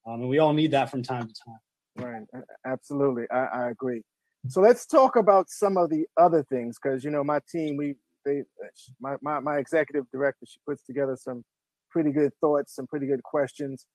um, 0.07 0.21
and 0.21 0.29
we 0.29 0.39
all 0.39 0.53
need 0.53 0.71
that 0.71 0.91
from 0.91 1.03
time 1.03 1.27
to 1.27 1.35
time. 1.45 2.07
Right, 2.07 2.45
absolutely, 2.65 3.25
I, 3.31 3.45
I 3.47 3.71
agree. 3.71 4.03
So 4.47 4.61
let's 4.61 4.87
talk 4.87 5.17
about 5.17 5.51
some 5.51 5.77
of 5.77 5.91
the 5.91 6.07
other 6.17 6.45
things 6.45 6.79
because 6.81 7.05
you 7.05 7.11
know 7.11 7.25
my 7.25 7.41
team, 7.51 7.77
we 7.77 7.97
they 8.25 8.43
my, 9.01 9.17
my 9.21 9.41
my 9.41 9.59
executive 9.59 10.05
director, 10.13 10.47
she 10.47 10.59
puts 10.67 10.85
together 10.85 11.17
some 11.21 11.45
pretty 11.91 12.13
good 12.13 12.33
thoughts, 12.41 12.75
some 12.75 12.87
pretty 12.87 13.07
good 13.07 13.23
questions. 13.23 13.87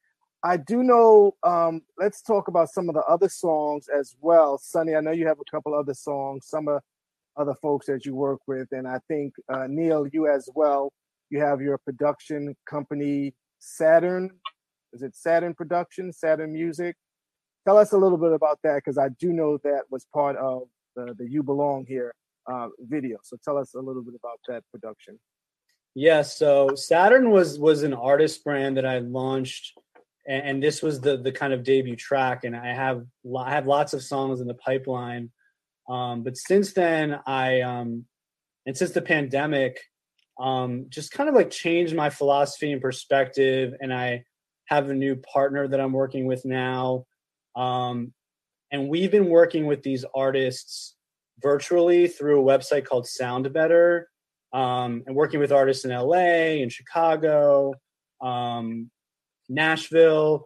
I 0.43 0.57
do 0.57 0.83
know. 0.83 1.35
Um, 1.43 1.81
let's 1.97 2.21
talk 2.21 2.49
about 2.49 2.69
some 2.69 2.89
of 2.89 2.95
the 2.95 3.03
other 3.03 3.29
songs 3.29 3.87
as 3.87 4.15
well. 4.19 4.57
Sunny, 4.57 4.95
I 4.95 4.99
know 4.99 5.11
you 5.11 5.27
have 5.27 5.39
a 5.39 5.49
couple 5.49 5.73
other 5.73 5.93
songs. 5.93 6.47
Some 6.47 6.67
of 6.67 6.81
other 7.37 7.55
folks 7.61 7.87
that 7.87 8.05
you 8.05 8.13
work 8.13 8.41
with, 8.45 8.67
and 8.71 8.87
I 8.87 8.99
think 9.07 9.33
uh, 9.51 9.65
Neil, 9.67 10.05
you 10.11 10.27
as 10.27 10.49
well 10.53 10.91
you 11.33 11.39
have 11.39 11.61
your 11.61 11.79
production 11.79 12.55
company 12.69 13.33
Saturn. 13.57 14.29
Is 14.93 15.01
it 15.01 15.15
Saturn 15.15 15.55
Production, 15.55 16.13
Saturn 16.13 16.53
Music? 16.53 16.95
Tell 17.65 17.77
us 17.77 17.93
a 17.93 17.97
little 17.97 18.17
bit 18.17 18.33
about 18.33 18.59
that 18.63 18.75
because 18.75 18.97
I 18.97 19.09
do 19.09 19.31
know 19.31 19.57
that 19.63 19.83
was 19.89 20.05
part 20.13 20.35
of 20.37 20.63
the, 20.95 21.15
the 21.17 21.29
You 21.29 21.43
Belong 21.43 21.85
Here 21.87 22.13
uh, 22.51 22.67
video. 22.79 23.17
So 23.23 23.37
tell 23.43 23.57
us 23.57 23.73
a 23.73 23.79
little 23.79 24.03
bit 24.03 24.15
about 24.19 24.39
that 24.47 24.63
production. 24.71 25.19
Yeah, 25.95 26.23
so 26.23 26.73
Saturn 26.75 27.29
was 27.29 27.59
was 27.59 27.83
an 27.83 27.93
artist 27.93 28.43
brand 28.43 28.77
that 28.77 28.85
I 28.85 28.97
launched 28.99 29.77
and, 30.27 30.43
and, 30.43 30.63
this 30.63 30.81
was 30.81 31.01
the 31.01 31.17
the 31.17 31.31
kind 31.31 31.53
of 31.53 31.63
debut 31.63 31.95
track. 31.95 32.43
And 32.43 32.55
I 32.55 32.73
have 32.73 33.05
I 33.37 33.51
have 33.51 33.67
lots 33.67 33.93
of 33.93 34.03
songs 34.03 34.41
in 34.41 34.47
the 34.47 34.53
pipeline. 34.53 35.31
Um, 35.89 36.23
but 36.23 36.37
since 36.37 36.73
then, 36.73 37.19
I 37.25 37.61
um, 37.61 38.05
and 38.65 38.77
since 38.77 38.91
the 38.91 39.01
pandemic, 39.01 39.81
um, 40.39 40.85
just 40.89 41.11
kind 41.11 41.29
of 41.29 41.35
like 41.35 41.49
changed 41.49 41.95
my 41.95 42.09
philosophy 42.09 42.71
and 42.71 42.81
perspective. 42.81 43.73
And 43.81 43.93
I 43.93 44.23
have 44.65 44.89
a 44.89 44.93
new 44.93 45.15
partner 45.17 45.67
that 45.67 45.79
I'm 45.79 45.93
working 45.93 46.25
with 46.25 46.45
now. 46.45 47.05
Um, 47.55 48.13
and 48.71 48.89
we've 48.89 49.11
been 49.11 49.29
working 49.29 49.65
with 49.67 49.83
these 49.83 50.03
artists 50.15 50.95
virtually 51.41 52.07
through 52.07 52.41
a 52.41 52.43
website 52.43 52.85
called 52.85 53.05
SoundBetter, 53.05 54.03
um, 54.51 55.03
and 55.05 55.15
working 55.15 55.39
with 55.39 55.51
artists 55.51 55.85
in 55.85 55.91
LA 55.91 56.61
and 56.61 56.71
Chicago, 56.71 57.73
um, 58.21 58.89
Nashville. 59.49 60.45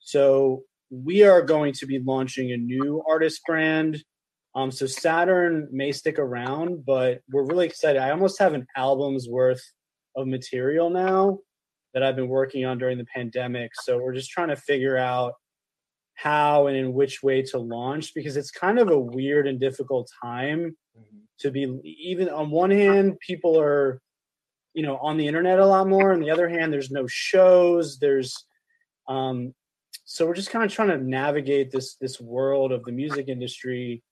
So 0.00 0.62
we 0.90 1.22
are 1.22 1.42
going 1.42 1.74
to 1.74 1.86
be 1.86 1.98
launching 1.98 2.52
a 2.52 2.56
new 2.56 3.02
artist 3.08 3.42
brand. 3.46 4.02
Um, 4.54 4.70
so 4.70 4.86
Saturn 4.86 5.68
may 5.70 5.92
stick 5.92 6.18
around, 6.18 6.84
but 6.84 7.20
we're 7.30 7.44
really 7.44 7.66
excited. 7.66 8.00
I 8.00 8.10
almost 8.10 8.38
have 8.38 8.54
an 8.54 8.66
album's 8.76 9.28
worth 9.28 9.62
of 10.16 10.26
material 10.26 10.90
now 10.90 11.38
that 11.94 12.02
I've 12.02 12.16
been 12.16 12.28
working 12.28 12.64
on 12.64 12.78
during 12.78 12.98
the 12.98 13.06
pandemic. 13.14 13.70
So 13.82 13.98
we're 13.98 14.14
just 14.14 14.30
trying 14.30 14.48
to 14.48 14.56
figure 14.56 14.96
out 14.96 15.34
how 16.18 16.66
and 16.66 16.76
in 16.76 16.92
which 16.92 17.22
way 17.22 17.42
to 17.42 17.58
launch 17.58 18.12
because 18.12 18.36
it's 18.36 18.50
kind 18.50 18.80
of 18.80 18.88
a 18.90 18.98
weird 18.98 19.46
and 19.46 19.60
difficult 19.60 20.10
time 20.20 20.76
mm-hmm. 20.98 21.18
to 21.38 21.50
be 21.52 21.80
even 21.84 22.28
on 22.28 22.50
one 22.50 22.72
hand 22.72 23.16
people 23.20 23.58
are 23.58 24.00
you 24.74 24.82
know 24.82 24.96
on 24.98 25.16
the 25.16 25.26
internet 25.26 25.60
a 25.60 25.66
lot 25.66 25.88
more. 25.88 26.12
On 26.12 26.20
the 26.20 26.30
other 26.30 26.48
hand 26.48 26.72
there's 26.72 26.90
no 26.90 27.06
shows. 27.06 27.98
There's 27.98 28.34
um 29.06 29.54
so 30.04 30.26
we're 30.26 30.34
just 30.34 30.50
kind 30.50 30.64
of 30.64 30.72
trying 30.72 30.88
to 30.88 30.98
navigate 30.98 31.70
this 31.70 31.94
this 32.00 32.20
world 32.20 32.72
of 32.72 32.84
the 32.84 32.92
music 32.92 33.28
industry 33.28 34.02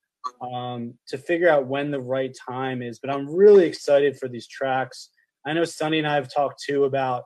um 0.40 0.94
to 1.08 1.18
figure 1.18 1.48
out 1.48 1.66
when 1.66 1.90
the 1.90 2.00
right 2.00 2.36
time 2.48 2.82
is. 2.82 3.00
But 3.00 3.10
i'm 3.10 3.28
really 3.28 3.66
excited 3.66 4.16
for 4.16 4.28
these 4.28 4.46
tracks. 4.46 5.10
I 5.44 5.54
know 5.54 5.64
sunny 5.64 5.98
and 5.98 6.06
i 6.06 6.14
have 6.14 6.32
talked 6.32 6.62
too 6.62 6.84
about 6.84 7.24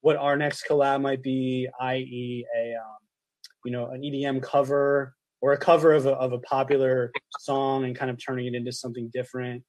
what 0.00 0.16
our 0.16 0.36
next 0.36 0.66
collab 0.68 1.00
might 1.00 1.22
be 1.22 1.68
i.e 1.80 2.44
a 2.56 2.74
um, 2.74 3.05
you 3.66 3.72
know 3.72 3.88
an 3.88 4.02
EDM 4.02 4.42
cover 4.42 5.14
or 5.40 5.52
a 5.52 5.58
cover 5.58 5.92
of 5.92 6.06
a, 6.06 6.12
of 6.12 6.32
a 6.32 6.38
popular 6.38 7.12
song 7.40 7.84
and 7.84 7.94
kind 7.94 8.10
of 8.10 8.18
turning 8.24 8.46
it 8.46 8.54
into 8.54 8.72
something 8.72 9.10
different. 9.12 9.62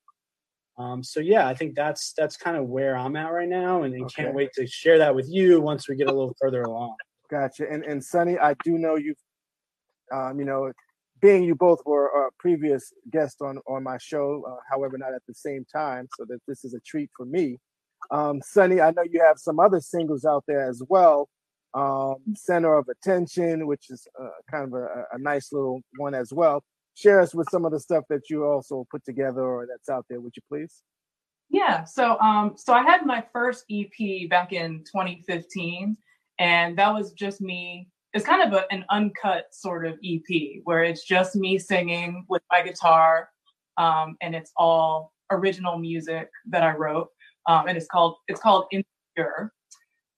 Um, 0.78 1.04
so 1.04 1.20
yeah, 1.20 1.48
I 1.48 1.56
think 1.56 1.76
that's 1.76 2.14
that's 2.16 2.38
kind 2.38 2.56
of 2.56 2.68
where 2.68 2.96
I'm 2.96 3.16
at 3.16 3.32
right 3.32 3.50
now, 3.50 3.84
and, 3.84 3.94
and 3.94 4.06
okay. 4.06 4.24
can't 4.24 4.36
wait 4.36 4.54
to 4.54 4.68
share 4.68 5.00
that 5.00 5.16
with 5.16 5.28
you 5.28 5.60
once 5.60 5.90
we 5.90 5.96
get 5.96 6.08
a 6.08 6.14
little 6.14 6.36
further 6.40 6.62
along. 6.62 6.96
Gotcha. 7.30 7.70
And 7.70 7.84
and 7.84 8.04
Sunny, 8.04 8.38
I 8.38 8.54
do 8.64 8.78
know 8.78 8.96
you've, 8.96 9.18
um, 10.14 10.40
you 10.40 10.46
know, 10.46 10.72
being 11.20 11.44
you 11.44 11.56
both 11.56 11.80
were 11.86 12.08
a 12.08 12.30
previous 12.40 12.94
guest 13.12 13.42
on 13.42 13.58
on 13.68 13.84
my 13.84 13.98
show, 13.98 14.44
uh, 14.48 14.62
however, 14.70 14.98
not 15.00 15.16
at 15.16 15.24
the 15.28 15.34
same 15.34 15.66
time, 15.74 16.08
so 16.16 16.26
that 16.30 16.40
this 16.48 16.64
is 16.64 16.76
a 16.76 16.80
treat 16.82 17.10
for 17.18 17.26
me. 17.26 17.58
Um, 18.12 18.40
Sunny, 18.44 18.80
I 18.80 18.92
know 18.92 19.04
you 19.04 19.22
have 19.26 19.40
some 19.40 19.60
other 19.60 19.80
singles 19.80 20.26
out 20.26 20.44
there 20.48 20.70
as 20.70 20.84
well 20.88 21.28
um, 21.74 22.16
Center 22.36 22.76
of 22.76 22.88
Attention, 22.90 23.68
which 23.68 23.90
is 23.90 24.08
uh, 24.20 24.30
kind 24.50 24.66
of 24.66 24.74
a, 24.74 25.06
a, 25.14 25.20
nice 25.20 25.52
little 25.52 25.82
one 25.98 26.16
as 26.16 26.32
well. 26.32 26.64
Share 26.96 27.20
us 27.20 27.36
with 27.36 27.48
some 27.52 27.66
of 27.66 27.72
the 27.72 27.80
stuff 27.80 28.06
that 28.10 28.30
you 28.30 28.46
also 28.46 28.86
put 28.90 29.04
together 29.06 29.42
or 29.42 29.68
that's 29.68 29.90
out 29.90 30.06
there, 30.10 30.20
would 30.20 30.34
you 30.36 30.42
please? 30.50 30.82
Yeah, 31.50 31.84
so 31.84 32.20
um, 32.20 32.56
so 32.58 32.74
I 32.74 32.84
had 32.84 33.06
my 33.06 33.24
first 33.32 33.66
EP 33.72 34.30
back 34.30 34.52
in 34.52 34.80
2015, 34.80 35.96
and 36.40 36.78
that 36.78 36.94
was 36.94 37.14
just 37.14 37.42
me. 37.42 37.90
It's 38.14 38.26
kind 38.26 38.42
of 38.42 38.54
a, 38.60 38.72
an 38.74 38.84
uncut 38.90 39.46
sort 39.52 39.86
of 39.86 39.98
EP 40.04 40.62
where 40.64 40.84
it's 40.84 41.06
just 41.06 41.36
me 41.36 41.58
singing 41.58 42.26
with 42.28 42.42
my 42.52 42.64
guitar, 42.64 43.30
um, 43.78 44.18
and 44.22 44.36
it's 44.36 44.52
all 44.58 45.14
original 45.32 45.78
music 45.78 46.30
that 46.48 46.64
I 46.64 46.74
wrote, 46.74 47.10
um, 47.48 47.68
and 47.68 47.78
it's 47.78 47.88
called 47.88 48.16
it's 48.28 48.42
called 48.42 48.66
Insecure. 48.72 49.54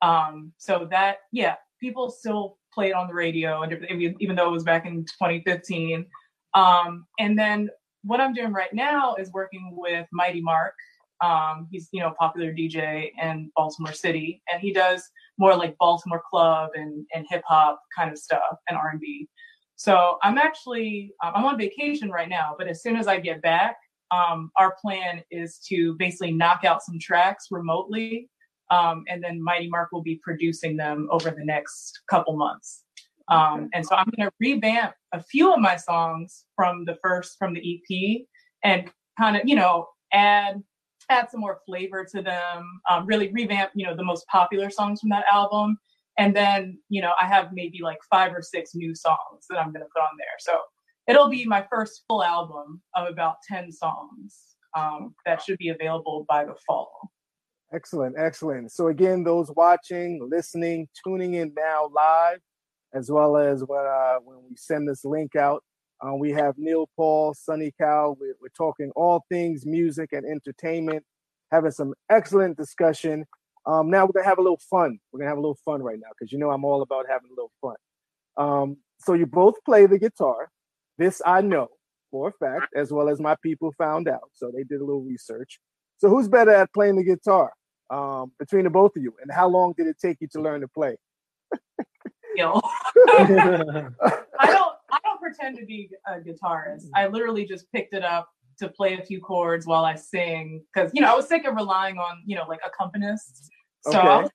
Um, 0.02 0.54
so 0.58 0.88
that, 0.92 1.18
yeah, 1.32 1.56
people 1.80 2.10
still 2.10 2.58
play 2.74 2.90
it 2.90 2.94
on 2.94 3.08
the 3.08 3.14
radio, 3.14 3.62
and 3.64 3.74
even 4.20 4.36
though 4.36 4.48
it 4.48 4.52
was 4.52 4.64
back 4.64 4.86
in 4.86 5.04
2015. 5.04 6.06
Um, 6.54 7.06
and 7.20 7.38
then 7.38 7.70
what 8.04 8.22
I'm 8.22 8.34
doing 8.34 8.54
right 8.54 8.74
now 8.74 9.16
is 9.16 9.32
working 9.32 9.76
with 9.78 10.08
Mighty 10.12 10.42
Mark. 10.42 10.74
Um, 11.22 11.68
he's 11.70 11.90
you 11.92 12.00
know 12.00 12.10
a 12.10 12.14
popular 12.14 12.54
DJ 12.54 13.12
in 13.22 13.52
Baltimore 13.56 13.94
City, 13.94 14.42
and 14.52 14.62
he 14.62 14.72
does 14.72 15.04
more 15.38 15.56
like 15.56 15.76
Baltimore 15.80 16.24
club 16.30 16.72
and 16.76 17.06
and 17.14 17.26
hip 17.30 17.44
hop 17.46 17.82
kind 17.98 18.12
of 18.12 18.18
stuff 18.18 18.58
and 18.70 18.78
R&B. 18.78 19.28
So 19.76 20.18
I'm 20.24 20.38
actually 20.38 21.14
um, 21.24 21.34
I'm 21.36 21.46
on 21.46 21.58
vacation 21.58 22.10
right 22.10 22.30
now, 22.30 22.56
but 22.58 22.68
as 22.68 22.82
soon 22.82 22.96
as 22.96 23.08
I 23.08 23.20
get 23.20 23.42
back, 23.42 23.76
um, 24.12 24.52
our 24.58 24.76
plan 24.82 25.22
is 25.30 25.60
to 25.68 25.96
basically 25.98 26.32
knock 26.32 26.64
out 26.64 26.84
some 26.84 27.00
tracks 27.00 27.48
remotely 27.52 28.30
um, 28.70 29.04
and 29.08 29.24
then 29.24 29.44
Mighty 29.44 29.70
Mark 29.70 29.92
will 29.92 30.02
be 30.02 30.20
producing 30.24 30.78
them 30.78 31.08
over 31.12 31.32
the 31.32 31.44
next 31.44 32.02
couple 32.10 32.36
months. 32.36 32.84
Um, 33.30 33.70
and 33.74 33.86
so 33.86 33.96
I'm 33.96 34.12
going 34.16 34.28
to 34.28 34.34
revamp 34.40 34.94
a 35.14 35.22
few 35.22 35.54
of 35.54 35.60
my 35.60 35.76
songs 35.76 36.46
from 36.56 36.86
the 36.86 36.98
first 37.04 37.38
from 37.38 37.54
the 37.54 37.62
EP 37.76 38.22
and 38.64 38.92
kind 39.20 39.38
of 39.38 39.44
you 39.46 39.56
know 39.56 39.88
add 40.12 40.62
add 41.10 41.30
some 41.32 41.42
more 41.42 41.60
flavor 41.66 42.06
to 42.12 42.22
them. 42.22 42.82
Um, 42.90 43.06
really 43.06 43.32
revamp 43.32 43.72
you 43.76 43.86
know 43.86 43.96
the 43.96 44.04
most 44.04 44.26
popular 44.28 44.70
songs 44.70 45.00
from 45.00 45.10
that 45.10 45.26
album, 45.32 45.78
and 46.18 46.36
then 46.36 46.80
you 46.90 47.02
know 47.02 47.14
I 47.22 47.28
have 47.28 47.50
maybe 47.54 47.80
like 47.84 48.00
five 48.10 48.34
or 48.34 48.42
six 48.42 48.72
new 48.74 48.96
songs 48.96 49.46
that 49.50 49.60
I'm 49.60 49.72
going 49.72 49.82
to 49.82 49.90
put 49.96 50.02
on 50.02 50.18
there. 50.18 50.28
So 50.40 50.60
it'll 51.08 51.30
be 51.30 51.46
my 51.46 51.66
first 51.70 52.04
full 52.08 52.24
album 52.24 52.82
of 52.96 53.08
about 53.08 53.38
ten 53.48 53.72
songs 53.72 54.40
um, 54.76 55.14
that 55.26 55.44
should 55.44 55.58
be 55.60 55.70
available 55.70 56.26
by 56.28 56.46
the 56.46 56.56
fall. 56.66 57.12
Excellent, 57.72 58.16
excellent. 58.18 58.72
So 58.72 58.88
again, 58.88 59.24
those 59.24 59.52
watching, 59.56 60.28
listening, 60.28 60.88
tuning 61.04 61.36
in 61.36 61.54
now 61.56 61.90
live, 61.94 62.40
as 62.94 63.12
well 63.12 63.38
as 63.38 63.64
when 63.64 63.86
uh, 63.86 64.16
when 64.24 64.38
we 64.50 64.56
send 64.56 64.90
this 64.90 65.06
link 65.06 65.36
out, 65.36 65.64
uh, 66.04 66.16
we 66.16 66.32
have 66.32 66.56
Neil 66.58 66.90
Paul, 66.96 67.36
Sunny 67.36 67.72
Cal. 67.80 68.18
We're, 68.20 68.34
we're, 68.42 68.50
talking 68.58 68.92
all 68.96 69.24
things 69.30 69.68
music 69.68 70.14
and 70.14 70.26
entertainment, 70.26 71.04
having 71.52 71.70
some 71.70 71.94
excellent 72.10 72.58
discussion. 72.58 73.26
Um, 73.68 73.92
now 73.92 74.06
we're 74.06 74.14
gonna 74.14 74.26
have 74.26 74.40
a 74.40 74.42
little 74.42 74.62
fun. 74.68 74.98
We're 75.12 75.20
gonna 75.20 75.30
have 75.30 75.38
a 75.38 75.42
little 75.42 75.60
fun 75.64 75.84
right 75.84 76.00
now 76.00 76.10
because 76.18 76.32
you 76.32 76.40
know 76.40 76.50
I'm 76.50 76.66
all 76.66 76.82
about 76.82 77.06
having 77.08 77.30
a 77.30 77.36
little 77.40 77.52
fun. 77.62 77.76
Um, 78.38 78.78
so 79.00 79.14
you 79.14 79.28
both 79.28 79.56
play 79.64 79.86
the 79.86 80.00
guitar. 80.00 80.50
This 80.98 81.22
I 81.24 81.42
know 81.42 81.68
for 82.10 82.30
a 82.30 82.32
fact, 82.32 82.74
as 82.76 82.92
well 82.92 83.10
as 83.10 83.20
my 83.20 83.36
people 83.44 83.72
found 83.78 84.08
out. 84.08 84.32
So 84.34 84.52
they 84.52 84.64
did 84.64 84.82
a 84.82 84.84
little 84.84 85.04
research. 85.04 85.60
So 86.00 86.10
who's 86.10 86.28
better 86.28 86.52
at 86.52 86.74
playing 86.74 86.96
the 86.96 87.04
guitar? 87.04 87.52
Um, 87.90 88.32
between 88.40 88.64
the 88.64 88.70
both 88.70 88.96
of 88.96 89.04
you? 89.04 89.14
And 89.22 89.32
how 89.32 89.48
long 89.48 89.74
did 89.78 89.88
it 89.88 89.98
take 90.00 90.18
you 90.22 90.28
to 90.34 90.42
learn 90.42 90.62
to 90.62 90.68
play? 90.68 90.98
Yo. 92.36 92.60
I 93.10 93.90
don't 94.46 94.76
I 94.92 95.00
don't 95.04 95.20
pretend 95.22 95.58
to 95.58 95.66
be 95.66 95.90
a 96.08 96.20
guitarist. 96.20 96.86
I 96.96 97.08
literally 97.08 97.46
just 97.46 97.72
picked 97.72 97.94
it 97.94 98.04
up 98.04 98.30
to 98.60 98.68
play 98.68 98.98
a 98.98 99.02
few 99.02 99.22
chords 99.22 99.66
while 99.66 99.86
I 99.86 99.96
sing 99.96 100.64
because 100.74 100.92
you 100.94 101.02
know 101.02 101.12
I 101.12 101.16
was 101.16 101.28
sick 101.28 101.46
of 101.46 101.56
relying 101.56 101.98
on 101.98 102.24
you 102.26 102.36
know 102.36 102.46
like 102.48 102.60
accompanists. 102.62 103.48
So 103.82 103.98
okay. 103.98 104.08
I, 104.08 104.22
was, 104.22 104.30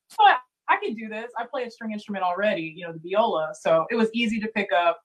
I 0.69 0.77
can 0.83 0.95
do 0.95 1.09
this. 1.09 1.31
I 1.39 1.45
play 1.45 1.65
a 1.65 1.71
string 1.71 1.93
instrument 1.93 2.25
already, 2.25 2.75
you 2.77 2.87
know, 2.87 2.93
the 2.93 2.99
viola. 2.99 3.53
So 3.61 3.87
it 3.91 3.97
was 3.97 4.09
easy 4.15 4.41
to 4.41 4.49
pick 4.49 4.73
up. 4.73 4.99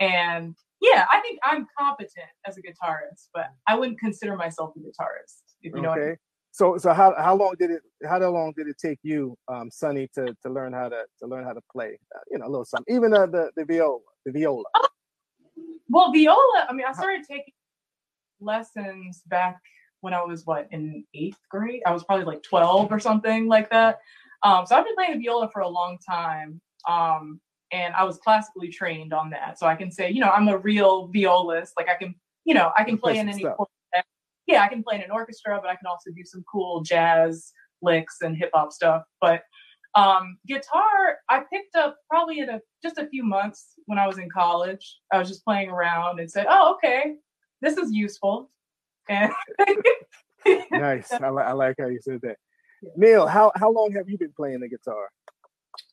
And 0.00 0.54
yeah, 0.80 1.06
I 1.10 1.20
think 1.20 1.38
I'm 1.42 1.66
competent 1.78 2.28
as 2.46 2.58
a 2.58 2.60
guitarist, 2.60 3.28
but 3.32 3.46
I 3.66 3.76
wouldn't 3.76 3.98
consider 3.98 4.36
myself 4.36 4.74
a 4.76 4.80
guitarist. 4.80 5.42
If 5.62 5.74
you 5.74 5.80
know 5.80 5.90
what 5.90 5.98
I 5.98 6.04
mean. 6.04 6.16
So 6.56 6.78
so 6.78 6.94
how 6.94 7.14
how 7.18 7.36
long 7.36 7.54
did 7.58 7.70
it 7.70 7.82
how 8.08 8.18
long 8.18 8.54
did 8.56 8.66
it 8.66 8.76
take 8.78 8.98
you, 9.02 9.36
um, 9.46 9.70
Sunny, 9.70 10.08
to 10.14 10.34
to 10.42 10.50
learn 10.50 10.72
how 10.72 10.88
to 10.88 11.04
to 11.20 11.26
learn 11.26 11.44
how 11.44 11.52
to 11.52 11.60
play? 11.70 11.98
Uh, 12.14 12.20
you 12.30 12.38
know, 12.38 12.46
a 12.46 12.48
little 12.48 12.64
something. 12.64 12.96
Even 12.96 13.12
uh, 13.12 13.26
the 13.26 13.50
the 13.56 13.66
viola, 13.66 13.98
the 14.24 14.32
viola. 14.32 14.64
Oh, 14.74 14.88
well, 15.90 16.12
viola. 16.12 16.66
I 16.66 16.72
mean, 16.72 16.86
I 16.88 16.92
started 16.94 17.26
taking 17.28 17.52
lessons 18.40 19.20
back 19.26 19.60
when 20.00 20.14
I 20.14 20.22
was 20.22 20.46
what 20.46 20.66
in 20.70 21.04
eighth 21.12 21.36
grade. 21.50 21.82
I 21.84 21.92
was 21.92 22.04
probably 22.04 22.24
like 22.24 22.42
twelve 22.42 22.90
or 22.90 23.00
something 23.00 23.48
like 23.48 23.68
that. 23.68 23.98
Um, 24.42 24.64
so 24.64 24.76
I've 24.76 24.86
been 24.86 24.94
playing 24.94 25.18
the 25.18 25.26
viola 25.26 25.50
for 25.52 25.60
a 25.60 25.68
long 25.68 25.98
time. 26.08 26.58
Um, 26.88 27.38
and 27.70 27.92
I 27.94 28.04
was 28.04 28.16
classically 28.16 28.68
trained 28.68 29.12
on 29.12 29.28
that, 29.30 29.58
so 29.58 29.66
I 29.66 29.74
can 29.74 29.90
say, 29.90 30.08
you 30.08 30.20
know, 30.20 30.30
I'm 30.30 30.48
a 30.48 30.56
real 30.56 31.08
violist. 31.08 31.74
Like 31.76 31.90
I 31.90 31.96
can, 31.96 32.14
you 32.46 32.54
know, 32.54 32.72
I 32.78 32.84
can 32.84 32.96
play 32.96 33.18
in 33.18 33.28
any 33.28 33.44
yeah, 34.46 34.62
I 34.62 34.68
can 34.68 34.82
play 34.82 34.96
in 34.96 35.02
an 35.02 35.10
orchestra, 35.10 35.58
but 35.60 35.70
I 35.70 35.76
can 35.76 35.86
also 35.86 36.10
do 36.10 36.24
some 36.24 36.44
cool 36.50 36.82
jazz 36.82 37.52
licks 37.82 38.18
and 38.22 38.36
hip 38.36 38.50
hop 38.54 38.72
stuff. 38.72 39.02
But 39.20 39.42
um, 39.94 40.38
guitar, 40.46 41.18
I 41.28 41.42
picked 41.52 41.74
up 41.74 41.96
probably 42.08 42.40
in 42.40 42.50
a 42.50 42.60
just 42.82 42.98
a 42.98 43.06
few 43.08 43.24
months 43.24 43.72
when 43.86 43.98
I 43.98 44.06
was 44.06 44.18
in 44.18 44.28
college. 44.30 44.98
I 45.12 45.18
was 45.18 45.28
just 45.28 45.44
playing 45.44 45.70
around 45.70 46.20
and 46.20 46.30
said, 46.30 46.46
"Oh, 46.48 46.74
okay, 46.74 47.14
this 47.62 47.76
is 47.76 47.92
useful." 47.92 48.50
And 49.08 49.32
nice. 50.70 51.12
I, 51.12 51.30
li- 51.30 51.42
I 51.42 51.52
like 51.52 51.76
how 51.80 51.86
you 51.86 52.00
said 52.02 52.20
that. 52.22 52.36
Yeah. 52.82 52.90
Neil, 52.96 53.26
how 53.26 53.52
how 53.56 53.70
long 53.70 53.92
have 53.92 54.08
you 54.08 54.18
been 54.18 54.34
playing 54.36 54.60
the 54.60 54.68
guitar? 54.68 55.08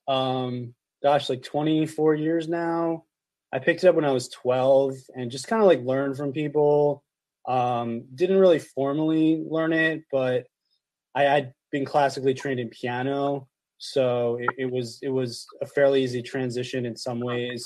Um, 0.07 0.73
gosh, 1.01 1.29
like 1.29 1.43
24 1.43 2.15
years 2.15 2.47
now. 2.47 3.05
I 3.53 3.59
picked 3.59 3.83
it 3.83 3.87
up 3.87 3.95
when 3.95 4.05
I 4.05 4.11
was 4.11 4.29
12 4.29 4.95
and 5.15 5.29
just 5.29 5.47
kind 5.47 5.61
of 5.61 5.67
like 5.67 5.81
learned 5.81 6.17
from 6.17 6.33
people. 6.33 7.03
Um, 7.47 8.05
didn't 8.15 8.37
really 8.37 8.59
formally 8.59 9.43
learn 9.49 9.73
it, 9.73 10.03
but 10.11 10.45
I 11.15 11.23
had 11.23 11.53
been 11.71 11.85
classically 11.85 12.33
trained 12.33 12.59
in 12.59 12.69
piano, 12.69 13.47
so 13.77 14.37
it, 14.39 14.49
it 14.57 14.71
was 14.71 14.99
it 15.01 15.09
was 15.09 15.45
a 15.61 15.65
fairly 15.65 16.03
easy 16.03 16.21
transition 16.21 16.85
in 16.85 16.95
some 16.95 17.19
ways. 17.19 17.65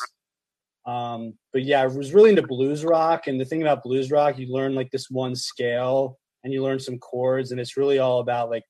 Um, 0.87 1.33
but 1.53 1.63
yeah, 1.63 1.81
I 1.81 1.87
was 1.87 2.13
really 2.13 2.31
into 2.31 2.47
blues 2.47 2.83
rock, 2.83 3.27
and 3.27 3.39
the 3.39 3.45
thing 3.45 3.61
about 3.61 3.83
blues 3.83 4.09
rock, 4.09 4.39
you 4.39 4.51
learn 4.51 4.73
like 4.73 4.89
this 4.89 5.09
one 5.09 5.35
scale, 5.35 6.17
and 6.43 6.51
you 6.51 6.63
learn 6.63 6.79
some 6.79 6.97
chords, 6.97 7.51
and 7.51 7.59
it's 7.59 7.77
really 7.77 7.99
all 7.99 8.19
about 8.19 8.49
like 8.49 8.63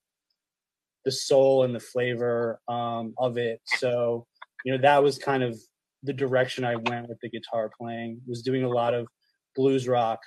the 1.06 1.12
soul 1.12 1.64
and 1.64 1.74
the 1.74 1.80
flavor 1.80 2.60
um, 2.68 3.14
of 3.18 3.38
it. 3.38 3.62
So 3.78 4.26
you 4.66 4.74
know 4.74 4.82
that 4.82 5.02
was 5.02 5.18
kind 5.18 5.44
of 5.44 5.58
the 6.04 6.14
direction 6.14 6.66
I 6.66 6.76
went 6.76 7.08
with 7.08 7.20
the 7.22 7.30
guitar 7.30 7.72
playing. 7.80 8.20
Was 8.28 8.42
doing 8.42 8.64
a 8.64 8.70
lot 8.70 8.94
of 8.94 9.08
blues 9.56 9.88
rock. 9.88 10.20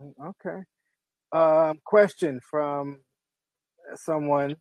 Okay. 0.00 0.62
Um, 1.32 1.78
question 1.84 2.40
from 2.50 2.98
someone 3.96 4.56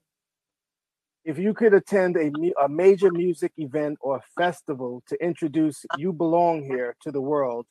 if 1.23 1.38
you 1.38 1.53
could 1.53 1.73
attend 1.73 2.15
a, 2.15 2.31
a 2.64 2.69
major 2.69 3.11
music 3.11 3.51
event 3.57 3.97
or 3.99 4.22
festival 4.38 5.03
to 5.09 5.22
introduce 5.22 5.85
You 5.97 6.14
Belong 6.14 6.64
Here 6.64 6.95
to 7.01 7.11
the 7.11 7.19
world, 7.22 7.65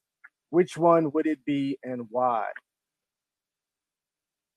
which 0.50 0.76
one 0.76 1.10
would 1.12 1.26
it 1.26 1.38
be 1.46 1.78
and 1.82 2.02
why? 2.10 2.44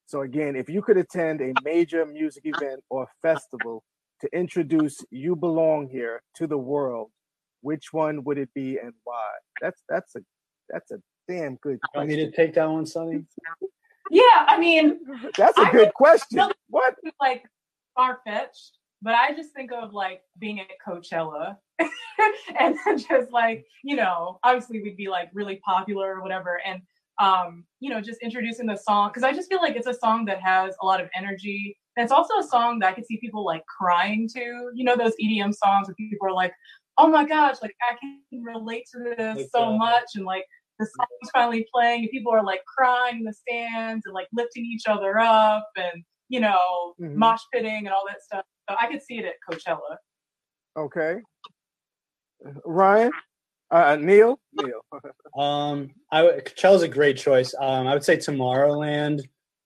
So, 0.06 0.22
again, 0.22 0.58
if 0.58 0.68
you 0.70 0.82
could 0.82 0.98
attend 0.98 1.40
a 1.40 1.54
major 1.64 2.06
music 2.06 2.44
event 2.46 2.82
or 2.90 3.08
festival 3.22 3.84
to 4.20 4.30
introduce 4.38 4.98
You 5.12 5.36
Belong 5.38 5.88
Here 5.90 6.22
to 6.36 6.46
the 6.46 6.58
world, 6.58 7.10
which 7.62 7.94
one 7.94 8.24
would 8.26 8.38
it 8.38 8.50
be 8.54 8.78
and 8.84 8.94
why? 9.06 9.30
That's 9.62 9.82
that's 9.88 10.16
a 10.16 10.20
that's 10.70 10.92
a 10.92 10.98
damn 11.30 11.56
good 11.58 11.80
question. 11.82 11.96
Want 11.96 12.10
me 12.10 12.16
to 12.18 12.32
take 12.32 12.54
that 12.56 12.70
one, 12.70 12.86
Sunny? 12.86 13.24
Yeah, 14.12 14.24
I 14.48 14.58
mean, 14.58 15.02
that's 15.38 15.56
a 15.60 15.62
I 15.62 15.72
good 15.72 15.94
question. 15.94 16.42
What? 16.68 16.96
Like 17.22 17.44
far 17.96 18.22
fetched, 18.26 18.80
but 19.04 19.14
I 19.14 19.34
just 19.34 19.54
think 19.54 19.72
of 19.72 19.94
like 19.94 20.24
being 20.40 20.60
at 20.60 20.66
Coachella 20.84 21.58
and 22.60 22.76
just 23.08 23.32
like, 23.32 23.68
you 23.84 23.96
know, 23.96 24.40
obviously 24.44 24.82
we'd 24.82 24.98
be 24.98 25.10
like 25.10 25.30
really 25.32 25.58
popular 25.58 26.16
or 26.16 26.24
whatever. 26.24 26.60
And, 26.66 26.82
um, 27.22 27.66
you 27.82 27.92
know, 27.92 28.02
just 28.02 28.20
introducing 28.24 28.66
the 28.66 28.78
song. 28.78 29.12
Cause 29.14 29.22
I 29.22 29.32
just 29.32 29.48
feel 29.48 29.62
like 29.62 29.76
it's 29.76 29.86
a 29.86 29.94
song 29.94 30.26
that 30.26 30.42
has 30.42 30.74
a 30.82 30.86
lot 30.88 31.00
of 31.00 31.08
energy. 31.16 31.78
And 31.96 32.04
it's 32.04 32.12
also 32.12 32.40
a 32.40 32.44
song 32.44 32.80
that 32.80 32.88
I 32.88 32.94
could 32.94 33.06
see 33.06 33.18
people 33.18 33.46
like 33.46 33.64
crying 33.68 34.28
to, 34.30 34.72
you 34.74 34.84
know, 34.86 34.96
those 34.96 35.14
EDM 35.24 35.54
songs 35.54 35.88
where 35.88 35.96
people 35.96 36.28
are 36.28 36.34
like, 36.34 36.54
oh 36.98 37.08
my 37.08 37.26
gosh, 37.26 37.58
like 37.62 37.76
I 37.88 37.96
can 37.96 38.44
relate 38.44 38.86
to 38.92 39.04
this 39.04 39.38
like 39.38 39.50
so 39.54 39.72
that. 39.72 39.78
much. 39.78 40.06
And 40.16 40.26
like 40.26 40.46
the 40.80 40.86
song's 40.86 41.32
finally 41.34 41.68
playing 41.74 42.02
and 42.02 42.10
people 42.10 42.32
are 42.32 42.44
like 42.44 42.62
crying 42.66 43.18
in 43.18 43.24
the 43.24 43.34
stands 43.34 44.06
and 44.06 44.14
like 44.14 44.28
lifting 44.34 44.66
each 44.66 44.84
other 44.88 45.20
up 45.20 45.68
and, 45.76 46.04
you 46.30 46.40
know, 46.40 46.94
mm-hmm. 47.00 47.18
mosh 47.18 47.42
pitting 47.54 47.86
and 47.86 47.90
all 47.90 48.06
that 48.08 48.24
stuff. 48.24 48.46
So 48.70 48.76
I 48.80 48.88
could 48.88 49.02
see 49.04 49.18
it 49.18 49.26
at 49.26 49.36
Coachella. 49.48 49.98
Okay. 50.78 51.22
Ryan, 52.66 53.12
uh, 53.70 53.98
Neil, 54.00 54.40
Neil. 54.54 54.82
um, 55.38 55.90
I 56.12 56.24
Coachella's 56.24 56.84
a 56.84 56.88
great 56.88 57.18
choice. 57.18 57.54
Um, 57.60 57.86
I 57.86 57.94
would 57.94 58.04
say 58.04 58.16
Tomorrowland 58.16 59.22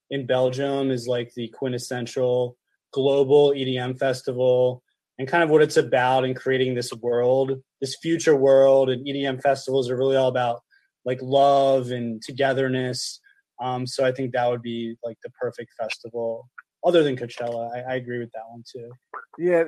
in 0.10 0.26
Belgium 0.26 0.90
is 0.90 1.07
like 1.07 1.31
the 1.35 1.49
quintessential 1.49 2.57
global 2.91 3.52
EDM 3.52 3.99
festival 3.99 4.81
and 5.19 5.27
kind 5.27 5.44
of 5.44 5.49
what 5.49 5.61
it's 5.61 5.77
about 5.77 6.26
in 6.26 6.34
creating 6.34 6.73
this 6.73 6.91
world, 6.94 7.61
this 7.81 7.95
future 8.02 8.35
world. 8.35 8.90
And 8.90 9.06
EDM 9.06 9.41
festivals 9.41 9.90
are 9.90 9.98
really 9.98 10.15
all 10.15 10.27
about 10.27 10.61
like 11.06 11.20
love 11.22 11.92
and 11.92 12.22
togetherness. 12.22 13.20
Um, 13.62 13.86
so 13.86 14.06
I 14.06 14.12
think 14.12 14.34
that 14.34 14.50
would 14.50 14.62
be 14.62 14.96
like 15.04 15.18
the 15.24 15.30
perfect 15.32 15.72
festival 15.80 16.50
other 16.84 17.04
than 17.04 17.16
Coachella. 17.16 17.72
I, 17.74 17.94
I 17.94 17.96
agree 17.96 18.20
with 18.20 18.32
that 18.34 18.44
one 18.50 18.64
too. 18.70 18.92
Yeah, 19.38 19.64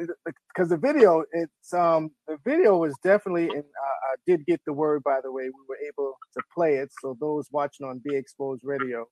because 0.53 0.69
the 0.69 0.77
video, 0.77 1.23
it's 1.31 1.73
um 1.73 2.11
the 2.27 2.37
video 2.45 2.77
was 2.77 2.95
definitely, 3.03 3.49
and 3.49 3.63
uh, 3.63 4.11
I 4.11 4.15
did 4.27 4.45
get 4.45 4.61
the 4.65 4.73
word 4.73 5.03
by 5.03 5.19
the 5.23 5.31
way. 5.31 5.45
We 5.45 5.65
were 5.67 5.79
able 5.87 6.15
to 6.37 6.43
play 6.53 6.75
it, 6.75 6.89
so 7.01 7.17
those 7.19 7.47
watching 7.51 7.87
on 7.87 8.01
Be 8.03 8.15
Exposed 8.15 8.61
Radio, 8.63 9.07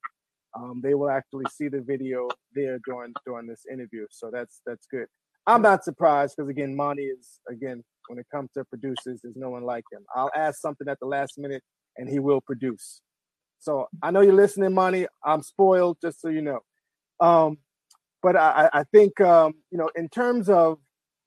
um, 0.56 0.80
they 0.82 0.94
will 0.94 1.10
actually 1.10 1.46
see 1.50 1.68
the 1.68 1.80
video 1.80 2.28
there 2.54 2.78
during 2.86 3.12
during 3.26 3.46
this 3.46 3.62
interview. 3.70 4.06
So 4.10 4.30
that's 4.32 4.60
that's 4.66 4.86
good. 4.90 5.06
I'm 5.46 5.62
not 5.62 5.84
surprised 5.84 6.34
because 6.36 6.50
again, 6.50 6.76
Monty 6.76 7.04
is 7.04 7.40
again 7.50 7.82
when 8.08 8.18
it 8.18 8.26
comes 8.32 8.50
to 8.52 8.64
producers, 8.64 9.20
there's 9.22 9.36
no 9.36 9.50
one 9.50 9.64
like 9.64 9.84
him. 9.92 10.04
I'll 10.14 10.30
ask 10.36 10.60
something 10.60 10.88
at 10.88 11.00
the 11.00 11.06
last 11.06 11.38
minute, 11.38 11.62
and 11.96 12.08
he 12.08 12.18
will 12.18 12.40
produce. 12.40 13.00
So 13.60 13.88
I 14.02 14.10
know 14.10 14.20
you're 14.20 14.34
listening, 14.34 14.74
Monty. 14.74 15.06
I'm 15.24 15.42
spoiled, 15.42 15.98
just 16.02 16.20
so 16.20 16.28
you 16.28 16.42
know. 16.42 16.60
Um, 17.20 17.58
but 18.22 18.36
I, 18.36 18.68
I 18.72 18.84
think 18.84 19.20
um, 19.20 19.54
you 19.70 19.78
know, 19.78 19.90
in 19.94 20.08
terms 20.08 20.48
of, 20.48 20.78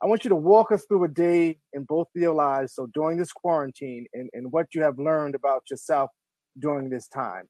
I 0.01 0.05
want 0.05 0.23
you 0.23 0.29
to 0.29 0.35
walk 0.35 0.71
us 0.71 0.85
through 0.87 1.03
a 1.05 1.07
day 1.07 1.57
in 1.73 1.83
both 1.83 2.07
of 2.15 2.21
your 2.21 2.35
lives. 2.35 2.75
So 2.75 2.87
during 2.93 3.17
this 3.17 3.31
quarantine, 3.31 4.05
and, 4.13 4.29
and 4.33 4.51
what 4.51 4.67
you 4.75 4.83
have 4.83 4.99
learned 4.99 5.33
about 5.33 5.63
yourself 5.71 6.11
during 6.59 6.89
this 6.89 7.07
time. 7.07 7.45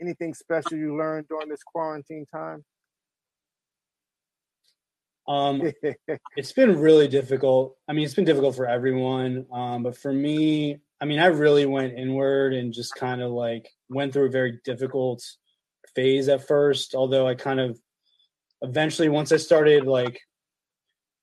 Anything 0.00 0.34
special 0.34 0.78
you 0.78 0.96
learned 0.96 1.28
during 1.28 1.48
this 1.48 1.62
quarantine 1.62 2.26
time? 2.32 2.64
Um, 5.28 5.70
it's 6.36 6.52
been 6.52 6.78
really 6.78 7.06
difficult. 7.06 7.76
I 7.88 7.92
mean, 7.92 8.04
it's 8.04 8.14
been 8.14 8.24
difficult 8.24 8.56
for 8.56 8.66
everyone. 8.66 9.46
Um, 9.52 9.82
but 9.82 9.96
for 9.96 10.12
me, 10.12 10.78
I 11.00 11.06
mean, 11.06 11.18
I 11.18 11.26
really 11.26 11.66
went 11.66 11.98
inward 11.98 12.52
and 12.52 12.72
just 12.72 12.94
kind 12.94 13.22
of 13.22 13.30
like 13.30 13.68
went 13.88 14.12
through 14.12 14.26
a 14.26 14.30
very 14.30 14.60
difficult 14.64 15.22
phase 15.94 16.28
at 16.28 16.46
first, 16.46 16.94
although 16.94 17.26
I 17.26 17.34
kind 17.34 17.58
of 17.58 17.78
eventually 18.62 19.08
once 19.08 19.32
I 19.32 19.38
started 19.38 19.86
like 19.86 20.20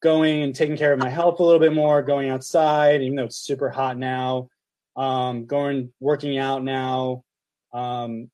going 0.02 0.44
and 0.44 0.56
taking 0.56 0.78
care 0.78 0.94
of 0.94 1.00
my 1.00 1.10
health 1.10 1.40
a 1.40 1.44
little 1.44 1.60
bit 1.60 1.74
more, 1.74 2.02
going 2.02 2.30
outside, 2.30 3.02
even 3.02 3.16
though 3.16 3.26
it's 3.26 3.38
super 3.38 3.70
hot 3.70 3.98
now, 3.98 4.50
um, 4.96 5.46
going 5.46 5.92
working 6.00 6.38
out 6.38 6.64
now, 6.64 7.24
um, 7.74 8.30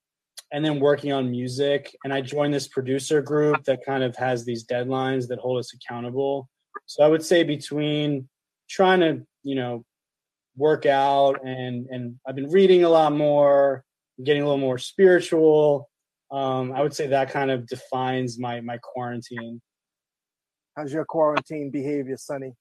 and 0.51 0.63
then 0.63 0.79
working 0.79 1.11
on 1.11 1.31
music. 1.31 1.95
And 2.03 2.13
I 2.13 2.21
joined 2.21 2.53
this 2.53 2.67
producer 2.67 3.21
group 3.21 3.63
that 3.65 3.85
kind 3.85 4.03
of 4.03 4.15
has 4.15 4.45
these 4.45 4.65
deadlines 4.65 5.27
that 5.27 5.39
hold 5.39 5.59
us 5.59 5.73
accountable. 5.73 6.49
So 6.85 7.03
I 7.03 7.07
would 7.07 7.23
say 7.23 7.43
between 7.43 8.29
trying 8.69 8.99
to, 9.01 9.25
you 9.43 9.55
know, 9.55 9.83
work 10.55 10.85
out 10.85 11.45
and 11.45 11.88
and 11.89 12.15
I've 12.27 12.35
been 12.35 12.49
reading 12.49 12.84
a 12.84 12.89
lot 12.89 13.13
more, 13.13 13.84
getting 14.23 14.41
a 14.41 14.45
little 14.45 14.59
more 14.59 14.77
spiritual, 14.77 15.89
um, 16.31 16.71
I 16.73 16.81
would 16.81 16.95
say 16.95 17.07
that 17.07 17.30
kind 17.30 17.51
of 17.51 17.67
defines 17.67 18.39
my 18.39 18.59
my 18.61 18.80
quarantine. 18.81 19.61
How's 20.75 20.91
your 20.91 21.05
quarantine 21.05 21.69
behavior, 21.69 22.17
Sunny? 22.17 22.53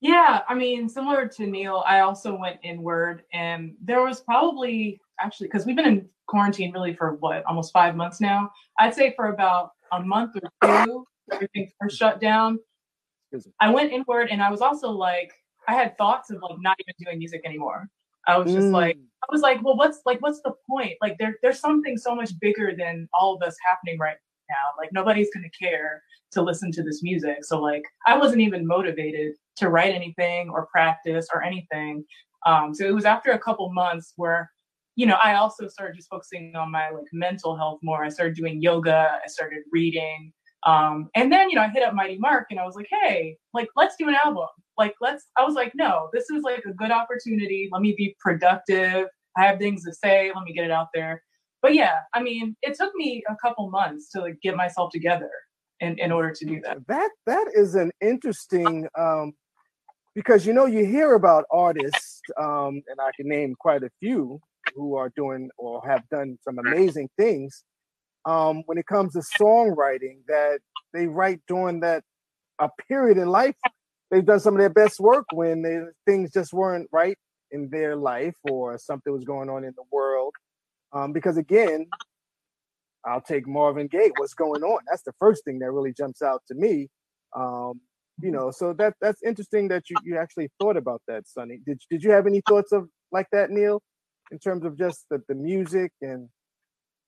Yeah, 0.00 0.40
I 0.48 0.54
mean, 0.54 0.88
similar 0.88 1.26
to 1.28 1.46
Neil, 1.46 1.82
I 1.86 2.00
also 2.00 2.34
went 2.34 2.58
inward, 2.62 3.24
and 3.32 3.74
there 3.82 4.02
was 4.02 4.20
probably 4.20 5.00
actually 5.20 5.48
because 5.48 5.66
we've 5.66 5.76
been 5.76 5.86
in 5.86 6.08
quarantine 6.26 6.72
really 6.72 6.94
for 6.94 7.14
what 7.16 7.44
almost 7.44 7.72
five 7.72 7.94
months 7.94 8.20
now. 8.20 8.50
I'd 8.78 8.94
say 8.94 9.12
for 9.14 9.28
about 9.28 9.72
a 9.92 10.02
month 10.02 10.36
or 10.36 10.84
two, 10.86 11.06
everything 11.30 11.70
first 11.78 11.98
shut 11.98 12.20
down. 12.20 12.58
I 13.60 13.70
went 13.70 13.92
inward, 13.92 14.28
and 14.30 14.42
I 14.42 14.50
was 14.50 14.62
also 14.62 14.88
like, 14.90 15.32
I 15.68 15.74
had 15.74 15.96
thoughts 15.98 16.30
of 16.30 16.42
like 16.42 16.58
not 16.60 16.76
even 16.80 16.94
doing 17.04 17.18
music 17.18 17.42
anymore. 17.44 17.88
I 18.26 18.38
was 18.38 18.52
just 18.52 18.68
mm. 18.68 18.72
like, 18.72 18.96
I 18.96 19.26
was 19.30 19.40
like, 19.40 19.62
well, 19.62 19.76
what's 19.76 20.00
like, 20.04 20.20
what's 20.20 20.40
the 20.42 20.52
point? 20.68 20.94
Like, 21.00 21.16
there, 21.18 21.36
there's 21.42 21.60
something 21.60 21.96
so 21.96 22.14
much 22.14 22.32
bigger 22.40 22.72
than 22.76 23.08
all 23.14 23.36
of 23.36 23.42
us 23.42 23.56
happening 23.68 23.98
right 23.98 24.16
now. 24.50 24.56
Like, 24.78 24.92
nobody's 24.92 25.28
gonna 25.32 25.50
care 25.60 26.02
to 26.32 26.42
listen 26.42 26.72
to 26.72 26.82
this 26.82 27.02
music. 27.02 27.44
So, 27.44 27.60
like, 27.60 27.84
I 28.06 28.18
wasn't 28.18 28.40
even 28.40 28.66
motivated 28.66 29.34
to 29.56 29.68
write 29.68 29.94
anything 29.94 30.50
or 30.50 30.66
practice 30.66 31.28
or 31.32 31.42
anything. 31.42 32.04
Um, 32.46 32.74
so 32.74 32.84
it 32.86 32.94
was 32.94 33.04
after 33.04 33.30
a 33.30 33.38
couple 33.38 33.72
months 33.72 34.12
where, 34.16 34.50
you 34.96 35.06
know, 35.06 35.18
I 35.22 35.34
also 35.34 35.68
started 35.68 35.96
just 35.96 36.08
focusing 36.08 36.54
on 36.56 36.70
my 36.70 36.90
like 36.90 37.04
mental 37.12 37.56
health 37.56 37.80
more. 37.82 38.04
I 38.04 38.08
started 38.08 38.34
doing 38.34 38.60
yoga. 38.60 39.18
I 39.24 39.28
started 39.28 39.60
reading. 39.70 40.32
Um, 40.66 41.10
and 41.14 41.32
then, 41.32 41.48
you 41.48 41.54
know, 41.54 41.62
I 41.62 41.68
hit 41.68 41.84
up 41.84 41.94
Mighty 41.94 42.18
Mark 42.18 42.48
and 42.50 42.58
I 42.58 42.66
was 42.66 42.74
like, 42.74 42.88
hey, 43.02 43.36
like, 43.54 43.68
let's 43.76 43.94
do 43.96 44.08
an 44.08 44.16
album. 44.22 44.48
Like, 44.76 44.94
let's, 45.00 45.26
I 45.38 45.44
was 45.44 45.54
like, 45.54 45.72
no, 45.76 46.10
this 46.12 46.28
is 46.28 46.42
like 46.42 46.64
a 46.66 46.72
good 46.72 46.90
opportunity. 46.90 47.68
Let 47.70 47.82
me 47.82 47.94
be 47.96 48.16
productive. 48.18 49.06
I 49.36 49.44
have 49.44 49.58
things 49.58 49.84
to 49.84 49.94
say. 49.94 50.32
Let 50.34 50.44
me 50.44 50.52
get 50.52 50.64
it 50.64 50.72
out 50.72 50.88
there. 50.92 51.22
But 51.62 51.74
yeah, 51.74 52.00
I 52.14 52.20
mean, 52.20 52.56
it 52.62 52.76
took 52.76 52.92
me 52.96 53.22
a 53.28 53.36
couple 53.36 53.70
months 53.70 54.10
to 54.10 54.20
like 54.20 54.38
get 54.42 54.56
myself 54.56 54.90
together 54.92 55.30
in, 55.80 55.98
in 55.98 56.10
order 56.10 56.32
to 56.32 56.44
do 56.44 56.60
that. 56.64 56.78
That, 56.88 57.10
that 57.26 57.46
is 57.54 57.76
an 57.76 57.92
interesting, 58.00 58.88
um, 58.98 59.34
because, 60.14 60.46
you 60.46 60.52
know, 60.52 60.66
you 60.66 60.84
hear 60.84 61.14
about 61.14 61.44
artists, 61.52 62.20
um, 62.40 62.82
and 62.88 63.00
I 63.00 63.10
can 63.16 63.28
name 63.28 63.54
quite 63.58 63.82
a 63.82 63.90
few 64.00 64.40
who 64.74 64.96
are 64.96 65.12
doing 65.14 65.48
or 65.58 65.80
have 65.86 66.02
done 66.10 66.38
some 66.42 66.58
amazing 66.58 67.08
things 67.16 67.62
um, 68.26 68.62
when 68.66 68.76
it 68.78 68.86
comes 68.86 69.12
to 69.14 69.22
songwriting 69.40 70.18
that 70.28 70.58
they 70.92 71.06
write 71.06 71.40
during 71.48 71.80
that 71.80 72.02
a 72.58 72.68
period 72.88 73.18
in 73.18 73.28
life 73.28 73.54
they've 74.10 74.24
done 74.24 74.40
some 74.40 74.54
of 74.54 74.60
their 74.60 74.70
best 74.70 75.00
work 75.00 75.24
when 75.32 75.62
they, 75.62 75.78
things 76.06 76.30
just 76.32 76.52
weren't 76.52 76.88
right 76.92 77.18
in 77.50 77.68
their 77.70 77.96
life 77.96 78.34
or 78.44 78.78
something 78.78 79.12
was 79.12 79.24
going 79.24 79.48
on 79.48 79.64
in 79.64 79.72
the 79.76 79.84
world. 79.90 80.32
Um, 80.92 81.12
because 81.12 81.36
again, 81.36 81.86
I'll 83.04 83.20
take 83.20 83.46
Marvin 83.46 83.86
Gaye. 83.86 84.10
What's 84.16 84.34
going 84.34 84.62
on? 84.62 84.80
That's 84.88 85.02
the 85.02 85.12
first 85.20 85.44
thing 85.44 85.58
that 85.60 85.70
really 85.70 85.92
jumps 85.92 86.22
out 86.22 86.42
to 86.48 86.54
me. 86.54 86.88
Um, 87.36 87.80
you 88.20 88.30
know, 88.30 88.50
so 88.50 88.72
that 88.78 88.94
that's 89.00 89.22
interesting 89.22 89.68
that 89.68 89.90
you, 89.90 89.96
you 90.02 90.16
actually 90.16 90.48
thought 90.58 90.76
about 90.76 91.02
that, 91.06 91.28
Sunny. 91.28 91.60
Did 91.66 91.80
did 91.90 92.02
you 92.02 92.10
have 92.12 92.26
any 92.26 92.40
thoughts 92.48 92.72
of 92.72 92.88
like 93.12 93.26
that, 93.30 93.50
Neil, 93.50 93.82
in 94.30 94.38
terms 94.38 94.64
of 94.64 94.78
just 94.78 95.04
the, 95.10 95.22
the 95.28 95.34
music 95.34 95.92
and 96.00 96.28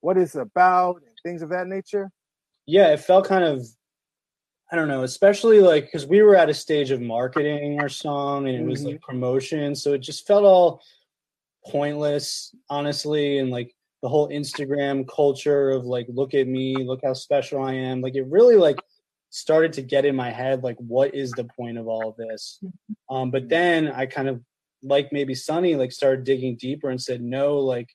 what 0.01 0.17
it's 0.17 0.35
about 0.35 0.97
and 0.97 1.15
things 1.25 1.43
of 1.43 1.51
that 1.51 1.67
nature? 1.67 2.11
Yeah, 2.67 2.89
it 2.89 3.01
felt 3.01 3.27
kind 3.27 3.45
of 3.45 3.67
I 4.71 4.77
don't 4.77 4.89
know, 4.89 5.03
especially 5.03 5.61
like 5.61 5.87
because 5.87 6.07
we 6.07 6.21
were 6.23 6.37
at 6.37 6.51
a 6.51 6.55
stage 6.55 6.91
of 6.91 7.01
marketing 7.01 7.81
our 7.81 7.89
song 7.89 8.49
and 8.49 8.57
it 8.57 8.65
was 8.65 8.81
Mm-hmm. 8.81 8.89
like 8.91 9.01
promotion, 9.01 9.75
so 9.75 9.95
it 9.95 10.01
just 10.01 10.27
felt 10.27 10.45
all 10.45 10.83
pointless, 11.67 12.55
honestly, 12.69 13.39
and 13.39 13.51
like 13.51 13.75
the 14.03 14.09
whole 14.09 14.29
Instagram 14.29 15.09
culture 15.09 15.71
of 15.71 15.85
like, 15.87 16.07
look 16.09 16.35
at 16.35 16.47
me, 16.47 16.77
look 16.85 17.01
how 17.03 17.15
special 17.15 17.63
I 17.63 17.73
am. 17.75 18.01
Like 18.01 18.15
it 18.15 18.27
really 18.27 18.57
like 18.57 18.79
started 19.31 19.73
to 19.75 19.83
get 19.83 20.05
in 20.05 20.15
my 20.15 20.31
head, 20.31 20.63
like, 20.63 20.77
what 20.79 21.15
is 21.15 21.33
the 21.33 21.45
point 21.45 21.79
of 21.79 21.89
all 21.89 22.09
of 22.11 22.17
this? 22.17 22.63
Um, 23.11 23.31
but 23.31 23.49
then 23.49 23.89
I 23.89 24.07
kind 24.07 24.29
of 24.29 24.43
like 24.83 25.13
maybe 25.13 25.35
Sunny 25.35 25.77
like 25.77 25.93
started 25.93 26.25
digging 26.25 26.57
deeper 26.57 26.91
and 26.91 27.01
said, 27.01 27.21
no, 27.23 27.59
like, 27.59 27.89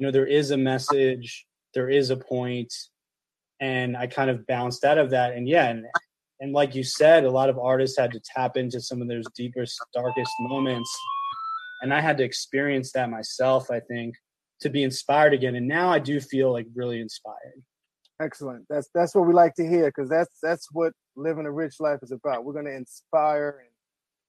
you 0.00 0.06
know, 0.06 0.10
there 0.10 0.26
is 0.26 0.50
a 0.50 0.56
message, 0.56 1.46
there 1.74 1.90
is 1.90 2.08
a 2.08 2.16
point, 2.16 2.72
and 3.60 3.94
I 3.94 4.06
kind 4.06 4.30
of 4.30 4.46
bounced 4.46 4.82
out 4.82 4.96
of 4.96 5.10
that. 5.10 5.34
And 5.34 5.46
yeah, 5.46 5.68
and 5.68 5.84
and 6.40 6.54
like 6.54 6.74
you 6.74 6.82
said, 6.82 7.24
a 7.24 7.30
lot 7.30 7.50
of 7.50 7.58
artists 7.58 7.98
had 7.98 8.10
to 8.12 8.20
tap 8.34 8.56
into 8.56 8.80
some 8.80 9.02
of 9.02 9.08
those 9.08 9.26
deepest, 9.36 9.78
darkest 9.92 10.32
moments, 10.40 10.90
and 11.82 11.92
I 11.92 12.00
had 12.00 12.16
to 12.16 12.24
experience 12.24 12.92
that 12.92 13.10
myself. 13.10 13.70
I 13.70 13.80
think 13.80 14.14
to 14.62 14.70
be 14.70 14.84
inspired 14.84 15.34
again, 15.34 15.54
and 15.54 15.68
now 15.68 15.90
I 15.90 15.98
do 15.98 16.18
feel 16.18 16.50
like 16.50 16.66
really 16.74 16.98
inspired. 16.98 17.62
Excellent. 18.22 18.64
That's 18.70 18.88
that's 18.94 19.14
what 19.14 19.26
we 19.26 19.34
like 19.34 19.54
to 19.56 19.68
hear 19.68 19.92
because 19.94 20.08
that's 20.08 20.34
that's 20.42 20.66
what 20.72 20.94
living 21.14 21.44
a 21.44 21.52
rich 21.52 21.74
life 21.78 21.98
is 22.02 22.10
about. 22.10 22.46
We're 22.46 22.54
going 22.54 22.64
to 22.64 22.74
inspire 22.74 23.64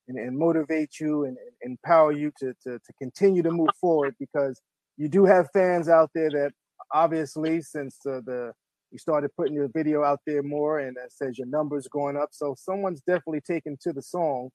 and, 0.10 0.18
and 0.18 0.28
and 0.28 0.38
motivate 0.38 1.00
you 1.00 1.24
and, 1.24 1.38
and 1.38 1.72
empower 1.72 2.12
you 2.12 2.34
to, 2.42 2.54
to 2.64 2.78
to 2.78 2.94
continue 3.00 3.42
to 3.42 3.52
move 3.52 3.70
forward 3.80 4.16
because 4.20 4.62
you 5.02 5.10
do 5.10 5.26
have 5.26 5.50
fans 5.52 5.90
out 5.90 6.12
there 6.14 6.30
that 6.30 6.52
obviously 6.94 7.60
since 7.60 7.98
uh, 8.06 8.22
the 8.24 8.54
you 8.92 9.00
started 9.00 9.32
putting 9.36 9.56
your 9.56 9.70
video 9.74 10.04
out 10.04 10.20
there 10.28 10.44
more 10.44 10.80
and 10.80 10.96
it 10.96 11.12
says 11.12 11.40
your 11.40 11.48
numbers 11.48 11.88
going 11.88 12.16
up 12.16 12.30
so 12.32 12.54
someone's 12.56 13.02
definitely 13.02 13.42
taken 13.42 13.76
to 13.82 13.92
the 13.92 14.02
song. 14.02 14.52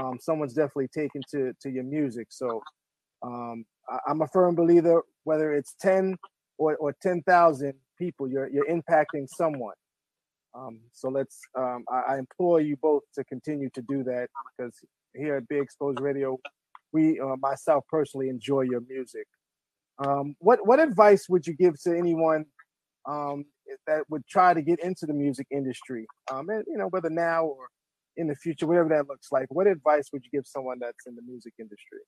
Um, 0.00 0.18
someone's 0.20 0.54
definitely 0.54 0.88
taken 0.88 1.20
to 1.30 1.52
to 1.62 1.70
your 1.70 1.84
music 1.84 2.26
so 2.30 2.62
um, 3.22 3.64
I, 3.88 3.98
i'm 4.08 4.20
a 4.22 4.28
firm 4.28 4.56
believer 4.56 5.02
whether 5.22 5.54
it's 5.54 5.74
10 5.80 6.16
or, 6.58 6.74
or 6.76 6.92
10,000 7.00 7.72
people 7.96 8.26
you're 8.28 8.48
you're 8.48 8.66
impacting 8.66 9.28
someone. 9.28 9.78
Um, 10.52 10.80
so 10.92 11.10
let's 11.10 11.38
um, 11.56 11.84
I, 11.88 12.14
I 12.14 12.18
implore 12.18 12.60
you 12.60 12.76
both 12.76 13.04
to 13.14 13.22
continue 13.22 13.70
to 13.74 13.82
do 13.82 14.02
that 14.02 14.28
because 14.48 14.74
here 15.14 15.36
at 15.36 15.46
Be 15.46 15.58
Exposed 15.58 16.00
Radio 16.00 16.38
we 16.92 17.20
uh, 17.20 17.36
myself 17.38 17.84
personally 17.88 18.28
enjoy 18.30 18.62
your 18.62 18.80
music 18.80 19.26
um, 20.04 20.36
what 20.38 20.66
what 20.66 20.80
advice 20.80 21.28
would 21.28 21.46
you 21.46 21.54
give 21.54 21.80
to 21.82 21.96
anyone 21.96 22.44
um, 23.08 23.44
that 23.86 24.02
would 24.10 24.26
try 24.26 24.54
to 24.54 24.62
get 24.62 24.80
into 24.80 25.06
the 25.06 25.14
music 25.14 25.46
industry? 25.50 26.06
Um, 26.30 26.48
and 26.48 26.64
you 26.66 26.76
know 26.76 26.88
whether 26.88 27.10
now 27.10 27.44
or 27.44 27.68
in 28.16 28.26
the 28.28 28.34
future, 28.36 28.66
whatever 28.66 28.88
that 28.88 29.08
looks 29.08 29.28
like. 29.30 29.46
What 29.50 29.66
advice 29.66 30.08
would 30.12 30.22
you 30.24 30.30
give 30.30 30.46
someone 30.46 30.78
that's 30.80 31.06
in 31.06 31.14
the 31.14 31.22
music 31.22 31.52
industry, 31.58 31.98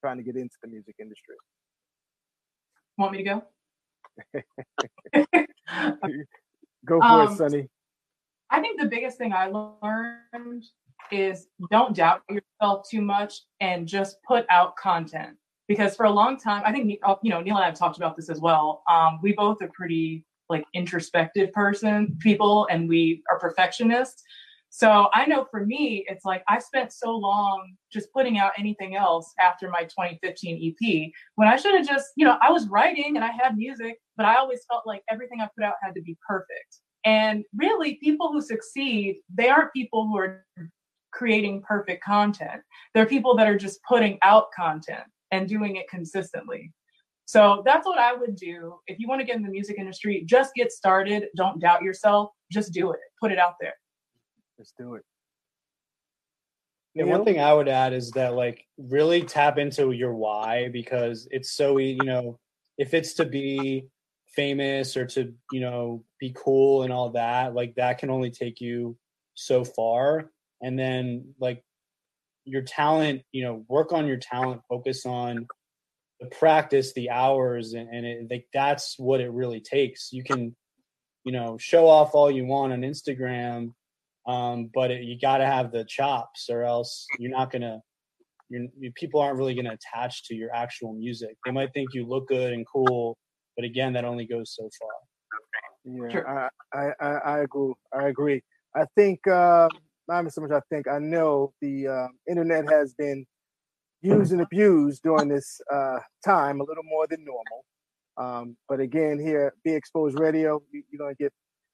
trying 0.00 0.16
to 0.18 0.22
get 0.22 0.36
into 0.36 0.54
the 0.62 0.68
music 0.68 0.94
industry? 1.00 1.34
Want 2.98 3.12
me 3.12 3.18
to 3.18 3.24
go? 3.24 3.42
Go 6.86 7.00
for 7.00 7.04
Um, 7.04 7.32
it, 7.32 7.36
Sunny. 7.36 7.68
I 8.50 8.60
think 8.60 8.80
the 8.80 8.86
biggest 8.86 9.18
thing 9.18 9.32
I 9.32 9.46
learned 9.48 10.64
is 11.10 11.48
don't 11.70 11.96
doubt 11.96 12.22
yourself 12.30 12.88
too 12.88 13.02
much 13.02 13.40
and 13.60 13.86
just 13.86 14.18
put 14.26 14.46
out 14.50 14.76
content. 14.76 15.36
Because 15.68 15.96
for 15.96 16.06
a 16.06 16.10
long 16.10 16.38
time, 16.38 16.62
I 16.64 16.72
think 16.72 16.98
uh, 17.04 17.16
you 17.22 17.30
know 17.30 17.40
Neil 17.40 17.56
and 17.56 17.64
I 17.64 17.66
have 17.66 17.78
talked 17.78 17.96
about 17.96 18.16
this 18.16 18.28
as 18.28 18.40
well. 18.40 18.82
Um, 18.90 19.18
we 19.22 19.32
both 19.32 19.60
are 19.62 19.70
pretty 19.74 20.24
like 20.48 20.64
introspective 20.74 21.52
person 21.52 22.16
people, 22.20 22.68
and 22.70 22.88
we 22.88 23.22
are 23.30 23.38
perfectionists. 23.38 24.22
So 24.76 25.08
I 25.14 25.24
know 25.24 25.46
for 25.50 25.64
me, 25.64 26.04
it's 26.06 26.24
like 26.24 26.42
I 26.48 26.58
spent 26.58 26.92
so 26.92 27.16
long 27.16 27.74
just 27.90 28.12
putting 28.12 28.38
out 28.38 28.52
anything 28.58 28.94
else 28.94 29.32
after 29.40 29.70
my 29.70 29.84
2015 29.84 30.74
EP 30.82 31.10
when 31.36 31.48
I 31.48 31.56
should 31.56 31.74
have 31.74 31.86
just, 31.86 32.08
you 32.16 32.26
know, 32.26 32.36
I 32.42 32.50
was 32.50 32.68
writing 32.68 33.16
and 33.16 33.24
I 33.24 33.30
had 33.30 33.56
music, 33.56 33.96
but 34.18 34.26
I 34.26 34.36
always 34.36 34.60
felt 34.70 34.86
like 34.86 35.02
everything 35.10 35.40
I 35.40 35.48
put 35.56 35.64
out 35.64 35.76
had 35.82 35.94
to 35.94 36.02
be 36.02 36.18
perfect. 36.28 36.80
And 37.06 37.44
really, 37.56 37.94
people 38.02 38.30
who 38.30 38.42
succeed, 38.42 39.16
they 39.32 39.48
aren't 39.48 39.72
people 39.72 40.08
who 40.08 40.18
are 40.18 40.44
creating 41.12 41.62
perfect 41.62 42.04
content. 42.04 42.60
They're 42.92 43.06
people 43.06 43.34
that 43.36 43.48
are 43.48 43.56
just 43.56 43.80
putting 43.88 44.18
out 44.22 44.48
content 44.54 45.04
and 45.30 45.48
doing 45.48 45.76
it 45.76 45.88
consistently. 45.88 46.72
So 47.26 47.62
that's 47.66 47.86
what 47.86 47.98
I 47.98 48.14
would 48.14 48.36
do. 48.36 48.78
If 48.86 48.98
you 49.00 49.08
want 49.08 49.20
to 49.20 49.26
get 49.26 49.36
in 49.36 49.42
the 49.42 49.50
music 49.50 49.76
industry, 49.78 50.22
just 50.26 50.54
get 50.54 50.70
started. 50.70 51.26
Don't 51.36 51.60
doubt 51.60 51.82
yourself. 51.82 52.30
Just 52.52 52.72
do 52.72 52.92
it. 52.92 53.00
Put 53.20 53.32
it 53.32 53.38
out 53.38 53.54
there. 53.60 53.74
Let's 54.58 54.72
do 54.78 54.94
it. 54.94 55.02
Yeah, 56.94 57.04
Neil? 57.04 57.16
one 57.16 57.24
thing 57.24 57.40
I 57.40 57.52
would 57.52 57.68
add 57.68 57.92
is 57.92 58.10
that 58.12 58.34
like 58.34 58.64
really 58.78 59.22
tap 59.22 59.58
into 59.58 59.90
your 59.90 60.14
why 60.14 60.70
because 60.72 61.28
it's 61.30 61.52
so 61.52 61.76
you 61.76 62.02
know 62.02 62.38
if 62.78 62.94
it's 62.94 63.12
to 63.14 63.26
be 63.26 63.86
famous 64.28 64.96
or 64.96 65.04
to 65.06 65.34
you 65.52 65.60
know 65.60 66.02
be 66.18 66.32
cool 66.34 66.84
and 66.84 66.92
all 66.92 67.10
that 67.10 67.54
like 67.54 67.74
that 67.74 67.98
can 67.98 68.08
only 68.08 68.30
take 68.30 68.62
you 68.62 68.96
so 69.34 69.62
far 69.62 70.30
and 70.62 70.78
then 70.78 71.34
like 71.38 71.62
your 72.46 72.62
talent 72.62 73.22
you 73.32 73.42
know 73.42 73.64
work 73.68 73.92
on 73.92 74.06
your 74.06 74.16
talent 74.16 74.62
focus 74.68 75.04
on 75.04 75.46
the 76.20 76.26
practice 76.26 76.94
the 76.94 77.10
hours 77.10 77.74
and, 77.74 77.88
and 77.90 78.06
it, 78.06 78.26
like 78.30 78.46
that's 78.54 78.94
what 78.98 79.20
it 79.20 79.30
really 79.30 79.60
takes 79.60 80.12
you 80.12 80.24
can 80.24 80.56
you 81.24 81.32
know 81.32 81.58
show 81.58 81.86
off 81.86 82.14
all 82.14 82.30
you 82.30 82.46
want 82.46 82.72
on 82.72 82.80
instagram 82.80 83.72
um, 84.28 84.70
but 84.74 84.90
it, 84.90 85.04
you 85.04 85.16
got 85.20 85.38
to 85.38 85.46
have 85.46 85.70
the 85.70 85.84
chops 85.84 86.48
or 86.50 86.62
else 86.62 87.10
you're 87.18 87.30
not 87.30 87.50
gonna 87.50 87.80
you're, 88.48 88.66
you, 88.78 88.92
people 88.92 89.20
aren't 89.20 89.36
really 89.36 89.54
gonna 89.54 89.74
attach 89.74 90.24
to 90.24 90.34
your 90.34 90.54
actual 90.54 90.94
music 90.94 91.36
they 91.44 91.50
might 91.50 91.72
think 91.74 91.92
you 91.92 92.06
look 92.06 92.28
good 92.28 92.52
and 92.52 92.64
cool 92.72 93.18
but 93.56 93.64
again 93.64 93.92
that 93.92 94.04
only 94.04 94.26
goes 94.26 94.54
so 94.54 94.68
far 94.78 94.90
Yeah, 95.84 96.10
Sure. 96.10 96.28
I, 96.28 96.48
I, 96.72 96.92
I, 97.00 97.08
I 97.08 97.38
agree. 97.40 97.74
I 97.92 98.08
agree. 98.08 98.42
I 98.74 98.84
think 98.94 99.26
uh, 99.26 99.68
not 100.08 100.20
even 100.20 100.30
so 100.30 100.40
much. 100.42 100.50
I 100.50 100.60
think 100.70 100.88
I 100.88 100.98
know 100.98 101.52
the 101.60 101.88
uh, 101.88 102.08
internet 102.28 102.70
has 102.70 102.94
been 102.94 103.26
used 104.02 104.32
and 104.32 104.40
abused 104.40 105.02
during 105.02 105.28
this 105.28 105.60
uh, 105.72 105.98
time 106.24 106.60
a 106.60 106.64
little 106.64 106.84
more 106.84 107.06
than 107.06 107.24
normal. 107.24 107.64
Um, 108.16 108.56
but 108.68 108.80
again, 108.80 109.18
here 109.18 109.52
Be 109.64 109.74
Exposed 109.74 110.18
Radio, 110.18 110.62
you, 110.72 110.82
you're 110.90 110.98
gonna 110.98 111.14
get 111.14 111.32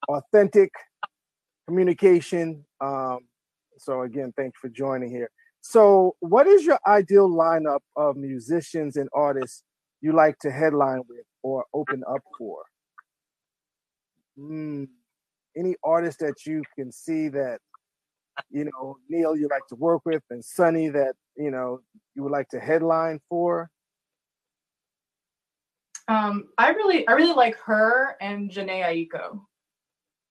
authentic 0.09 0.71
communication. 1.69 2.65
Um, 2.81 3.21
so 3.79 4.03
again, 4.03 4.33
thanks 4.37 4.59
for 4.59 4.69
joining 4.69 5.11
here. 5.11 5.31
So, 5.61 6.17
what 6.19 6.49
is 6.49 6.65
your 6.65 6.79
ideal 6.89 7.31
lineup 7.31 7.81
of 7.95 8.17
musicians 8.17 8.97
and 8.97 9.09
artists 9.15 9.63
you 10.01 10.13
like 10.13 10.37
to 10.41 10.51
headline 10.51 11.03
with 11.09 11.25
or 11.45 11.65
open 11.73 12.03
up 12.09 12.21
for? 12.37 12.65
Mm, 14.37 14.89
any 15.57 15.77
artist 15.85 16.19
that 16.19 16.47
you 16.47 16.63
can 16.77 16.91
see 16.91 17.29
that 17.29 17.61
you 18.51 18.65
know 18.65 18.97
Neil 19.09 19.37
you 19.37 19.49
like 19.49 19.67
to 19.69 19.75
work 19.77 20.03
with 20.05 20.23
and 20.31 20.45
Sunny 20.45 20.89
that 20.89 21.15
you 21.37 21.51
know 21.51 21.81
you 22.15 22.23
would 22.23 22.33
like 22.33 22.49
to 22.51 22.61
headline 22.61 23.21
for? 23.29 23.71
Um, 26.09 26.49
I 26.59 26.71
really, 26.71 27.07
I 27.07 27.13
really 27.13 27.35
like 27.35 27.57
her 27.59 28.17
and 28.21 28.51
Jhené 28.51 28.83
Aiko. 28.85 29.41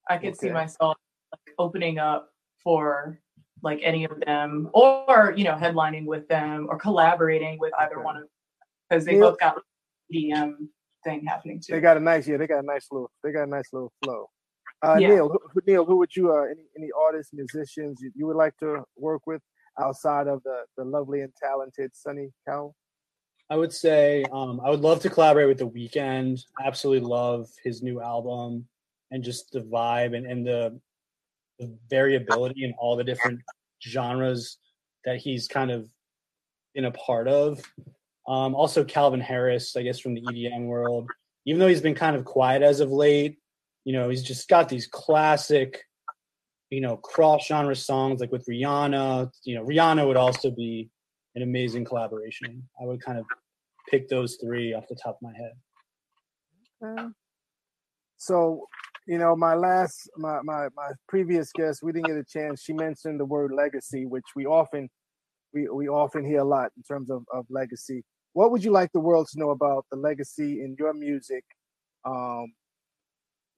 I 0.09 0.17
could 0.17 0.37
see 0.37 0.49
myself 0.49 0.97
like, 1.31 1.55
opening 1.57 1.97
up 1.97 2.29
for 2.63 3.19
like 3.63 3.79
any 3.83 4.05
of 4.05 4.19
them, 4.25 4.69
or 4.73 5.33
you 5.35 5.43
know, 5.43 5.53
headlining 5.53 6.05
with 6.05 6.27
them, 6.27 6.67
or 6.69 6.77
collaborating 6.77 7.57
with 7.59 7.73
either 7.79 7.95
Okay. 7.95 8.03
one 8.03 8.17
of 8.17 8.21
them 8.23 8.29
because 8.89 9.05
they 9.05 9.15
both 9.19 9.39
got 9.39 9.57
EDM 10.13 10.67
thing 11.03 11.25
happening 11.25 11.61
too. 11.65 11.73
They 11.73 11.79
got 11.79 11.97
a 11.97 11.99
nice 11.99 12.27
yeah, 12.27 12.37
they 12.37 12.47
got 12.47 12.63
a 12.63 12.65
nice 12.65 12.87
little 12.91 13.09
they 13.23 13.31
got 13.31 13.43
a 13.43 13.49
nice 13.49 13.71
little 13.71 13.91
flow. 14.03 14.29
Uh, 14.83 14.97
Yeah. 14.99 15.09
Neil, 15.09 15.29
who, 15.29 15.39
who- 15.53 15.61
Neil, 15.67 15.85
who 15.85 15.97
would 15.97 16.15
you 16.15 16.31
uh, 16.33 16.43
any 16.43 16.65
any 16.77 16.89
artists, 16.97 17.33
musicians 17.33 18.01
you, 18.01 18.11
you 18.15 18.25
would 18.27 18.35
like 18.35 18.57
to 18.57 18.83
work 18.97 19.27
with 19.27 19.41
outside 19.79 20.27
of 20.27 20.41
the 20.43 20.63
the 20.77 20.83
lovely 20.83 21.21
and 21.21 21.33
talented 21.35 21.91
Sunny 21.95 22.29
Cowell? 22.47 22.75
i 23.49 23.55
would 23.55 23.73
say 23.73 24.23
um, 24.31 24.61
i 24.63 24.69
would 24.69 24.79
love 24.79 25.01
to 25.01 25.09
collaborate 25.09 25.47
with 25.47 25.57
the 25.57 25.67
Weeknd 25.67 26.39
absolutely 26.63 27.05
love 27.05 27.49
his 27.65 27.83
new 27.83 27.99
album 28.01 28.65
and 29.11 29.23
just 29.23 29.51
the 29.51 29.59
vibe 29.59 30.15
and, 30.15 30.25
and 30.25 30.47
the, 30.47 30.79
the 31.59 31.69
variability 31.89 32.63
in 32.63 32.73
all 32.79 32.95
the 32.95 33.03
different 33.03 33.41
genres 33.85 34.57
that 35.03 35.17
he's 35.17 35.47
kind 35.47 35.69
of 35.69 35.89
been 36.73 36.85
a 36.85 36.91
part 36.91 37.27
of. 37.27 37.61
Um, 38.25 38.55
also, 38.55 38.85
Calvin 38.85 39.19
Harris, 39.19 39.75
I 39.75 39.81
guess, 39.83 39.99
from 39.99 40.13
the 40.13 40.21
EDM 40.21 40.65
world. 40.67 41.09
Even 41.45 41.59
though 41.59 41.67
he's 41.67 41.81
been 41.81 41.95
kind 41.95 42.15
of 42.15 42.23
quiet 42.23 42.61
as 42.61 42.79
of 42.79 42.89
late, 42.89 43.39
you 43.85 43.93
know, 43.93 44.09
he's 44.09 44.23
just 44.23 44.47
got 44.47 44.69
these 44.69 44.87
classic, 44.87 45.83
you 46.69 46.81
know, 46.81 46.97
cross 46.97 47.47
genre 47.47 47.75
songs 47.75 48.19
like 48.21 48.31
with 48.31 48.45
Rihanna. 48.45 49.31
You 49.43 49.55
know, 49.55 49.65
Rihanna 49.65 50.07
would 50.07 50.17
also 50.17 50.51
be 50.51 50.89
an 51.35 51.41
amazing 51.41 51.85
collaboration. 51.85 52.67
I 52.81 52.85
would 52.85 53.01
kind 53.01 53.17
of 53.17 53.25
pick 53.89 54.07
those 54.07 54.37
three 54.41 54.73
off 54.73 54.87
the 54.87 54.95
top 54.95 55.17
of 55.17 55.21
my 55.21 55.33
head. 55.35 55.53
Okay. 56.83 57.07
So, 58.17 58.67
you 59.07 59.17
know, 59.17 59.35
my 59.35 59.55
last, 59.55 60.09
my, 60.15 60.41
my, 60.43 60.67
my 60.75 60.91
previous 61.07 61.51
guest, 61.51 61.81
we 61.81 61.91
didn't 61.91 62.07
get 62.07 62.17
a 62.17 62.23
chance. 62.23 62.61
She 62.61 62.73
mentioned 62.73 63.19
the 63.19 63.25
word 63.25 63.51
legacy, 63.51 64.05
which 64.05 64.25
we 64.35 64.45
often, 64.45 64.89
we, 65.53 65.67
we 65.69 65.87
often 65.87 66.23
hear 66.23 66.39
a 66.39 66.45
lot 66.45 66.71
in 66.77 66.83
terms 66.83 67.09
of, 67.09 67.23
of 67.33 67.45
legacy. 67.49 68.03
What 68.33 68.51
would 68.51 68.63
you 68.63 68.71
like 68.71 68.91
the 68.93 68.99
world 68.99 69.27
to 69.31 69.39
know 69.39 69.49
about 69.49 69.85
the 69.91 69.97
legacy 69.97 70.61
in 70.61 70.75
your 70.77 70.93
music? 70.93 71.43
Um, 72.05 72.53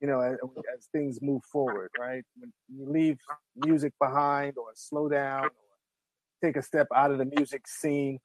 you 0.03 0.09
know, 0.09 0.19
as, 0.19 0.35
as 0.75 0.85
things 0.91 1.19
move 1.21 1.41
forward, 1.49 1.89
right? 1.97 2.23
When 2.37 2.51
you 2.67 2.91
leave 2.91 3.17
music 3.55 3.93
behind 4.01 4.57
or 4.57 4.65
slow 4.75 5.07
down 5.07 5.45
or 5.45 5.51
take 6.43 6.57
a 6.57 6.61
step 6.61 6.87
out 6.93 7.11
of 7.11 7.19
the 7.19 7.25
music 7.37 7.65
scene, 7.65 8.19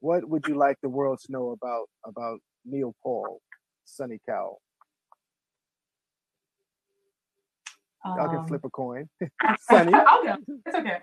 what 0.00 0.28
would 0.28 0.46
you 0.46 0.56
like 0.56 0.76
the 0.82 0.90
world 0.90 1.20
to 1.24 1.32
know 1.32 1.52
about 1.52 1.86
about 2.04 2.40
Neil 2.66 2.94
Paul, 3.02 3.40
Sunny 3.86 4.20
Cowell? 4.28 4.60
Um, 8.04 8.20
I 8.20 8.28
can 8.28 8.46
flip 8.46 8.64
a 8.64 8.70
coin. 8.70 9.08
Sunny. 9.70 9.94
I'll 9.94 10.24
go. 10.24 10.36
It's 10.66 10.76
okay. 10.76 10.98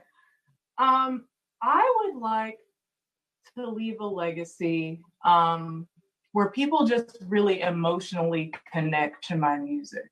Um, 0.78 1.26
I 1.64 2.04
would 2.04 2.22
like 2.22 2.60
to 3.56 3.68
leave 3.68 4.00
a 4.00 4.06
legacy 4.06 5.02
um, 5.26 5.88
where 6.34 6.52
people 6.52 6.86
just 6.86 7.18
really 7.26 7.62
emotionally 7.62 8.54
connect 8.72 9.28
to 9.30 9.36
my 9.36 9.58
music. 9.58 10.06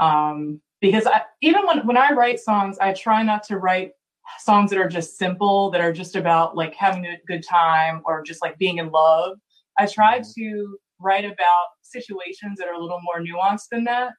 Um, 0.00 0.60
because 0.80 1.06
I, 1.06 1.22
even 1.42 1.66
when, 1.66 1.86
when 1.86 1.96
I 1.96 2.12
write 2.12 2.40
songs, 2.40 2.78
I 2.80 2.94
try 2.94 3.22
not 3.22 3.42
to 3.44 3.58
write 3.58 3.92
songs 4.38 4.70
that 4.70 4.78
are 4.78 4.88
just 4.88 5.18
simple, 5.18 5.70
that 5.70 5.80
are 5.80 5.92
just 5.92 6.16
about 6.16 6.56
like 6.56 6.74
having 6.74 7.04
a 7.06 7.18
good 7.26 7.44
time 7.46 8.00
or 8.04 8.22
just 8.22 8.42
like 8.42 8.56
being 8.58 8.78
in 8.78 8.90
love. 8.90 9.36
I 9.78 9.86
try 9.86 10.20
mm-hmm. 10.20 10.40
to 10.40 10.78
write 11.00 11.24
about 11.24 11.66
situations 11.82 12.58
that 12.58 12.68
are 12.68 12.74
a 12.74 12.78
little 12.78 13.00
more 13.02 13.20
nuanced 13.20 13.68
than 13.70 13.84
that. 13.84 14.12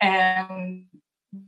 And 0.00 0.86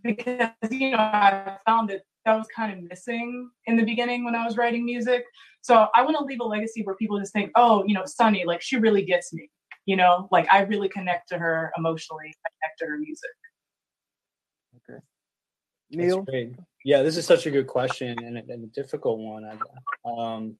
because, 0.03 0.51
you 0.70 0.90
know, 0.90 0.99
I 0.99 1.57
found 1.66 1.89
that 1.90 2.03
that 2.24 2.36
was 2.36 2.47
kind 2.55 2.73
of 2.73 2.89
missing 2.89 3.51
in 3.66 3.77
the 3.77 3.85
beginning 3.85 4.24
when 4.24 4.35
I 4.35 4.44
was 4.44 4.57
writing 4.57 4.85
music. 4.85 5.24
So 5.62 5.86
I 5.94 6.03
want 6.03 6.16
to 6.19 6.24
leave 6.24 6.40
a 6.40 6.44
legacy 6.44 6.82
where 6.82 6.97
people 6.97 7.19
just 7.19 7.32
think, 7.32 7.51
oh, 7.57 7.85
you 7.86 7.94
know, 7.94 8.05
Sunny, 8.05 8.44
like 8.44 8.62
she 8.62 8.77
really 8.77 9.05
gets 9.05 9.32
me. 9.32 9.49
You 9.86 9.97
know, 9.97 10.28
like 10.31 10.47
I 10.53 10.61
really 10.61 10.89
connect 10.89 11.28
to 11.31 11.39
her 11.39 11.73
emotionally, 11.77 12.32
connect 12.61 12.78
to 12.78 12.86
her 12.86 12.99
music. 12.99 13.31
Neil? 15.93 16.24
Yeah, 16.85 17.02
this 17.02 17.16
is 17.16 17.27
such 17.27 17.47
a 17.47 17.51
good 17.51 17.66
question 17.66 18.16
and 18.24 18.39
a, 18.39 18.40
and 18.40 18.64
a 18.64 18.66
difficult 18.69 19.19
one. 19.19 19.48
Um, 20.05 20.56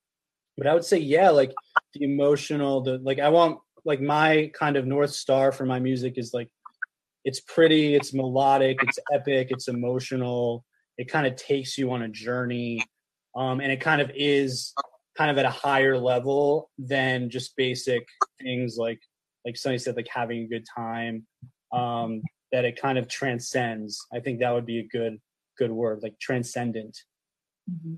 but 0.57 0.67
I 0.67 0.75
would 0.75 0.85
say, 0.85 0.99
yeah, 0.99 1.31
like 1.31 1.53
the 1.95 2.05
emotional, 2.05 2.83
the 2.83 2.99
like 2.99 3.19
I 3.19 3.29
want 3.29 3.59
like 3.85 4.01
my 4.01 4.51
kind 4.55 4.77
of 4.77 4.87
north 4.87 5.11
star 5.11 5.51
for 5.53 5.67
my 5.67 5.81
music 5.81 6.15
is 6.17 6.33
like 6.33 6.49
it's 7.25 7.41
pretty, 7.41 7.95
it's 7.95 8.13
melodic, 8.13 8.79
it's 8.83 8.99
epic, 9.13 9.49
it's 9.51 9.69
emotional. 9.69 10.65
It 10.99 11.11
kind 11.11 11.27
of 11.27 11.37
takes 11.37 11.79
you 11.79 11.91
on 11.93 12.03
a 12.03 12.09
journey, 12.09 12.85
um, 13.35 13.61
and 13.61 13.73
it 13.73 13.81
kind 13.81 14.01
of 14.01 14.11
is 14.15 14.75
kind 15.17 15.31
of 15.31 15.39
at 15.39 15.45
a 15.45 15.51
higher 15.51 15.99
level 15.99 16.71
than 16.79 17.31
just 17.31 17.57
basic 17.57 18.07
things 18.41 18.77
like 18.77 19.01
like 19.45 19.57
Sunny 19.57 19.79
said, 19.79 19.97
like 19.97 20.09
having 20.13 20.45
a 20.45 20.47
good 20.47 20.67
time. 20.77 21.27
Um, 21.73 22.23
that 22.53 22.65
it 22.65 22.81
kind 22.81 22.99
of 22.99 23.09
transcends. 23.09 24.07
I 24.13 24.21
think 24.21 24.39
that 24.41 24.53
would 24.53 24.67
be 24.67 24.79
a 24.79 24.87
good 24.87 25.21
good 25.59 25.73
word, 25.73 26.01
like 26.03 26.19
transcendent. 26.19 26.97
Mm-hmm. 27.71 27.95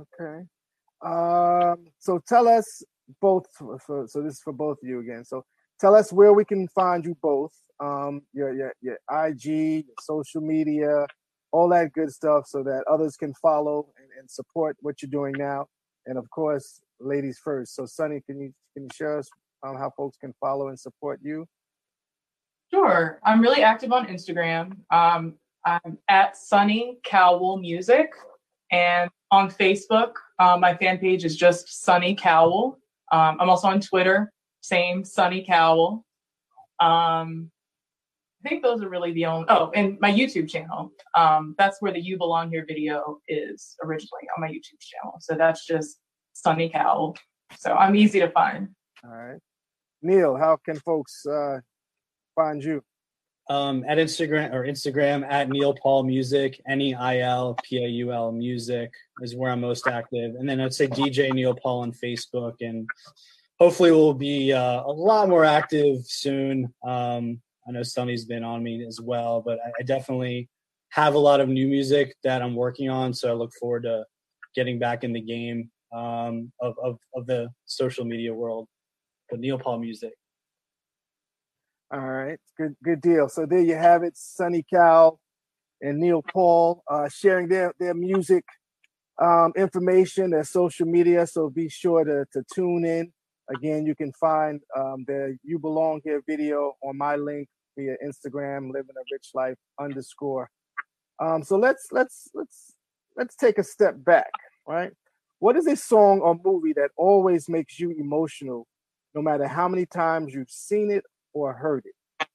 Okay. 0.00 0.46
Um, 1.04 1.86
so 1.98 2.20
tell 2.26 2.48
us 2.48 2.82
both. 3.20 3.46
So, 3.56 4.06
so 4.06 4.22
this 4.22 4.34
is 4.34 4.40
for 4.40 4.52
both 4.52 4.78
of 4.82 4.88
you 4.88 5.00
again. 5.00 5.24
So 5.24 5.44
tell 5.80 5.94
us 5.94 6.12
where 6.12 6.32
we 6.32 6.44
can 6.44 6.68
find 6.68 7.04
you 7.04 7.16
both. 7.22 7.52
Um, 7.80 8.22
your 8.32 8.54
your 8.54 8.74
your 8.80 8.98
IG, 9.10 9.44
your 9.86 9.96
social 10.00 10.40
media, 10.40 11.06
all 11.52 11.68
that 11.70 11.92
good 11.92 12.10
stuff, 12.12 12.46
so 12.46 12.62
that 12.62 12.84
others 12.90 13.16
can 13.16 13.34
follow 13.34 13.88
and, 13.98 14.08
and 14.18 14.30
support 14.30 14.76
what 14.80 15.02
you're 15.02 15.10
doing 15.10 15.34
now. 15.36 15.66
And 16.06 16.18
of 16.18 16.28
course, 16.30 16.80
ladies 17.00 17.40
first. 17.42 17.74
So 17.74 17.86
Sunny, 17.86 18.20
can 18.24 18.40
you 18.40 18.52
can 18.74 18.84
you 18.84 18.90
share 18.94 19.18
us 19.18 19.28
um, 19.66 19.76
how 19.76 19.90
folks 19.96 20.16
can 20.16 20.32
follow 20.40 20.68
and 20.68 20.78
support 20.78 21.20
you? 21.22 21.46
Sure. 22.72 23.20
I'm 23.24 23.40
really 23.40 23.62
active 23.62 23.92
on 23.92 24.06
Instagram. 24.06 24.76
Um, 24.90 25.34
I'm 25.64 25.98
at 26.08 26.36
Sunny 26.36 26.98
Cowell 27.04 27.56
Music. 27.56 28.10
And 28.70 29.10
on 29.30 29.50
Facebook, 29.50 30.14
um, 30.38 30.60
my 30.60 30.74
fan 30.74 30.98
page 30.98 31.24
is 31.24 31.36
just 31.36 31.84
Sunny 31.84 32.14
Cowell. 32.14 32.78
Um, 33.12 33.36
I'm 33.40 33.48
also 33.48 33.68
on 33.68 33.80
Twitter, 33.80 34.32
same 34.62 35.04
Sunny 35.04 35.44
Cowell. 35.44 36.04
Um, 36.80 37.50
I 38.44 38.48
think 38.48 38.62
those 38.62 38.82
are 38.82 38.88
really 38.88 39.12
the 39.12 39.26
only. 39.26 39.46
Oh, 39.48 39.70
and 39.74 39.98
my 40.00 40.10
YouTube 40.10 40.48
channel. 40.48 40.92
Um, 41.16 41.54
that's 41.56 41.80
where 41.80 41.92
the 41.92 42.00
"You 42.00 42.18
Belong 42.18 42.50
Here" 42.50 42.64
video 42.66 43.20
is 43.28 43.76
originally 43.82 44.26
on 44.36 44.40
my 44.40 44.48
YouTube 44.48 44.80
channel. 44.80 45.18
So 45.20 45.34
that's 45.34 45.66
just 45.66 45.98
Sunny 46.32 46.68
Cowell. 46.68 47.16
So 47.56 47.74
I'm 47.74 47.94
easy 47.94 48.20
to 48.20 48.30
find. 48.30 48.68
All 49.04 49.10
right, 49.10 49.40
Neil, 50.02 50.36
how 50.36 50.58
can 50.64 50.80
folks 50.80 51.24
uh, 51.26 51.60
find 52.34 52.62
you? 52.62 52.82
Um, 53.50 53.84
at 53.86 53.98
Instagram 53.98 54.54
or 54.54 54.64
Instagram 54.64 55.30
at 55.30 55.50
Neil 55.50 55.74
Paul 55.74 56.04
Music, 56.04 56.60
N 56.66 56.80
E 56.80 56.94
I 56.94 57.18
L 57.18 57.56
P 57.62 57.84
A 57.84 57.88
U 57.88 58.12
L 58.12 58.32
Music 58.32 58.90
is 59.20 59.36
where 59.36 59.52
I'm 59.52 59.60
most 59.60 59.86
active. 59.86 60.34
And 60.36 60.48
then 60.48 60.60
I'd 60.60 60.72
say 60.72 60.86
DJ 60.86 61.32
Neil 61.32 61.54
Paul 61.54 61.80
on 61.80 61.92
Facebook. 61.92 62.54
And 62.62 62.88
hopefully 63.60 63.90
we'll 63.90 64.14
be 64.14 64.52
uh, 64.52 64.82
a 64.84 64.90
lot 64.90 65.28
more 65.28 65.44
active 65.44 66.06
soon. 66.06 66.72
Um, 66.86 67.40
I 67.68 67.72
know 67.72 67.82
Sunny's 67.82 68.24
been 68.24 68.44
on 68.44 68.62
me 68.62 68.84
as 68.86 69.00
well, 69.00 69.42
but 69.44 69.58
I, 69.64 69.70
I 69.80 69.82
definitely 69.82 70.48
have 70.90 71.14
a 71.14 71.18
lot 71.18 71.40
of 71.40 71.48
new 71.48 71.66
music 71.66 72.14
that 72.24 72.40
I'm 72.40 72.54
working 72.54 72.88
on. 72.88 73.12
So 73.12 73.28
I 73.28 73.34
look 73.34 73.52
forward 73.60 73.82
to 73.82 74.04
getting 74.54 74.78
back 74.78 75.04
in 75.04 75.12
the 75.12 75.20
game 75.20 75.70
um, 75.92 76.50
of, 76.60 76.76
of, 76.82 76.98
of 77.14 77.26
the 77.26 77.48
social 77.66 78.06
media 78.06 78.32
world. 78.32 78.68
But 79.30 79.40
Neil 79.40 79.58
Paul 79.58 79.80
Music. 79.80 80.12
All 81.92 82.00
right, 82.00 82.38
good 82.58 82.74
good 82.82 83.00
deal. 83.00 83.28
So 83.28 83.46
there 83.46 83.60
you 83.60 83.76
have 83.76 84.02
it, 84.02 84.16
Sunny 84.16 84.64
Cal 84.72 85.20
and 85.82 85.98
Neil 86.00 86.22
Paul 86.22 86.82
uh, 86.90 87.08
sharing 87.08 87.48
their 87.48 87.72
their 87.80 87.94
music 87.94 88.44
um, 89.22 89.52
information, 89.56 90.30
their 90.30 90.44
social 90.44 90.86
media. 90.86 91.26
So 91.26 91.50
be 91.50 91.68
sure 91.68 92.04
to 92.04 92.26
to 92.32 92.44
tune 92.54 92.84
in. 92.84 93.12
Again, 93.54 93.86
you 93.86 93.94
can 93.94 94.12
find 94.12 94.60
um, 94.76 95.04
the 95.06 95.38
"You 95.44 95.58
Belong 95.58 96.00
Here" 96.04 96.22
video 96.28 96.74
on 96.82 96.98
my 96.98 97.16
link 97.16 97.48
via 97.78 97.96
Instagram, 98.04 98.72
living 98.72 98.96
a 98.96 99.04
rich 99.12 99.30
life 99.34 99.56
underscore. 99.80 100.50
Um, 101.20 101.42
so 101.44 101.56
let's 101.56 101.88
let's 101.92 102.28
let's 102.34 102.74
let's 103.16 103.36
take 103.36 103.58
a 103.58 103.64
step 103.64 103.94
back, 104.04 104.30
right? 104.66 104.92
What 105.40 105.56
is 105.56 105.66
a 105.66 105.76
song 105.76 106.20
or 106.20 106.38
movie 106.44 106.72
that 106.74 106.90
always 106.96 107.48
makes 107.48 107.78
you 107.78 107.92
emotional, 107.98 108.66
no 109.14 109.22
matter 109.22 109.46
how 109.46 109.68
many 109.68 109.86
times 109.86 110.34
you've 110.34 110.50
seen 110.50 110.90
it 110.90 111.04
or 111.34 111.52
heard 111.52 111.84
it. 111.84 112.28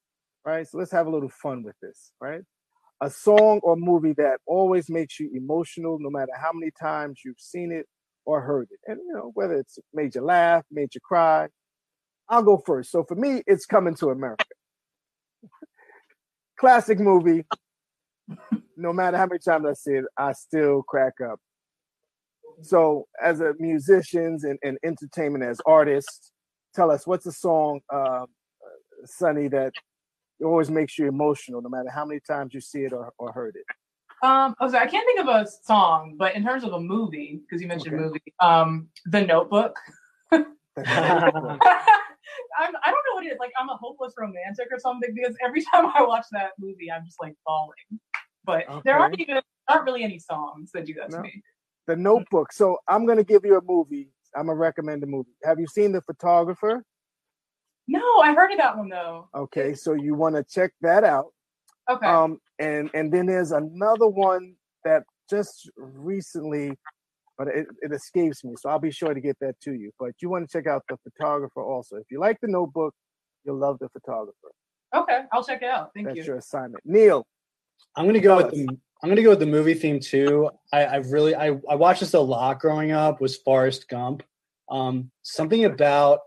Right? 0.45 0.67
So 0.67 0.77
let's 0.77 0.91
have 0.91 1.07
a 1.07 1.09
little 1.09 1.29
fun 1.29 1.63
with 1.63 1.75
this, 1.81 2.11
right? 2.21 2.41
A 3.01 3.09
song 3.09 3.59
or 3.63 3.75
movie 3.75 4.13
that 4.13 4.39
always 4.45 4.89
makes 4.89 5.19
you 5.19 5.31
emotional 5.33 5.97
no 5.99 6.09
matter 6.09 6.31
how 6.39 6.51
many 6.53 6.71
times 6.79 7.21
you've 7.23 7.39
seen 7.39 7.71
it 7.71 7.87
or 8.25 8.41
heard 8.41 8.67
it. 8.71 8.79
And 8.85 8.99
you 9.05 9.13
know, 9.13 9.31
whether 9.33 9.55
it's 9.55 9.79
made 9.93 10.15
you 10.15 10.21
laugh, 10.21 10.63
made 10.71 10.93
you 10.93 11.01
cry. 11.01 11.47
I'll 12.27 12.43
go 12.43 12.57
first. 12.57 12.91
So 12.91 13.03
for 13.03 13.15
me, 13.15 13.41
it's 13.47 13.65
coming 13.65 13.95
to 13.95 14.09
America. 14.09 14.45
Classic 16.59 16.99
movie. 16.99 17.45
No 18.77 18.93
matter 18.93 19.17
how 19.17 19.25
many 19.25 19.39
times 19.39 19.65
I 19.65 19.73
see 19.73 19.93
it, 19.93 20.05
I 20.17 20.33
still 20.33 20.83
crack 20.83 21.13
up. 21.21 21.39
So, 22.61 23.07
as 23.21 23.39
a 23.39 23.53
musicians 23.57 24.43
and, 24.43 24.59
and 24.63 24.77
entertainment 24.83 25.43
as 25.43 25.59
artists, 25.65 26.31
tell 26.75 26.91
us 26.91 27.07
what's 27.07 27.25
a 27.25 27.31
song 27.31 27.79
uh, 27.91 28.25
Sunny, 29.05 29.47
that 29.49 29.73
always 30.43 30.69
makes 30.69 30.97
you 30.97 31.07
emotional, 31.07 31.61
no 31.61 31.69
matter 31.69 31.89
how 31.89 32.05
many 32.05 32.19
times 32.19 32.53
you 32.53 32.61
see 32.61 32.83
it 32.83 32.93
or, 32.93 33.11
or 33.17 33.31
heard 33.31 33.55
it? 33.55 33.65
Um, 34.21 34.55
oh, 34.59 34.67
I 34.67 34.85
can't 34.85 35.05
think 35.05 35.19
of 35.21 35.27
a 35.27 35.47
song, 35.63 36.15
but 36.17 36.35
in 36.35 36.43
terms 36.43 36.63
of 36.63 36.73
a 36.73 36.79
movie, 36.79 37.41
because 37.41 37.61
you 37.61 37.67
mentioned 37.67 37.95
okay. 37.95 38.03
movie, 38.03 38.33
um, 38.41 38.89
The 39.05 39.21
Notebook. 39.21 39.77
I'm, 42.59 42.75
I 42.83 42.91
don't 42.91 43.05
know 43.07 43.15
what 43.15 43.25
it 43.25 43.31
is. 43.31 43.37
Like, 43.39 43.51
I'm 43.59 43.69
a 43.69 43.77
hopeless 43.77 44.13
romantic 44.17 44.67
or 44.71 44.79
something 44.79 45.13
because 45.15 45.35
every 45.43 45.61
time 45.73 45.91
I 45.95 46.03
watch 46.03 46.25
that 46.31 46.51
movie, 46.59 46.91
I'm 46.91 47.05
just 47.05 47.17
like 47.21 47.35
falling. 47.45 47.99
But 48.45 48.69
okay. 48.69 48.81
there 48.85 48.99
aren't 48.99 49.19
even 49.19 49.41
aren't 49.67 49.85
really 49.85 50.03
any 50.03 50.19
songs 50.19 50.71
that 50.73 50.85
do 50.85 50.93
that 50.95 51.11
No. 51.11 51.17
to 51.17 51.23
me. 51.23 51.41
The 51.87 51.95
Notebook. 51.95 52.51
So 52.51 52.77
I'm 52.87 53.05
gonna 53.05 53.23
give 53.23 53.45
you 53.45 53.57
a 53.57 53.61
movie. 53.61 54.11
I'm 54.35 54.47
gonna 54.47 54.57
recommend 54.57 55.03
a 55.03 55.07
movie. 55.07 55.31
Have 55.43 55.59
you 55.59 55.67
seen 55.67 55.91
The 55.91 56.01
Photographer? 56.01 56.83
No, 57.89 58.19
I 58.19 58.33
heard 58.33 58.51
of 58.51 58.59
that 58.59 58.77
one 58.77 58.87
though. 58.87 59.27
Okay, 59.33 59.73
so 59.73 59.93
you 59.93 60.13
want 60.13 60.35
to 60.35 60.43
check 60.43 60.71
that 60.81 61.03
out. 61.03 61.33
Okay. 61.89 62.05
Um, 62.05 62.39
and 62.59 62.91
and 62.93 63.11
then 63.11 63.25
there's 63.25 63.51
another 63.51 64.07
one 64.07 64.53
that 64.85 65.03
just 65.27 65.69
recently, 65.75 66.77
but 67.35 67.47
it, 67.47 67.65
it 67.81 67.91
escapes 67.91 68.43
me. 68.43 68.53
So 68.59 68.69
I'll 68.69 68.79
be 68.79 68.91
sure 68.91 69.15
to 69.15 69.19
get 69.19 69.37
that 69.41 69.59
to 69.61 69.73
you. 69.73 69.91
But 69.99 70.11
you 70.21 70.29
want 70.29 70.47
to 70.47 70.55
check 70.55 70.67
out 70.67 70.83
The 70.87 70.97
Photographer 70.97 71.63
also. 71.63 71.95
If 71.95 72.05
you 72.11 72.19
like 72.19 72.37
The 72.41 72.47
Notebook, 72.47 72.93
you'll 73.43 73.57
love 73.57 73.79
The 73.79 73.89
Photographer. 73.89 74.51
okay, 74.95 75.21
I'll 75.31 75.43
check 75.43 75.63
it 75.63 75.69
out. 75.69 75.89
Thank 75.95 76.07
That's 76.07 76.17
you. 76.17 76.23
your 76.25 76.37
assignment. 76.37 76.83
Neil, 76.85 77.25
I'm 77.95 78.05
gonna 78.05 78.19
go 78.19 78.37
with 78.37 78.51
the 78.51 78.67
I'm 79.01 79.09
gonna 79.09 79.23
go 79.23 79.31
with 79.31 79.39
the 79.39 79.47
movie 79.47 79.73
theme 79.73 79.99
too. 79.99 80.51
I, 80.71 80.85
I 80.85 80.95
really 80.97 81.33
I, 81.33 81.57
I 81.67 81.73
watched 81.73 82.01
this 82.01 82.13
a 82.13 82.19
lot 82.19 82.59
growing 82.59 82.91
up 82.91 83.19
was 83.19 83.37
Forrest 83.37 83.87
Gump. 83.89 84.21
Um, 84.69 85.09
something 85.23 85.65
about 85.65 86.19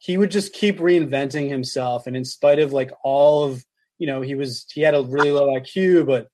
he 0.00 0.16
would 0.16 0.30
just 0.30 0.54
keep 0.54 0.78
reinventing 0.78 1.50
himself, 1.50 2.06
and 2.06 2.16
in 2.16 2.24
spite 2.24 2.58
of 2.58 2.72
like 2.72 2.90
all 3.04 3.44
of 3.44 3.62
you 3.98 4.06
know, 4.06 4.22
he 4.22 4.34
was 4.34 4.64
he 4.72 4.80
had 4.80 4.94
a 4.94 5.02
really 5.02 5.30
low 5.30 5.48
IQ, 5.48 6.06
but 6.06 6.26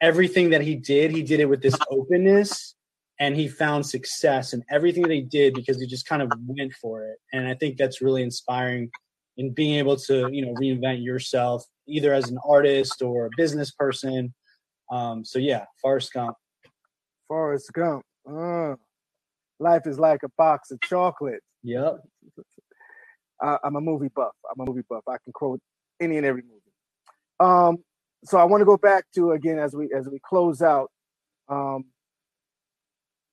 everything 0.00 0.50
that 0.50 0.60
he 0.60 0.76
did, 0.76 1.10
he 1.10 1.22
did 1.22 1.40
it 1.40 1.46
with 1.46 1.62
this 1.62 1.74
openness, 1.90 2.74
and 3.18 3.34
he 3.34 3.48
found 3.48 3.86
success 3.86 4.52
in 4.52 4.62
everything 4.70 5.02
that 5.04 5.14
he 5.14 5.22
did 5.22 5.54
because 5.54 5.80
he 5.80 5.86
just 5.86 6.06
kind 6.06 6.20
of 6.20 6.30
went 6.46 6.74
for 6.74 7.06
it. 7.06 7.16
And 7.32 7.48
I 7.48 7.54
think 7.54 7.78
that's 7.78 8.02
really 8.02 8.22
inspiring 8.22 8.90
in 9.38 9.54
being 9.54 9.76
able 9.76 9.96
to 9.96 10.28
you 10.30 10.44
know 10.44 10.52
reinvent 10.52 11.02
yourself 11.02 11.64
either 11.88 12.12
as 12.12 12.28
an 12.28 12.38
artist 12.46 13.00
or 13.00 13.26
a 13.26 13.30
business 13.38 13.70
person. 13.70 14.34
Um, 14.92 15.24
so 15.24 15.38
yeah, 15.38 15.64
Forrest 15.80 16.12
Gump. 16.12 16.36
Forrest 17.26 17.72
Gump. 17.72 18.04
Uh, 18.30 18.74
life 19.58 19.86
is 19.86 19.98
like 19.98 20.22
a 20.24 20.30
box 20.36 20.70
of 20.70 20.78
chocolate. 20.82 21.40
Yep. 21.62 22.00
I, 23.40 23.58
I'm 23.64 23.76
a 23.76 23.80
movie 23.80 24.10
buff. 24.14 24.32
I'm 24.50 24.60
a 24.60 24.68
movie 24.68 24.84
buff. 24.88 25.02
I 25.08 25.16
can 25.22 25.32
quote 25.32 25.60
any 26.00 26.16
and 26.16 26.26
every 26.26 26.42
movie. 26.42 26.60
Um, 27.40 27.78
so 28.24 28.38
I 28.38 28.44
want 28.44 28.60
to 28.60 28.64
go 28.64 28.76
back 28.76 29.04
to 29.14 29.32
again 29.32 29.58
as 29.58 29.74
we 29.74 29.90
as 29.96 30.08
we 30.08 30.18
close 30.18 30.62
out. 30.62 30.90
Um, 31.48 31.84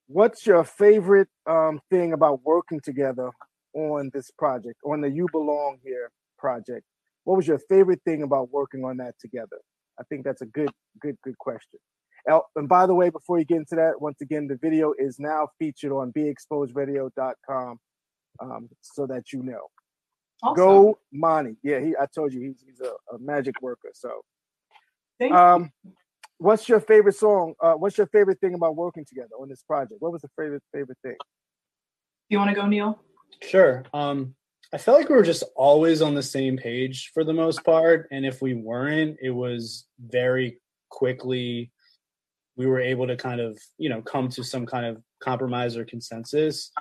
what's 0.07 0.45
your 0.45 0.63
favorite 0.63 1.29
um, 1.47 1.81
thing 1.89 2.13
about 2.13 2.41
working 2.43 2.79
together 2.79 3.31
on 3.73 4.11
this 4.13 4.29
project, 4.37 4.79
on 4.85 5.01
the 5.01 5.09
You 5.09 5.27
Belong 5.31 5.79
Here 5.83 6.11
project? 6.37 6.85
What 7.23 7.37
was 7.37 7.47
your 7.47 7.59
favorite 7.69 8.01
thing 8.05 8.23
about 8.23 8.51
working 8.51 8.83
on 8.83 8.97
that 8.97 9.15
together? 9.19 9.59
I 9.99 10.03
think 10.03 10.25
that's 10.25 10.41
a 10.41 10.45
good, 10.45 10.71
good, 10.99 11.17
good 11.23 11.37
question. 11.37 11.79
And 12.55 12.69
by 12.69 12.85
the 12.85 12.95
way, 12.95 13.09
before 13.09 13.39
you 13.39 13.45
get 13.45 13.57
into 13.57 13.75
that, 13.75 14.01
once 14.01 14.21
again, 14.21 14.47
the 14.47 14.57
video 14.57 14.93
is 14.97 15.19
now 15.19 15.49
featured 15.59 15.91
on 15.91 16.13
beexposedradio.com 16.13 17.79
um, 18.39 18.69
so 18.81 19.05
that 19.07 19.33
you 19.33 19.43
know. 19.43 19.67
Awesome. 20.43 20.55
Go 20.55 20.99
Monty. 21.11 21.55
Yeah, 21.63 21.79
he 21.79 21.95
I 21.99 22.05
told 22.05 22.33
you 22.33 22.41
he's 22.41 22.63
he's 22.65 22.81
a, 22.81 22.91
a 23.15 23.19
magic 23.19 23.61
worker. 23.61 23.89
So 23.93 24.21
Thank 25.19 25.31
you. 25.31 25.37
um 25.37 25.71
what's 26.37 26.67
your 26.67 26.81
favorite 26.81 27.15
song? 27.15 27.53
Uh 27.61 27.73
what's 27.73 27.97
your 27.97 28.07
favorite 28.07 28.39
thing 28.41 28.53
about 28.53 28.75
working 28.75 29.05
together 29.05 29.35
on 29.39 29.47
this 29.49 29.63
project? 29.63 30.01
What 30.01 30.11
was 30.11 30.21
the 30.21 30.29
favorite 30.37 30.63
favorite 30.73 30.97
thing? 31.03 31.15
you 32.29 32.39
want 32.39 32.49
to 32.49 32.55
go, 32.55 32.65
Neil? 32.65 32.99
Sure. 33.41 33.83
Um, 33.93 34.35
I 34.73 34.77
felt 34.77 34.97
like 34.97 35.09
we 35.09 35.15
were 35.15 35.23
just 35.23 35.43
always 35.55 36.01
on 36.01 36.15
the 36.15 36.23
same 36.23 36.57
page 36.57 37.11
for 37.13 37.23
the 37.23 37.33
most 37.33 37.63
part, 37.63 38.07
and 38.11 38.25
if 38.25 38.41
we 38.41 38.55
weren't, 38.55 39.17
it 39.21 39.29
was 39.29 39.85
very 39.99 40.57
quickly 40.89 41.71
we 42.55 42.65
were 42.65 42.79
able 42.79 43.07
to 43.07 43.15
kind 43.15 43.39
of 43.39 43.57
you 43.77 43.89
know 43.89 44.01
come 44.01 44.29
to 44.29 44.43
some 44.43 44.65
kind 44.65 44.85
of 44.85 45.01
compromise 45.21 45.77
or 45.77 45.85
consensus. 45.85 46.71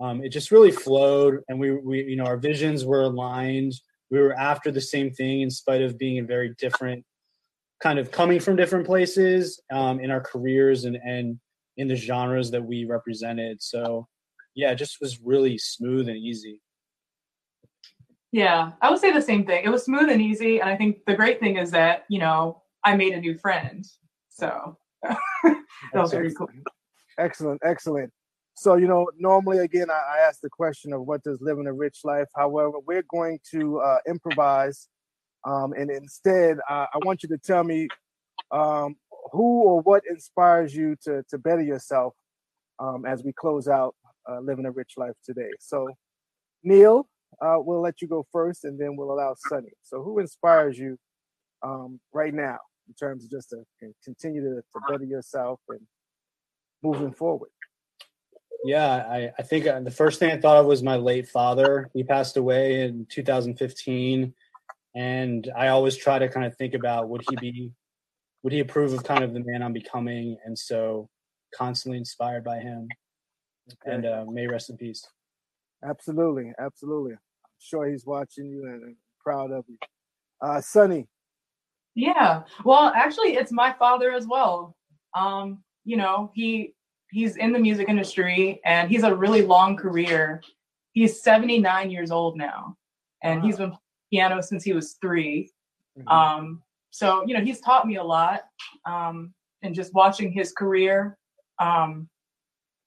Um, 0.00 0.22
it 0.22 0.28
just 0.28 0.50
really 0.50 0.70
flowed, 0.70 1.40
and 1.48 1.58
we 1.58 1.72
we 1.72 2.04
you 2.04 2.16
know 2.16 2.24
our 2.24 2.36
visions 2.36 2.84
were 2.84 3.02
aligned. 3.02 3.74
We 4.10 4.18
were 4.18 4.34
after 4.34 4.70
the 4.70 4.80
same 4.80 5.10
thing 5.10 5.42
in 5.42 5.50
spite 5.50 5.82
of 5.82 5.98
being 5.98 6.16
in 6.16 6.26
very 6.26 6.54
different 6.58 7.04
kind 7.80 7.98
of 7.98 8.10
coming 8.10 8.40
from 8.40 8.56
different 8.56 8.86
places 8.86 9.60
um, 9.72 10.00
in 10.00 10.10
our 10.10 10.20
careers 10.20 10.84
and 10.84 10.96
and 10.96 11.38
in 11.76 11.88
the 11.88 11.96
genres 11.96 12.50
that 12.50 12.64
we 12.64 12.84
represented. 12.84 13.62
So 13.62 14.06
yeah, 14.54 14.72
it 14.72 14.76
just 14.76 14.98
was 15.00 15.20
really 15.20 15.58
smooth 15.58 16.08
and 16.08 16.16
easy. 16.16 16.60
Yeah, 18.32 18.72
I 18.82 18.90
would 18.90 18.98
say 18.98 19.12
the 19.12 19.22
same 19.22 19.46
thing. 19.46 19.64
It 19.64 19.70
was 19.70 19.84
smooth 19.84 20.10
and 20.10 20.20
easy, 20.20 20.60
and 20.60 20.68
I 20.68 20.76
think 20.76 20.98
the 21.06 21.14
great 21.14 21.40
thing 21.40 21.56
is 21.56 21.70
that 21.72 22.04
you 22.08 22.18
know 22.18 22.62
I 22.84 22.96
made 22.96 23.14
a 23.14 23.20
new 23.20 23.36
friend. 23.38 23.84
So 24.28 24.76
that 25.02 25.16
was 25.94 26.12
very 26.12 26.32
cool. 26.34 26.48
Excellent, 27.18 27.60
excellent. 27.64 28.12
So, 28.60 28.74
you 28.74 28.88
know, 28.88 29.08
normally 29.16 29.58
again, 29.58 29.88
I, 29.88 30.16
I 30.16 30.26
ask 30.26 30.40
the 30.40 30.50
question 30.50 30.92
of 30.92 31.02
what 31.02 31.22
does 31.22 31.40
living 31.40 31.68
a 31.68 31.72
rich 31.72 32.00
life. 32.02 32.26
However, 32.34 32.80
we're 32.84 33.04
going 33.08 33.38
to 33.52 33.78
uh, 33.78 33.98
improvise, 34.08 34.88
um, 35.44 35.72
and 35.74 35.92
instead, 35.92 36.58
uh, 36.68 36.86
I 36.92 36.98
want 37.04 37.22
you 37.22 37.28
to 37.28 37.38
tell 37.38 37.62
me 37.62 37.86
um, 38.50 38.96
who 39.32 39.62
or 39.62 39.80
what 39.82 40.02
inspires 40.10 40.74
you 40.74 40.96
to 41.04 41.22
to 41.30 41.38
better 41.38 41.62
yourself 41.62 42.14
um, 42.80 43.04
as 43.06 43.22
we 43.22 43.32
close 43.32 43.68
out 43.68 43.94
uh, 44.28 44.40
living 44.40 44.66
a 44.66 44.72
rich 44.72 44.94
life 44.96 45.14
today. 45.24 45.50
So, 45.60 45.88
Neil, 46.64 47.08
uh, 47.40 47.58
we'll 47.58 47.80
let 47.80 48.02
you 48.02 48.08
go 48.08 48.26
first, 48.32 48.64
and 48.64 48.76
then 48.76 48.96
we'll 48.96 49.12
allow 49.12 49.36
Sunny. 49.38 49.70
So, 49.84 50.02
who 50.02 50.18
inspires 50.18 50.76
you 50.76 50.98
um, 51.62 52.00
right 52.12 52.34
now 52.34 52.58
in 52.88 52.94
terms 52.94 53.22
of 53.22 53.30
just 53.30 53.50
to 53.50 53.62
continue 54.04 54.42
to, 54.42 54.56
to 54.56 54.80
better 54.90 55.04
yourself 55.04 55.60
and 55.68 55.86
moving 56.82 57.12
forward? 57.12 57.50
Yeah, 58.64 59.06
I, 59.08 59.30
I 59.38 59.42
think 59.42 59.66
uh, 59.66 59.80
the 59.80 59.90
first 59.90 60.18
thing 60.18 60.30
I 60.30 60.40
thought 60.40 60.56
of 60.56 60.66
was 60.66 60.82
my 60.82 60.96
late 60.96 61.28
father. 61.28 61.90
He 61.94 62.02
passed 62.02 62.36
away 62.36 62.82
in 62.82 63.06
2015. 63.08 64.34
And 64.94 65.52
I 65.56 65.68
always 65.68 65.96
try 65.96 66.18
to 66.18 66.28
kind 66.28 66.44
of 66.46 66.56
think 66.56 66.74
about 66.74 67.08
would 67.08 67.22
he 67.28 67.36
be, 67.36 67.72
would 68.42 68.52
he 68.52 68.60
approve 68.60 68.92
of 68.92 69.04
kind 69.04 69.22
of 69.22 69.32
the 69.32 69.44
man 69.44 69.62
I'm 69.62 69.72
becoming? 69.72 70.36
And 70.44 70.58
so 70.58 71.08
constantly 71.54 71.98
inspired 71.98 72.44
by 72.44 72.58
him. 72.58 72.88
And 73.84 74.06
uh, 74.06 74.24
may 74.28 74.42
he 74.42 74.46
rest 74.48 74.70
in 74.70 74.76
peace. 74.76 75.06
Absolutely, 75.84 76.52
absolutely. 76.58 77.12
I'm 77.12 77.18
sure 77.58 77.88
he's 77.88 78.06
watching 78.06 78.50
you 78.50 78.64
and, 78.64 78.82
and 78.82 78.96
proud 79.22 79.52
of 79.52 79.64
you. 79.68 79.76
Uh, 80.40 80.60
Sunny, 80.60 81.06
Yeah. 81.94 82.42
Well, 82.64 82.92
actually, 82.94 83.34
it's 83.34 83.52
my 83.52 83.72
father 83.72 84.12
as 84.12 84.26
well. 84.26 84.76
Um, 85.16 85.62
you 85.84 85.96
know, 85.96 86.30
he 86.34 86.74
he's 87.10 87.36
in 87.36 87.52
the 87.52 87.58
music 87.58 87.88
industry 87.88 88.60
and 88.64 88.90
he's 88.90 89.02
a 89.02 89.14
really 89.14 89.42
long 89.42 89.76
career. 89.76 90.42
He's 90.92 91.22
79 91.22 91.90
years 91.90 92.10
old 92.10 92.36
now, 92.36 92.76
and 93.22 93.42
he's 93.42 93.56
been 93.56 93.70
playing 93.70 93.80
piano 94.10 94.42
since 94.42 94.64
he 94.64 94.72
was 94.72 94.96
3 95.00 95.50
Mhm. 95.98 96.12
Um, 96.12 96.62
so 96.90 97.24
you 97.26 97.34
know, 97.34 97.44
he's 97.44 97.60
taught 97.60 97.86
me 97.86 97.96
a 97.96 98.04
lot. 98.04 98.42
Um, 98.84 99.34
and 99.62 99.74
just 99.74 99.92
watching 99.92 100.30
his 100.30 100.52
career, 100.52 101.18
um, 101.58 102.08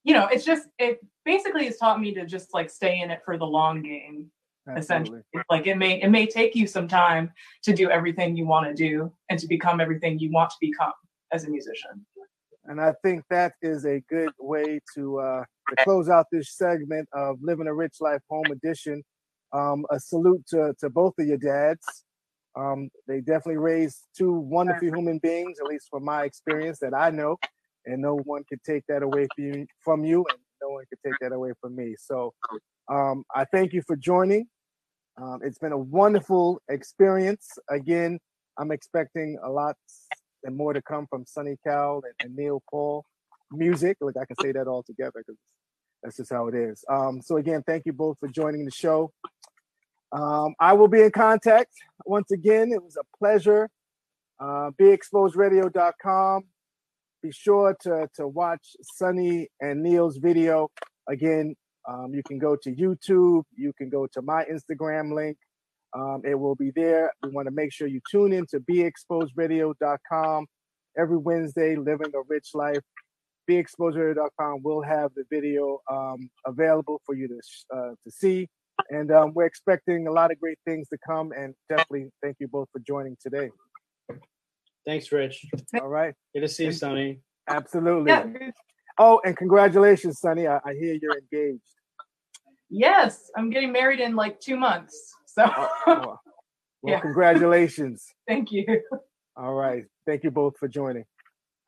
you 0.04 0.14
know, 0.14 0.26
it's 0.26 0.44
just 0.44 0.68
it 0.78 1.00
basically 1.24 1.66
has 1.66 1.76
taught 1.76 2.00
me 2.00 2.14
to 2.14 2.26
just 2.26 2.54
like 2.54 2.70
stay 2.70 3.00
in 3.00 3.10
it 3.10 3.20
for 3.24 3.36
the 3.36 3.46
long 3.46 3.82
game 3.82 4.30
essentially 4.76 5.20
like 5.50 5.66
it 5.66 5.76
may 5.76 6.00
it 6.00 6.08
may 6.08 6.24
take 6.24 6.54
you 6.54 6.68
some 6.68 6.86
time 6.86 7.32
to 7.64 7.72
do 7.72 7.90
everything 7.90 8.36
you 8.36 8.46
want 8.46 8.64
to 8.64 8.74
do 8.74 9.12
and 9.28 9.38
to 9.38 9.48
become 9.48 9.80
everything 9.80 10.18
you 10.20 10.30
want 10.30 10.50
to 10.50 10.56
become 10.60 10.92
as 11.32 11.44
a 11.44 11.50
musician 11.50 12.06
And 12.72 12.80
I 12.80 12.94
think 13.02 13.22
that 13.28 13.52
is 13.60 13.84
a 13.84 14.00
good 14.08 14.30
way 14.40 14.80
to 14.94 15.20
uh, 15.20 15.44
to 15.68 15.84
close 15.84 16.08
out 16.08 16.24
this 16.32 16.56
segment 16.56 17.06
of 17.12 17.36
Living 17.42 17.66
a 17.66 17.74
Rich 17.74 17.96
Life 18.00 18.22
Home 18.30 18.46
Edition. 18.50 19.02
Um, 19.52 19.84
a 19.90 20.00
salute 20.00 20.42
to, 20.48 20.74
to 20.80 20.88
both 20.88 21.12
of 21.18 21.26
your 21.26 21.36
dads. 21.36 21.84
Um, 22.56 22.88
they 23.06 23.18
definitely 23.18 23.58
raised 23.58 24.06
two 24.16 24.32
wonderful 24.32 24.88
human 24.88 25.18
beings, 25.18 25.58
at 25.60 25.66
least 25.66 25.88
from 25.90 26.02
my 26.06 26.24
experience 26.24 26.78
that 26.78 26.94
I 26.94 27.10
know, 27.10 27.36
and 27.84 28.00
no 28.00 28.16
one 28.24 28.42
could 28.48 28.64
take 28.64 28.84
that 28.88 29.02
away 29.02 29.26
from 29.36 29.44
you, 29.44 29.66
from 29.84 30.04
you 30.06 30.24
and 30.30 30.38
no 30.62 30.70
one 30.70 30.84
could 30.88 30.98
take 31.06 31.18
that 31.20 31.32
away 31.32 31.52
from 31.60 31.76
me. 31.76 31.94
So 31.98 32.32
um, 32.90 33.24
I 33.34 33.44
thank 33.44 33.74
you 33.74 33.82
for 33.86 33.96
joining. 33.96 34.46
Um, 35.20 35.40
it's 35.44 35.58
been 35.58 35.72
a 35.72 35.78
wonderful 35.78 36.62
experience. 36.70 37.46
Again, 37.68 38.18
I'm 38.58 38.70
expecting 38.70 39.38
a 39.44 39.50
lot 39.50 39.76
and 40.44 40.56
more 40.56 40.72
to 40.72 40.82
come 40.82 41.06
from 41.08 41.24
Sunny 41.26 41.56
Cal 41.64 42.02
and, 42.04 42.14
and 42.20 42.36
Neil 42.36 42.62
Paul. 42.70 43.04
Music, 43.54 43.98
like 44.00 44.16
I 44.16 44.24
can 44.24 44.36
say 44.40 44.52
that 44.52 44.66
all 44.66 44.82
together 44.82 45.12
because 45.26 45.36
that's 46.02 46.16
just 46.16 46.32
how 46.32 46.48
it 46.48 46.54
is. 46.54 46.84
Um, 46.88 47.20
so 47.20 47.36
again, 47.36 47.62
thank 47.66 47.84
you 47.84 47.92
both 47.92 48.18
for 48.18 48.28
joining 48.28 48.64
the 48.64 48.70
show. 48.70 49.12
Um, 50.10 50.54
I 50.58 50.72
will 50.72 50.88
be 50.88 51.02
in 51.02 51.10
contact 51.10 51.72
once 52.04 52.30
again. 52.30 52.72
It 52.72 52.82
was 52.82 52.96
a 52.96 53.04
pleasure. 53.18 53.68
Uh, 54.40 54.70
BeExposedRadio.com. 54.80 56.44
Be 57.22 57.30
sure 57.30 57.76
to 57.82 58.08
to 58.16 58.26
watch 58.26 58.74
Sunny 58.82 59.48
and 59.60 59.82
Neil's 59.82 60.16
video. 60.16 60.70
Again, 61.08 61.54
um, 61.88 62.12
you 62.12 62.22
can 62.26 62.38
go 62.38 62.56
to 62.56 62.74
YouTube. 62.74 63.44
You 63.54 63.72
can 63.72 63.88
go 63.88 64.06
to 64.08 64.22
my 64.22 64.44
Instagram 64.44 65.14
link. 65.14 65.36
Um, 65.94 66.22
it 66.24 66.34
will 66.34 66.54
be 66.54 66.70
there. 66.74 67.12
We 67.22 67.30
want 67.30 67.46
to 67.46 67.52
make 67.52 67.72
sure 67.72 67.86
you 67.86 68.00
tune 68.10 68.32
in 68.32 68.46
to 68.46 68.60
BeExposedRadio.com 68.60 70.46
every 70.98 71.18
Wednesday, 71.18 71.76
living 71.76 72.12
a 72.14 72.20
rich 72.28 72.48
life. 72.54 72.80
BeExposedRadio.com 73.50 74.62
will 74.62 74.82
have 74.82 75.10
the 75.14 75.24
video 75.30 75.80
um, 75.90 76.30
available 76.46 77.00
for 77.04 77.14
you 77.14 77.28
to 77.28 77.76
uh, 77.76 77.90
to 78.04 78.10
see, 78.10 78.48
and 78.90 79.10
um, 79.10 79.32
we're 79.34 79.46
expecting 79.46 80.06
a 80.06 80.12
lot 80.12 80.30
of 80.30 80.38
great 80.38 80.58
things 80.64 80.88
to 80.88 80.98
come. 81.06 81.32
And 81.36 81.54
definitely, 81.68 82.10
thank 82.22 82.36
you 82.38 82.48
both 82.48 82.68
for 82.72 82.80
joining 82.86 83.16
today. 83.20 83.50
Thanks, 84.86 85.10
Rich. 85.12 85.44
All 85.80 85.88
right, 85.88 86.14
good 86.34 86.42
to 86.42 86.48
see 86.48 86.66
you, 86.66 86.72
Sunny. 86.72 87.20
Absolutely. 87.48 88.12
Yeah. 88.12 88.26
Oh, 88.98 89.20
and 89.24 89.36
congratulations, 89.36 90.20
Sunny. 90.20 90.46
I, 90.46 90.58
I, 90.64 90.74
hear 90.74 90.96
you're 91.00 91.18
engaged. 91.18 91.62
Yes, 92.68 93.30
I'm 93.36 93.50
getting 93.50 93.72
married 93.72 94.00
in 94.00 94.14
like 94.14 94.38
two 94.38 94.56
months. 94.56 95.14
So, 95.34 95.44
oh. 95.86 95.86
well, 95.86 96.20
yeah. 96.84 97.00
congratulations. 97.00 98.06
Thank 98.28 98.52
you. 98.52 98.64
All 99.36 99.54
right. 99.54 99.84
Thank 100.06 100.24
you 100.24 100.30
both 100.30 100.58
for 100.58 100.68
joining. 100.68 101.04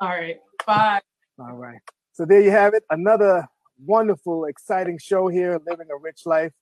All 0.01 0.09
right. 0.09 0.37
Bye. 0.67 1.01
All 1.39 1.55
right. 1.55 1.79
So 2.13 2.25
there 2.25 2.41
you 2.41 2.51
have 2.51 2.75
it. 2.75 2.85
Another 2.91 3.47
wonderful, 3.85 4.45
exciting 4.45 4.99
show 4.99 5.29
here, 5.29 5.61
Living 5.67 5.89
a 5.91 5.97
Rich 5.97 6.23
Life. 6.27 6.53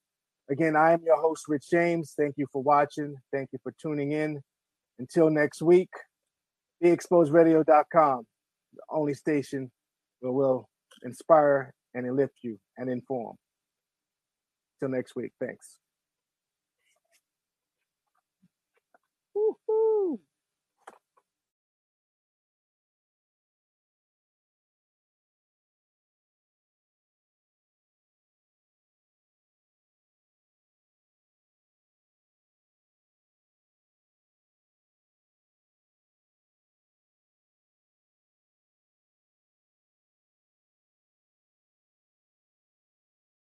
Again, 0.51 0.77
I 0.77 0.93
am 0.93 1.01
your 1.05 1.21
host, 1.21 1.45
Rich 1.49 1.67
James. 1.71 2.15
Thank 2.17 2.35
you 2.37 2.47
for 2.53 2.63
watching. 2.63 3.15
Thank 3.33 3.51
you 3.53 3.59
for 3.63 3.73
tuning 3.81 4.13
in. 4.13 4.41
Until 4.99 5.31
next 5.31 5.63
week, 5.63 5.91
beexposedradio.com, 6.83 8.27
the 8.75 8.83
only 8.91 9.15
station 9.15 9.71
where 10.21 10.33
we'll 10.33 10.69
inspire 11.03 11.73
and 11.95 12.17
lift 12.17 12.35
you 12.43 12.59
and 12.77 12.89
inform. 12.89 13.37
Till 14.81 14.89
next 14.89 15.17
week. 15.17 15.33
Thanks. 15.41 15.79